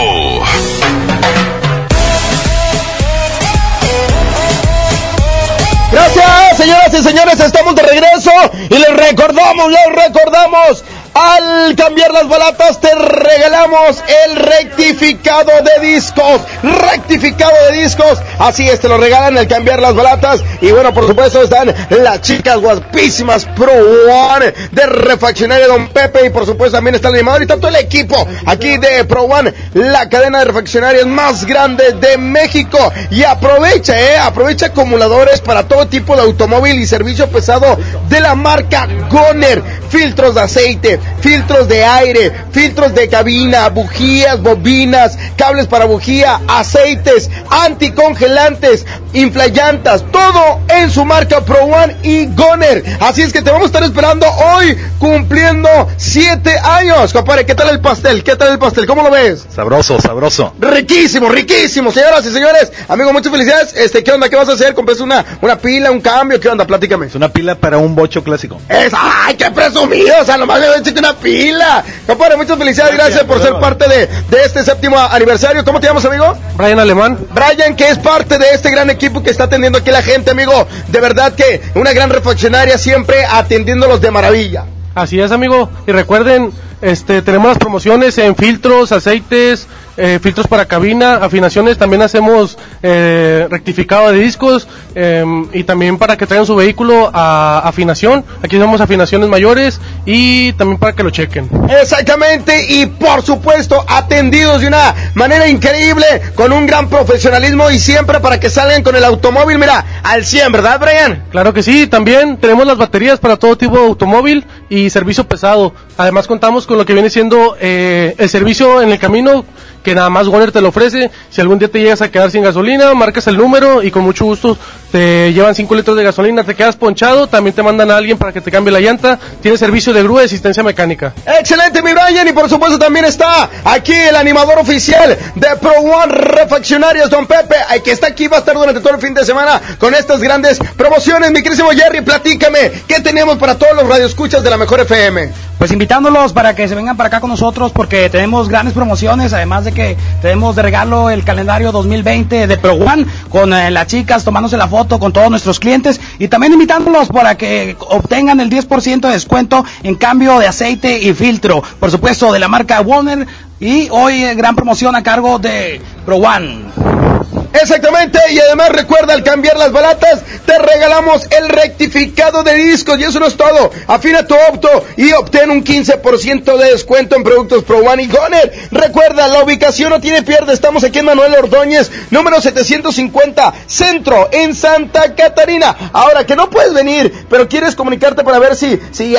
Gracias, 5.92 6.58
señoras 6.58 6.94
y 6.94 7.04
señores, 7.04 7.40
estamos 7.40 7.74
de 7.76 7.82
regreso 7.82 8.32
y 8.70 8.78
les 8.78 8.94
recordamos, 8.96 9.72
les 9.72 10.06
recordamos, 10.06 10.84
al 11.18 11.76
cambiar 11.76 12.12
las 12.12 12.28
balatas 12.28 12.80
te 12.80 12.94
regalamos 12.94 14.04
el 14.26 14.36
rectificado 14.36 15.52
de 15.64 15.88
discos, 15.88 16.42
rectificado 16.62 17.54
de 17.70 17.82
discos, 17.82 18.20
así 18.40 18.68
es, 18.70 18.80
te 18.80 18.88
lo 18.88 18.98
regalan 18.98 19.38
al 19.38 19.48
cambiar 19.48 19.82
las 19.82 19.96
balatas 19.96 20.44
y 20.62 20.72
bueno, 20.72 20.94
por 20.94 21.08
supuesto 21.08 21.42
están 21.42 21.74
las 21.90 22.22
chicas 22.22 22.58
guapísimas 22.58 23.46
Pro 23.46 23.72
One 23.72 24.54
de 24.72 24.86
Refaccionaria 24.86 25.68
Don 25.68 25.90
Pepe. 25.90 26.26
Y 26.26 26.30
por 26.30 26.46
supuesto 26.46 26.78
también 26.78 26.96
está 26.96 27.10
el 27.10 27.16
animador 27.16 27.44
y 27.44 27.48
tanto 27.48 27.68
el 27.68 27.76
equipo 27.76 28.16
aquí 28.46 28.78
de 28.78 29.06
Pro 29.06 29.24
One, 29.24 29.54
la 29.74 30.10
cadena 30.10 30.40
de 30.40 30.46
refaccionarias 30.46 31.06
más 31.06 31.46
grande 31.46 31.94
de 31.94 32.18
México. 32.18 32.78
Y 33.12 33.24
aprovecha, 33.24 34.00
eh, 34.00 34.18
aprovecha 34.18 34.68
acumuladores 34.68 35.42
para 35.42 35.68
todo 35.68 35.88
tipo 35.88 36.16
de 36.16 36.24
automóvil 36.24 36.80
y 36.80 36.88
servicio 36.88 37.30
pesado 37.30 37.78
de 38.10 38.20
la 38.20 38.36
marca 38.36 38.88
Goner, 39.10 39.62
filtros 39.90 40.36
de 40.36 40.42
aceite, 40.42 41.00
filtros 41.22 41.68
de 41.68 41.84
aire, 41.84 42.32
filtros 42.52 42.94
de 42.94 43.08
cabina, 43.08 43.70
bujías, 43.70 44.42
bobinas, 44.42 45.18
cables 45.36 45.68
para 45.68 45.86
bujía, 45.86 46.40
aceites, 46.48 47.30
anticongelantes, 47.50 48.86
inflayantas, 49.18 50.06
todo 50.12 50.62
en 50.70 50.92
su 50.92 51.04
marca 51.04 51.42
Pro 51.42 51.64
One 51.64 51.98
y 52.04 52.28
Goner. 52.28 52.84
Así 53.00 53.24
es 53.24 53.34
que 53.34 53.42
te 53.42 53.50
vamos 53.50 53.66
a 53.66 53.68
estar 53.68 53.84
esperando 53.84 54.28
hoy 54.28 54.78
cumpliendo 55.00 55.70
siete 55.98 56.58
años. 56.60 57.14
Compadre, 57.14 57.46
¿qué 57.46 57.56
tal 57.56 57.70
el 57.70 57.80
pastel? 57.80 58.24
¿Qué 58.24 58.36
tal 58.36 58.52
el 58.52 58.60
pastel? 58.60 58.86
¿Cómo 58.86 59.02
lo 59.02 59.10
ves? 59.10 59.46
Sabroso, 59.54 60.00
sabroso. 60.00 60.54
Riquísimo, 60.60 61.30
riquísimo, 61.30 61.92
señoras 61.92 62.26
y 62.26 62.32
señores. 62.32 62.72
Amigo, 62.88 63.12
muchas 63.12 63.32
felicidades. 63.32 63.74
Este, 63.76 64.04
¿qué 64.04 64.12
onda? 64.12 64.30
¿Qué 64.30 64.36
vas 64.36 64.50
a 64.50 64.54
hacer? 64.54 64.76
¿Compraste 64.76 65.04
una, 65.04 65.26
una 65.42 65.58
pila, 65.58 65.90
un 65.90 66.02
cambio? 66.02 66.40
¿Qué 66.40 66.50
onda? 66.50 66.66
Platícame. 66.66 67.08
Es 67.08 67.16
una 67.16 67.30
pila 67.30 67.56
para 67.56 67.80
un 67.80 67.96
bocho 67.96 68.24
clásico. 68.24 68.62
Es, 68.70 68.94
¡Ay, 68.94 69.36
qué 69.36 69.50
presumido! 69.50 70.14
O 70.22 70.26
sea, 70.26 70.38
nomás 70.38 70.60
me 70.60 70.68
voy 70.68 70.78
a 70.78 70.80
echar 70.80 70.94
una 70.98 71.14
pila. 71.14 71.84
Compadre, 72.06 72.38
muchas 72.38 72.58
felicidades. 72.58 72.96
Gracias, 72.96 73.24
por 73.24 73.42
ser 73.42 73.54
parte 73.60 73.88
de, 73.90 74.08
de 74.08 74.44
este 74.46 74.64
séptimo 74.64 75.00
aniversario. 75.00 75.66
¿Cómo 75.66 75.80
te 75.80 75.88
llamas, 75.88 76.06
amigo? 76.06 76.38
Brian 76.56 76.80
Alemán. 76.80 77.18
Brian, 77.34 77.76
que 77.76 77.90
es 77.90 77.98
parte 77.98 78.38
de 78.38 78.46
este 78.54 78.70
gran 78.70 78.90
equipo 78.90 79.07
que 79.24 79.32
está 79.32 79.46
atendiendo 79.46 79.80
aquí 79.80 79.92
la 79.92 80.02
gente, 80.02 80.32
amigo. 80.32 80.68
De 80.88 81.00
verdad 81.00 81.34
que 81.34 81.62
una 81.76 81.94
gran 81.94 82.10
refaccionaria 82.10 82.78
siempre 82.78 83.26
atendiéndolos 83.26 84.02
de 84.02 84.12
maravilla. 84.12 84.66
Así 84.96 85.20
es, 85.20 85.32
amigo. 85.32 85.70
Y 85.86 85.92
recuerden, 85.92 86.52
este, 86.82 87.22
tenemos 87.22 87.48
las 87.48 87.58
promociones 87.58 88.18
en 88.18 88.36
filtros, 88.36 88.92
aceites, 88.92 89.68
eh, 89.98 90.20
filtros 90.22 90.48
para 90.48 90.66
cabina, 90.66 91.16
afinaciones, 91.16 91.78
también 91.78 92.02
hacemos 92.02 92.58
eh, 92.84 93.48
rectificado 93.50 94.12
de 94.12 94.20
discos 94.20 94.68
eh, 94.96 95.26
y 95.54 95.64
también 95.64 95.98
para 95.98 96.18
que 96.18 96.28
traigan 96.28 96.46
su 96.46 96.56
vehículo 96.56 97.10
a 97.14 97.62
afinación. 97.66 98.24
Aquí 98.44 98.58
hacemos 98.58 98.80
afinaciones 98.80 99.28
mayores 99.28 99.82
y 100.06 100.54
también 100.54 100.80
para 100.80 100.94
que 100.94 101.04
lo 101.04 101.10
chequen. 101.10 101.50
Exactamente, 101.82 102.66
y 102.70 102.86
por 102.86 103.24
supuesto, 103.24 103.84
atendidos 103.88 104.62
de 104.62 104.68
una 104.68 104.94
manera 105.16 105.48
increíble, 105.48 106.06
con 106.36 106.52
un 106.52 106.68
gran 106.68 106.90
profesionalismo 106.90 107.72
y 107.72 107.80
siempre 107.80 108.20
para 108.20 108.40
que 108.40 108.50
salgan 108.50 108.84
con 108.84 108.96
el 108.96 109.04
automóvil, 109.04 109.58
mira, 109.58 109.84
al 110.04 110.26
100, 110.26 110.52
¿verdad, 110.52 110.80
Brian? 110.80 111.24
Claro 111.32 111.54
que 111.54 111.64
sí, 111.64 111.88
también 111.88 112.38
tenemos 112.38 112.66
las 112.68 112.78
baterías 112.78 113.20
para 113.20 113.38
todo 113.38 113.58
tipo 113.58 113.78
de 113.78 113.86
automóvil 113.86 114.46
y 114.70 114.90
servicio 114.90 115.28
pesado. 115.28 115.74
Además 115.98 116.28
contamos 116.28 116.68
con 116.68 116.78
lo 116.78 116.86
que 116.86 116.94
viene 116.94 117.10
siendo 117.10 117.58
eh, 117.60 118.16
el 118.18 118.30
servicio 118.30 118.82
en 118.82 118.92
el 118.92 119.00
camino 119.00 119.46
que 119.88 119.96
nada 119.96 120.10
más 120.10 120.28
Goner 120.28 120.52
te 120.52 120.60
lo 120.60 120.68
ofrece. 120.68 121.10
Si 121.30 121.40
algún 121.40 121.60
día 121.60 121.70
te 121.70 121.80
llegas 121.80 122.02
a 122.02 122.12
quedar 122.12 122.30
sin 122.30 122.44
gasolina, 122.44 122.94
marcas 122.94 123.26
el 123.28 123.38
número 123.38 123.82
y 123.82 123.90
con 123.90 124.04
mucho 124.04 124.26
gusto 124.26 124.58
te 124.92 125.32
llevan 125.32 125.56
5 125.56 125.76
litros 125.76 125.96
de 125.96 126.04
gasolina, 126.04 126.44
te 126.44 126.56
quedas 126.56 126.76
ponchado, 126.76 127.28
también 127.28 127.56
te 127.56 127.64
mandan 127.64 127.90
a 127.92 127.96
alguien 127.96 128.18
para 128.18 128.34
que 128.34 128.42
te 128.42 128.52
cambie 128.52 128.74
la 128.74 128.82
llanta. 128.82 129.18
Tiene 129.42 129.58
servicio 129.58 129.94
de 129.94 130.04
grúa 130.04 130.24
y 130.24 130.26
asistencia 130.26 130.62
mecánica. 130.62 131.14
Excelente, 131.40 131.82
mi 131.82 131.94
Brian, 131.94 132.28
y 132.28 132.34
por 132.34 132.50
supuesto 132.50 132.78
también 132.78 133.06
está 133.06 133.50
aquí 133.64 133.94
el 133.94 134.16
animador 134.18 134.60
oficial 134.60 135.18
de 135.36 135.48
Pro 135.62 135.72
One 135.72 136.14
Refaccionarias, 136.14 137.10
Don 137.10 137.26
Pepe, 137.26 137.56
que 137.82 137.92
está 137.92 138.08
aquí, 138.08 138.28
va 138.28 138.38
a 138.38 138.40
estar 138.40 138.56
durante 138.56 138.82
todo 138.82 138.94
el 138.94 139.00
fin 139.00 139.14
de 139.14 139.24
semana 139.24 139.62
con 139.78 139.96
estas 139.96 140.20
grandes 140.20 140.60
promociones. 140.76 141.32
Mi 141.32 141.42
querísimo 141.42 141.70
Jerry, 141.70 142.02
platícame, 142.02 142.72
¿qué 142.90 143.00
tenemos 143.00 143.38
para 143.38 143.58
todos 143.58 143.74
los 143.74 143.88
radioescuchas 143.88 144.44
de 144.44 144.50
la 144.50 144.58
Mejor 144.58 144.82
FM? 144.82 145.47
Pues 145.58 145.72
invitándolos 145.72 146.34
para 146.34 146.56
que 146.56 146.68
se 146.68 146.76
vengan 146.76 146.98
para 146.98 147.08
acá 147.08 147.20
con 147.20 147.32
nosotros 147.32 147.72
porque 147.72 148.12
tenemos 148.12 148.48
grandes 148.48 148.76
promociones, 148.76 149.34
además 149.34 149.66
de 149.66 149.72
que 149.72 149.98
tenemos 150.22 150.56
de 150.56 150.62
regalo 150.62 151.10
el 151.10 151.24
calendario 151.24 151.72
2020 151.72 152.46
de 152.46 152.58
Pro 152.58 152.74
One 152.74 153.08
con 153.30 153.52
eh, 153.54 153.72
las 153.72 153.88
chicas 153.88 154.24
tomándose 154.24 154.56
la 154.56 154.68
foto 154.68 155.00
con 155.00 155.12
todos 155.12 155.32
nuestros 155.32 155.60
clientes 155.60 156.00
y 156.20 156.28
también 156.28 156.54
invitándolos 156.54 157.08
para 157.08 157.36
que 157.38 157.76
obtengan 157.80 158.40
el 158.40 158.52
10% 158.52 159.02
de 159.02 159.14
descuento 159.14 159.66
en 159.82 159.96
cambio 159.96 160.38
de 160.38 160.46
aceite 160.46 161.00
y 161.00 161.14
filtro, 161.16 161.64
por 161.80 161.90
supuesto 161.90 162.32
de 162.32 162.38
la 162.38 162.48
marca 162.48 162.80
Warner 162.82 163.26
y 163.60 163.88
hoy 163.90 164.24
eh, 164.24 164.36
gran 164.36 164.56
promoción 164.56 164.96
a 164.96 165.02
cargo 165.02 165.40
de 165.40 165.82
Pro 166.06 166.18
One. 166.18 167.17
Exactamente, 167.62 168.20
y 168.30 168.40
además 168.40 168.70
recuerda 168.70 169.14
al 169.14 169.24
cambiar 169.24 169.58
las 169.58 169.72
balatas, 169.72 170.22
te 170.46 170.58
regalamos 170.60 171.28
el 171.32 171.50
rectificado 171.50 172.44
de 172.44 172.54
discos 172.54 173.00
y 173.00 173.04
eso 173.04 173.20
no 173.20 173.26
es 173.26 173.36
todo. 173.36 173.72
Afina 173.88 174.28
tu 174.28 174.36
opto 174.36 174.86
y 174.96 175.12
obtén 175.14 175.50
un 175.50 175.64
15% 175.64 176.58
de 176.58 176.72
descuento 176.72 177.16
en 177.16 177.24
productos 177.24 177.64
Pro 177.64 177.80
One 177.80 178.04
y 178.04 178.08
Goner. 178.08 178.70
Recuerda, 178.72 179.28
la 179.28 179.44
ubicación 179.44 179.90
no 179.90 180.00
tiene 180.00 180.22
pierde, 180.22 180.54
estamos 180.54 180.84
aquí 180.84 181.00
en 181.00 181.06
Manuel 181.06 181.34
Ordóñez, 181.36 181.90
número 182.12 182.40
750, 182.40 183.54
centro, 183.66 184.30
en 184.32 184.54
Santa 184.54 185.16
Catarina. 185.16 185.76
Ahora 185.94 186.26
que 186.26 186.36
no 186.36 186.50
puedes 186.50 186.74
venir, 186.74 187.26
pero 187.30 187.50
quieres 187.50 187.76
comunicarte 187.76 188.24
para 188.24 188.40
ver 188.40 188.56
si, 188.56 188.80
si 188.92 189.16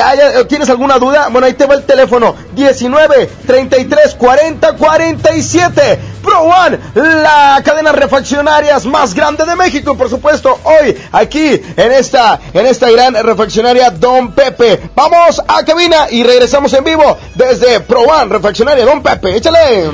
tienes 0.47 0.69
alguna 0.69 0.97
duda, 0.97 1.27
bueno, 1.29 1.45
ahí 1.45 1.53
te 1.53 1.65
va 1.65 1.75
el 1.75 1.83
teléfono, 1.83 2.35
19 2.55 3.29
33 3.45 4.15
40 4.15 4.73
47. 4.73 5.99
Pro 6.21 6.41
One, 6.41 6.79
la 6.95 7.61
cadena 7.63 7.91
refaccionarias 7.91 8.85
más 8.85 9.13
grande 9.13 9.45
de 9.45 9.55
México, 9.55 9.97
por 9.97 10.09
supuesto, 10.09 10.59
hoy 10.63 10.95
aquí 11.11 11.61
en 11.77 11.91
esta, 11.91 12.39
en 12.53 12.65
esta 12.65 12.89
gran 12.91 13.13
refaccionaria 13.13 13.89
Don 13.91 14.33
Pepe. 14.33 14.79
Vamos 14.95 15.41
a 15.47 15.63
cabina 15.63 16.07
y 16.09 16.23
regresamos 16.23 16.73
en 16.73 16.83
vivo 16.83 17.17
desde 17.35 17.79
Pro 17.81 18.01
One, 18.01 18.33
refaccionaria 18.33 18.85
Don 18.85 19.01
Pepe. 19.01 19.35
Échale. 19.35 19.89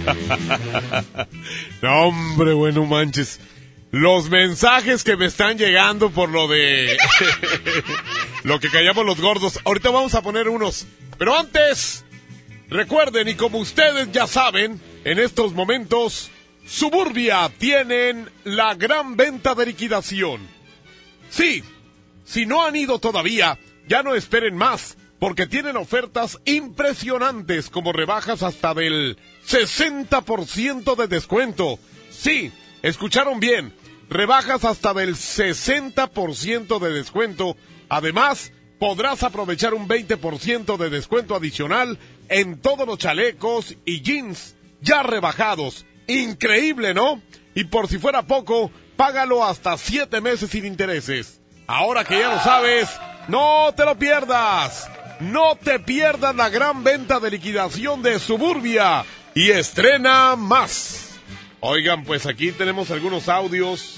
no, 1.82 2.06
hombre, 2.06 2.54
bueno, 2.54 2.84
manches. 2.86 3.40
Los 3.92 4.30
mensajes 4.30 5.02
que 5.02 5.16
me 5.16 5.26
están 5.26 5.58
llegando 5.58 6.10
por 6.10 6.28
lo 6.28 6.46
de... 6.46 6.96
Lo 8.44 8.60
que 8.60 8.70
callamos 8.70 9.04
los 9.04 9.20
gordos. 9.20 9.58
Ahorita 9.64 9.90
vamos 9.90 10.14
a 10.14 10.22
poner 10.22 10.48
unos. 10.48 10.86
Pero 11.18 11.38
antes, 11.38 12.04
recuerden, 12.70 13.28
y 13.28 13.34
como 13.34 13.58
ustedes 13.58 14.10
ya 14.12 14.26
saben, 14.26 14.80
en 15.04 15.18
estos 15.18 15.52
momentos, 15.52 16.30
Suburbia 16.66 17.50
tienen 17.58 18.30
la 18.44 18.74
gran 18.74 19.16
venta 19.16 19.54
de 19.54 19.66
liquidación. 19.66 20.40
Sí, 21.30 21.62
si 22.24 22.46
no 22.46 22.64
han 22.64 22.76
ido 22.76 22.98
todavía, 22.98 23.58
ya 23.88 24.02
no 24.02 24.14
esperen 24.14 24.56
más, 24.56 24.96
porque 25.18 25.46
tienen 25.46 25.76
ofertas 25.76 26.38
impresionantes 26.44 27.70
como 27.70 27.92
rebajas 27.92 28.42
hasta 28.42 28.72
del 28.72 29.18
60% 29.46 30.96
de 30.96 31.08
descuento. 31.08 31.78
Sí, 32.10 32.52
escucharon 32.82 33.40
bien, 33.40 33.74
rebajas 34.08 34.64
hasta 34.64 34.94
del 34.94 35.16
60% 35.16 36.78
de 36.78 36.92
descuento. 36.92 37.56
Además, 37.88 38.52
podrás 38.78 39.22
aprovechar 39.22 39.74
un 39.74 39.88
20% 39.88 40.76
de 40.76 40.90
descuento 40.90 41.34
adicional 41.34 41.98
en 42.30 42.60
todos 42.60 42.86
los 42.86 42.96
chalecos 42.96 43.76
y 43.84 44.00
jeans 44.00 44.54
ya 44.80 45.02
rebajados. 45.02 45.84
Increíble, 46.06 46.94
¿no? 46.94 47.20
Y 47.54 47.64
por 47.64 47.88
si 47.88 47.98
fuera 47.98 48.22
poco, 48.22 48.70
págalo 48.96 49.44
hasta 49.44 49.76
7 49.76 50.20
meses 50.20 50.50
sin 50.50 50.64
intereses. 50.64 51.40
Ahora 51.66 52.04
que 52.04 52.18
ya 52.18 52.34
lo 52.34 52.40
sabes, 52.40 52.88
no 53.28 53.74
te 53.76 53.84
lo 53.84 53.98
pierdas. 53.98 54.88
No 55.20 55.54
te 55.56 55.78
pierdas 55.78 56.34
la 56.34 56.48
gran 56.48 56.82
venta 56.82 57.20
de 57.20 57.30
liquidación 57.30 58.02
de 58.02 58.18
Suburbia 58.18 59.04
y 59.34 59.50
estrena 59.50 60.34
más. 60.34 61.18
Oigan, 61.60 62.04
pues 62.04 62.24
aquí 62.24 62.52
tenemos 62.52 62.90
algunos 62.90 63.28
audios 63.28 63.96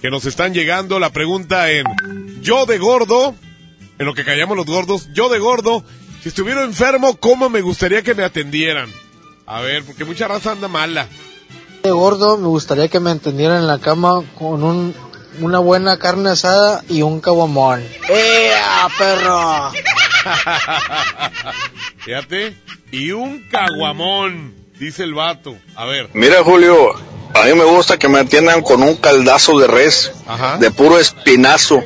que 0.00 0.10
nos 0.10 0.24
están 0.24 0.52
llegando. 0.52 0.98
La 0.98 1.10
pregunta 1.10 1.70
en 1.70 1.84
yo 2.42 2.66
de 2.66 2.78
gordo, 2.78 3.36
en 3.98 4.06
lo 4.06 4.14
que 4.14 4.24
callamos 4.24 4.56
los 4.56 4.66
gordos, 4.66 5.08
yo 5.12 5.28
de 5.28 5.38
gordo, 5.38 5.84
si 6.22 6.28
estuviera 6.28 6.62
enfermo, 6.62 7.16
¿cómo 7.16 7.48
me 7.48 7.60
gustaría 7.60 8.02
que 8.02 8.14
me 8.14 8.24
atendieran? 8.24 8.90
A 9.46 9.60
ver, 9.60 9.84
porque 9.84 10.04
mucha 10.04 10.28
raza 10.28 10.52
anda 10.52 10.68
mala. 10.68 11.08
De 11.82 11.90
gordo, 11.90 12.36
me 12.36 12.46
gustaría 12.46 12.88
que 12.88 13.00
me 13.00 13.10
atendieran 13.10 13.58
en 13.58 13.66
la 13.66 13.78
cama 13.78 14.22
con 14.38 14.62
un, 14.62 14.94
una 15.40 15.58
buena 15.58 15.98
carne 15.98 16.30
asada 16.30 16.84
y 16.88 17.02
un 17.02 17.20
caguamón. 17.20 17.82
¡Ea, 18.08 18.88
perro! 18.98 19.72
Fíjate, 21.98 22.54
y 22.92 23.12
un 23.12 23.48
caguamón, 23.50 24.54
dice 24.78 25.04
el 25.04 25.14
vato. 25.14 25.56
A 25.74 25.86
ver. 25.86 26.10
Mira, 26.12 26.44
Julio, 26.44 26.92
a 27.34 27.44
mí 27.44 27.54
me 27.54 27.64
gusta 27.64 27.98
que 27.98 28.08
me 28.08 28.20
atiendan 28.20 28.62
con 28.62 28.82
un 28.82 28.96
caldazo 28.96 29.58
de 29.58 29.66
res, 29.66 30.12
de 30.58 30.70
puro 30.70 30.98
espinazo, 30.98 31.82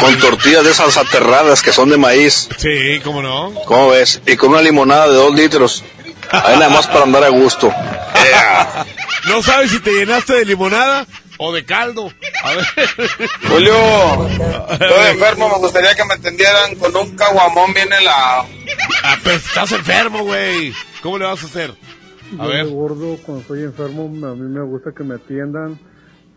con 0.00 0.18
tortillas 0.18 0.64
de 0.64 0.70
esas 0.70 0.96
aterradas 0.96 1.62
que 1.62 1.72
son 1.72 1.90
de 1.90 1.96
maíz. 1.96 2.48
Sí, 2.58 3.00
¿cómo 3.04 3.22
no? 3.22 3.52
¿Cómo 3.66 3.90
ves? 3.90 4.20
Y 4.26 4.36
con 4.36 4.50
una 4.50 4.62
limonada 4.62 5.08
de 5.08 5.14
dos 5.14 5.34
litros. 5.34 5.84
Ahí 6.30 6.58
nada 6.58 6.68
más 6.70 6.86
para 6.86 7.02
andar 7.04 7.24
a 7.24 7.28
gusto. 7.28 7.72
No 9.28 9.42
sabes 9.42 9.70
si 9.70 9.80
te 9.80 9.90
llenaste 9.92 10.34
de 10.34 10.44
limonada 10.44 11.06
o 11.38 11.52
de 11.52 11.64
caldo. 11.64 12.12
A 12.42 12.50
ver. 12.54 12.66
Julio, 13.48 14.28
estoy 14.70 15.06
enfermo, 15.12 15.48
me 15.48 15.58
gustaría 15.58 15.94
que 15.94 16.04
me 16.04 16.14
atendieran 16.14 16.74
con 16.76 16.94
un 16.96 17.16
caguamón 17.16 17.72
bien 17.74 17.92
helado. 17.92 18.46
Ah, 19.02 19.16
pero 19.22 19.36
estás 19.36 19.72
enfermo, 19.72 20.24
güey. 20.24 20.72
¿Cómo 21.02 21.18
le 21.18 21.24
vas 21.26 21.42
a 21.42 21.46
hacer? 21.46 21.72
A 22.38 22.42
Yo 22.44 22.48
ver. 22.48 22.66
gordo, 22.66 23.16
cuando 23.24 23.42
estoy 23.42 23.62
enfermo, 23.62 24.04
a 24.26 24.34
mí 24.34 24.48
me 24.48 24.62
gusta 24.62 24.90
que 24.96 25.02
me 25.04 25.14
atiendan 25.14 25.78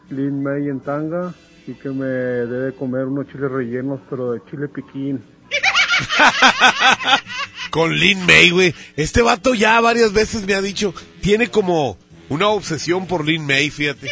Lin 0.09 0.43
May 0.43 0.69
en 0.69 0.79
tanga 0.81 1.33
y 1.67 1.73
que 1.73 1.89
me 1.89 2.05
debe 2.05 2.73
comer 2.73 3.05
unos 3.05 3.27
chiles 3.27 3.51
rellenos, 3.51 3.99
pero 4.09 4.31
de 4.31 4.41
chile 4.49 4.67
piquín. 4.67 5.23
Con 7.69 7.95
Lin 7.95 8.25
May, 8.25 8.49
güey. 8.49 8.73
Este 8.95 9.21
vato 9.21 9.53
ya 9.53 9.79
varias 9.79 10.13
veces 10.13 10.45
me 10.45 10.55
ha 10.55 10.61
dicho, 10.61 10.93
tiene 11.21 11.49
como 11.49 11.97
una 12.29 12.47
obsesión 12.47 13.07
por 13.07 13.25
Lin 13.25 13.45
May, 13.45 13.69
fíjate. 13.69 14.11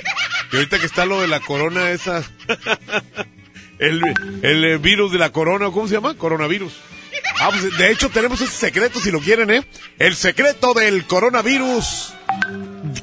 Y 0.51 0.55
ahorita 0.55 0.79
que 0.79 0.85
está 0.85 1.05
lo 1.05 1.21
de 1.21 1.27
la 1.27 1.39
corona 1.39 1.91
esa... 1.91 2.23
el, 3.79 4.01
el 4.41 4.65
eh, 4.65 4.77
virus 4.77 5.11
de 5.11 5.19
la 5.19 5.31
corona, 5.31 5.71
¿cómo 5.71 5.87
se 5.87 5.95
llama? 5.95 6.15
Coronavirus. 6.15 6.73
Ah, 7.39 7.49
pues 7.51 7.77
de 7.77 7.91
hecho 7.91 8.09
tenemos 8.09 8.41
ese 8.41 8.51
secreto 8.51 8.99
si 8.99 9.11
lo 9.11 9.19
quieren, 9.19 9.49
¿eh? 9.49 9.65
El 9.97 10.15
secreto 10.15 10.73
del 10.73 11.05
coronavirus 11.05 12.13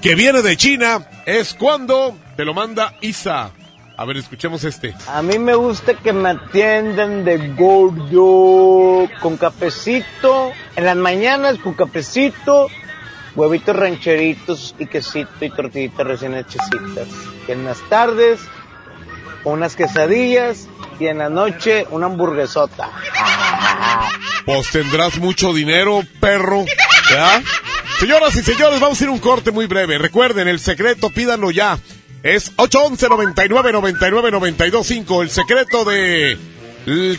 que 0.03 0.15
viene 0.15 0.43
de 0.43 0.57
China 0.57 1.09
es 1.25 1.55
cuando 1.55 2.19
te 2.37 2.45
lo 2.45 2.53
manda 2.53 2.95
Isa. 3.01 3.53
A 3.99 4.05
ver, 4.05 4.19
escuchemos 4.19 4.63
este. 4.65 4.95
A 5.09 5.23
mí 5.23 5.39
me 5.39 5.55
gusta 5.55 5.95
que 5.95 6.13
me 6.13 6.31
atiendan 6.31 7.25
de 7.25 7.55
gordo, 7.55 9.09
con 9.21 9.39
cafecito, 9.39 10.53
en 10.77 10.85
las 10.85 10.97
mañanas 10.97 11.57
con 11.59 11.73
cafecito, 11.73 12.69
huevitos 13.35 13.75
rancheritos 13.75 14.75
y 14.79 14.87
quesito 14.87 15.31
y 15.41 15.51
tortillitas 15.51 16.07
recién 16.07 16.35
hechecitas. 16.35 17.09
Y 17.49 17.53
en 17.53 17.65
las 17.65 17.81
tardes, 17.89 18.41
unas 19.45 19.77
quesadillas 19.77 20.69
y 21.01 21.07
en 21.07 21.19
la 21.19 21.31
noche 21.31 21.87
una 21.91 22.07
hamburguesota. 22.07 22.91
Pues 24.45 24.71
tendrás 24.71 25.17
mucho 25.19 25.55
dinero, 25.55 26.03
perro. 26.21 26.67
¿Ya? 27.11 27.43
Señoras 27.99 28.37
y 28.37 28.43
señores, 28.43 28.79
vamos 28.79 29.01
a 29.01 29.05
ir 29.05 29.11
un 29.11 29.19
corte 29.21 29.53
muy 29.53 29.67
breve. 29.67 29.97
Recuerden, 29.97 30.49
el 30.49 30.61
secreto, 30.61 31.09
pídanlo 31.09 31.51
ya. 31.51 31.79
Es 32.27 32.51
811 32.57 33.09
99 33.09 33.73
99 33.73 34.31
925. 34.33 35.23
El 35.23 35.31
secreto 35.31 35.85
de 35.85 36.37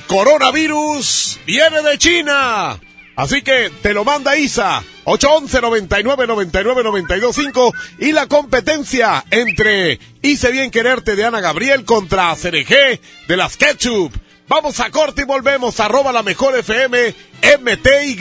coronavirus 0.06 1.40
viene 1.46 1.82
de 1.82 1.98
China. 1.98 2.78
Así 3.16 3.42
que 3.42 3.72
te 3.82 3.94
lo 3.94 4.04
manda 4.04 4.36
Isa. 4.36 4.84
811 5.06 5.62
99 5.62 6.28
99 6.28 6.84
925 6.84 7.74
y 8.00 8.12
la 8.12 8.28
competencia 8.28 9.24
entre 9.32 9.98
Hice 10.22 10.52
bien 10.52 10.72
quererte 10.72 11.16
de 11.16 11.24
Ana 11.24 11.40
Gabriel 11.40 11.86
contra 11.86 12.36
CRG 12.36 13.00
de 13.30 13.38
las 13.38 13.56
Ketchup. 13.56 14.14
Vamos 14.50 14.82
a 14.82 14.90
corte 14.90 15.22
y 15.22 15.26
volvemos. 15.26 15.80
Arroba 15.80 16.12
la 16.12 16.22
mejor 16.22 16.58
FM 16.58 17.16
MTY. 17.62 18.18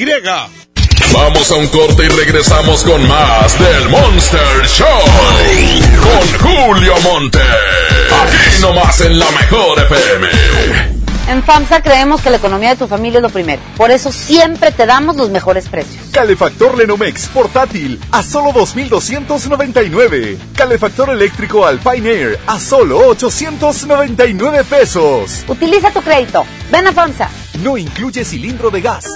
Vamos 1.17 1.51
a 1.51 1.55
un 1.55 1.67
corte 1.69 2.05
y 2.05 2.09
regresamos 2.09 2.85
con 2.85 3.09
más 3.09 3.59
del 3.59 3.89
Monster 3.89 4.67
Show. 4.67 4.87
Con 6.03 6.51
Julio 6.51 6.93
Monte. 7.03 7.41
Aquí 7.41 8.61
nomás 8.61 9.01
en 9.01 9.19
la 9.19 9.31
mejor 9.31 9.81
FM. 9.81 10.29
En 11.29 11.43
FAMSA 11.43 11.83
creemos 11.83 12.21
que 12.21 12.29
la 12.29 12.37
economía 12.37 12.69
de 12.69 12.77
tu 12.77 12.87
familia 12.87 13.19
es 13.19 13.23
lo 13.23 13.31
primero. 13.31 13.63
Por 13.79 13.91
eso 13.91 14.13
siempre 14.13 14.71
te 14.73 14.85
damos 14.85 15.17
los 15.17 15.31
mejores 15.31 15.71
precios. 15.71 16.05
Calefactor 16.13 16.77
Lenomex 16.77 17.29
portátil 17.29 17.99
a 18.13 18.23
solo 18.23 18.51
2.299. 18.51 20.37
Calefactor 20.55 21.09
eléctrico 21.11 21.65
Alpine 21.67 22.11
Air 22.11 22.39
a 22.47 22.61
solo 22.61 22.99
899 23.09 24.65
pesos. 24.65 25.45
Utiliza 25.49 25.91
tu 25.91 26.03
crédito. 26.03 26.45
Ven 26.71 26.87
a 26.87 26.93
FAMSA. 26.93 27.31
No 27.63 27.79
incluye 27.79 28.23
cilindro 28.23 28.71
de 28.71 28.83
gas. 28.83 29.07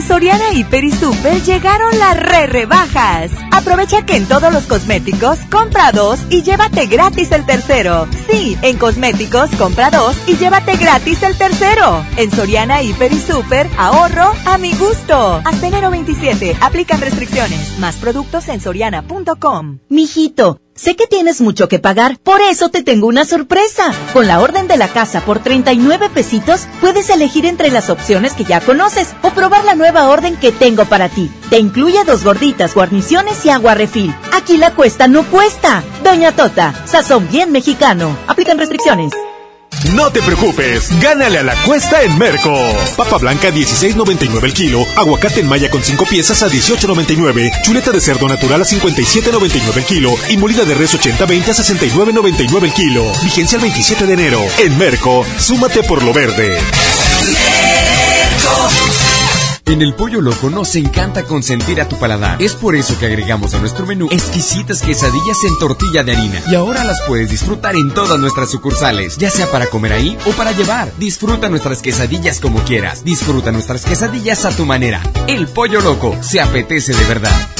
En 0.00 0.08
Soriana 0.08 0.54
Hiper 0.54 0.82
y 0.82 0.92
Super 0.92 1.42
llegaron 1.42 1.98
las 1.98 2.16
re 2.18 2.46
rebajas. 2.46 3.30
Aprovecha 3.52 4.06
que 4.06 4.16
en 4.16 4.24
todos 4.26 4.50
los 4.50 4.64
cosméticos 4.64 5.38
compra 5.50 5.92
dos 5.92 6.18
y 6.30 6.42
llévate 6.42 6.86
gratis 6.86 7.30
el 7.32 7.44
tercero. 7.44 8.08
Sí, 8.26 8.56
en 8.62 8.78
cosméticos 8.78 9.50
compra 9.58 9.90
dos 9.90 10.16
y 10.26 10.36
llévate 10.36 10.78
gratis 10.78 11.22
el 11.22 11.36
tercero. 11.36 12.02
En 12.16 12.30
Soriana 12.30 12.82
Hiper 12.82 13.12
y 13.12 13.20
Super, 13.20 13.68
ahorro 13.76 14.32
a 14.46 14.56
mi 14.56 14.72
gusto. 14.72 15.42
Hasta 15.44 15.66
enero 15.66 15.90
27, 15.90 16.56
aplican 16.62 17.02
restricciones. 17.02 17.78
Más 17.78 17.96
productos 17.96 18.48
en 18.48 18.62
soriana.com. 18.62 19.80
Mijito, 19.90 20.62
sé 20.80 20.96
que 20.96 21.06
tienes 21.06 21.42
mucho 21.42 21.68
que 21.68 21.78
pagar, 21.78 22.18
por 22.22 22.40
eso 22.40 22.70
te 22.70 22.82
tengo 22.82 23.06
una 23.06 23.26
sorpresa. 23.26 23.92
Con 24.14 24.26
la 24.26 24.40
orden 24.40 24.66
de 24.66 24.78
la 24.78 24.88
casa 24.88 25.20
por 25.20 25.40
39 25.40 26.08
pesitos, 26.08 26.66
puedes 26.80 27.10
elegir 27.10 27.44
entre 27.44 27.70
las 27.70 27.90
opciones 27.90 28.32
que 28.32 28.44
ya 28.44 28.60
conoces 28.60 29.08
o 29.22 29.30
probar 29.30 29.64
la 29.64 29.74
nueva 29.74 30.08
orden 30.08 30.36
que 30.36 30.52
tengo 30.52 30.86
para 30.86 31.10
ti. 31.10 31.30
Te 31.50 31.58
incluye 31.58 32.02
dos 32.04 32.24
gorditas, 32.24 32.74
guarniciones 32.74 33.44
y 33.44 33.50
agua 33.50 33.74
refil. 33.74 34.14
Aquí 34.32 34.56
la 34.56 34.74
cuesta 34.74 35.06
no 35.06 35.24
cuesta. 35.24 35.84
Doña 36.02 36.32
Tota, 36.32 36.72
sazón 36.86 37.28
bien 37.30 37.52
mexicano. 37.52 38.16
Aplican 38.26 38.58
restricciones. 38.58 39.12
No 39.88 40.12
te 40.12 40.20
preocupes, 40.22 40.90
gánale 41.00 41.38
a 41.38 41.42
la 41.42 41.54
cuesta 41.62 42.02
en 42.02 42.16
Merco. 42.18 42.54
Papa 42.96 43.16
blanca 43.16 43.50
16.99 43.50 44.44
el 44.44 44.52
kilo, 44.52 44.84
aguacate 44.96 45.40
en 45.40 45.48
malla 45.48 45.70
con 45.70 45.82
5 45.82 46.04
piezas 46.04 46.42
a 46.42 46.48
18.99, 46.48 47.62
chuleta 47.62 47.90
de 47.90 48.00
cerdo 48.00 48.28
natural 48.28 48.60
a 48.60 48.64
57.99 48.64 49.76
el 49.76 49.84
kilo 49.84 50.14
y 50.28 50.36
molida 50.36 50.64
de 50.64 50.74
res 50.74 50.94
80-20 50.94 51.48
a 51.48 51.54
69.99 51.54 52.62
el 52.62 52.72
kilo. 52.74 53.12
Vigencia 53.22 53.56
el 53.56 53.62
27 53.62 54.06
de 54.06 54.12
enero. 54.12 54.40
En 54.58 54.76
Merco, 54.76 55.24
súmate 55.38 55.82
por 55.82 56.02
lo 56.02 56.12
verde. 56.12 56.58
En 59.70 59.82
el 59.82 59.94
Pollo 59.94 60.20
Loco 60.20 60.50
nos 60.50 60.74
encanta 60.74 61.22
consentir 61.22 61.80
a 61.80 61.88
tu 61.88 61.96
paladar. 61.96 62.42
Es 62.42 62.54
por 62.54 62.74
eso 62.74 62.98
que 62.98 63.06
agregamos 63.06 63.54
a 63.54 63.60
nuestro 63.60 63.86
menú 63.86 64.08
exquisitas 64.10 64.82
quesadillas 64.82 65.44
en 65.44 65.56
tortilla 65.60 66.02
de 66.02 66.10
harina. 66.10 66.42
Y 66.50 66.56
ahora 66.56 66.82
las 66.82 67.00
puedes 67.06 67.30
disfrutar 67.30 67.76
en 67.76 67.94
todas 67.94 68.18
nuestras 68.18 68.50
sucursales, 68.50 69.16
ya 69.16 69.30
sea 69.30 69.48
para 69.48 69.66
comer 69.66 69.92
ahí 69.92 70.18
o 70.26 70.32
para 70.32 70.50
llevar. 70.50 70.92
Disfruta 70.98 71.48
nuestras 71.48 71.82
quesadillas 71.82 72.40
como 72.40 72.64
quieras. 72.64 73.04
Disfruta 73.04 73.52
nuestras 73.52 73.84
quesadillas 73.84 74.44
a 74.44 74.50
tu 74.50 74.66
manera. 74.66 75.04
El 75.28 75.46
Pollo 75.46 75.80
Loco 75.80 76.16
se 76.20 76.40
apetece 76.40 76.92
de 76.92 77.04
verdad. 77.04 77.59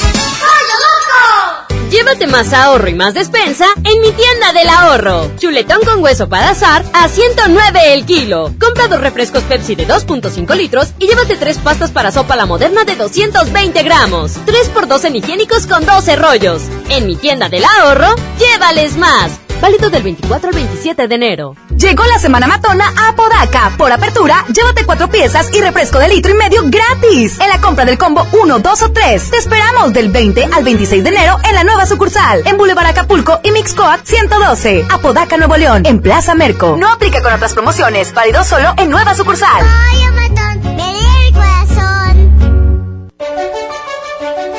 Llévate 1.91 2.25
más 2.25 2.53
ahorro 2.53 2.87
y 2.87 2.93
más 2.93 3.13
despensa 3.13 3.65
en 3.83 3.99
mi 3.99 4.13
tienda 4.13 4.53
del 4.53 4.69
ahorro. 4.69 5.29
Chuletón 5.37 5.81
con 5.83 6.01
hueso 6.01 6.29
para 6.29 6.51
azar 6.51 6.85
a 6.93 7.09
109 7.09 7.93
el 7.93 8.05
kilo. 8.05 8.53
Compra 8.61 8.87
dos 8.87 9.01
refrescos 9.01 9.43
Pepsi 9.43 9.75
de 9.75 9.85
2.5 9.85 10.55
litros 10.55 10.93
y 10.99 11.07
llévate 11.07 11.35
tres 11.35 11.57
pastas 11.57 11.91
para 11.91 12.13
sopa 12.13 12.37
la 12.37 12.45
moderna 12.45 12.85
de 12.85 12.95
220 12.95 13.83
gramos. 13.83 14.37
3 14.45 14.69
por 14.69 14.87
2 14.87 15.03
en 15.03 15.15
higiénicos 15.17 15.67
con 15.67 15.85
12 15.85 16.15
rollos. 16.15 16.61
En 16.87 17.07
mi 17.07 17.17
tienda 17.17 17.49
del 17.49 17.65
ahorro, 17.65 18.15
llévales 18.39 18.95
más. 18.95 19.50
Válido 19.61 19.91
del 19.91 20.01
24 20.01 20.49
al 20.49 20.55
27 20.55 21.07
de 21.07 21.15
enero. 21.15 21.55
Llegó 21.77 22.03
la 22.05 22.17
semana 22.17 22.47
matona 22.47 22.91
a 22.97 23.15
Podaca. 23.15 23.71
Por 23.77 23.91
apertura, 23.91 24.43
llévate 24.51 24.85
cuatro 24.85 25.07
piezas 25.07 25.53
y 25.53 25.61
refresco 25.61 25.99
de 25.99 26.07
litro 26.07 26.31
y 26.31 26.33
medio 26.33 26.63
gratis. 26.65 27.39
En 27.39 27.47
la 27.47 27.61
compra 27.61 27.85
del 27.85 27.99
combo 27.99 28.25
1, 28.31 28.59
2 28.59 28.81
o 28.81 28.91
3. 28.91 29.29
Te 29.29 29.37
esperamos 29.37 29.93
del 29.93 30.09
20 30.09 30.45
al 30.51 30.63
26 30.63 31.03
de 31.03 31.09
enero 31.09 31.37
en 31.47 31.53
la 31.53 31.63
nueva 31.63 31.85
sucursal. 31.85 32.41
En 32.45 32.57
Boulevard 32.57 32.87
Acapulco 32.87 33.39
y 33.43 33.51
Mixcoat 33.51 34.03
112. 34.03 34.87
Apodaca, 34.89 35.37
Nuevo 35.37 35.55
León. 35.57 35.85
En 35.85 36.01
Plaza 36.01 36.33
Merco. 36.33 36.75
No 36.77 36.89
aplica 36.89 37.21
con 37.21 37.31
otras 37.31 37.53
promociones. 37.53 38.13
Válido 38.15 38.43
solo 38.43 38.73
en 38.77 38.89
nueva 38.89 39.13
sucursal. 39.13 39.63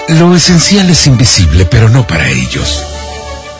Lo 0.08 0.36
esencial 0.36 0.90
es 0.90 1.06
invisible, 1.08 1.64
pero 1.64 1.88
no 1.88 2.06
para 2.06 2.28
ellos. 2.28 2.91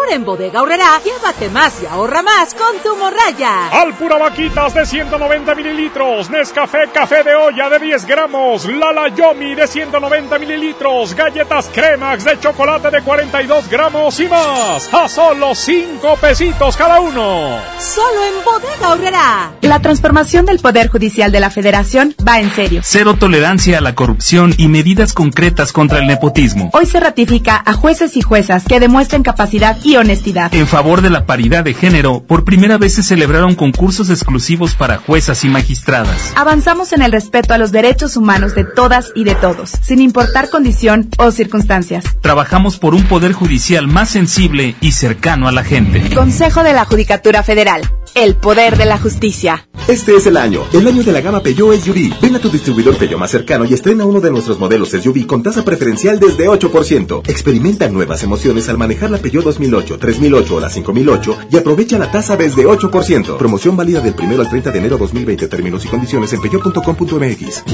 Ahora 0.00 0.14
en 0.14 0.24
Bodega 0.24 0.62
Horrera, 0.62 0.98
llévate 1.04 1.50
más 1.50 1.82
y 1.82 1.86
ahorra 1.86 2.22
más 2.22 2.54
con 2.54 2.78
tu 2.82 2.96
morraya. 2.96 3.68
Al 3.68 3.92
pura 3.92 4.16
vaquitas 4.16 4.72
de 4.72 4.86
190 4.86 5.54
mililitros, 5.54 6.30
Nescafé 6.30 6.88
café 6.90 7.22
de 7.22 7.34
olla 7.34 7.68
de 7.68 7.78
10 7.80 8.06
gramos, 8.06 8.64
Lala 8.64 9.08
Yomi 9.08 9.54
de 9.54 9.66
190 9.66 10.38
mililitros, 10.38 11.14
galletas 11.14 11.68
Cremax 11.74 12.24
de 12.24 12.40
chocolate 12.40 12.90
de 12.90 13.02
42 13.02 13.68
gramos 13.68 14.18
y 14.20 14.28
más. 14.28 14.88
A 14.94 15.06
solo 15.06 15.54
5 15.54 16.16
pesitos 16.16 16.78
cada 16.78 16.98
uno. 17.00 17.58
Solo 17.78 18.24
en 18.24 18.42
Bodega 18.42 18.92
Horrera. 18.92 19.52
La 19.60 19.80
transformación 19.80 20.46
del 20.46 20.60
Poder 20.60 20.88
Judicial 20.88 21.30
de 21.30 21.40
la 21.40 21.50
Federación 21.50 22.14
va 22.26 22.40
en 22.40 22.50
serio. 22.52 22.80
Cero 22.82 23.16
tolerancia 23.18 23.76
a 23.76 23.80
la 23.82 23.94
corrupción 23.94 24.54
y 24.56 24.68
medidas 24.68 25.12
concretas 25.12 25.72
contra 25.72 25.98
el 25.98 26.06
nepotismo. 26.06 26.70
Hoy 26.72 26.86
se 26.86 27.00
ratifica 27.00 27.62
a 27.66 27.74
jueces 27.74 28.16
y 28.16 28.22
juezas 28.22 28.64
que 28.64 28.80
demuestren 28.80 29.22
capacidad 29.22 29.76
y 29.84 29.89
honestidad. 29.96 30.54
En 30.54 30.66
favor 30.66 31.02
de 31.02 31.10
la 31.10 31.26
paridad 31.26 31.64
de 31.64 31.74
género, 31.74 32.22
por 32.22 32.44
primera 32.44 32.78
vez 32.78 32.94
se 32.94 33.02
celebraron 33.02 33.54
concursos 33.54 34.10
exclusivos 34.10 34.74
para 34.74 34.98
juezas 34.98 35.44
y 35.44 35.48
magistradas. 35.48 36.32
Avanzamos 36.36 36.92
en 36.92 37.02
el 37.02 37.12
respeto 37.12 37.54
a 37.54 37.58
los 37.58 37.72
derechos 37.72 38.16
humanos 38.16 38.54
de 38.54 38.64
todas 38.64 39.12
y 39.14 39.24
de 39.24 39.34
todos, 39.34 39.70
sin 39.82 40.00
importar 40.00 40.50
condición 40.50 41.08
o 41.18 41.30
circunstancias. 41.30 42.04
Trabajamos 42.20 42.78
por 42.78 42.94
un 42.94 43.04
poder 43.04 43.32
judicial 43.32 43.86
más 43.86 44.10
sensible 44.10 44.74
y 44.80 44.92
cercano 44.92 45.48
a 45.48 45.52
la 45.52 45.64
gente. 45.64 46.14
Consejo 46.14 46.62
de 46.62 46.72
la 46.72 46.84
Judicatura 46.84 47.42
Federal. 47.42 47.82
El 48.14 48.34
poder 48.34 48.76
de 48.76 48.86
la 48.86 48.98
justicia. 48.98 49.66
Este 49.90 50.14
es 50.14 50.24
el 50.28 50.36
año, 50.36 50.62
el 50.72 50.86
año 50.86 51.02
de 51.02 51.10
la 51.10 51.20
gama 51.20 51.42
Peugeot 51.42 51.74
SUV. 51.74 52.20
Ven 52.22 52.36
a 52.36 52.38
tu 52.38 52.48
distribuidor 52.48 52.96
Peugeot 52.96 53.18
más 53.18 53.32
cercano 53.32 53.64
y 53.64 53.74
estrena 53.74 54.04
uno 54.04 54.20
de 54.20 54.30
nuestros 54.30 54.56
modelos 54.56 54.90
SUV 54.90 55.26
con 55.26 55.42
tasa 55.42 55.64
preferencial 55.64 56.20
desde 56.20 56.48
8%. 56.48 57.28
Experimenta 57.28 57.88
nuevas 57.88 58.22
emociones 58.22 58.68
al 58.68 58.78
manejar 58.78 59.10
la 59.10 59.18
Peugeot 59.18 59.42
2008, 59.42 59.98
3008 59.98 60.54
o 60.54 60.60
la 60.60 60.70
5008 60.70 61.38
y 61.50 61.56
aprovecha 61.56 61.98
la 61.98 62.08
tasa 62.08 62.36
desde 62.36 62.66
8%. 62.66 63.36
Promoción 63.36 63.76
válida 63.76 64.00
del 64.00 64.14
1 64.16 64.40
al 64.40 64.48
30 64.48 64.70
de 64.70 64.78
enero 64.78 64.96
2020. 64.96 65.48
Términos 65.48 65.84
y 65.84 65.88
condiciones 65.88 66.32
en 66.34 66.40
peugeot.com.mx. 66.40 67.64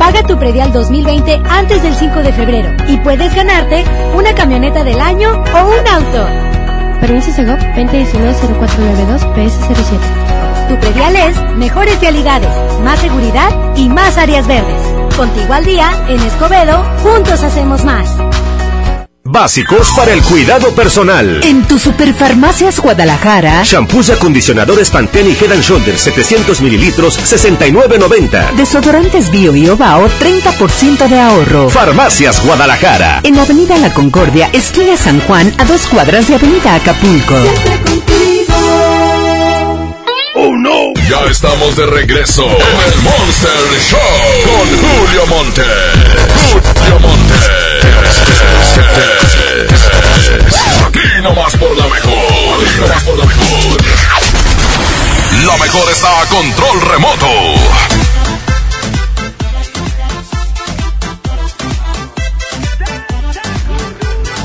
Paga 0.00 0.26
tu 0.26 0.36
predial 0.36 0.72
2020 0.72 1.42
antes 1.48 1.80
del 1.80 1.94
5 1.94 2.22
de 2.24 2.32
febrero 2.32 2.70
y 2.88 2.96
puedes 2.96 3.32
ganarte 3.36 3.84
una 4.16 4.34
camioneta 4.34 4.82
del 4.82 5.00
año 5.00 5.30
o 5.30 5.68
un 5.68 5.86
auto. 5.86 6.53
Permiso 7.04 7.30
Segov 7.32 7.58
2019-0492 7.58 9.20
PS07. 9.34 10.68
Tu 10.68 10.80
predial 10.80 11.14
es 11.16 11.38
mejores 11.58 12.00
realidades, 12.00 12.48
más 12.82 12.98
seguridad 12.98 13.50
y 13.76 13.90
más 13.90 14.16
áreas 14.16 14.46
verdes. 14.46 14.80
Contigo 15.14 15.52
al 15.52 15.66
día, 15.66 15.90
en 16.08 16.18
Escobedo, 16.20 16.82
juntos 17.02 17.42
hacemos 17.42 17.84
más. 17.84 18.08
Básicos 19.26 19.90
para 19.96 20.12
el 20.12 20.22
cuidado 20.22 20.74
personal. 20.74 21.42
En 21.42 21.66
tu 21.66 21.78
Superfarmacias 21.78 22.78
Guadalajara. 22.78 23.62
Shampoos 23.64 24.10
y 24.10 24.12
acondicionadores 24.12 24.90
Pantene 24.90 25.30
y 25.30 25.32
Head 25.32 25.52
and 25.52 25.62
Shoulders 25.62 26.02
700 26.02 26.60
mililitros 26.60 27.18
69.90. 27.18 28.52
Desodorantes 28.52 29.30
Bio 29.30 29.56
y 29.56 29.66
Ovao 29.70 30.10
30% 30.20 31.08
de 31.08 31.20
ahorro. 31.20 31.70
Farmacias 31.70 32.44
Guadalajara. 32.44 33.20
En 33.22 33.38
Avenida 33.38 33.78
La 33.78 33.94
Concordia, 33.94 34.50
esquina 34.52 34.94
San 34.98 35.18
Juan, 35.20 35.54
a 35.56 35.64
dos 35.64 35.86
cuadras 35.86 36.28
de 36.28 36.34
Avenida 36.34 36.74
Acapulco. 36.74 37.34
¡Oh 40.34 40.54
no! 40.54 40.92
Ya 41.08 41.24
estamos 41.30 41.76
de 41.76 41.86
regreso 41.86 42.44
en 42.44 42.92
el 42.92 43.02
Monster 43.02 43.50
Show 43.88 44.00
con 44.44 44.68
Julio 44.78 45.26
Monte. 45.28 45.62
Julio 46.52 47.00
Monte. 47.00 47.73
Aquí 50.86 51.22
nomás 51.22 51.56
por 51.56 51.76
la 51.76 51.86
mejor. 51.86 52.62
Aquí 52.62 52.80
nomás 52.80 53.02
por 53.04 53.18
la 53.18 53.24
mejor. 53.24 53.82
La 55.46 55.56
mejor 55.58 55.90
está 55.90 56.22
a 56.22 56.26
control 56.26 56.80
remoto. 56.80 58.03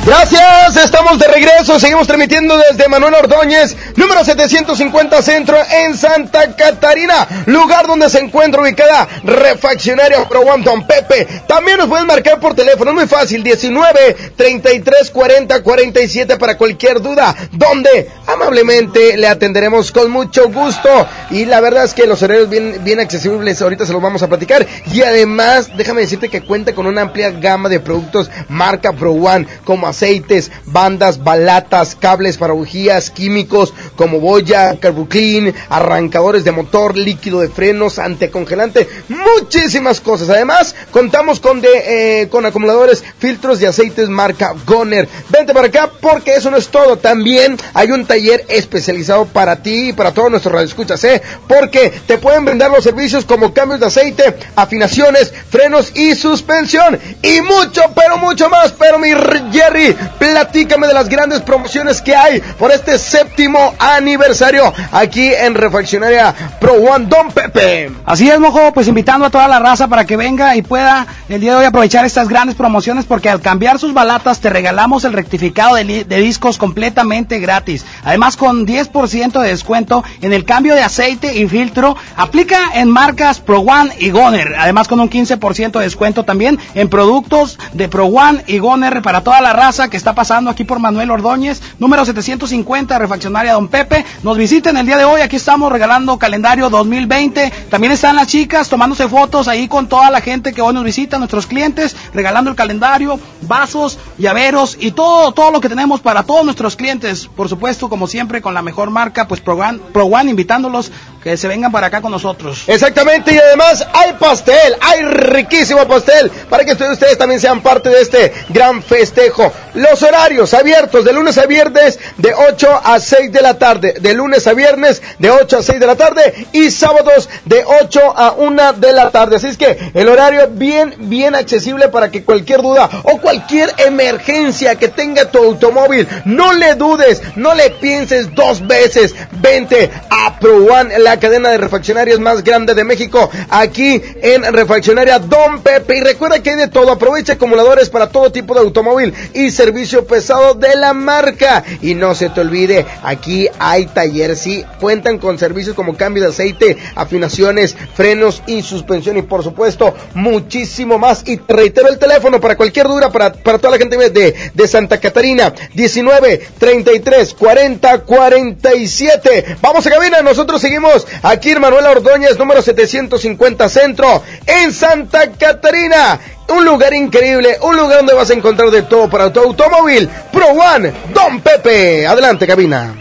Gracias, 0.10 0.76
estamos 0.86 1.20
de 1.20 1.28
regreso, 1.28 1.80
seguimos 1.80 2.08
transmitiendo 2.08 2.58
desde 2.58 2.90
Manuel 2.90 3.14
Ordóñez, 3.14 3.78
número 3.96 4.26
750 4.26 5.22
Centro 5.22 5.56
en 5.84 5.96
Santa 5.96 6.56
Catarina, 6.56 7.28
lugar 7.46 7.86
donde 7.86 8.10
se 8.10 8.18
encuentra 8.18 8.60
ubicada 8.60 9.08
Refaccionaria 9.24 10.28
Pro 10.28 10.42
One 10.42 10.64
Don 10.64 10.88
Pepe. 10.88 11.28
También 11.48 11.78
nos 11.78 11.90
pueden 11.90 12.08
marcar 12.08 12.40
por 12.40 12.56
teléfono, 12.56 12.90
es 12.90 12.96
muy 12.96 13.08
fácil, 13.08 13.44
19 13.44 14.34
33 14.36 15.12
40 15.12 15.62
47 15.62 16.38
para 16.38 16.58
cualquier 16.58 17.02
duda, 17.02 17.36
donde 17.52 18.10
amablemente 18.26 19.16
le 19.16 19.28
atenderemos 19.28 19.92
con 19.92 20.10
mucho 20.10 20.50
gusto. 20.50 20.90
Y 21.30 21.46
la 21.46 21.62
verdad 21.62 21.84
es 21.84 21.94
que 21.94 22.08
los 22.08 22.24
horarios 22.24 22.50
bien, 22.50 22.84
bien 22.84 23.00
accesibles, 23.00 23.62
ahorita 23.62 23.86
se 23.86 23.94
los 23.94 24.02
vamos 24.02 24.24
a 24.24 24.28
platicar. 24.28 24.66
Y 24.92 25.04
además, 25.04 25.70
déjame 25.78 26.02
decirte 26.02 26.30
que 26.30 26.42
cuenta 26.42 26.74
con 26.74 26.88
una 26.88 27.02
amplia 27.04 27.30
gama 27.30 27.70
de 27.70 27.80
productos 27.80 28.32
marca 28.48 28.92
Pro 28.92 29.12
One, 29.12 29.46
como 29.64 29.86
aceites, 30.00 30.50
bandas, 30.66 31.26
balatas, 31.26 31.96
cables 31.96 32.38
para 32.38 32.54
bujías, 32.54 33.10
químicos 33.10 33.74
como 33.98 34.22
boya, 34.22 34.80
carbuclean, 34.80 35.54
arrancadores 35.68 36.46
de 36.46 36.54
motor, 36.54 36.98
líquido 36.98 37.42
de 37.42 37.50
frenos, 37.50 38.00
anticongelante, 38.00 38.88
muchísimas 39.10 40.00
cosas. 40.00 40.30
Además, 40.30 40.74
contamos 40.92 41.42
con 41.42 41.60
de, 41.60 42.22
eh, 42.22 42.30
con 42.30 42.46
acumuladores, 42.46 43.04
filtros 43.20 43.60
de 43.60 43.68
aceites 43.68 44.08
marca 44.08 44.56
Goner. 44.66 45.10
Vente 45.30 45.54
para 45.54 45.68
acá 45.68 45.92
porque 46.00 46.36
eso 46.36 46.50
no 46.50 46.56
es 46.56 46.70
todo. 46.70 46.98
También 46.98 47.58
hay 47.74 47.92
un 47.92 48.06
taller 48.06 48.46
especializado 48.48 49.26
para 49.26 49.58
ti 49.58 49.90
y 49.90 49.94
para 49.94 50.14
todos 50.14 50.32
nuestros 50.32 50.54
radioescuchas, 50.54 51.04
¿eh? 51.04 51.22
Porque 51.48 51.92
te 52.08 52.18
pueden 52.18 52.46
brindar 52.46 52.72
los 52.72 52.86
servicios 52.86 53.26
como 53.26 53.54
cambios 53.54 53.82
de 53.82 53.88
aceite, 53.88 54.36
afinaciones, 54.56 55.34
frenos 55.50 55.92
y 55.94 56.16
suspensión. 56.16 56.98
Y 57.22 57.42
mucho, 57.42 57.82
pero 57.94 58.18
mucho 58.18 58.50
más. 58.50 58.72
Pero 58.72 58.98
mi 58.98 59.10
Jerry, 59.52 59.79
platícame 60.18 60.88
de 60.88 60.94
las 60.94 61.10
grandes 61.10 61.42
promociones 61.42 62.02
que 62.02 62.16
hay 62.16 62.42
por 62.58 62.72
este 62.72 62.98
séptimo 62.98 63.74
aniversario 63.80 64.74
aquí 64.92 65.34
en 65.34 65.56
Refaccionaria 65.56 66.34
Pro 66.60 66.74
One 66.74 67.06
Don 67.08 67.32
Pepe. 67.32 67.92
Así 68.06 68.30
es, 68.30 68.40
mojo, 68.40 68.74
pues 68.74 68.88
invitando 68.88 69.26
a 69.26 69.30
toda 69.30 69.48
la 69.48 69.60
raza 69.60 69.88
para 69.88 70.06
que 70.06 70.18
venga 70.18 70.56
y 70.56 70.62
pueda 70.62 71.08
el 71.30 71.42
día 71.42 71.52
de 71.54 71.60
hoy 71.60 71.66
aprovechar 71.66 72.06
estas 72.06 72.28
grandes 72.28 72.56
promociones 72.56 73.06
porque 73.06 73.30
al 73.30 73.42
cambiar 73.42 73.80
sus 73.80 73.94
balatas 73.94 74.40
te 74.40 74.50
regalamos 74.50 75.04
el 75.06 75.14
rectificado 75.14 75.76
de, 75.76 76.04
de 76.04 76.18
discos 76.20 76.58
completamente 76.58 77.40
gratis. 77.40 77.86
Además 78.04 78.38
con 78.38 78.66
10% 78.66 79.42
de 79.42 79.50
descuento 79.50 80.04
en 80.22 80.34
el 80.34 80.46
cambio 80.46 80.76
de 80.76 80.82
aceite 80.82 81.38
y 81.38 81.48
filtro. 81.48 81.96
Aplica 82.16 82.72
en 82.74 82.90
marcas 82.90 83.40
Pro 83.40 83.60
One 83.60 83.94
y 84.00 84.10
Goner. 84.10 84.56
Además 84.58 84.88
con 84.88 85.00
un 85.00 85.10
15% 85.10 85.72
de 85.72 85.84
descuento 85.84 86.24
también 86.24 86.60
en 86.74 86.90
productos 86.90 87.58
de 87.74 87.88
Pro 87.88 88.06
One 88.08 88.44
y 88.48 88.60
Goner 88.60 89.02
para 89.02 89.22
toda 89.22 89.42
la 89.42 89.54
raza 89.54 89.69
que 89.70 89.98
está 89.98 90.16
pasando 90.16 90.50
aquí 90.50 90.64
por 90.64 90.80
Manuel 90.80 91.12
Ordóñez, 91.12 91.62
número 91.78 92.04
750, 92.04 92.98
refaccionaria 92.98 93.54
Don 93.54 93.68
Pepe. 93.68 94.04
Nos 94.24 94.36
visiten 94.36 94.76
el 94.78 94.86
día 94.88 94.98
de 94.98 95.06
hoy, 95.06 95.22
aquí 95.22 95.36
estamos 95.36 95.72
regalando 95.72 96.18
calendario 96.18 96.72
2020. 96.72 97.54
También 97.70 97.94
están 97.94 98.16
las 98.16 98.26
chicas 98.26 98.68
tomándose 98.68 99.08
fotos 99.08 99.48
ahí 99.48 99.68
con 99.68 99.88
toda 99.88 100.10
la 100.10 100.22
gente 100.22 100.54
que 100.54 100.64
hoy 100.64 100.74
nos 100.74 100.84
visita, 100.84 101.20
nuestros 101.20 101.46
clientes, 101.46 101.96
regalando 102.16 102.50
el 102.50 102.56
calendario, 102.56 103.20
vasos, 103.42 104.00
llaveros 104.18 104.76
y 104.80 104.92
todo, 104.92 105.34
todo 105.34 105.52
lo 105.52 105.62
que 105.62 105.70
tenemos 105.70 106.02
para 106.02 106.24
todos 106.24 106.44
nuestros 106.44 106.76
clientes. 106.76 107.28
Por 107.28 107.48
supuesto, 107.48 107.90
como 107.90 108.08
siempre, 108.08 108.42
con 108.42 108.56
la 108.56 108.64
mejor 108.64 108.90
marca, 108.90 109.28
pues 109.28 109.40
Pro 109.40 109.54
One, 109.54 109.80
Pro 109.94 110.06
One 110.06 110.32
invitándolos 110.32 110.92
que 111.24 111.36
se 111.38 111.48
vengan 111.48 111.72
para 111.72 111.88
acá 111.88 112.02
con 112.02 112.12
nosotros. 112.12 112.64
Exactamente, 112.68 113.34
y 113.34 113.38
además 113.38 113.86
hay 113.94 114.14
pastel, 114.14 114.76
hay 114.80 115.02
riquísimo 115.04 115.88
pastel, 115.88 116.32
para 116.50 116.64
que 116.64 116.72
ustedes, 116.72 117.18
también 117.18 117.40
sean 117.40 117.62
parte 117.62 117.90
de 117.90 118.02
este 118.02 118.34
gran 118.50 118.82
festejo. 118.82 119.52
Los 119.74 120.02
horarios 120.04 120.54
abiertos 120.54 121.04
de 121.04 121.14
lunes 121.14 121.38
a 121.38 121.46
viernes 121.46 122.00
de 122.18 122.34
8 122.34 122.82
a 122.84 123.00
6 123.00 123.32
de 123.32 123.42
la 123.42 123.58
tarde, 123.58 123.96
de 124.00 124.14
lunes 124.14 124.48
a 124.48 124.54
viernes 124.54 125.02
de 125.20 125.30
8 125.30 125.58
a 125.58 125.64
6 125.64 125.80
de 125.80 125.88
la 125.88 125.96
tarde 125.96 126.48
y 126.54 126.72
sábados 126.72 127.30
de 127.46 127.64
8 127.66 128.14
a 128.16 128.32
1 128.32 128.74
de 128.74 128.94
la 128.94 129.12
tarde. 129.12 129.36
Así 129.36 129.48
es 129.48 129.58
que 129.58 129.92
el 129.94 130.08
horario 130.08 130.48
bien, 130.52 130.96
bien 130.98 131.36
accesible 131.36 131.90
para 131.90 132.10
que 132.10 132.24
cualquier 132.24 132.62
duda 132.62 132.90
o 133.04 133.20
cualquier 133.20 133.74
emergencia 133.78 134.76
que 134.76 134.88
tenga 134.88 135.30
tu 135.30 135.40
automóvil, 135.40 136.08
no 136.26 136.54
le 136.54 136.76
dudes, 136.76 137.22
no 137.36 137.54
le 137.54 137.70
pienses 137.72 138.34
dos 138.34 138.66
veces, 138.66 139.16
vente 139.32 139.92
a 140.10 140.30
One, 140.42 140.94
la 141.10 141.20
cadena 141.20 141.50
de 141.50 141.58
refaccionarios 141.58 142.20
más 142.20 142.44
grande 142.44 142.76
de 142.76 142.84
México, 142.84 143.32
aquí 143.50 144.00
en 144.22 144.44
Refaccionaria 144.54 145.18
Don 145.18 145.62
Pepe. 145.64 145.98
Y 145.98 146.02
recuerda 146.02 146.44
que 146.44 146.52
hay 146.52 146.56
de 146.56 146.68
todo, 146.68 146.92
aprovecha 146.92 147.34
acumuladores 147.34 147.90
para 147.90 148.10
todo 148.10 148.32
tipo 148.32 148.54
de 148.54 148.60
automóvil 148.60 149.12
y 149.34 149.50
servicio 149.50 150.06
pesado 150.06 150.54
de 150.54 150.76
la 150.76 150.94
marca. 150.94 151.64
Y 151.82 151.96
no 151.96 152.14
se 152.14 152.30
te 152.30 152.42
olvide, 152.42 152.86
aquí 153.02 153.48
hay 153.58 153.88
taller, 153.88 154.36
sí, 154.36 154.64
cuentan 154.80 155.18
con 155.18 155.40
servicios 155.40 155.76
como 155.76 155.98
cambio 155.98 156.22
de 156.22 156.30
aceite, 156.30 156.78
afinaciones, 156.94 157.76
frenos 157.96 158.44
y 158.46 158.62
suspensión 158.62 159.18
y 159.18 159.24
por 159.24 159.42
supuesto 159.42 159.96
muchísimo 160.14 161.00
más. 161.00 161.24
Y 161.26 161.38
te 161.38 161.54
reitero 161.54 161.88
el 161.88 161.98
teléfono 161.98 162.40
para 162.40 162.56
cualquier 162.56 162.88
duda, 162.88 163.12
para, 163.12 163.34
para 163.34 163.58
toda 163.58 163.72
la 163.72 163.80
gente 163.80 163.98
de, 163.98 164.52
de 164.54 164.68
Santa 164.68 165.00
Catarina, 165.00 165.56
19 165.74 166.40
33 166.60 167.34
40 167.34 167.98
47. 168.02 169.58
Vamos 169.60 169.88
a 169.88 169.90
cabina, 169.90 170.22
nosotros 170.22 170.62
seguimos 170.62 170.99
aquí 171.24 171.52
en 171.52 171.64
Ordóñez, 171.64 172.38
número 172.38 172.62
750 172.62 173.70
Centro, 173.70 174.24
en 174.46 174.74
Santa 174.74 175.32
Catarina. 175.32 176.20
Un 176.48 176.66
lugar 176.66 176.94
increíble, 176.94 177.58
un 177.62 177.76
lugar 177.76 178.00
donde 178.00 178.14
vas 178.14 178.30
a 178.30 178.34
encontrar 178.34 178.72
de 178.72 178.84
todo 178.84 179.10
para 179.10 179.32
tu 179.32 179.40
automóvil. 179.40 180.10
Pro 180.32 180.48
One, 180.48 180.92
Don 181.14 181.42
Pepe. 181.42 182.08
Adelante, 182.08 182.48
cabina. 182.48 182.96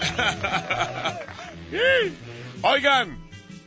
Oigan, 2.62 3.18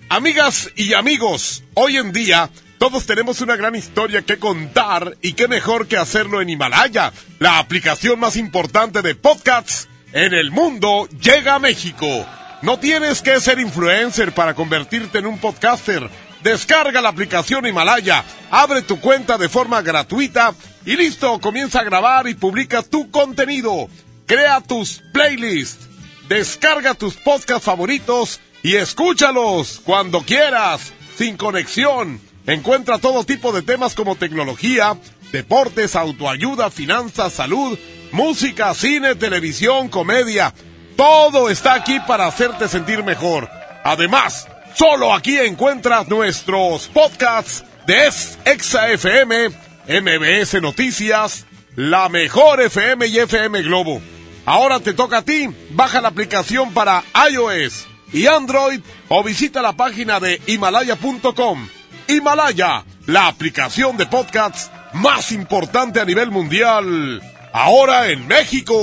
amigas 0.09 0.69
y 0.75 0.93
amigos, 0.93 1.63
hoy 1.75 1.97
en 1.97 2.11
día 2.11 2.49
todos 2.77 3.05
tenemos 3.05 3.41
una 3.41 3.55
gran 3.55 3.75
historia 3.75 4.21
que 4.21 4.37
contar 4.37 5.17
y 5.21 5.33
qué 5.33 5.47
mejor 5.47 5.87
que 5.87 5.97
hacerlo 5.97 6.41
en 6.41 6.49
Himalaya, 6.49 7.11
la 7.39 7.57
aplicación 7.57 8.19
más 8.19 8.35
importante 8.35 9.01
de 9.01 9.15
podcasts 9.15 9.87
en 10.13 10.33
el 10.33 10.51
mundo 10.51 11.07
llega 11.19 11.55
a 11.55 11.59
México. 11.59 12.25
No 12.61 12.79
tienes 12.79 13.21
que 13.21 13.39
ser 13.39 13.59
influencer 13.59 14.33
para 14.33 14.55
convertirte 14.55 15.19
en 15.19 15.27
un 15.27 15.37
podcaster. 15.37 16.09
Descarga 16.41 17.01
la 17.01 17.09
aplicación 17.09 17.65
Himalaya, 17.65 18.23
abre 18.49 18.81
tu 18.81 18.99
cuenta 18.99 19.37
de 19.37 19.49
forma 19.49 19.81
gratuita 19.81 20.53
y 20.85 20.95
listo, 20.95 21.39
comienza 21.39 21.81
a 21.81 21.83
grabar 21.83 22.27
y 22.27 22.33
publica 22.33 22.81
tu 22.81 23.11
contenido. 23.11 23.89
Crea 24.25 24.61
tus 24.61 25.03
playlists, 25.13 25.87
descarga 26.27 26.93
tus 26.93 27.15
podcasts 27.15 27.65
favoritos 27.65 28.39
y 28.63 28.75
escúchalos 28.75 29.81
cuando 29.83 30.21
quieras, 30.21 30.93
sin 31.17 31.37
conexión. 31.37 32.19
Encuentra 32.45 32.97
todo 32.97 33.23
tipo 33.23 33.51
de 33.51 33.61
temas 33.61 33.93
como 33.93 34.15
tecnología, 34.15 34.97
deportes, 35.31 35.95
autoayuda, 35.95 36.71
finanzas, 36.71 37.33
salud, 37.33 37.77
música, 38.11 38.73
cine, 38.73 39.15
televisión, 39.15 39.89
comedia. 39.89 40.53
Todo 40.97 41.51
está 41.51 41.75
aquí 41.75 41.99
para 41.99 42.25
hacerte 42.25 42.67
sentir 42.67 43.03
mejor. 43.03 43.47
Además, 43.83 44.47
solo 44.73 45.13
aquí 45.13 45.37
encuentras 45.37 46.07
nuestros 46.07 46.87
podcasts 46.87 47.63
de 47.85 48.09
Exa 48.45 48.89
FM, 48.89 49.49
MBS 49.87 50.59
Noticias, 50.59 51.45
La 51.75 52.09
Mejor 52.09 52.61
FM 52.61 53.05
y 53.05 53.19
FM 53.19 53.61
Globo. 53.61 54.01
Ahora 54.43 54.79
te 54.79 54.93
toca 54.93 55.19
a 55.19 55.21
ti. 55.21 55.47
Baja 55.69 56.01
la 56.01 56.07
aplicación 56.07 56.73
para 56.73 57.03
iOS 57.31 57.85
y 58.11 58.25
Android 58.25 58.81
o 59.07 59.23
visita 59.23 59.61
la 59.61 59.73
página 59.73 60.19
de 60.19 60.41
himalaya.com. 60.47 61.67
Himalaya, 62.07 62.83
la 63.05 63.27
aplicación 63.27 63.97
de 63.97 64.07
podcasts 64.07 64.71
más 64.93 65.31
importante 65.31 66.01
a 66.01 66.05
nivel 66.05 66.31
mundial. 66.31 67.21
Ahora 67.53 68.09
en 68.09 68.25
México. 68.25 68.73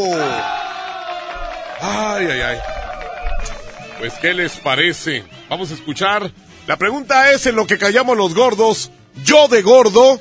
Ay, 1.81 2.27
ay, 2.27 2.41
ay. 2.41 2.59
Pues, 3.99 4.15
¿qué 4.15 4.35
les 4.35 4.57
parece? 4.57 5.25
Vamos 5.49 5.71
a 5.71 5.75
escuchar. 5.75 6.31
La 6.67 6.77
pregunta 6.77 7.33
es, 7.33 7.47
en 7.47 7.57
lo 7.57 7.67
que 7.67 7.79
callamos 7.79 8.17
los 8.17 8.35
gordos, 8.35 8.91
yo 9.25 9.49
de 9.49 9.63
gordo, 9.63 10.21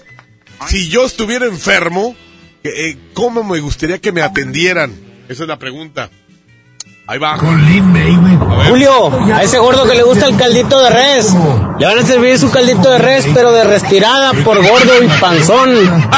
si 0.68 0.90
yo 0.90 1.06
estuviera 1.06 1.46
enfermo, 1.46 2.16
eh, 2.64 2.98
¿cómo 3.14 3.44
me 3.44 3.60
gustaría 3.60 4.00
que 4.00 4.12
me 4.12 4.22
atendieran? 4.22 4.92
Esa 5.28 5.44
es 5.44 5.50
la 5.50 5.58
pregunta. 5.58 6.10
Ahí 7.06 7.20
va. 7.20 7.38
Julio, 8.70 9.34
a 9.34 9.44
ese 9.44 9.60
gordo 9.60 9.86
que 9.86 9.96
le 9.96 10.04
gusta 10.04 10.28
el 10.28 10.38
caldito 10.38 10.82
de 10.82 10.90
res, 10.90 11.34
le 11.78 11.86
van 11.86 12.00
a 12.00 12.06
servir 12.06 12.40
su 12.40 12.50
caldito 12.50 12.90
de 12.90 12.98
res, 12.98 13.28
pero 13.34 13.52
de 13.52 13.66
restirada 13.66 14.32
por 14.46 14.66
gordo 14.66 15.04
y 15.04 15.08
panzón. 15.20 16.10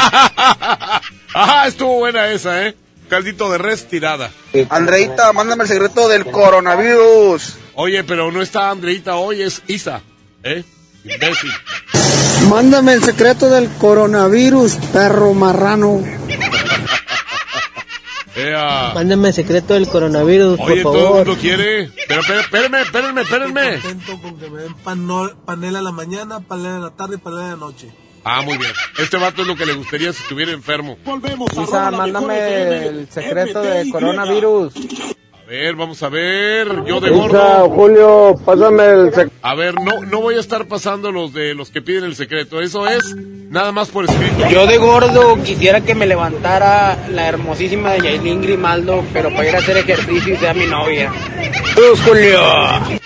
Ajá, 1.34 1.66
estuvo 1.66 1.98
buena 1.98 2.28
esa, 2.28 2.68
¿eh? 2.68 2.76
Caldito 3.08 3.50
de 3.50 3.58
res 3.58 3.88
tirada. 3.88 4.30
Andreita, 4.68 5.32
mándame 5.32 5.62
el 5.64 5.68
secreto 5.68 6.08
del 6.08 6.24
coronavirus. 6.26 7.56
Oye, 7.74 8.04
pero 8.04 8.32
no 8.32 8.42
está 8.42 8.70
Andreita 8.70 9.16
hoy, 9.16 9.42
es 9.42 9.62
Isa, 9.68 10.00
¿eh? 10.42 10.64
Imbécil. 11.04 11.50
Mándame 12.48 12.94
el 12.94 13.02
secreto 13.04 13.48
del 13.48 13.68
coronavirus, 13.74 14.76
perro 14.92 15.34
marrano. 15.34 16.02
Ea. 18.36 18.92
Mándame 18.94 19.28
el 19.28 19.34
secreto 19.34 19.74
del 19.74 19.88
coronavirus, 19.88 20.58
por 20.58 20.70
Oye, 20.72 20.82
todo 20.82 20.94
el 20.96 21.02
favor. 21.02 21.26
mundo 21.26 21.40
quiere. 21.40 21.90
Pero, 22.08 22.20
pero, 22.26 22.40
espérenme, 22.40 22.80
espérenme, 22.82 23.22
espérenme. 23.22 23.80
contento 23.80 24.20
con 24.20 24.38
que 24.38 24.50
me 24.50 24.62
den 24.62 24.74
panela 25.46 25.78
en 25.78 25.84
la 25.84 25.92
mañana, 25.92 26.40
panela 26.40 26.76
en 26.76 26.82
la 26.82 26.90
tarde 26.90 27.14
y 27.16 27.18
panela 27.18 27.44
en 27.44 27.50
la 27.50 27.56
noche. 27.56 27.90
Ah, 28.28 28.42
muy 28.42 28.58
bien. 28.58 28.72
Este 28.98 29.16
vato 29.18 29.42
es 29.42 29.48
lo 29.48 29.54
que 29.54 29.64
le 29.64 29.74
gustaría 29.74 30.12
si 30.12 30.20
estuviera 30.20 30.50
enfermo. 30.50 30.98
Isa, 31.62 31.92
mándame 31.92 32.88
el 32.88 33.08
secreto 33.08 33.62
de 33.62 33.88
coronavirus. 33.88 34.74
A 35.32 35.48
ver, 35.48 35.76
vamos 35.76 36.02
a 36.02 36.08
ver. 36.08 36.66
Yo 36.86 36.98
de 36.98 37.10
Isa, 37.10 37.16
gordo. 37.18 37.70
Julio, 37.70 38.34
pásame 38.44 38.84
el 38.84 39.10
secreto. 39.10 39.32
A 39.42 39.54
ver, 39.54 39.76
no, 39.80 40.00
no 40.00 40.20
voy 40.22 40.34
a 40.34 40.40
estar 40.40 40.66
pasando 40.66 41.12
los 41.12 41.32
de 41.32 41.54
los 41.54 41.70
que 41.70 41.82
piden 41.82 42.02
el 42.02 42.16
secreto. 42.16 42.60
Eso 42.60 42.88
es 42.88 43.14
nada 43.14 43.70
más 43.70 43.90
por 43.90 44.06
escrito. 44.06 44.50
Yo 44.50 44.66
de 44.66 44.76
gordo 44.78 45.40
quisiera 45.44 45.82
que 45.82 45.94
me 45.94 46.06
levantara 46.06 47.06
la 47.08 47.28
hermosísima 47.28 47.92
de 47.92 48.00
Yailin 48.00 48.42
Grimaldo, 48.42 49.04
pero 49.12 49.30
para 49.30 49.48
ir 49.48 49.54
a 49.54 49.58
hacer 49.60 49.76
ejercicio 49.76 50.34
y 50.34 50.36
sea 50.36 50.52
mi 50.52 50.66
novia. 50.66 51.12
Julio! 52.04 52.42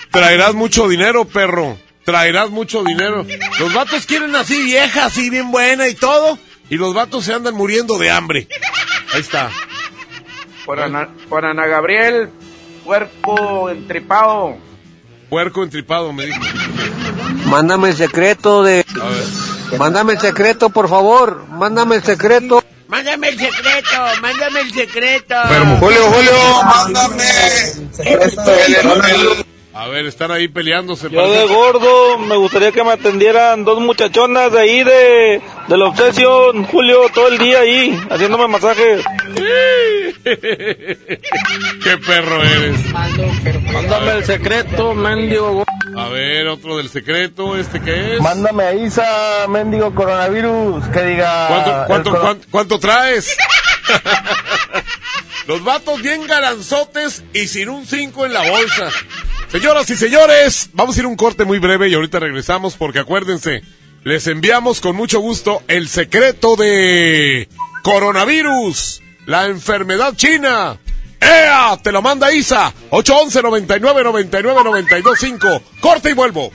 Traerás 0.09 0.55
mucho 0.55 0.89
dinero, 0.89 1.25
perro. 1.25 1.77
Traerás 2.11 2.49
mucho 2.49 2.83
dinero. 2.83 3.25
Los 3.57 3.73
vatos 3.73 4.05
quieren 4.05 4.35
así 4.35 4.61
vieja, 4.63 5.05
así 5.05 5.29
bien 5.29 5.49
buena 5.49 5.87
y 5.87 5.95
todo. 5.95 6.37
Y 6.69 6.75
los 6.75 6.93
vatos 6.93 7.23
se 7.23 7.33
andan 7.33 7.55
muriendo 7.55 7.97
de 7.97 8.11
hambre. 8.11 8.49
Ahí 9.13 9.21
está. 9.21 9.49
Por 10.65 10.81
Ana, 10.81 11.07
por 11.29 11.45
Ana 11.45 11.65
Gabriel, 11.67 12.29
cuerpo 12.83 13.69
entripado. 13.69 14.57
Puerco 15.29 15.63
entripado, 15.63 16.11
me 16.11 16.25
dijo. 16.25 16.41
Mándame 17.45 17.91
el 17.91 17.95
secreto 17.95 18.61
de... 18.61 18.85
A 19.01 19.05
ver. 19.05 19.79
Mándame 19.79 20.11
el 20.11 20.19
secreto, 20.19 20.69
por 20.69 20.89
favor. 20.89 21.45
Mándame 21.47 21.95
el 21.95 22.03
secreto. 22.03 22.61
Mándame 22.89 23.29
el 23.29 23.39
secreto, 23.39 24.21
mándame 24.21 24.59
el 24.59 24.73
secreto. 24.73 25.35
Julio, 25.79 26.11
Julio, 26.11 26.63
mándame 26.65 27.23
A 29.73 29.87
ver, 29.87 30.05
están 30.05 30.31
ahí 30.31 30.47
peleándose. 30.49 31.09
Yo 31.09 31.31
de 31.31 31.45
gordo 31.47 32.17
me 32.17 32.35
gustaría 32.35 32.71
que 32.73 32.83
me 32.83 32.91
atendieran 32.91 33.63
dos 33.63 33.79
muchachonas 33.79 34.51
de 34.51 34.59
ahí 34.59 34.83
de, 34.83 35.41
de 35.67 35.77
la 35.77 35.85
obsesión, 35.85 36.65
Julio, 36.65 37.07
todo 37.13 37.29
el 37.29 37.37
día 37.37 37.59
ahí, 37.61 37.97
haciéndome 38.09 38.47
masaje. 38.49 39.01
Qué 40.23 41.97
perro 42.05 42.43
eres. 42.43 42.79
Mándame 43.73 44.11
el 44.11 44.25
secreto, 44.25 44.93
mendigo. 44.93 45.63
A 45.97 46.07
ver, 46.09 46.47
otro 46.47 46.77
del 46.77 46.89
secreto, 46.89 47.57
¿este 47.57 47.81
qué 47.81 48.15
es? 48.15 48.21
Mándame 48.21 48.63
a 48.63 48.73
Isa, 48.73 49.45
mendigo 49.49 49.93
coronavirus, 49.93 50.85
que 50.87 51.01
diga... 51.03 51.47
¿Cuánto, 51.47 51.71
cuánto, 51.87 52.09
el 52.09 52.15
coro- 52.15 52.21
cuánto, 52.25 52.47
cuánto 52.51 52.79
traes? 52.79 53.35
Los 55.47 55.63
vatos 55.63 56.01
bien 56.01 56.25
garanzotes 56.27 57.23
y 57.33 57.47
sin 57.47 57.67
un 57.69 57.85
5 57.85 58.25
en 58.25 58.33
la 58.33 58.49
bolsa. 58.49 58.89
Señoras 59.51 59.89
y 59.89 59.97
señores, 59.97 60.69
vamos 60.71 60.95
a 60.95 60.99
ir 61.01 61.05
un 61.05 61.17
corte 61.17 61.43
muy 61.43 61.59
breve 61.59 61.89
y 61.89 61.93
ahorita 61.93 62.19
regresamos 62.19 62.75
porque 62.75 62.99
acuérdense, 62.99 63.61
les 64.05 64.25
enviamos 64.27 64.79
con 64.79 64.95
mucho 64.95 65.19
gusto 65.19 65.61
el 65.67 65.89
secreto 65.89 66.55
de 66.55 67.49
coronavirus, 67.83 69.01
la 69.25 69.47
enfermedad 69.47 70.15
china. 70.15 70.79
¡Ea! 71.19 71.77
Te 71.83 71.91
lo 71.91 72.01
manda 72.01 72.31
Isa. 72.33 72.73
811 72.91 73.41
99 73.41 74.03
99 74.05 74.63
92 74.63 75.19
5. 75.19 75.61
Corte 75.81 76.11
y 76.11 76.13
vuelvo. 76.13 76.49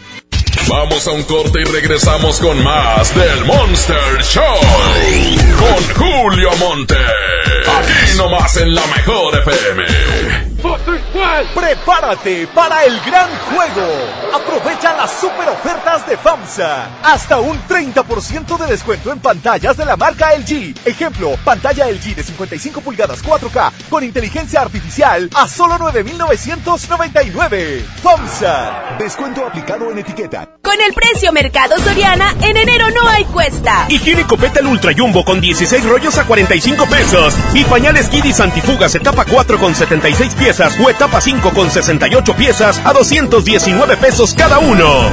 Vamos 0.67 1.07
a 1.07 1.13
un 1.13 1.23
corte 1.25 1.61
y 1.61 1.65
regresamos 1.65 2.41
con 2.41 2.65
más 2.65 3.15
del 3.15 3.45
Monster 3.45 4.23
Show. 4.23 4.59
Con 5.59 5.95
Julio 5.95 6.51
Monte. 6.57 6.97
Aquí 6.97 8.17
nomás 8.17 8.57
en 8.57 8.75
la 8.75 8.87
mejor 8.87 9.39
FM. 9.39 10.46
Prepárate 11.55 12.47
para 12.49 12.85
el 12.85 12.99
gran 13.01 13.29
juego. 13.51 13.87
Aprovecha 14.35 14.97
las 14.97 15.11
super 15.13 15.49
ofertas 15.49 16.07
de 16.07 16.17
FAMSA. 16.17 16.89
Hasta 17.03 17.39
un 17.39 17.59
30% 17.67 18.59
de 18.59 18.67
descuento 18.67 19.13
en 19.13 19.21
pantallas 19.21 19.77
de 19.77 19.85
la 19.85 19.97
marca 19.97 20.35
LG. 20.37 20.75
Ejemplo, 20.85 21.37
pantalla 21.45 21.87
LG 21.87 22.15
de 22.15 22.23
55 22.23 22.81
pulgadas 22.81 23.25
4K 23.25 23.73
con 23.91 24.05
inteligencia 24.05 24.63
artificial 24.63 25.29
a 25.35 25.49
solo 25.49 25.79
9,999. 25.79 27.85
FAMSA. 28.03 28.97
Descuento 28.99 29.47
aplicado 29.47 29.91
en 29.91 29.99
etiqueta. 29.99 30.49
Con 30.63 30.81
el 30.81 30.93
precio 30.95 31.33
Mercado 31.33 31.79
Soriana, 31.79 32.35
en 32.41 32.57
enero 32.57 32.91
no 32.91 33.09
hay 33.09 33.25
cuesta. 33.27 33.87
Higiénico 33.89 34.37
Petal 34.37 34.67
Ultra 34.67 34.93
Jumbo 34.97 35.25
con 35.25 35.41
16 35.41 35.85
rollos 35.85 36.19
a 36.19 36.25
45 36.25 36.87
pesos. 36.87 37.35
Y 37.55 37.65
pañales 37.65 38.09
Kidis 38.09 38.41
Antifugas 38.41 38.95
etapa 38.95 39.25
4 39.25 39.59
con 39.59 39.75
76 39.75 40.35
piezas 40.47 40.79
o 40.79 40.89
etapa 40.89 41.21
5 41.21 41.51
con 41.51 41.69
68 41.69 42.37
piezas 42.37 42.81
a 42.85 42.93
219 42.93 43.97
pesos 43.97 44.33
cada 44.33 44.61
uno. 44.61 45.11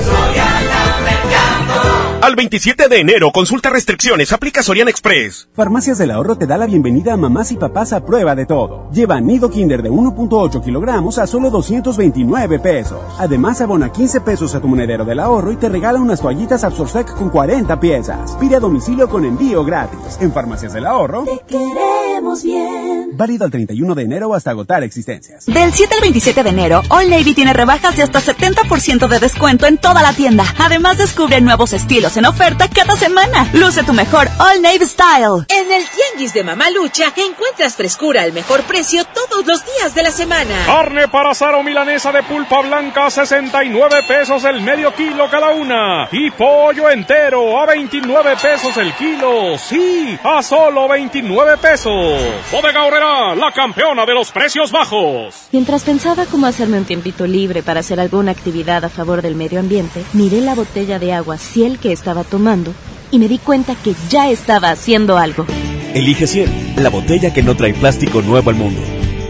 Al 2.23 2.37
27 2.37 2.87
de 2.87 3.01
enero, 3.01 3.31
consulta 3.33 3.69
restricciones, 3.69 4.31
aplica 4.31 4.63
Soriana 4.63 4.89
Express. 4.89 5.49
Farmacias 5.53 5.97
del 5.97 6.09
Ahorro 6.11 6.37
te 6.37 6.47
da 6.47 6.57
la 6.57 6.67
bienvenida 6.67 7.11
a 7.11 7.17
mamás 7.17 7.51
y 7.51 7.57
papás 7.57 7.91
a 7.91 8.05
prueba 8.05 8.33
de 8.33 8.45
todo. 8.45 8.89
Lleva 8.93 9.19
nido 9.19 9.49
kinder 9.49 9.83
de 9.83 9.91
1.8 9.91 10.63
kilogramos 10.63 11.17
a 11.17 11.27
solo 11.27 11.49
229 11.49 12.59
pesos. 12.59 13.01
Además, 13.19 13.59
abona 13.59 13.91
15 13.91 14.21
pesos 14.21 14.55
a 14.55 14.61
tu 14.61 14.69
monedero 14.69 15.03
del 15.03 15.19
ahorro 15.19 15.51
y 15.51 15.57
te 15.57 15.67
regala 15.67 15.99
unas 15.99 16.21
toallitas 16.21 16.63
Absorsec 16.63 17.13
con 17.13 17.29
40 17.29 17.77
piezas. 17.81 18.37
Pide 18.39 18.55
a 18.55 18.61
domicilio 18.61 19.09
con 19.09 19.25
envío 19.25 19.65
gratis. 19.65 20.17
En 20.21 20.31
Farmacias 20.31 20.71
del 20.71 20.85
Ahorro. 20.85 21.25
Te 21.25 21.41
queremos 21.45 22.41
bien. 22.41 23.17
Válido 23.17 23.43
al 23.43 23.51
31 23.51 23.95
de 23.95 24.01
enero 24.01 24.33
hasta 24.33 24.51
agotar 24.51 24.81
existencias. 24.83 25.45
Del 25.45 25.73
7 25.73 25.95
al 25.95 26.01
27 26.01 26.41
de 26.41 26.49
enero, 26.49 26.83
All 26.87 27.09
Navy 27.09 27.33
tiene 27.33 27.51
rebajas 27.51 27.97
de 27.97 28.03
hasta 28.03 28.21
70% 28.21 29.09
de 29.09 29.19
descuento 29.19 29.67
en 29.67 29.77
toda 29.77 30.01
la 30.01 30.13
tienda. 30.13 30.45
Además, 30.57 30.97
descubre 30.97 31.41
nuevos 31.41 31.73
estilos 31.73 32.12
en 32.18 32.26
oferta 32.26 32.68
cada 32.68 32.95
semana. 32.95 33.49
Luce 33.53 33.84
tu 33.84 33.94
mejor 33.94 34.27
All 34.38 34.61
Navy 34.61 34.85
Style. 34.85 35.45
En 35.48 35.72
el 35.72 35.84
Tianguis 35.90 36.34
de 36.34 36.44
Mamalucha 36.44 37.11
encuentras 37.15 37.76
frescura 37.76 38.22
al 38.22 38.34
mejor 38.34 38.61
precio 38.64 39.03
todos 39.06 39.45
los 39.48 39.64
días 39.65 39.95
de 39.95 40.03
la 40.03 40.11
semana. 40.11 40.53
Carne 40.65 41.07
para 41.07 41.31
asar 41.31 41.56
o 41.56 41.64
milanesa 41.64 42.11
de 42.11 42.22
pulpa 42.23 42.61
blanca, 42.61 43.10
69 43.10 44.03
pesos 44.07 44.44
el 44.44 44.61
medio 44.61 44.94
kilo 44.94 45.30
cada 45.30 45.52
una. 45.52 46.10
Y 46.11 46.30
pollo 46.31 46.90
entero 46.90 47.60
a 47.60 47.65
29 47.65 48.35
pesos 48.41 48.77
el 48.77 48.94
kilo. 48.94 49.57
Sí, 49.57 50.18
a 50.23 50.44
solo 50.44 50.88
29 50.88 51.57
pesos. 51.57 52.19
Bodega 52.52 52.84
Horrera, 52.84 53.35
la 53.35 53.52
campeona 53.52 54.06
de 54.06 54.14
los 54.14 54.31
precios 54.31 54.72
bajos. 54.72 55.48
Mientras 55.52 55.84
pensaba 55.84 56.26
cómo 56.26 56.48
hacerme 56.48 56.77
un 56.77 56.85
tiempito 56.85 57.26
libre 57.26 57.64
para 57.64 57.80
hacer 57.80 57.99
alguna 57.99 58.31
actividad 58.31 58.84
a 58.84 58.90
favor 58.90 59.22
del 59.22 59.35
medio 59.35 59.60
ambiente, 59.60 60.03
miré 60.14 60.41
la 60.41 60.56
botella 60.56 60.99
de 60.99 61.14
agua 61.14 61.38
Ciel 61.38 61.80
que 61.80 61.91
estaba 62.03 62.25
tomando 62.25 62.73
y 63.11 63.17
me 63.19 63.30
di 63.30 63.38
cuenta 63.38 63.75
que 63.75 63.95
ya 64.09 64.30
estaba 64.30 64.71
haciendo 64.71 65.17
algo. 65.17 65.45
Elige 65.93 66.27
100, 66.27 66.84
la 66.84 66.89
botella 66.89 67.31
que 67.31 67.41
no 67.41 67.55
trae 67.55 67.73
plástico 67.73 68.21
nuevo 68.21 68.49
al 68.49 68.57
mundo. 68.57 68.81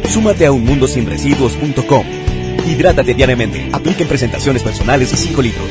Súmate 0.09 0.47
a 0.47 0.51
unmundosinresiduos.com. 0.51 2.05
Hidrátate 2.65 3.13
diariamente. 3.13 3.69
Apliquen 3.71 4.07
presentaciones 4.07 4.63
personales 4.63 5.13
y 5.13 5.17
5 5.17 5.41
litros. 5.43 5.69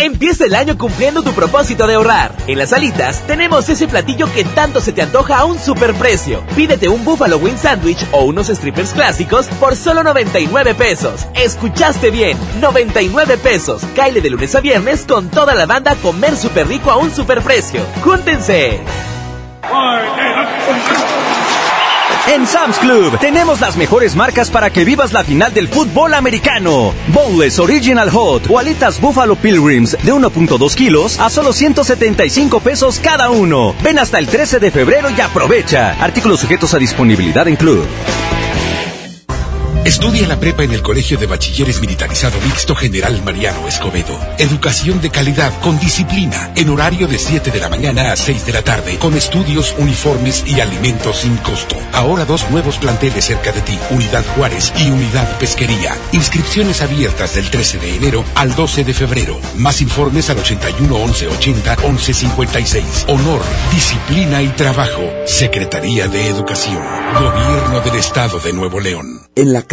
Empieza 0.00 0.44
el 0.44 0.54
año 0.54 0.78
cumpliendo 0.78 1.22
tu 1.22 1.32
propósito 1.32 1.88
de 1.88 1.94
ahorrar. 1.94 2.32
En 2.46 2.58
las 2.58 2.72
alitas 2.72 3.26
tenemos 3.26 3.68
ese 3.68 3.88
platillo 3.88 4.32
que 4.32 4.44
tanto 4.44 4.80
se 4.80 4.92
te 4.92 5.02
antoja 5.02 5.38
a 5.38 5.44
un 5.44 5.58
superprecio. 5.58 6.44
Pídete 6.54 6.88
un 6.88 7.04
Buffalo 7.04 7.38
Wing 7.38 7.56
Sandwich 7.56 8.06
o 8.12 8.24
unos 8.24 8.46
strippers 8.46 8.92
clásicos 8.92 9.46
por 9.58 9.74
solo 9.74 10.04
99 10.04 10.74
pesos. 10.76 11.26
Escuchaste 11.34 12.12
bien, 12.12 12.38
99 12.60 13.38
pesos. 13.38 13.82
Caile 13.96 14.20
de 14.20 14.30
lunes 14.30 14.54
a 14.54 14.60
viernes 14.60 15.04
con 15.04 15.30
toda 15.30 15.54
la 15.54 15.66
banda 15.66 15.96
comer 15.96 16.36
súper 16.36 16.68
rico 16.68 16.92
a 16.92 16.96
un 16.96 17.10
superprecio. 17.10 17.80
¡Júntense! 18.04 18.80
En 22.30 22.46
Sam's 22.46 22.78
Club 22.78 23.18
tenemos 23.20 23.58
las 23.60 23.78
mejores 23.78 24.14
marcas 24.14 24.50
para 24.50 24.68
que 24.68 24.84
vivas 24.84 25.14
la 25.14 25.24
final 25.24 25.54
del 25.54 25.66
fútbol 25.66 26.12
americano. 26.12 26.92
Bowls 27.08 27.58
Original 27.58 28.10
Hot 28.10 28.50
o 28.50 28.58
alitas 28.58 29.00
Buffalo 29.00 29.34
Pilgrims 29.34 29.92
de 29.92 30.12
1.2 30.12 30.74
kilos 30.74 31.18
a 31.18 31.30
solo 31.30 31.54
175 31.54 32.60
pesos 32.60 33.00
cada 33.02 33.30
uno. 33.30 33.74
Ven 33.82 33.98
hasta 33.98 34.18
el 34.18 34.26
13 34.26 34.58
de 34.60 34.70
febrero 34.70 35.08
y 35.08 35.18
aprovecha. 35.22 35.96
Artículos 36.02 36.40
sujetos 36.40 36.74
a 36.74 36.78
disponibilidad 36.78 37.48
en 37.48 37.56
Club. 37.56 37.86
Estudia 39.88 40.28
la 40.28 40.38
prepa 40.38 40.64
en 40.64 40.72
el 40.72 40.82
Colegio 40.82 41.16
de 41.16 41.24
Bachilleres 41.24 41.80
Militarizado 41.80 42.38
Mixto 42.44 42.74
General 42.74 43.22
Mariano 43.24 43.66
Escobedo. 43.66 44.20
Educación 44.36 45.00
de 45.00 45.08
calidad 45.08 45.50
con 45.60 45.80
disciplina, 45.80 46.52
en 46.56 46.68
horario 46.68 47.08
de 47.08 47.16
7 47.16 47.50
de 47.50 47.58
la 47.58 47.70
mañana 47.70 48.12
a 48.12 48.16
6 48.16 48.44
de 48.44 48.52
la 48.52 48.60
tarde, 48.60 48.98
con 48.98 49.16
estudios, 49.16 49.74
uniformes 49.78 50.44
y 50.46 50.60
alimentos 50.60 51.20
sin 51.20 51.38
costo. 51.38 51.74
Ahora 51.94 52.26
dos 52.26 52.50
nuevos 52.50 52.76
planteles 52.76 53.24
cerca 53.24 53.50
de 53.50 53.62
ti, 53.62 53.78
Unidad 53.88 54.26
Juárez 54.36 54.74
y 54.76 54.90
Unidad 54.90 55.38
Pesquería. 55.38 55.96
Inscripciones 56.12 56.82
abiertas 56.82 57.34
del 57.34 57.48
13 57.48 57.78
de 57.78 57.96
enero 57.96 58.24
al 58.34 58.54
12 58.54 58.84
de 58.84 58.92
febrero. 58.92 59.40
Más 59.56 59.80
informes 59.80 60.28
al 60.28 60.36
81 60.36 60.94
11 60.94 61.28
80 61.28 61.76
11 61.84 62.12
56. 62.12 62.84
Honor, 63.08 63.40
disciplina 63.72 64.42
y 64.42 64.48
trabajo. 64.48 65.00
Secretaría 65.24 66.08
de 66.08 66.28
Educación. 66.28 66.84
Gobierno 67.14 67.80
del 67.80 67.94
Estado 67.94 68.38
de 68.38 68.52
Nuevo 68.52 68.80
León. 68.80 69.22
En 69.34 69.52
la 69.52 69.62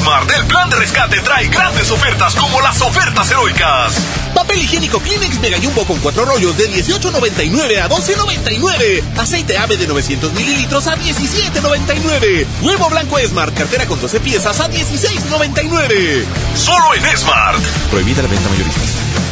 Smart, 0.00 0.30
el 0.30 0.46
plan 0.46 0.70
de 0.70 0.76
rescate 0.76 1.20
trae 1.20 1.48
grandes 1.48 1.90
ofertas 1.90 2.34
como 2.34 2.60
las 2.62 2.80
ofertas 2.80 3.30
heroicas. 3.30 3.92
Papel 4.34 4.62
higiénico 4.62 4.98
Kleenex 4.98 5.38
Mega 5.40 5.58
Jumbo 5.62 5.84
con 5.84 5.98
cuatro 5.98 6.24
rollos 6.24 6.56
de 6.56 6.70
18.99 6.70 7.82
a 7.82 7.88
12.99. 7.88 9.02
Aceite 9.18 9.58
ave 9.58 9.76
de 9.76 9.86
900 9.86 10.32
mililitros 10.32 10.86
a 10.86 10.96
17.99. 10.96 12.46
Huevo 12.62 12.88
blanco 12.88 13.18
Smart, 13.18 13.54
cartera 13.54 13.86
con 13.86 14.00
12 14.00 14.20
piezas 14.20 14.58
a 14.60 14.70
16.99. 14.70 16.24
Solo 16.56 16.94
en 16.94 17.18
Smart. 17.18 17.60
Prohibida 17.90 18.22
la 18.22 18.28
venta 18.28 18.48
mayorista. 18.48 19.29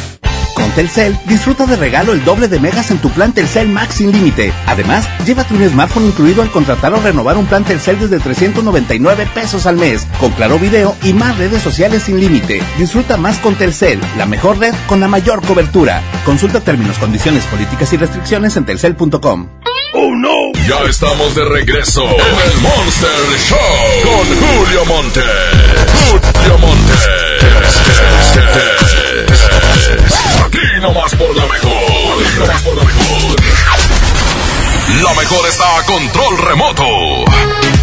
Con 0.69 0.75
Telcel, 0.75 1.17
disfruta 1.25 1.65
de 1.65 1.75
regalo 1.77 2.13
el 2.13 2.23
doble 2.23 2.47
de 2.47 2.59
megas 2.59 2.91
en 2.91 2.99
tu 2.99 3.09
plan 3.09 3.33
Telcel 3.33 3.69
Max 3.69 3.95
sin 3.95 4.11
límite. 4.11 4.53
Además, 4.67 5.09
llévate 5.25 5.55
un 5.55 5.67
smartphone 5.67 6.05
incluido 6.05 6.43
al 6.43 6.51
contratar 6.51 6.93
o 6.93 7.01
renovar 7.01 7.37
un 7.37 7.47
plan 7.47 7.63
Telcel 7.63 7.99
desde 7.99 8.19
399 8.19 9.27
pesos 9.33 9.65
al 9.65 9.77
mes, 9.77 10.05
con 10.19 10.31
claro 10.33 10.59
video 10.59 10.95
y 11.03 11.13
más 11.13 11.39
redes 11.39 11.63
sociales 11.63 12.03
sin 12.03 12.19
límite. 12.19 12.61
Disfruta 12.77 13.17
más 13.17 13.39
con 13.39 13.55
Telcel, 13.55 13.99
la 14.15 14.27
mejor 14.27 14.59
red 14.59 14.75
con 14.85 14.99
la 14.99 15.07
mayor 15.07 15.41
cobertura. 15.43 16.03
Consulta 16.23 16.59
términos, 16.59 16.99
condiciones, 16.99 17.45
políticas 17.45 17.91
y 17.93 17.97
restricciones 17.97 18.55
en 18.55 18.65
telcel.com. 18.65 19.47
¡Oh, 19.95 20.13
no! 20.15 20.53
Ya 20.67 20.87
estamos 20.87 21.33
de 21.33 21.45
regreso 21.45 22.03
en 22.03 22.11
el 22.11 22.61
Monster 22.61 23.09
Show 23.39 23.57
con 24.03 24.27
Julio 24.37 24.85
Monte. 24.85 25.21
Julio 26.11 26.57
Monte. 26.59 26.93
Aquí 30.45 30.81
nomás 30.81 31.15
por 31.15 31.35
la 31.35 31.45
mejor. 31.45 32.23
Aquí 32.25 32.39
nomás 32.39 32.61
por 32.61 32.75
la 32.75 32.83
mejor. 32.83 33.35
La 35.03 35.13
mejor 35.13 35.47
está 35.47 35.77
a 35.77 35.83
control 35.83 36.37
remoto. 36.37 37.78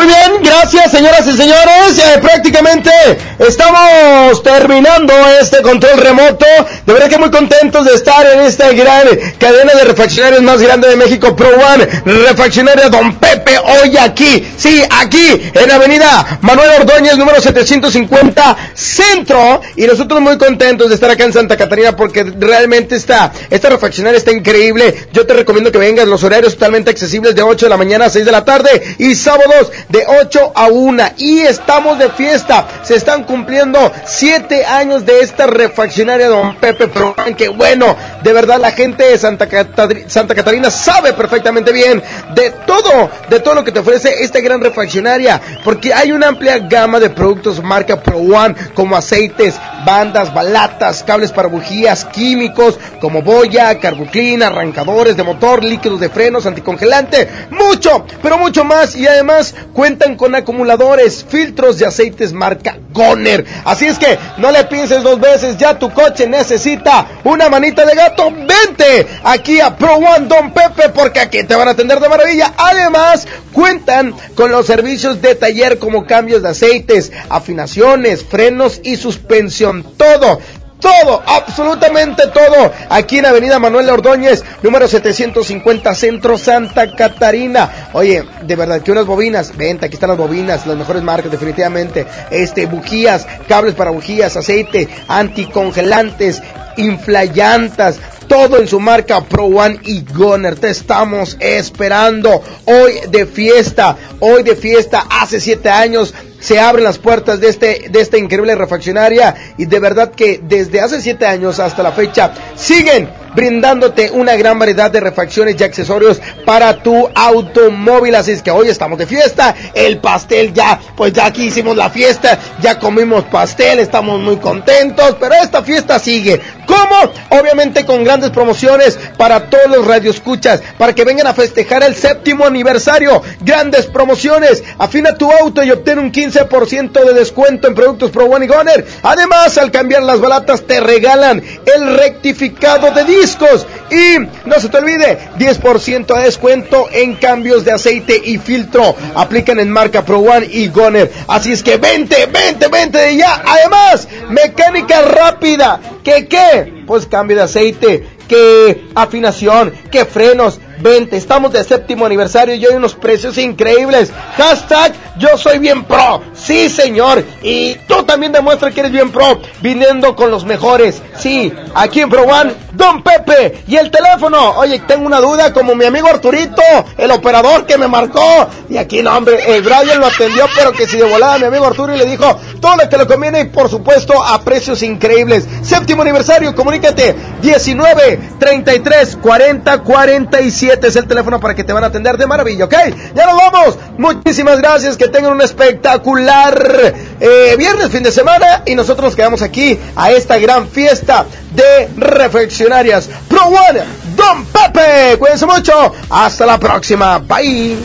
Muy 0.00 0.08
bien, 0.08 0.42
gracias 0.42 0.90
señoras 0.92 1.26
y 1.26 1.36
señores. 1.36 1.98
Eh, 1.98 2.18
prácticamente 2.22 2.90
estamos 3.38 4.42
terminando 4.42 5.12
este 5.38 5.60
control 5.60 5.98
remoto. 5.98 6.46
De 6.86 6.92
verdad 6.94 7.10
que 7.10 7.18
muy 7.18 7.30
contentos 7.30 7.84
de 7.84 7.92
estar 7.92 8.24
en 8.26 8.40
esta 8.40 8.72
gran 8.72 9.08
cadena 9.38 9.74
de 9.74 9.84
refaccionarios 9.84 10.40
más 10.40 10.62
grande 10.62 10.88
de 10.88 10.96
México, 10.96 11.36
Pro 11.36 11.48
One. 11.48 11.86
Refaccionaria 12.06 12.88
Don 12.88 13.16
Pepe, 13.16 13.58
hoy 13.58 13.98
aquí, 13.98 14.42
sí, 14.56 14.82
aquí, 14.88 15.50
en 15.52 15.70
Avenida 15.70 16.38
Manuel 16.40 16.70
Ordóñez, 16.80 17.18
número 17.18 17.38
750, 17.38 18.56
Centro. 18.72 19.60
Y 19.76 19.86
nosotros 19.86 20.22
muy 20.22 20.38
contentos 20.38 20.88
de 20.88 20.94
estar 20.94 21.10
acá 21.10 21.24
en 21.24 21.34
Santa 21.34 21.58
Catarina 21.58 21.94
porque 21.94 22.24
realmente 22.24 22.96
está, 22.96 23.32
esta 23.50 23.68
refaccionaria 23.68 24.16
está 24.16 24.32
increíble. 24.32 25.08
Yo 25.12 25.26
te 25.26 25.34
recomiendo 25.34 25.70
que 25.70 25.76
vengas, 25.76 26.08
los 26.08 26.24
horarios 26.24 26.54
totalmente 26.54 26.90
accesibles 26.90 27.34
de 27.34 27.42
8 27.42 27.66
de 27.66 27.70
la 27.70 27.76
mañana 27.76 28.06
a 28.06 28.10
6 28.10 28.24
de 28.24 28.32
la 28.32 28.46
tarde 28.46 28.96
y 28.98 29.14
sábados 29.14 29.70
de 29.90 30.04
8 30.06 30.52
a 30.54 30.68
1 30.68 31.02
y 31.18 31.40
estamos 31.40 31.98
de 31.98 32.08
fiesta. 32.10 32.66
Se 32.82 32.94
están 32.96 33.24
cumpliendo 33.24 33.92
7 34.06 34.64
años 34.64 35.04
de 35.04 35.20
esta 35.20 35.46
refaccionaria 35.46 36.28
Don 36.28 36.56
Pepe 36.56 36.88
Pro. 36.88 37.14
Que 37.36 37.48
bueno, 37.48 37.96
de 38.22 38.32
verdad 38.32 38.58
la 38.60 38.72
gente 38.72 39.04
de 39.04 39.18
Santa, 39.18 39.48
Catari- 39.48 40.08
Santa 40.08 40.34
Catarina 40.34 40.70
sabe 40.70 41.12
perfectamente 41.12 41.72
bien 41.72 42.02
de 42.34 42.50
todo, 42.66 43.10
de 43.28 43.40
todo 43.40 43.54
lo 43.54 43.64
que 43.64 43.72
te 43.72 43.80
ofrece 43.80 44.22
esta 44.22 44.40
gran 44.40 44.60
refaccionaria, 44.60 45.40
porque 45.64 45.92
hay 45.92 46.12
una 46.12 46.28
amplia 46.28 46.58
gama 46.58 47.00
de 47.00 47.10
productos 47.10 47.62
marca 47.62 48.00
Pro 48.02 48.18
One 48.18 48.54
como 48.74 48.96
aceites, 48.96 49.56
bandas, 49.84 50.32
balatas, 50.32 51.02
cables 51.02 51.32
para 51.32 51.48
bujías, 51.48 52.04
químicos 52.06 52.78
como 53.00 53.22
boya, 53.22 53.78
carbuclina, 53.78 54.48
arrancadores 54.48 55.16
de 55.16 55.22
motor, 55.22 55.64
líquidos 55.64 56.00
de 56.00 56.08
frenos, 56.10 56.46
anticongelante, 56.46 57.28
mucho, 57.50 58.04
pero 58.22 58.38
mucho 58.38 58.64
más 58.64 58.94
y 58.94 59.06
además 59.06 59.54
cuentan 59.80 60.14
con 60.14 60.34
acumuladores, 60.34 61.24
filtros 61.26 61.78
de 61.78 61.86
aceites 61.86 62.34
marca 62.34 62.76
Goner. 62.92 63.46
Así 63.64 63.86
es 63.86 63.98
que 63.98 64.18
no 64.36 64.50
le 64.50 64.64
pienses 64.64 65.02
dos 65.02 65.18
veces, 65.18 65.56
ya 65.56 65.78
tu 65.78 65.90
coche 65.90 66.26
necesita 66.26 67.06
una 67.24 67.48
manita 67.48 67.86
de 67.86 67.94
gato. 67.94 68.30
Vente 68.30 69.06
aquí 69.24 69.58
a 69.58 69.74
Pro 69.74 69.94
One 69.94 70.26
Don 70.26 70.52
Pepe 70.52 70.90
porque 70.90 71.20
aquí 71.20 71.44
te 71.44 71.54
van 71.54 71.66
a 71.66 71.70
atender 71.70 71.98
de 71.98 72.10
maravilla. 72.10 72.52
Además, 72.58 73.26
cuentan 73.54 74.14
con 74.34 74.50
los 74.50 74.66
servicios 74.66 75.22
de 75.22 75.34
taller 75.34 75.78
como 75.78 76.04
cambios 76.04 76.42
de 76.42 76.50
aceites, 76.50 77.10
afinaciones, 77.30 78.22
frenos 78.22 78.82
y 78.84 78.96
suspensión. 78.96 79.82
Todo 79.96 80.40
todo, 80.80 81.22
absolutamente 81.26 82.26
todo, 82.28 82.72
aquí 82.88 83.18
en 83.18 83.26
Avenida 83.26 83.58
Manuel 83.58 83.90
Ordóñez, 83.90 84.42
número 84.62 84.88
750, 84.88 85.94
Centro 85.94 86.38
Santa 86.38 86.94
Catarina. 86.94 87.90
Oye, 87.92 88.24
de 88.42 88.56
verdad 88.56 88.80
que 88.80 88.92
unas 88.92 89.06
bobinas, 89.06 89.56
venta, 89.56 89.86
aquí 89.86 89.94
están 89.94 90.10
las 90.10 90.18
bobinas, 90.18 90.66
las 90.66 90.76
mejores 90.76 91.02
marcas, 91.02 91.30
definitivamente. 91.30 92.06
Este, 92.30 92.66
bujías, 92.66 93.26
cables 93.48 93.74
para 93.74 93.90
bujías, 93.90 94.36
aceite, 94.36 94.88
anticongelantes, 95.08 96.42
inflayantas, 96.76 97.98
todo 98.26 98.58
en 98.58 98.68
su 98.68 98.78
marca 98.80 99.20
Pro 99.22 99.46
One 99.46 99.80
y 99.84 100.04
Goner. 100.04 100.54
Te 100.54 100.70
estamos 100.70 101.36
esperando 101.40 102.42
hoy 102.64 102.92
de 103.08 103.26
fiesta, 103.26 103.96
hoy 104.20 104.42
de 104.42 104.56
fiesta, 104.56 105.04
hace 105.10 105.40
siete 105.40 105.68
años 105.68 106.14
se 106.40 106.58
abren 106.58 106.84
las 106.84 106.98
puertas 106.98 107.40
de 107.40 107.48
este 107.48 107.86
de 107.90 108.00
esta 108.00 108.18
increíble 108.18 108.54
refaccionaria 108.54 109.34
y 109.56 109.66
de 109.66 109.78
verdad 109.78 110.12
que 110.12 110.40
desde 110.42 110.80
hace 110.80 111.00
siete 111.00 111.26
años 111.26 111.60
hasta 111.60 111.82
la 111.82 111.92
fecha 111.92 112.32
siguen 112.56 113.08
brindándote 113.34 114.10
una 114.10 114.36
gran 114.36 114.58
variedad 114.58 114.90
de 114.90 115.00
refacciones 115.00 115.56
y 115.58 115.64
accesorios 115.64 116.20
para 116.44 116.82
tu 116.82 117.08
automóvil. 117.14 118.14
Así 118.14 118.32
es 118.32 118.42
que 118.42 118.50
hoy 118.50 118.68
estamos 118.68 118.98
de 118.98 119.06
fiesta. 119.06 119.54
El 119.74 119.98
pastel 119.98 120.52
ya, 120.52 120.80
pues 120.96 121.12
ya 121.12 121.26
aquí 121.26 121.44
hicimos 121.44 121.76
la 121.76 121.90
fiesta, 121.90 122.38
ya 122.60 122.78
comimos 122.78 123.24
pastel, 123.24 123.78
estamos 123.78 124.20
muy 124.20 124.36
contentos, 124.36 125.16
pero 125.20 125.34
esta 125.34 125.62
fiesta 125.62 125.98
sigue. 125.98 126.40
¿Cómo? 126.66 127.12
Obviamente 127.40 127.84
con 127.84 128.04
grandes 128.04 128.30
promociones 128.30 128.98
para 129.16 129.50
todos 129.50 129.68
los 129.68 129.86
radioescuchas, 129.86 130.62
para 130.78 130.94
que 130.94 131.04
vengan 131.04 131.26
a 131.26 131.34
festejar 131.34 131.82
el 131.82 131.96
séptimo 131.96 132.46
aniversario. 132.46 133.22
Grandes 133.40 133.86
promociones. 133.86 134.62
Afina 134.78 135.16
tu 135.16 135.30
auto 135.30 135.62
y 135.62 135.70
obtén 135.70 135.98
un 135.98 136.12
15% 136.12 137.04
de 137.04 137.12
descuento 137.12 137.68
en 137.68 137.74
productos 137.74 138.10
Pro 138.10 138.26
One 138.26 138.44
y 138.44 138.48
Goner. 138.48 138.86
Además, 139.02 139.58
al 139.58 139.70
cambiar 139.70 140.02
las 140.02 140.20
balatas 140.20 140.66
te 140.66 140.80
regalan 140.80 141.42
el 141.74 141.96
rectificado 141.96 142.92
de 142.92 143.04
discos. 143.20 143.66
Y 143.90 144.18
no 144.46 144.60
se 144.60 144.68
te 144.68 144.78
olvide, 144.78 145.18
10% 145.38 146.14
de 146.16 146.24
descuento 146.24 146.88
en 146.92 147.14
cambios 147.14 147.64
de 147.64 147.72
aceite 147.72 148.20
y 148.22 148.38
filtro. 148.38 148.94
Aplican 149.14 149.58
en 149.58 149.70
marca 149.70 150.04
Pro 150.04 150.20
One 150.20 150.46
y 150.50 150.68
Goner. 150.68 151.10
Así 151.28 151.52
es 151.52 151.62
que 151.62 151.76
vente, 151.76 152.26
vente, 152.26 152.68
vente 152.68 152.98
de 152.98 153.16
ya. 153.16 153.42
Además, 153.44 154.08
mecánica 154.30 155.02
rápida. 155.02 155.80
¿Qué 156.04 156.26
qué? 156.28 156.84
Pues 156.86 157.06
cambio 157.06 157.36
de 157.36 157.42
aceite. 157.42 158.06
Que 158.28 158.84
afinación, 158.94 159.72
que 159.90 160.04
frenos, 160.04 160.60
vente, 160.80 161.16
estamos 161.16 161.52
de 161.52 161.62
séptimo 161.64 162.06
aniversario 162.06 162.54
y 162.54 162.64
hay 162.64 162.74
unos 162.74 162.94
precios 162.94 163.38
increíbles. 163.38 164.12
Hashtag 164.36 164.94
yo 165.20 165.36
soy 165.36 165.58
bien 165.58 165.84
pro. 165.84 166.22
Sí, 166.34 166.70
señor. 166.70 167.22
Y 167.42 167.74
tú 167.86 168.02
también 168.04 168.32
demuestra 168.32 168.70
que 168.70 168.80
eres 168.80 168.90
bien 168.90 169.10
pro. 169.10 169.38
Viniendo 169.60 170.16
con 170.16 170.30
los 170.30 170.44
mejores. 170.44 171.02
Sí, 171.18 171.52
aquí 171.74 172.00
en 172.00 172.08
Pro 172.08 172.22
One, 172.22 172.54
Don 172.72 173.02
Pepe. 173.02 173.62
Y 173.68 173.76
el 173.76 173.90
teléfono. 173.90 174.52
Oye, 174.56 174.78
tengo 174.80 175.06
una 175.06 175.20
duda 175.20 175.52
como 175.52 175.74
mi 175.74 175.84
amigo 175.84 176.08
Arturito, 176.08 176.62
el 176.96 177.10
operador 177.10 177.66
que 177.66 177.76
me 177.76 177.86
marcó. 177.86 178.48
Y 178.70 178.78
aquí 178.78 179.02
no, 179.02 179.14
hombre, 179.14 179.54
el 179.54 179.62
Brian 179.62 180.00
lo 180.00 180.06
atendió, 180.06 180.46
pero 180.56 180.72
que 180.72 180.86
si 180.86 180.96
de 180.96 181.04
volada 181.04 181.38
mi 181.38 181.44
amigo 181.44 181.66
Arturo 181.66 181.94
y 181.94 181.98
le 181.98 182.06
dijo 182.06 182.40
todo 182.60 182.76
lo 182.76 182.88
que 182.88 182.96
le 182.96 183.06
conviene 183.06 183.40
y 183.40 183.44
por 183.44 183.68
supuesto 183.68 184.22
a 184.24 184.40
precios 184.40 184.82
increíbles. 184.82 185.46
Séptimo 185.62 186.00
aniversario, 186.00 186.54
comunícate. 186.54 187.14
19 187.42 188.20
33 188.38 189.16
40 189.16 189.82
47 189.82 190.69
es 190.72 190.96
el 190.96 191.06
teléfono 191.06 191.40
para 191.40 191.54
que 191.54 191.64
te 191.64 191.72
van 191.72 191.84
a 191.84 191.88
atender 191.88 192.16
de 192.16 192.26
maravilla, 192.26 192.64
¿ok? 192.64 192.74
Ya 193.14 193.26
nos 193.26 193.36
vamos. 193.36 193.78
Muchísimas 193.98 194.58
gracias. 194.58 194.96
Que 194.96 195.08
tengan 195.08 195.32
un 195.32 195.42
espectacular 195.42 196.94
eh, 197.20 197.54
viernes, 197.58 197.90
fin 197.90 198.02
de 198.02 198.12
semana. 198.12 198.62
Y 198.66 198.74
nosotros 198.74 199.06
nos 199.06 199.16
quedamos 199.16 199.42
aquí 199.42 199.78
a 199.96 200.12
esta 200.12 200.38
gran 200.38 200.68
fiesta 200.68 201.26
de 201.52 201.88
reflexionarias. 201.96 203.08
Pro 203.28 203.44
One, 203.44 203.80
Don 204.16 204.44
Pepe. 204.46 205.18
Cuídense 205.18 205.46
mucho. 205.46 205.92
Hasta 206.10 206.46
la 206.46 206.58
próxima. 206.58 207.18
Bye. 207.18 207.76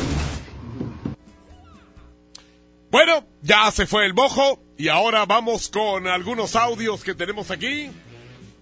Bueno, 2.91 3.25
ya 3.41 3.71
se 3.71 3.85
fue 3.85 4.05
el 4.05 4.13
mojo 4.13 4.59
y 4.77 4.87
ahora 4.89 5.25
vamos 5.25 5.69
con 5.69 6.07
algunos 6.07 6.55
audios 6.55 7.03
que 7.03 7.13
tenemos 7.13 7.51
aquí 7.51 7.91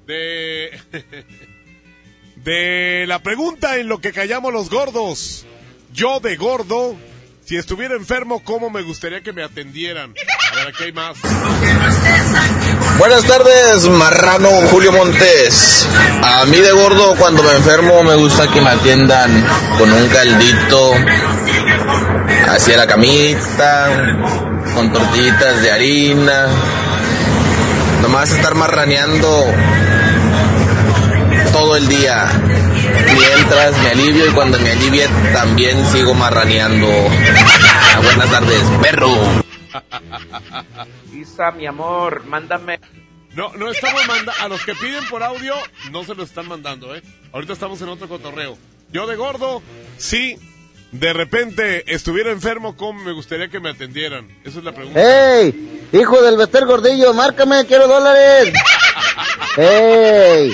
de 0.06 0.72
de 2.44 3.06
la 3.08 3.20
pregunta 3.20 3.78
en 3.78 3.88
lo 3.88 4.00
que 4.00 4.12
callamos 4.12 4.52
los 4.52 4.70
gordos. 4.70 5.46
Yo 5.94 6.20
de 6.20 6.36
gordo, 6.36 6.96
si 7.46 7.56
estuviera 7.56 7.96
enfermo, 7.96 8.44
¿cómo 8.44 8.70
me 8.70 8.82
gustaría 8.82 9.22
que 9.22 9.32
me 9.32 9.44
atendieran? 9.44 10.14
A 10.52 10.56
ver, 10.56 10.68
aquí 10.70 10.84
hay 10.86 10.92
más. 10.92 11.18
Buenas 12.98 13.24
tardes, 13.26 13.84
marrano 13.90 14.50
Julio 14.70 14.92
Montes. 14.92 15.88
A 16.22 16.46
mí 16.46 16.58
de 16.58 16.72
gordo, 16.72 17.16
cuando 17.16 17.44
me 17.44 17.52
enfermo, 17.54 18.04
me 18.04 18.16
gusta 18.16 18.48
que 18.52 18.62
me 18.62 18.70
atiendan 18.70 19.46
con 19.78 19.92
un 19.92 20.08
caldito 20.10 20.94
hacia 22.48 22.78
la 22.78 22.88
camita, 22.88 23.90
con 24.76 24.92
tortillitas 24.92 25.62
de 25.62 25.72
harina. 25.72 26.48
Nomás 28.02 28.32
estar 28.32 28.56
marraneando 28.56 29.54
todo 31.64 31.78
el 31.78 31.88
día. 31.88 32.30
Mientras 33.18 33.82
me 33.82 33.90
alivio 33.92 34.28
y 34.28 34.32
cuando 34.32 34.60
me 34.60 34.72
alivie 34.72 35.08
también 35.32 35.86
sigo 35.94 36.14
marraneando. 36.14 36.88
Ah, 36.90 38.02
buenas 38.04 38.30
tardes, 38.30 38.62
perro. 38.82 39.08
Isa, 41.14 41.52
mi 41.52 41.66
amor, 41.66 42.26
mándame. 42.26 42.82
No, 43.34 43.54
no 43.54 43.72
estamos 43.72 44.06
mandando. 44.08 44.34
A 44.42 44.50
los 44.50 44.66
que 44.66 44.76
piden 44.76 45.08
por 45.08 45.24
audio, 45.24 45.56
no 45.92 46.04
se 46.04 46.16
lo 46.16 46.24
están 46.24 46.50
mandando, 46.50 46.94
¿eh? 46.96 47.02
Ahorita 47.32 47.54
estamos 47.54 47.82
en 47.82 47.88
otro 47.88 48.10
cotorreo. 48.10 48.58
Yo 48.92 49.08
de 49.08 49.16
gordo, 49.16 49.64
sí. 49.98 50.38
De 50.92 51.14
repente 51.14 51.86
estuviera 51.88 52.30
enfermo, 52.32 52.76
¿cómo 52.76 53.04
me 53.04 53.14
gustaría 53.14 53.48
que 53.48 53.62
me 53.62 53.70
atendieran? 53.70 54.28
Esa 54.44 54.60
es 54.60 54.66
la 54.66 54.74
pregunta. 54.74 55.00
¡Ey! 55.02 55.88
Hijo 55.94 56.22
del 56.22 56.38
Bester 56.38 56.66
Gordillo, 56.66 57.14
márcame, 57.14 57.66
quiero 57.66 57.88
dólares. 57.88 58.54
¡Ey! 59.58 60.54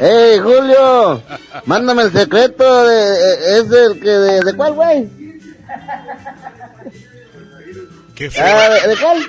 ¡Ey, 0.00 0.38
Julio! 0.38 1.22
Mándame 1.64 2.02
el 2.02 2.12
secreto 2.12 2.86
de... 2.86 3.58
¿Es 3.58 3.70
el 3.72 4.00
que 4.00 4.08
de, 4.10 4.40
de 4.42 4.54
cuál, 4.54 4.74
güey? 4.74 5.08
Qué 8.14 8.30
feo. 8.30 8.44
Ah, 8.46 8.70
¿de, 8.70 8.88
de 8.88 8.96
cuál? 8.96 9.26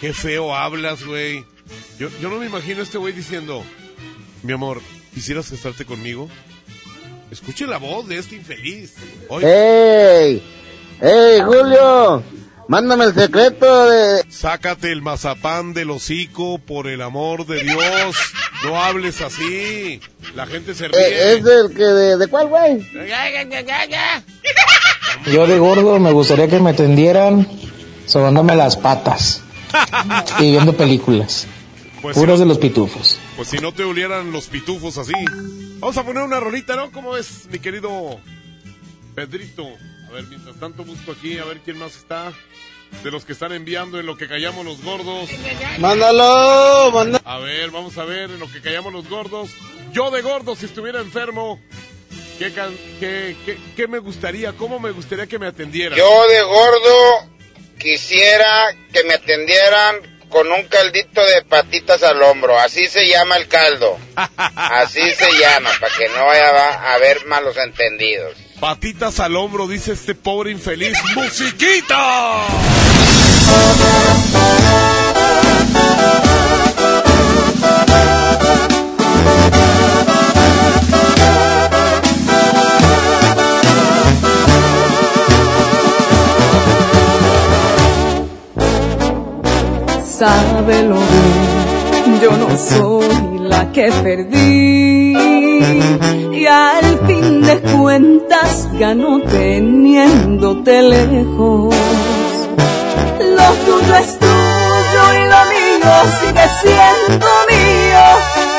Qué 0.00 0.12
feo 0.12 0.54
hablas, 0.54 1.04
güey. 1.04 1.44
Yo, 1.98 2.08
yo 2.20 2.28
no 2.30 2.38
me 2.38 2.46
imagino 2.46 2.80
a 2.80 2.82
este 2.84 2.98
güey 2.98 3.12
diciendo, 3.12 3.64
mi 4.42 4.52
amor, 4.52 4.80
¿quisieras 5.14 5.50
casarte 5.50 5.84
conmigo? 5.84 6.28
Escuche 7.30 7.66
la 7.66 7.78
voz 7.78 8.06
de 8.08 8.18
este 8.18 8.36
infeliz. 8.36 8.94
Oye, 9.28 9.46
¡Ey! 9.46 10.42
¡Ey, 11.00 11.40
Julio! 11.40 12.22
Mándame 12.68 13.06
el 13.06 13.14
secreto 13.14 13.88
de... 13.88 14.30
sácate 14.30 14.92
el 14.92 15.00
mazapán 15.00 15.72
del 15.72 15.90
hocico, 15.90 16.58
por 16.58 16.86
el 16.86 17.00
amor 17.00 17.46
de 17.46 17.62
Dios. 17.62 18.16
No 18.62 18.82
hables 18.82 19.22
así. 19.22 20.00
La 20.34 20.46
gente 20.46 20.74
se 20.74 20.84
eh, 20.84 20.88
ríe. 20.88 21.32
¿Es 21.32 21.46
el 21.46 21.74
que 21.74 21.82
de, 21.82 22.18
de 22.18 22.26
cuál, 22.26 22.48
güey? 22.48 22.86
Yo 25.32 25.46
de 25.46 25.58
gordo 25.58 25.98
me 25.98 26.12
gustaría 26.12 26.46
que 26.46 26.60
me 26.60 26.74
tendieran 26.74 27.48
sobándome 28.04 28.54
las 28.54 28.76
patas 28.76 29.42
y 30.38 30.50
viendo 30.50 30.76
películas. 30.76 31.46
Pues 32.02 32.16
de 32.16 32.46
los 32.46 32.58
pitufos. 32.58 33.18
Pues 33.36 33.48
si 33.48 33.58
no 33.58 33.72
te 33.72 33.82
olieran 33.82 34.30
los 34.30 34.46
pitufos 34.46 34.98
así. 34.98 35.14
Vamos 35.80 35.96
a 35.96 36.04
poner 36.04 36.22
una 36.22 36.38
rolita, 36.38 36.76
¿no? 36.76 36.92
¿Cómo 36.92 37.16
es, 37.16 37.48
mi 37.50 37.60
querido 37.60 38.20
Pedrito? 39.14 39.64
A 40.08 40.12
ver, 40.12 40.24
mientras 40.24 40.56
tanto 40.58 40.84
busco 40.84 41.12
aquí, 41.12 41.38
a 41.38 41.44
ver 41.44 41.58
quién 41.64 41.78
más 41.78 41.96
está. 41.96 42.32
De 43.02 43.10
los 43.10 43.26
que 43.26 43.32
están 43.34 43.52
enviando 43.52 44.00
en 44.00 44.06
lo 44.06 44.16
que 44.16 44.26
callamos 44.26 44.64
los 44.64 44.82
gordos. 44.82 45.28
Mándalo, 45.78 46.90
mándalo. 46.92 47.22
A 47.28 47.38
ver, 47.38 47.70
vamos 47.70 47.98
a 47.98 48.04
ver 48.04 48.30
en 48.30 48.40
lo 48.40 48.50
que 48.50 48.62
callamos 48.62 48.92
los 48.94 49.08
gordos. 49.10 49.50
Yo 49.92 50.10
de 50.10 50.22
gordo, 50.22 50.56
si 50.56 50.64
estuviera 50.64 51.00
enfermo, 51.00 51.60
¿qué, 52.38 52.50
can- 52.54 52.76
qué, 52.98 53.36
qué- 53.44 53.58
qué 53.76 53.86
me 53.88 53.98
gustaría? 53.98 54.52
¿Cómo 54.54 54.80
me 54.80 54.90
gustaría 54.92 55.26
que 55.26 55.38
me 55.38 55.46
atendieran? 55.48 55.98
Yo 55.98 56.28
de 56.28 56.42
gordo 56.42 57.28
quisiera 57.78 58.74
que 58.92 59.04
me 59.04 59.14
atendieran 59.14 59.96
con 60.30 60.50
un 60.50 60.64
caldito 60.64 61.24
de 61.24 61.42
patitas 61.42 62.02
al 62.02 62.22
hombro. 62.22 62.58
Así 62.58 62.86
se 62.88 63.06
llama 63.06 63.36
el 63.36 63.48
caldo. 63.48 63.98
Así 64.36 65.10
se 65.14 65.30
llama, 65.38 65.70
para 65.78 65.94
que 65.94 66.08
no 66.08 66.24
vaya 66.26 66.48
a 66.50 66.94
haber 66.94 67.26
malos 67.26 67.56
entendidos. 67.58 68.34
Patitas 68.60 69.20
al 69.20 69.36
hombro, 69.36 69.68
dice 69.68 69.92
este 69.92 70.16
pobre 70.16 70.50
infeliz. 70.50 70.98
¡Musiquita! 71.14 72.46
Sábelo 90.04 90.96
bien, 90.96 92.20
yo 92.20 92.36
no 92.36 92.58
soy 92.58 93.38
la 93.38 93.70
que 93.70 93.92
perdí. 94.02 95.16
Y 96.36 96.46
de 97.48 97.56
cuentas 97.60 98.68
ganó 98.78 99.20
teniéndote 99.22 100.82
lejos. 100.82 101.74
Lo 103.36 103.48
tuyo 103.64 103.94
es 104.02 104.18
tuyo 104.18 105.02
y 105.14 105.20
lo 105.32 105.40
mío 105.52 105.92
sigue 106.20 106.46
siendo 106.60 107.28
mío. 107.52 108.04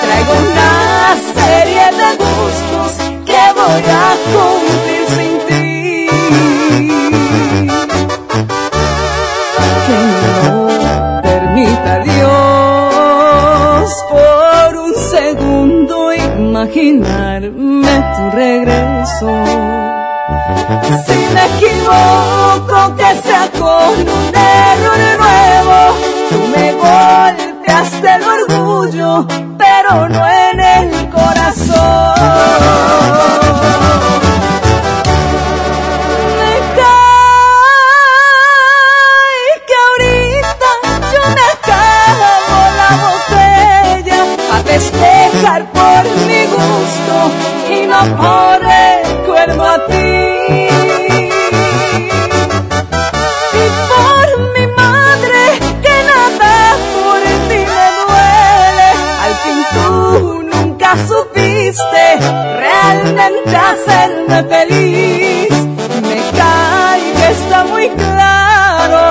Traigo 0.02 0.34
una 0.48 0.74
serie 1.38 1.86
de 2.02 2.10
gustos 2.24 2.92
que 3.28 3.44
voy 3.60 3.86
a 4.06 4.10
cumplir 4.34 5.06
sin 5.16 5.34
ti. 5.48 5.70
Que 9.86 10.00
no 10.26 10.48
permita 11.22 11.94
Dios 12.10 13.90
por 14.10 14.70
un 14.78 14.94
segundo 14.96 15.96
imaginarme 16.14 17.49
tu 18.20 18.30
regreso. 18.32 19.30
Si 21.06 21.18
me 21.34 21.44
equivoco, 21.52 22.78
que 22.98 23.10
sea 23.26 23.46
con 23.58 23.94
un 24.20 24.36
error 24.36 25.02
nuevo. 25.24 25.78
Tú 26.30 26.40
me 26.54 26.66
golpeaste 26.86 28.08
el 28.16 28.24
orgullo, 28.38 29.10
pero 29.58 29.92
no 30.10 30.22
en 30.28 30.60
el 30.60 31.10
corazón. 31.10 32.16
Me 36.40 36.54
cae 36.78 37.90
que 39.68 39.76
ahorita 39.86 40.70
yo 41.14 41.24
me 41.38 41.46
acabo 41.56 42.30
la 42.82 42.92
botella 43.06 44.20
a 44.54 44.56
festejar 44.64 45.62
por 45.72 46.02
mi 46.28 46.42
gusto 46.46 47.49
y 47.90 47.92
no 47.92 48.02
por 48.18 48.60
recuerdo 48.62 49.64
a 49.66 49.86
ti. 49.88 49.94
Y 53.54 53.66
por 53.90 54.26
mi 54.54 54.66
madre 54.76 55.42
que 55.84 55.96
nada 56.12 56.54
por 56.94 57.22
ti 57.50 57.60
me 57.76 57.88
duele. 58.00 58.90
Al 59.26 59.34
fin 59.44 59.60
tú 59.74 59.88
nunca 60.54 60.90
supiste 61.08 62.04
realmente 62.58 63.56
hacerme 63.56 64.38
feliz. 64.44 65.52
Me 66.02 66.20
cae 66.38 67.32
está 67.32 67.64
muy 67.66 67.90
claro. 67.90 69.04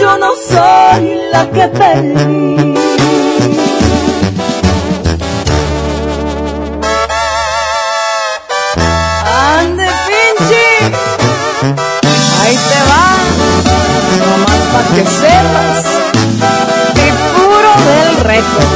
Yo 0.00 0.10
no 0.18 0.30
soy 0.34 1.02
la 1.32 1.42
que 1.50 1.68
perdí. 1.68 2.73
Que 14.94 15.04
sepas, 15.04 15.84
y 16.94 17.08
puro 17.34 17.72
del 17.88 18.10
récord. 18.30 18.72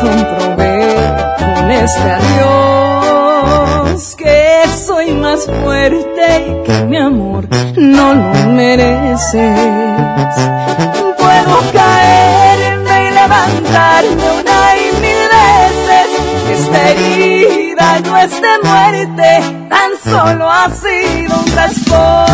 Comprobé 0.00 0.76
con 1.38 1.70
este 1.70 2.10
adiós 2.20 3.98
que 4.16 4.62
soy 4.86 5.12
más 5.12 5.40
fuerte 5.46 6.24
y 6.48 6.50
que 6.66 6.76
mi 6.84 6.96
amor 6.96 7.46
no 7.76 8.14
lo 8.14 8.48
mereces. 8.52 9.58
Puedo 11.18 11.54
caerme 11.72 12.94
y 13.06 13.10
levantarme 13.10 14.26
una 14.40 14.58
y 14.76 14.78
mil 15.00 15.22
veces. 15.36 16.08
Esta 16.58 16.78
herida 16.90 17.88
no 18.00 18.12
es 18.18 18.30
de 18.30 18.54
muerte, 18.64 19.30
ha 20.62 20.70
sido 20.70 21.40
un 21.40 21.56
raspón. 21.56 22.26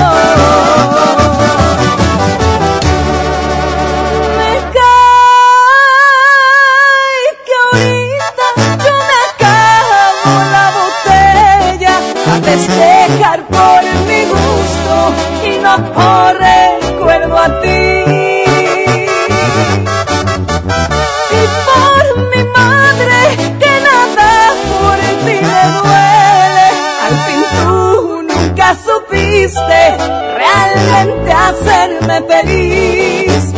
feliz. 32.27 33.53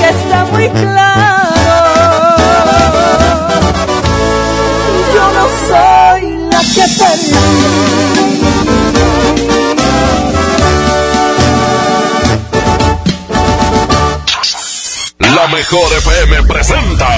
Que 0.00 0.08
está 0.08 0.44
muy 0.46 0.68
claro. 0.68 1.76
Yo 5.14 5.24
no 5.32 5.44
soy 5.68 6.22
la 6.50 6.60
que 6.60 6.84
perdí. 6.98 7.70
La 15.34 15.46
mejor 15.48 15.92
FM 15.98 16.42
presenta 16.44 17.08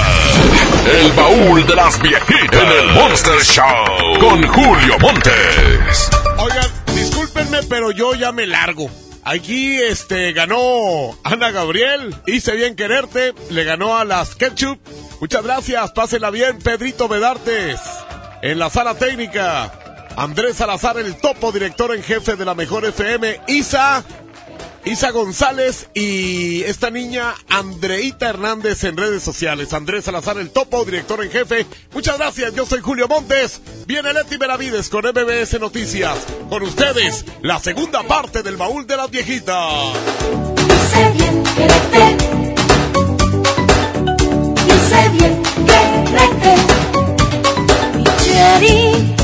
El 0.85 1.11
baúl 1.13 1.65
de 1.65 1.75
las 1.75 2.01
viejitas 2.01 2.61
en 2.61 2.71
el 2.71 2.93
Monster 2.93 3.41
Show 3.43 4.19
con 4.19 4.47
Julio 4.47 4.99
Montes. 4.99 6.09
Oigan, 6.37 6.71
discúlpenme, 6.93 7.63
pero 7.69 7.91
yo 7.91 8.13
ya 8.15 8.31
me 8.31 8.45
largo. 8.45 8.89
Aquí 9.25 9.77
este 9.81 10.33
ganó 10.33 11.17
Ana 11.23 11.51
Gabriel, 11.51 12.13
hice 12.27 12.55
bien 12.55 12.75
quererte, 12.75 13.33
le 13.49 13.63
ganó 13.63 13.97
a 13.97 14.03
las 14.03 14.35
Ketchup. 14.35 14.77
Muchas 15.21 15.43
gracias, 15.43 15.91
pásela 15.91 16.29
bien, 16.29 16.59
Pedrito 16.59 17.07
Bedartes. 17.07 17.79
En 18.41 18.59
la 18.59 18.69
sala 18.69 18.95
técnica, 18.95 19.71
Andrés 20.17 20.57
Salazar, 20.57 20.97
el 20.97 21.15
topo 21.15 21.53
director 21.53 21.95
en 21.95 22.03
jefe 22.03 22.35
de 22.35 22.43
la 22.43 22.53
mejor 22.53 22.83
FM, 22.83 23.39
Isa, 23.47 24.03
Isa 24.85 25.11
González 25.11 25.87
y 25.93 26.63
esta 26.63 26.89
niña 26.89 27.35
Andreita 27.49 28.29
Hernández 28.29 28.83
en 28.83 28.97
redes 28.97 29.23
sociales. 29.23 29.73
Andrés 29.73 30.05
Salazar, 30.05 30.37
el 30.37 30.49
topo, 30.49 30.83
director 30.83 31.23
en 31.23 31.31
jefe. 31.31 31.65
Muchas 31.93 32.17
gracias, 32.17 32.53
yo 32.53 32.65
soy 32.65 32.81
Julio 32.81 33.07
Montes. 33.07 33.61
Viene 33.87 34.13
Leti 34.13 34.37
Benavides 34.37 34.89
con 34.89 35.05
MBS 35.05 35.59
Noticias. 35.59 36.17
Con 36.49 36.63
ustedes, 36.63 37.25
la 37.41 37.59
segunda 37.59 38.03
parte 38.03 38.43
del 38.43 38.57
baúl 38.57 38.85
de 38.85 38.97
las 38.97 39.09
viejitas. 39.09 39.93
Bien 41.13 41.43
bien. 41.91 42.17
Cherry, 48.23 49.15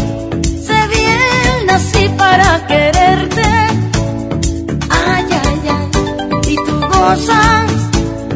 sé 0.65 0.87
bien 0.87 1.65
nací 1.65 2.09
para 2.17 2.65
quererte. 2.67 3.78
Gozas 6.99 7.71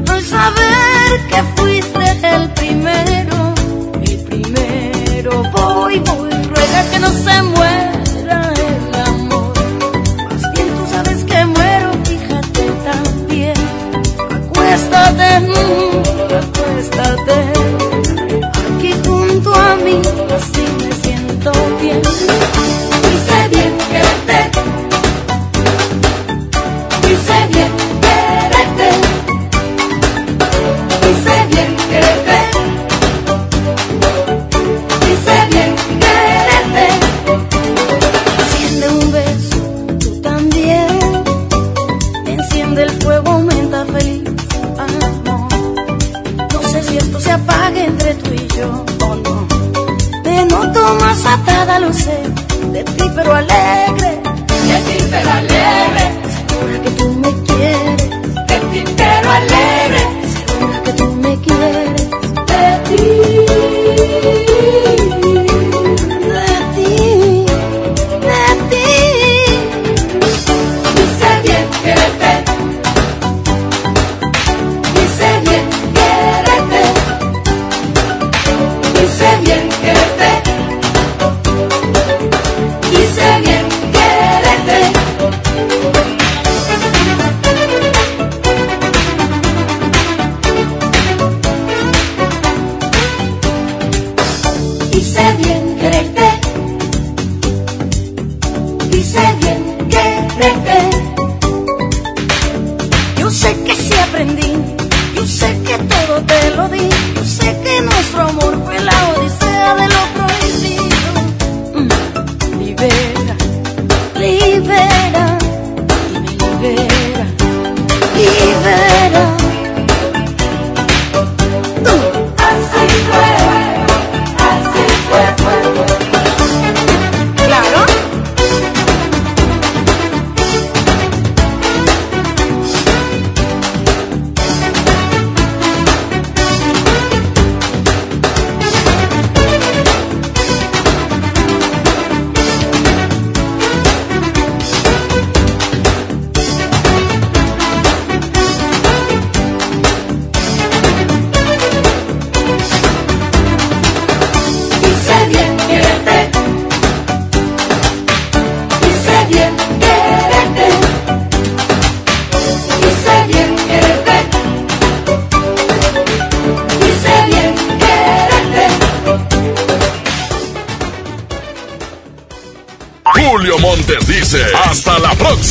al 0.10 0.24
saber 0.24 1.10
que 1.30 1.40
fuiste 1.56 2.06
el 2.36 2.50
primero. 2.60 3.38
El 4.10 4.18
primero. 4.30 5.32
Voy, 5.52 6.00
voy, 6.00 6.32
ruega 6.52 6.82
que 6.92 7.00
no 7.00 7.10
se 7.26 7.36
muera 7.56 8.42
el 8.70 8.96
amor. 9.10 9.54
Más 10.30 10.44
bien 10.54 10.68
tú 10.76 10.84
sabes 10.94 11.24
que 11.30 11.46
muero, 11.46 11.90
fíjate 12.10 12.64
también. 12.90 13.60
Acuéstate, 14.40 15.30
acuéstate. 16.42 17.38
Aquí 18.76 18.92
junto 19.06 19.54
a 19.54 19.76
mí, 19.86 19.96
así 20.38 20.66
me 20.80 20.92
siento 21.04 21.52
bien. 21.82 22.02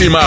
Próxima. 0.02 0.20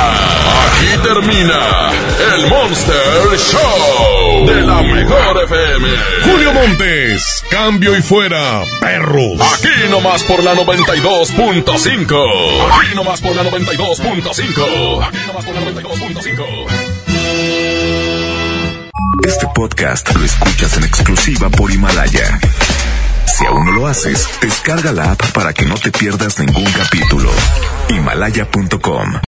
Aquí 0.66 0.88
termina 1.04 1.92
el 2.36 2.48
Monster 2.48 3.38
Show 3.38 4.48
de 4.48 4.62
la 4.62 4.82
mejor 4.82 5.44
FM. 5.44 5.88
Julio 6.24 6.54
Montes, 6.54 7.44
cambio 7.50 7.98
y 7.98 8.02
fuera, 8.02 8.64
perros. 8.80 9.42
Aquí 9.54 9.90
nomás 9.90 10.24
por 10.24 10.42
la 10.44 10.56
92.5. 10.56 12.80
Aquí 12.80 12.96
nomás 12.96 13.20
por 13.22 13.36
la 13.36 13.44
92.5. 13.44 15.08
Aquí 15.08 15.18
nomás 15.28 15.46
por 15.46 15.56
la 15.56 15.62
92.5. 15.62 16.46
Este 19.26 19.48
podcast 19.56 20.16
lo 20.16 20.24
escuchas 20.24 20.78
en 20.78 20.84
exclusiva 20.84 21.50
por 21.50 21.72
Himalaya. 21.72 22.40
Si 23.26 23.44
aún 23.46 23.66
no 23.66 23.72
lo 23.72 23.88
haces, 23.88 24.30
descarga 24.40 24.94
la 24.94 25.12
app 25.12 25.22
para 25.32 25.54
que 25.54 25.66
no 25.66 25.76
te 25.76 25.92
pierdas 25.92 26.40
ningún 26.40 26.72
capítulo. 26.72 27.30
Himalaya.com 27.90 29.20